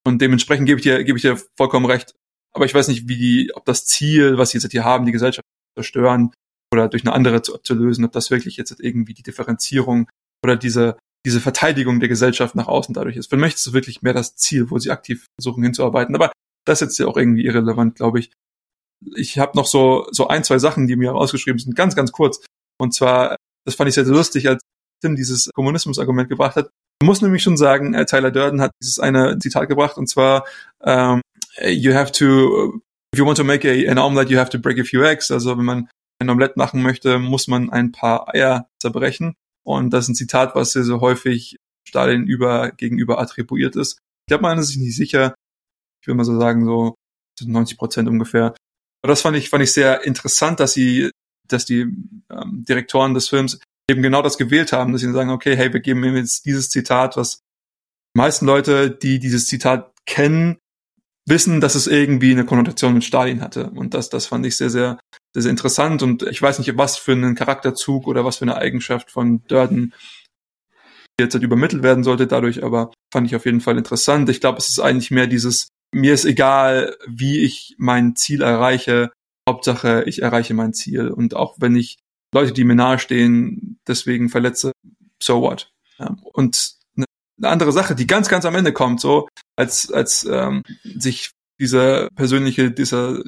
Und 0.06 0.22
dementsprechend 0.22 0.66
gebe 0.66 0.78
ich 0.78 0.84
dir, 0.84 1.04
gebe 1.04 1.18
ich 1.18 1.22
dir 1.22 1.36
vollkommen 1.56 1.86
recht. 1.86 2.14
Aber 2.52 2.64
ich 2.64 2.74
weiß 2.74 2.88
nicht, 2.88 3.08
wie 3.08 3.16
die, 3.16 3.52
ob 3.54 3.64
das 3.66 3.84
Ziel, 3.84 4.38
was 4.38 4.50
sie 4.50 4.58
jetzt 4.58 4.70
hier 4.72 4.84
haben, 4.84 5.04
die 5.04 5.12
Gesellschaft 5.12 5.46
zu 5.46 5.82
zerstören 5.82 6.32
oder 6.72 6.88
durch 6.88 7.04
eine 7.04 7.12
andere 7.12 7.42
zu, 7.42 7.58
zu 7.58 7.74
lösen, 7.74 8.04
ob 8.04 8.12
das 8.12 8.30
wirklich 8.30 8.56
jetzt 8.56 8.74
irgendwie 8.80 9.14
die 9.14 9.22
Differenzierung 9.22 10.08
oder 10.42 10.56
diese, 10.56 10.96
diese 11.26 11.40
Verteidigung 11.40 12.00
der 12.00 12.08
Gesellschaft 12.08 12.54
nach 12.54 12.68
außen 12.68 12.94
dadurch 12.94 13.16
ist. 13.16 13.32
Mich 13.32 13.54
ist 13.54 13.66
es 13.66 13.72
wirklich 13.72 14.02
mehr 14.02 14.14
das 14.14 14.36
Ziel, 14.36 14.70
wo 14.70 14.78
sie 14.78 14.90
aktiv 14.90 15.26
versuchen 15.38 15.62
hinzuarbeiten. 15.62 16.14
Aber 16.14 16.32
das 16.64 16.80
ist 16.80 16.88
jetzt 16.88 16.98
ja 16.98 17.06
auch 17.06 17.16
irgendwie 17.16 17.44
irrelevant, 17.44 17.96
glaube 17.96 18.20
ich. 18.20 18.30
Ich 19.14 19.38
habe 19.38 19.56
noch 19.56 19.66
so, 19.66 20.06
so 20.10 20.28
ein, 20.28 20.44
zwei 20.44 20.58
Sachen, 20.58 20.86
die 20.86 20.96
mir 20.96 21.12
rausgeschrieben 21.12 21.58
sind, 21.58 21.76
ganz, 21.76 21.94
ganz 21.94 22.12
kurz. 22.12 22.44
Und 22.80 22.94
zwar, 22.94 23.36
das 23.64 23.74
fand 23.74 23.88
ich 23.88 23.94
sehr, 23.94 24.04
sehr 24.04 24.14
lustig, 24.14 24.48
als 24.48 24.62
Tim 25.02 25.16
dieses 25.16 25.50
Kommunismus-Argument 25.54 26.28
gebracht 26.28 26.56
hat. 26.56 26.70
Man 27.00 27.06
muss 27.06 27.22
nämlich 27.22 27.42
schon 27.42 27.56
sagen, 27.56 27.94
äh, 27.94 28.06
Tyler 28.06 28.30
Durden 28.30 28.60
hat 28.60 28.72
dieses 28.82 28.98
eine 28.98 29.38
Zitat 29.38 29.68
gebracht, 29.68 29.96
und 29.98 30.08
zwar, 30.08 30.44
um, 30.80 31.20
you 31.62 31.94
have 31.94 32.10
to, 32.10 32.80
if 33.14 33.18
you 33.18 33.24
want 33.24 33.36
to 33.38 33.44
make 33.44 33.68
a, 33.68 33.90
an 33.90 33.98
omelette, 33.98 34.32
you 34.32 34.38
have 34.38 34.50
to 34.50 34.58
break 34.58 34.80
a 34.80 34.84
few 34.84 35.02
eggs. 35.02 35.30
Also 35.30 35.56
wenn 35.56 35.64
man 35.64 35.88
ein 36.20 36.30
Omelette 36.30 36.54
machen 36.56 36.82
möchte, 36.82 37.18
muss 37.18 37.46
man 37.46 37.70
ein 37.70 37.92
paar 37.92 38.34
Eier 38.34 38.68
zerbrechen. 38.80 39.34
Und 39.68 39.90
das 39.90 40.04
ist 40.04 40.08
ein 40.08 40.14
Zitat, 40.14 40.54
was 40.54 40.72
sehr, 40.72 40.82
sehr 40.82 41.00
häufig 41.00 41.58
Stalin 41.86 42.26
über, 42.26 42.70
gegenüber 42.70 43.20
attribuiert 43.20 43.76
ist. 43.76 43.98
Ich 44.22 44.30
glaube, 44.30 44.42
man 44.42 44.58
ist 44.58 44.68
sich 44.68 44.78
nicht 44.78 44.96
sicher. 44.96 45.34
Ich 46.00 46.08
will 46.08 46.14
mal 46.14 46.24
so 46.24 46.38
sagen, 46.40 46.64
so 46.64 46.94
90 47.38 47.76
Prozent 47.76 48.08
ungefähr. 48.08 48.54
Aber 49.02 49.12
das 49.12 49.20
fand 49.20 49.36
ich, 49.36 49.50
fand 49.50 49.62
ich 49.62 49.72
sehr 49.72 50.06
interessant, 50.06 50.58
dass 50.58 50.72
sie, 50.72 51.10
dass 51.46 51.66
die 51.66 51.80
ähm, 52.30 52.64
Direktoren 52.66 53.12
des 53.12 53.28
Films 53.28 53.60
eben 53.90 54.00
genau 54.00 54.22
das 54.22 54.38
gewählt 54.38 54.72
haben, 54.72 54.92
dass 54.92 55.02
sie 55.02 55.12
sagen, 55.12 55.28
okay, 55.28 55.54
hey, 55.54 55.70
wir 55.70 55.80
geben 55.80 56.02
ihm 56.02 56.16
jetzt 56.16 56.46
dieses 56.46 56.70
Zitat, 56.70 57.18
was 57.18 57.40
die 58.16 58.18
meisten 58.18 58.46
Leute, 58.46 58.90
die 58.90 59.18
dieses 59.18 59.48
Zitat 59.48 59.92
kennen, 60.06 60.56
wissen, 61.26 61.60
dass 61.60 61.74
es 61.74 61.86
irgendwie 61.86 62.32
eine 62.32 62.46
Konnotation 62.46 62.94
mit 62.94 63.04
Stalin 63.04 63.42
hatte. 63.42 63.68
Und 63.68 63.92
das, 63.92 64.08
das 64.08 64.24
fand 64.24 64.46
ich 64.46 64.56
sehr, 64.56 64.70
sehr, 64.70 64.98
sehr, 65.34 65.42
sehr 65.42 65.50
interessant. 65.50 66.02
Und 66.02 66.22
ich 66.22 66.40
weiß 66.40 66.58
nicht, 66.58 66.76
was 66.76 66.96
für 66.96 67.12
einen 67.12 67.34
Charakterzug 67.34 68.06
oder 68.06 68.24
was 68.24 68.38
für 68.38 68.44
eine 68.44 68.56
Eigenschaft 68.56 69.10
von 69.10 69.42
Durden 69.48 69.94
jetzt 71.20 71.34
halt 71.34 71.44
übermittelt 71.44 71.82
werden 71.82 72.04
sollte 72.04 72.26
dadurch, 72.26 72.62
aber 72.62 72.92
fand 73.12 73.26
ich 73.26 73.34
auf 73.34 73.44
jeden 73.44 73.60
Fall 73.60 73.76
interessant. 73.76 74.28
Ich 74.28 74.40
glaube, 74.40 74.58
es 74.58 74.68
ist 74.68 74.78
eigentlich 74.78 75.10
mehr 75.10 75.26
dieses, 75.26 75.68
mir 75.92 76.14
ist 76.14 76.24
egal, 76.24 76.96
wie 77.06 77.40
ich 77.40 77.74
mein 77.78 78.14
Ziel 78.14 78.42
erreiche. 78.42 79.10
Hauptsache, 79.48 80.04
ich 80.06 80.22
erreiche 80.22 80.54
mein 80.54 80.74
Ziel. 80.74 81.08
Und 81.08 81.34
auch 81.34 81.56
wenn 81.58 81.74
ich 81.74 81.96
Leute, 82.32 82.52
die 82.52 82.64
mir 82.64 82.74
nahestehen, 82.74 83.78
deswegen 83.86 84.28
verletze, 84.28 84.72
so 85.22 85.40
what? 85.40 85.72
Ja. 85.98 86.16
Und 86.32 86.76
eine 86.96 87.48
andere 87.48 87.72
Sache, 87.72 87.94
die 87.94 88.06
ganz, 88.06 88.28
ganz 88.28 88.44
am 88.44 88.54
Ende 88.54 88.72
kommt, 88.72 89.00
so 89.00 89.28
als, 89.56 89.90
als 89.90 90.24
ähm, 90.24 90.62
sich 90.82 91.30
diese 91.58 92.08
persönliche, 92.14 92.70
dieser 92.70 93.22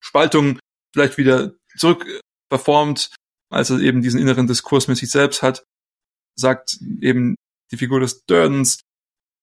Spaltung 0.00 0.58
vielleicht 0.94 1.18
wieder 1.18 1.52
zurück 1.76 2.06
performt, 2.50 3.14
als 3.50 3.70
er 3.70 3.80
eben 3.80 4.02
diesen 4.02 4.20
inneren 4.20 4.46
Diskurs 4.46 4.88
mit 4.88 4.98
sich 4.98 5.10
selbst 5.10 5.42
hat, 5.42 5.64
sagt 6.36 6.78
eben 7.00 7.34
die 7.70 7.76
Figur 7.76 8.00
des 8.00 8.24
Durdens, 8.24 8.80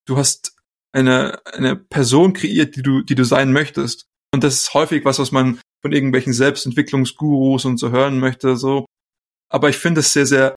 du 0.07 0.17
hast 0.17 0.55
eine, 0.93 1.45
eine 1.45 1.76
Person 1.76 2.34
kreiert, 2.34 2.76
die 2.76 2.81
du, 2.81 3.01
die 3.01 3.15
du 3.15 3.23
sein 3.26 3.51
möchtest. 3.51 4.05
Und 4.34 4.43
das 4.43 4.55
ist 4.55 4.73
häufig 4.73 5.05
was, 5.05 5.19
was 5.19 5.31
man 5.31 5.59
von 5.81 5.91
irgendwelchen 5.91 6.34
Selbstentwicklungsgurus 6.34 7.65
und 7.65 7.77
so 7.77 7.91
hören 7.91 8.19
möchte, 8.19 8.55
so. 8.55 8.85
Aber 9.51 9.69
ich 9.69 9.77
finde 9.77 9.99
es 9.99 10.13
sehr, 10.13 10.26
sehr, 10.26 10.55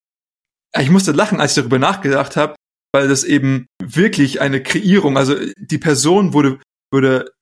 ich 0.78 0.90
musste 0.90 1.12
lachen, 1.12 1.40
als 1.40 1.52
ich 1.52 1.62
darüber 1.62 1.78
nachgedacht 1.78 2.36
habe, 2.36 2.54
weil 2.94 3.08
das 3.08 3.24
eben 3.24 3.66
wirklich 3.82 4.40
eine 4.40 4.62
Kreierung, 4.62 5.16
also 5.18 5.36
die 5.56 5.78
Person 5.78 6.32
wurde, 6.32 6.60
wurde 6.92 7.32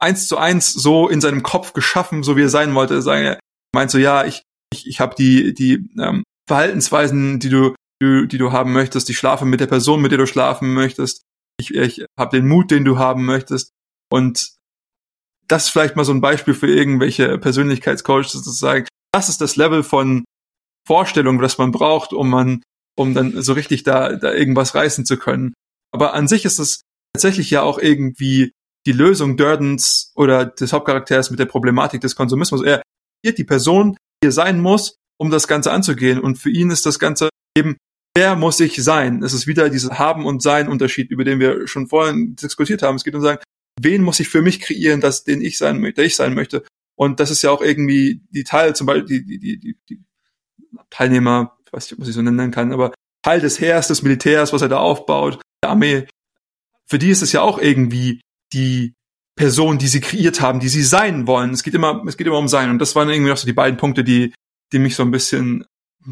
eins 0.00 0.28
zu 0.28 0.38
eins 0.38 0.72
so 0.72 1.08
in 1.08 1.20
seinem 1.20 1.42
Kopf 1.42 1.72
geschaffen, 1.72 2.22
so 2.22 2.36
wie 2.36 2.42
er 2.42 2.48
sein 2.48 2.74
wollte. 2.74 3.02
Er 3.10 3.38
meint 3.74 3.90
so, 3.90 3.98
ja, 3.98 4.24
ich, 4.24 4.42
ich, 4.72 4.86
ich 4.86 5.00
habe 5.00 5.14
die, 5.16 5.54
die 5.54 5.90
ähm, 6.00 6.24
Verhaltensweisen, 6.48 7.38
die 7.40 7.48
du, 7.48 7.74
die, 8.02 8.28
die 8.28 8.38
du 8.38 8.52
haben 8.52 8.72
möchtest, 8.72 9.10
ich 9.10 9.18
schlafe 9.18 9.44
mit 9.44 9.60
der 9.60 9.66
Person, 9.66 10.00
mit 10.00 10.12
der 10.12 10.18
du 10.18 10.26
schlafen 10.26 10.72
möchtest, 10.72 11.22
ich, 11.60 11.74
ich 11.74 12.04
habe 12.18 12.36
den 12.36 12.48
Mut, 12.48 12.70
den 12.70 12.84
du 12.84 12.98
haben 12.98 13.24
möchtest. 13.24 13.72
Und 14.10 14.52
das 15.48 15.64
ist 15.64 15.70
vielleicht 15.70 15.96
mal 15.96 16.04
so 16.04 16.12
ein 16.12 16.20
Beispiel 16.20 16.54
für 16.54 16.68
irgendwelche 16.68 17.38
Persönlichkeitscoaches 17.38 18.32
zu 18.32 18.50
sagen, 18.50 18.86
das 19.12 19.28
ist 19.28 19.40
das 19.40 19.56
Level 19.56 19.82
von 19.82 20.24
Vorstellung, 20.86 21.38
das 21.38 21.58
man 21.58 21.72
braucht, 21.72 22.12
um 22.12 22.28
man 22.28 22.62
um 22.98 23.14
dann 23.14 23.40
so 23.42 23.52
richtig 23.52 23.84
da, 23.84 24.16
da 24.16 24.32
irgendwas 24.32 24.74
reißen 24.74 25.06
zu 25.06 25.16
können. 25.16 25.54
Aber 25.92 26.14
an 26.14 26.26
sich 26.26 26.44
ist 26.44 26.58
es 26.58 26.82
tatsächlich 27.12 27.50
ja 27.50 27.62
auch 27.62 27.78
irgendwie 27.78 28.52
die 28.88 28.92
Lösung 28.92 29.36
Durdens 29.36 30.12
oder 30.14 30.46
des 30.46 30.72
Hauptcharakters 30.72 31.30
mit 31.30 31.38
der 31.38 31.44
Problematik 31.44 32.00
des 32.00 32.16
Konsumismus. 32.16 32.62
Er 32.62 32.82
ist 33.22 33.36
die 33.36 33.44
Person, 33.44 33.98
die 34.22 34.28
er 34.28 34.32
sein 34.32 34.60
muss, 34.60 34.96
um 35.18 35.30
das 35.30 35.46
Ganze 35.46 35.72
anzugehen. 35.72 36.18
Und 36.18 36.36
für 36.36 36.50
ihn 36.50 36.70
ist 36.70 36.86
das 36.86 36.98
Ganze 36.98 37.28
eben, 37.54 37.76
wer 38.16 38.34
muss 38.34 38.60
ich 38.60 38.82
sein? 38.82 39.22
Es 39.22 39.34
ist 39.34 39.46
wieder 39.46 39.68
dieser 39.68 39.98
Haben- 39.98 40.24
und 40.24 40.42
Sein-Unterschied, 40.42 41.10
über 41.10 41.24
den 41.24 41.38
wir 41.38 41.68
schon 41.68 41.88
vorhin 41.88 42.34
diskutiert 42.36 42.82
haben. 42.82 42.96
Es 42.96 43.04
geht 43.04 43.14
um 43.14 43.20
sagen, 43.20 43.42
wen 43.78 44.02
muss 44.02 44.20
ich 44.20 44.30
für 44.30 44.40
mich 44.40 44.58
kreieren, 44.60 45.02
dass 45.02 45.22
den 45.22 45.42
ich 45.42 45.58
sein 45.58 45.80
möchte, 45.80 46.02
ich 46.02 46.16
sein 46.16 46.32
möchte. 46.32 46.64
Und 46.96 47.20
das 47.20 47.30
ist 47.30 47.42
ja 47.42 47.50
auch 47.50 47.60
irgendwie 47.60 48.22
die 48.30 48.44
Teil, 48.44 48.74
zum 48.74 48.86
Beispiel 48.86 49.20
die, 49.22 49.38
die, 49.38 49.58
die, 49.58 49.76
die 49.86 50.00
Teilnehmer 50.88 51.58
ich 51.68 51.72
weiß 51.72 51.90
nicht, 51.90 52.00
was 52.00 52.08
ich 52.08 52.14
so 52.14 52.22
nennen 52.22 52.50
kann, 52.50 52.72
aber 52.72 52.94
Teil 53.22 53.40
des 53.40 53.60
Heers, 53.60 53.88
des 53.88 54.02
Militärs, 54.02 54.52
was 54.52 54.62
er 54.62 54.68
da 54.68 54.78
aufbaut, 54.78 55.40
der 55.62 55.70
Armee, 55.70 56.06
für 56.86 56.98
die 56.98 57.10
ist 57.10 57.22
es 57.22 57.32
ja 57.32 57.42
auch 57.42 57.58
irgendwie 57.58 58.20
die 58.52 58.94
Person, 59.36 59.78
die 59.78 59.86
sie 59.86 60.00
kreiert 60.00 60.40
haben, 60.40 60.60
die 60.60 60.68
sie 60.68 60.82
sein 60.82 61.26
wollen. 61.26 61.50
Es 61.50 61.62
geht 61.62 61.74
immer, 61.74 62.02
es 62.06 62.16
geht 62.16 62.26
immer 62.26 62.38
um 62.38 62.48
sein. 62.48 62.70
Und 62.70 62.80
das 62.80 62.96
waren 62.96 63.08
irgendwie 63.08 63.30
auch 63.30 63.36
so 63.36 63.46
die 63.46 63.52
beiden 63.52 63.78
Punkte, 63.78 64.02
die, 64.02 64.34
die 64.72 64.78
mich 64.78 64.96
so 64.96 65.04
ein 65.04 65.10
bisschen 65.10 65.64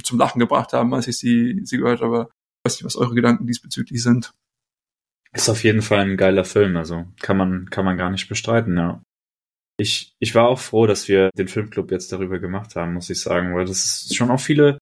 zum 0.03 0.19
Lachen 0.19 0.39
gebracht 0.39 0.73
haben, 0.73 0.95
als 0.95 1.09
ich 1.09 1.19
sie, 1.19 1.61
sie 1.65 1.79
gehört 1.79 2.01
habe. 2.01 2.29
Ich 2.31 2.71
weiß 2.71 2.77
nicht, 2.77 2.85
was 2.85 2.97
eure 2.97 3.15
Gedanken 3.15 3.47
diesbezüglich 3.47 4.03
sind. 4.03 4.33
Ist 5.33 5.49
auf 5.49 5.65
jeden 5.65 5.83
Fall 5.83 6.01
ein 6.01 6.17
geiler 6.17 6.45
Film, 6.45 6.77
also 6.77 7.05
kann 7.21 7.37
man, 7.37 7.69
kann 7.69 7.85
man 7.85 7.97
gar 7.97 8.11
nicht 8.11 8.29
bestreiten, 8.29 8.77
ja. 8.77 9.03
Ich, 9.79 10.15
ich 10.19 10.35
war 10.35 10.49
auch 10.49 10.59
froh, 10.59 10.87
dass 10.87 11.09
wir 11.09 11.31
den 11.37 11.49
Filmclub 11.49 11.91
jetzt 11.91 12.11
darüber 12.11 12.39
gemacht 12.39 12.77
haben, 12.77 12.95
muss 12.95 13.11
ich 13.11 13.21
sagen, 13.21 13.55
weil 13.55 13.67
das 13.67 13.85
ist 13.85 14.17
schon 14.17 14.31
auch 14.31 14.41
viele 14.41 14.79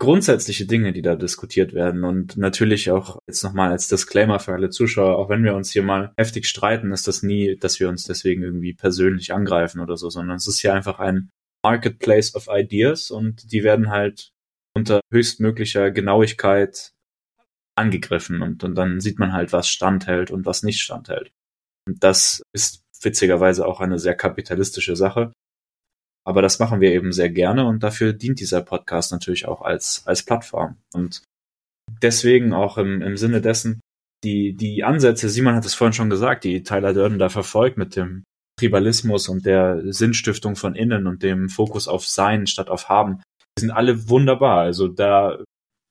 grundsätzliche 0.00 0.66
Dinge, 0.66 0.92
die 0.92 1.02
da 1.02 1.14
diskutiert 1.14 1.74
werden. 1.74 2.02
Und 2.02 2.36
natürlich 2.36 2.90
auch 2.90 3.18
jetzt 3.28 3.44
nochmal 3.44 3.70
als 3.70 3.86
Disclaimer 3.86 4.40
für 4.40 4.54
alle 4.54 4.70
Zuschauer, 4.70 5.16
auch 5.16 5.28
wenn 5.28 5.44
wir 5.44 5.54
uns 5.54 5.70
hier 5.70 5.84
mal 5.84 6.12
heftig 6.16 6.48
streiten, 6.48 6.90
ist 6.90 7.06
das 7.06 7.22
nie, 7.22 7.56
dass 7.56 7.78
wir 7.78 7.88
uns 7.88 8.04
deswegen 8.04 8.42
irgendwie 8.42 8.72
persönlich 8.72 9.32
angreifen 9.32 9.80
oder 9.80 9.96
so, 9.96 10.10
sondern 10.10 10.36
es 10.36 10.48
ist 10.48 10.60
hier 10.60 10.74
einfach 10.74 10.98
ein 10.98 11.30
Marketplace 11.62 12.34
of 12.34 12.48
Ideas 12.50 13.10
und 13.10 13.52
die 13.52 13.62
werden 13.62 13.90
halt 13.90 14.32
unter 14.74 15.00
höchstmöglicher 15.12 15.90
Genauigkeit 15.90 16.92
angegriffen 17.76 18.42
und, 18.42 18.64
und 18.64 18.74
dann 18.74 19.00
sieht 19.00 19.18
man 19.18 19.32
halt, 19.32 19.52
was 19.52 19.68
standhält 19.68 20.30
und 20.30 20.46
was 20.46 20.62
nicht 20.62 20.80
standhält. 20.80 21.30
Und 21.86 22.02
das 22.02 22.42
ist 22.52 22.82
witzigerweise 23.02 23.66
auch 23.66 23.80
eine 23.80 23.98
sehr 23.98 24.14
kapitalistische 24.14 24.96
Sache. 24.96 25.32
Aber 26.30 26.42
das 26.42 26.60
machen 26.60 26.80
wir 26.80 26.92
eben 26.92 27.12
sehr 27.12 27.28
gerne 27.28 27.66
und 27.66 27.82
dafür 27.82 28.12
dient 28.12 28.38
dieser 28.38 28.62
Podcast 28.62 29.10
natürlich 29.10 29.46
auch 29.46 29.62
als, 29.62 30.02
als 30.06 30.22
Plattform. 30.22 30.76
Und 30.94 31.22
deswegen 32.00 32.52
auch 32.52 32.78
im, 32.78 33.02
im 33.02 33.16
Sinne 33.16 33.40
dessen, 33.40 33.80
die, 34.22 34.54
die 34.54 34.84
Ansätze, 34.84 35.28
Simon 35.28 35.56
hat 35.56 35.64
es 35.64 35.74
vorhin 35.74 35.92
schon 35.92 36.08
gesagt, 36.08 36.44
die 36.44 36.62
Tyler 36.62 36.94
Durden 36.94 37.18
da 37.18 37.28
verfolgt 37.30 37.78
mit 37.78 37.96
dem 37.96 38.22
Tribalismus 38.60 39.28
und 39.28 39.44
der 39.44 39.82
Sinnstiftung 39.92 40.54
von 40.54 40.76
innen 40.76 41.08
und 41.08 41.24
dem 41.24 41.48
Fokus 41.48 41.88
auf 41.88 42.06
Sein 42.06 42.46
statt 42.46 42.70
auf 42.70 42.88
Haben, 42.88 43.22
die 43.58 43.62
sind 43.62 43.72
alle 43.72 44.08
wunderbar. 44.08 44.60
Also 44.60 44.86
da 44.86 45.42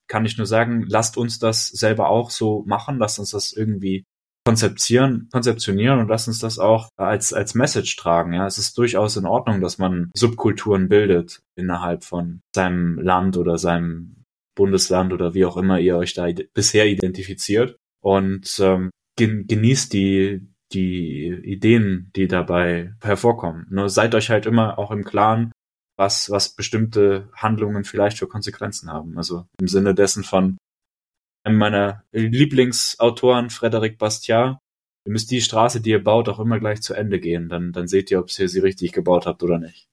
kann 0.08 0.26
ich 0.26 0.38
nur 0.38 0.48
sagen, 0.48 0.86
lasst 0.88 1.18
uns 1.18 1.38
das 1.38 1.68
selber 1.68 2.10
auch 2.10 2.32
so 2.32 2.64
machen, 2.66 2.98
lasst 2.98 3.20
uns 3.20 3.32
das 3.32 3.52
irgendwie 3.52 4.06
konzeptionieren, 4.46 5.30
konzeptionieren 5.32 6.00
und 6.00 6.08
lass 6.08 6.28
uns 6.28 6.40
das 6.40 6.60
auch 6.60 6.90
als, 6.98 7.34
als 7.34 7.56
Message 7.56 7.96
tragen. 7.96 8.34
Ja, 8.34 8.48
es 8.48 8.58
ist 8.58 8.78
durchaus 8.78 9.16
in 9.18 9.26
Ordnung, 9.26 9.62
dass 9.62 9.78
man 9.78 10.12
Subkulturen 10.16 10.90
bildet 10.90 11.42
innerhalb 11.56 12.04
von 12.04 12.42
seinem 12.56 13.00
Land 13.00 13.38
oder 13.38 13.58
seinem 13.58 14.24
Bundesland 14.56 15.14
oder 15.14 15.34
wie 15.34 15.46
auch 15.46 15.58
immer 15.58 15.80
ihr 15.80 15.98
euch 15.98 16.14
da 16.14 16.28
bisher 16.54 16.88
identifiziert 16.88 17.78
und 18.02 18.60
ähm, 18.60 18.90
genießt 19.16 19.94
die, 19.94 20.48
die 20.74 21.28
Ideen, 21.28 22.12
die 22.16 22.28
dabei 22.28 22.94
hervorkommen. 23.02 23.68
Nur 23.70 23.90
seid 23.90 24.16
euch 24.16 24.30
halt 24.30 24.46
immer 24.46 24.78
auch 24.78 24.92
im 24.92 25.04
Klaren, 25.04 25.52
was, 25.98 26.30
was 26.30 26.56
bestimmte 26.56 27.30
Handlungen 27.34 27.84
vielleicht 27.84 28.18
für 28.18 28.28
Konsequenzen 28.28 28.92
haben. 28.92 29.18
Also 29.18 29.46
im 29.60 29.68
Sinne 29.68 29.94
dessen 29.94 30.24
von, 30.24 30.58
einem 31.50 31.58
meiner 31.58 32.04
Lieblingsautoren, 32.12 33.50
Frederic 33.50 33.98
Bastiat. 33.98 34.60
Ihr 35.06 35.12
müsst 35.12 35.32
die 35.32 35.42
Straße, 35.42 35.82
die 35.82 35.92
ihr 35.92 36.04
baut, 36.04 36.30
auch 36.30 36.40
immer 36.40 36.60
gleich 36.60 36.82
zu 36.82 36.94
Ende 36.94 37.20
gehen. 37.20 37.50
Dann, 37.50 37.72
dann 37.74 37.88
seht 37.88 38.12
ihr, 38.12 38.20
ob 38.20 38.30
ihr 38.38 38.50
sie 38.50 38.60
richtig 38.60 38.92
gebaut 38.92 39.26
habt 39.26 39.44
oder 39.44 39.58
nicht. 39.58 39.88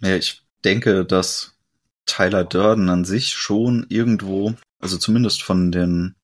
Ja, 0.00 0.16
ich 0.16 0.42
denke, 0.64 1.04
dass 1.04 1.58
Tyler 2.06 2.44
Durden 2.44 2.88
an 2.88 3.04
sich 3.04 3.32
schon 3.32 3.86
irgendwo, 3.88 4.54
also 4.80 4.98
zumindest 4.98 5.42
von 5.42 5.72
den 5.72 6.16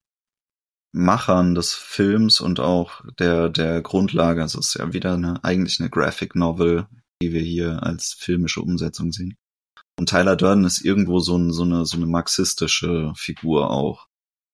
Machern 0.93 1.55
des 1.55 1.75
Films 1.75 2.41
und 2.41 2.61
auch 2.61 3.03
der, 3.19 3.49
der 3.49 3.83
Grundlage. 3.83 4.43
Also 4.43 4.59
es 4.59 4.69
ist 4.69 4.75
ja 4.75 4.93
wieder 4.93 5.15
eine, 5.15 5.43
eigentlich 5.45 5.81
eine 5.81 5.91
Graphic 5.91 6.35
Novel, 6.35 6.87
die 7.23 7.33
wir 7.33 7.43
hier 7.43 7.83
als 7.83 8.15
filmische 8.15 8.61
Umsetzung 8.61 9.13
sehen. 9.13 9.37
Und 9.99 10.09
Tyler 10.09 10.37
Durden 10.37 10.65
ist 10.65 10.85
irgendwo 10.85 11.21
so, 11.21 11.37
ein, 11.37 11.53
so, 11.53 11.63
eine, 11.63 11.85
so 11.85 11.97
eine 11.97 12.07
marxistische 12.07 13.13
Figur 13.17 13.71
auch. 13.71 14.08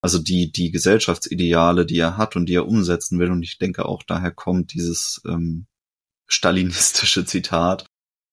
Also 0.05 0.19
die, 0.19 0.53
die 0.53 0.71
Gesellschaftsideale, 0.71 1.87
die 1.87 1.97
er 1.97 2.19
hat 2.19 2.37
und 2.37 2.45
die 2.45 2.57
er 2.57 2.69
umsetzen 2.69 3.19
will. 3.19 3.31
Und 3.31 3.43
ich 3.43 3.57
denke 3.57 3.87
auch 3.87 4.03
daher 4.03 4.33
kommt 4.33 4.75
dieses 4.75 5.23
ähm, 5.27 5.65
stalinistische 6.27 7.25
Zitat, 7.25 7.87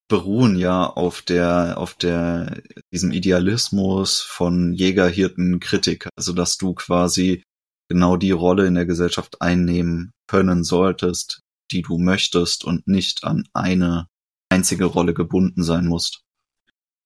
beruhen 0.10 0.58
ja 0.58 0.86
auf 0.86 1.22
der, 1.22 1.78
auf 1.78 1.94
der, 1.94 2.62
diesem 2.92 3.14
Idealismus 3.14 4.20
von 4.20 4.74
Jäger, 4.74 5.08
Hirten, 5.08 5.62
Kritiker. 5.62 6.10
Also, 6.18 6.34
dass 6.34 6.58
du 6.58 6.74
quasi 6.74 7.42
genau 7.88 8.18
die 8.18 8.32
Rolle 8.32 8.68
in 8.68 8.76
der 8.76 8.86
Gesellschaft 8.86 9.42
einnehmen 9.42 10.12
können 10.28 10.66
solltest, 10.66 11.40
die 11.72 11.84
du 11.84 11.98
möchtest 11.98 12.66
und 12.66 12.86
nicht 12.86 13.24
an 13.24 13.48
eine 13.54 14.08
einzige 14.50 14.84
Rolle 14.84 15.14
gebunden 15.14 15.64
sein 15.64 15.88
musst. 15.88 16.20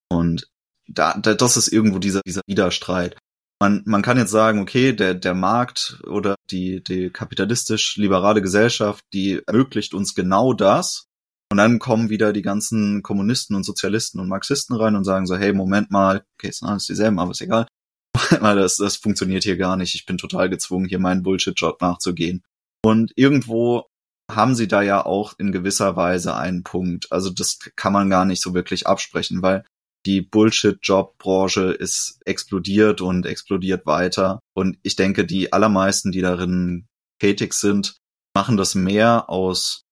Und 0.09 0.47
da, 0.87 1.15
da 1.19 1.35
das 1.35 1.55
ist 1.55 1.67
irgendwo 1.67 1.99
dieser, 1.99 2.21
dieser 2.25 2.41
Widerstreit. 2.47 3.15
Man, 3.61 3.83
man 3.85 4.01
kann 4.01 4.17
jetzt 4.17 4.31
sagen, 4.31 4.59
okay, 4.59 4.93
der, 4.93 5.13
der 5.13 5.33
Markt 5.33 6.01
oder 6.07 6.35
die, 6.51 6.83
die 6.83 7.09
kapitalistisch-liberale 7.09 8.41
Gesellschaft, 8.41 9.03
die 9.13 9.41
ermöglicht 9.45 9.93
uns 9.93 10.13
genau 10.13 10.53
das, 10.53 11.07
und 11.51 11.57
dann 11.57 11.79
kommen 11.79 12.09
wieder 12.09 12.33
die 12.33 12.41
ganzen 12.41 13.03
Kommunisten 13.03 13.55
und 13.55 13.63
Sozialisten 13.63 14.19
und 14.19 14.27
Marxisten 14.27 14.75
rein 14.75 14.95
und 14.95 15.03
sagen 15.03 15.25
so, 15.25 15.37
hey, 15.37 15.53
Moment 15.53 15.91
mal, 15.91 16.25
okay, 16.37 16.49
es 16.49 16.57
sind 16.57 16.67
alles 16.67 16.85
dieselben, 16.85 17.19
aber 17.19 17.31
ist 17.31 17.41
egal. 17.41 17.67
Mal, 18.41 18.55
das, 18.55 18.77
das 18.77 18.95
funktioniert 18.95 19.43
hier 19.43 19.57
gar 19.57 19.75
nicht. 19.75 19.93
Ich 19.93 20.05
bin 20.05 20.17
total 20.17 20.49
gezwungen, 20.49 20.87
hier 20.87 20.99
meinen 20.99 21.21
Bullshit-Job 21.21 21.81
nachzugehen. 21.81 22.43
Und 22.83 23.11
irgendwo 23.15 23.87
haben 24.31 24.55
sie 24.55 24.67
da 24.67 24.81
ja 24.81 25.05
auch 25.05 25.33
in 25.37 25.51
gewisser 25.51 25.95
Weise 25.95 26.35
einen 26.35 26.63
Punkt. 26.63 27.11
Also 27.11 27.29
das 27.29 27.59
kann 27.75 27.93
man 27.93 28.09
gar 28.09 28.25
nicht 28.25 28.41
so 28.41 28.53
wirklich 28.53 28.87
absprechen, 28.87 29.41
weil 29.41 29.65
die 30.05 30.21
Bullshit-Job-Branche 30.21 31.71
ist 31.71 32.19
explodiert 32.25 33.01
und 33.01 33.25
explodiert 33.25 33.85
weiter. 33.85 34.39
Und 34.55 34.77
ich 34.83 34.95
denke, 34.95 35.25
die 35.25 35.51
allermeisten, 35.51 36.11
die 36.11 36.21
darin 36.21 36.87
tätig 37.19 37.53
sind, 37.53 37.97
machen 38.35 38.57
das 38.57 38.75
mehr 38.75 39.29
aus 39.29 39.83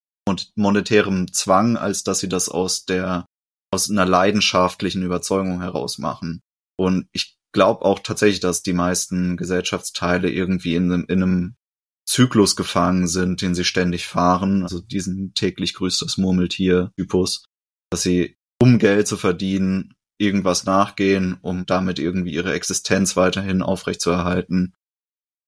monetärem 0.55 1.31
Zwang, 1.33 1.77
als 1.77 2.03
dass 2.03 2.19
sie 2.19 2.29
das 2.29 2.49
aus 2.49 2.85
der 2.85 3.25
aus 3.73 3.89
einer 3.89 4.05
leidenschaftlichen 4.05 5.01
Überzeugung 5.01 5.61
heraus 5.61 5.97
machen. 5.97 6.41
Und 6.77 7.07
ich 7.11 7.37
glaube 7.53 7.83
auch 7.83 7.99
tatsächlich, 7.99 8.39
dass 8.39 8.61
die 8.61 8.73
meisten 8.73 9.35
Gesellschaftsteile 9.35 10.29
irgendwie 10.29 10.75
in 10.75 10.91
einem, 10.91 11.05
in 11.07 11.23
einem 11.23 11.55
Zyklus 12.05 12.55
gefangen 12.55 13.07
sind, 13.07 13.41
den 13.41 13.55
sie 13.55 13.63
ständig 13.63 14.05
fahren, 14.05 14.63
also 14.63 14.79
diesen 14.79 15.33
täglich 15.33 15.73
grüßt 15.73 16.01
das 16.01 16.17
Murmeltier-Typus, 16.17 17.45
dass 17.89 18.03
sie, 18.03 18.37
um 18.61 18.77
Geld 18.77 19.07
zu 19.07 19.17
verdienen, 19.17 19.93
irgendwas 20.23 20.65
nachgehen, 20.65 21.37
um 21.41 21.65
damit 21.65 21.99
irgendwie 21.99 22.33
ihre 22.33 22.53
Existenz 22.53 23.15
weiterhin 23.15 23.61
aufrechtzuerhalten 23.61 24.73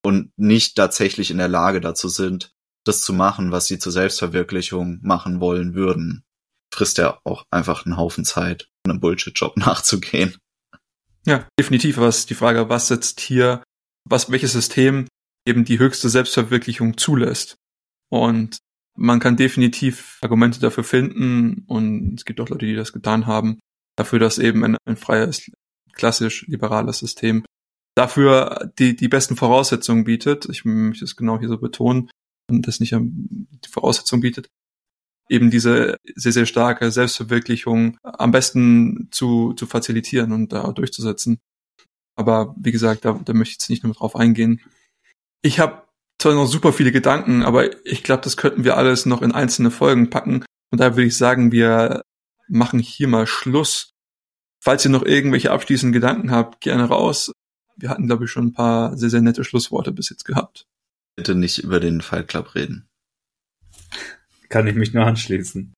und 0.04 0.30
nicht 0.36 0.76
tatsächlich 0.76 1.30
in 1.30 1.38
der 1.38 1.48
Lage 1.48 1.80
dazu 1.80 2.08
sind, 2.08 2.54
das 2.84 3.02
zu 3.02 3.12
machen, 3.12 3.50
was 3.52 3.66
sie 3.66 3.78
zur 3.78 3.92
Selbstverwirklichung 3.92 5.00
machen 5.02 5.40
wollen 5.40 5.74
würden, 5.74 6.24
frisst 6.72 6.98
ja 6.98 7.18
auch 7.24 7.44
einfach 7.50 7.84
einen 7.84 7.96
Haufen 7.96 8.24
Zeit, 8.24 8.68
einem 8.84 9.00
Bullshit-Job 9.00 9.56
nachzugehen. 9.56 10.36
Ja, 11.26 11.48
definitiv. 11.58 11.98
Was 11.98 12.26
die 12.26 12.34
Frage, 12.34 12.68
was 12.68 12.88
setzt 12.88 13.20
hier, 13.20 13.62
was, 14.04 14.30
welches 14.30 14.52
System 14.52 15.08
eben 15.46 15.64
die 15.64 15.78
höchste 15.78 16.08
Selbstverwirklichung 16.08 16.96
zulässt. 16.96 17.56
Und 18.08 18.58
man 18.96 19.20
kann 19.20 19.36
definitiv 19.36 20.18
Argumente 20.22 20.60
dafür 20.60 20.84
finden 20.84 21.64
und 21.66 22.14
es 22.14 22.24
gibt 22.24 22.40
auch 22.40 22.48
Leute, 22.48 22.66
die 22.66 22.74
das 22.74 22.92
getan 22.92 23.26
haben, 23.26 23.58
dafür, 23.96 24.18
dass 24.18 24.38
eben 24.38 24.64
ein, 24.64 24.76
ein 24.84 24.96
freies, 24.96 25.50
klassisch 25.92 26.46
liberales 26.46 26.98
System 26.98 27.44
dafür 27.96 28.70
die, 28.78 28.94
die 28.94 29.08
besten 29.08 29.36
Voraussetzungen 29.36 30.04
bietet. 30.04 30.46
Ich 30.50 30.64
möchte 30.64 31.04
es 31.04 31.16
genau 31.16 31.38
hier 31.38 31.48
so 31.48 31.58
betonen, 31.58 32.10
und 32.48 32.68
das 32.68 32.78
nicht 32.78 32.94
die 32.94 33.68
Voraussetzung 33.68 34.20
bietet, 34.20 34.48
eben 35.28 35.50
diese 35.50 35.96
sehr, 36.14 36.32
sehr 36.32 36.46
starke 36.46 36.90
Selbstverwirklichung 36.90 37.98
am 38.02 38.30
besten 38.30 39.08
zu, 39.10 39.54
zu 39.54 39.66
facilitieren 39.66 40.32
und 40.32 40.52
da 40.52 40.70
durchzusetzen. 40.72 41.38
Aber 42.16 42.54
wie 42.58 42.72
gesagt, 42.72 43.04
da, 43.04 43.20
da 43.24 43.32
möchte 43.32 43.52
ich 43.52 43.58
jetzt 43.58 43.70
nicht 43.70 43.84
nur 43.84 43.94
drauf 43.94 44.14
eingehen. 44.14 44.60
Ich 45.42 45.58
habe 45.58 45.82
zwar 46.20 46.34
noch 46.34 46.46
super 46.46 46.72
viele 46.72 46.92
Gedanken, 46.92 47.42
aber 47.42 47.84
ich 47.86 48.02
glaube, 48.02 48.22
das 48.22 48.36
könnten 48.36 48.64
wir 48.64 48.76
alles 48.76 49.06
noch 49.06 49.22
in 49.22 49.32
einzelne 49.32 49.70
Folgen 49.70 50.08
packen. 50.08 50.44
Und 50.70 50.80
da 50.80 50.96
würde 50.96 51.08
ich 51.08 51.16
sagen, 51.16 51.52
wir 51.52 52.02
machen 52.48 52.78
hier 52.78 53.08
mal 53.08 53.26
Schluss. 53.26 53.92
Falls 54.62 54.84
ihr 54.84 54.90
noch 54.90 55.04
irgendwelche 55.04 55.52
abschließenden 55.52 55.92
Gedanken 55.92 56.30
habt, 56.30 56.60
gerne 56.60 56.84
raus. 56.84 57.32
Wir 57.76 57.90
hatten, 57.90 58.06
glaube 58.06 58.24
ich, 58.24 58.30
schon 58.30 58.46
ein 58.46 58.52
paar 58.52 58.96
sehr, 58.96 59.10
sehr 59.10 59.20
nette 59.20 59.44
Schlussworte 59.44 59.92
bis 59.92 60.10
jetzt 60.10 60.24
gehabt 60.24 60.66
bitte 61.16 61.34
nicht 61.34 61.58
über 61.58 61.80
den 61.80 62.02
Fight 62.02 62.28
Club 62.28 62.54
reden. 62.54 62.86
Kann 64.48 64.66
ich 64.66 64.76
mich 64.76 64.92
nur 64.92 65.04
anschließen. 65.04 65.74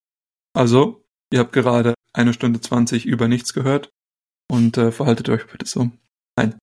Also, 0.52 1.04
ihr 1.32 1.38
habt 1.38 1.52
gerade 1.52 1.94
eine 2.12 2.34
Stunde 2.34 2.60
zwanzig 2.60 3.06
über 3.06 3.28
nichts 3.28 3.54
gehört 3.54 3.88
und 4.50 4.76
äh, 4.76 4.92
verhaltet 4.92 5.28
euch 5.28 5.46
bitte 5.46 5.66
so. 5.66 5.90
Nein. 6.36 6.58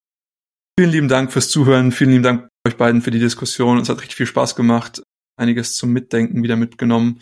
Vielen 0.77 0.91
lieben 0.91 1.07
Dank 1.07 1.31
fürs 1.31 1.49
Zuhören, 1.49 1.91
vielen 1.93 2.11
lieben 2.11 2.23
Dank 2.23 2.49
euch 2.67 2.75
beiden 2.75 3.01
für 3.01 3.11
die 3.11 3.19
Diskussion. 3.19 3.79
Es 3.79 3.89
hat 3.89 4.01
richtig 4.01 4.17
viel 4.17 4.25
Spaß 4.25 4.55
gemacht, 4.55 5.01
einiges 5.37 5.75
zum 5.75 5.93
Mitdenken 5.93 6.43
wieder 6.43 6.57
mitgenommen. 6.57 7.21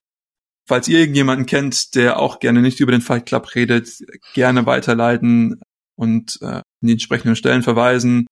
Falls 0.66 0.88
ihr 0.88 1.00
irgendjemanden 1.00 1.46
kennt, 1.46 1.96
der 1.96 2.20
auch 2.20 2.40
gerne 2.40 2.62
nicht 2.62 2.80
über 2.80 2.92
den 2.92 3.02
Fight 3.02 3.26
Club 3.26 3.54
redet, 3.56 3.90
gerne 4.34 4.66
weiterleiten 4.66 5.60
und 5.96 6.40
äh, 6.42 6.62
in 6.82 6.88
die 6.88 6.94
entsprechenden 6.94 7.36
Stellen 7.36 7.64
verweisen. 7.64 8.28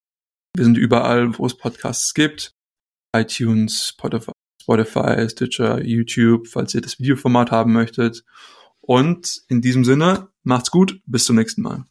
Wir 0.55 0.63
sind 0.63 0.77
überall, 0.77 1.37
wo 1.37 1.45
es 1.45 1.57
Podcasts 1.57 2.13
gibt 2.13 2.53
iTunes, 3.15 3.93
Spotify, 4.61 5.29
Stitcher, 5.29 5.83
YouTube, 5.83 6.47
falls 6.47 6.73
ihr 6.73 6.81
das 6.81 6.99
Videoformat 6.99 7.51
haben 7.51 7.73
möchtet. 7.73 8.23
Und 8.79 9.41
in 9.47 9.61
diesem 9.61 9.83
Sinne, 9.83 10.29
macht's 10.43 10.71
gut, 10.71 11.01
bis 11.05 11.25
zum 11.25 11.35
nächsten 11.35 11.61
Mal. 11.61 11.85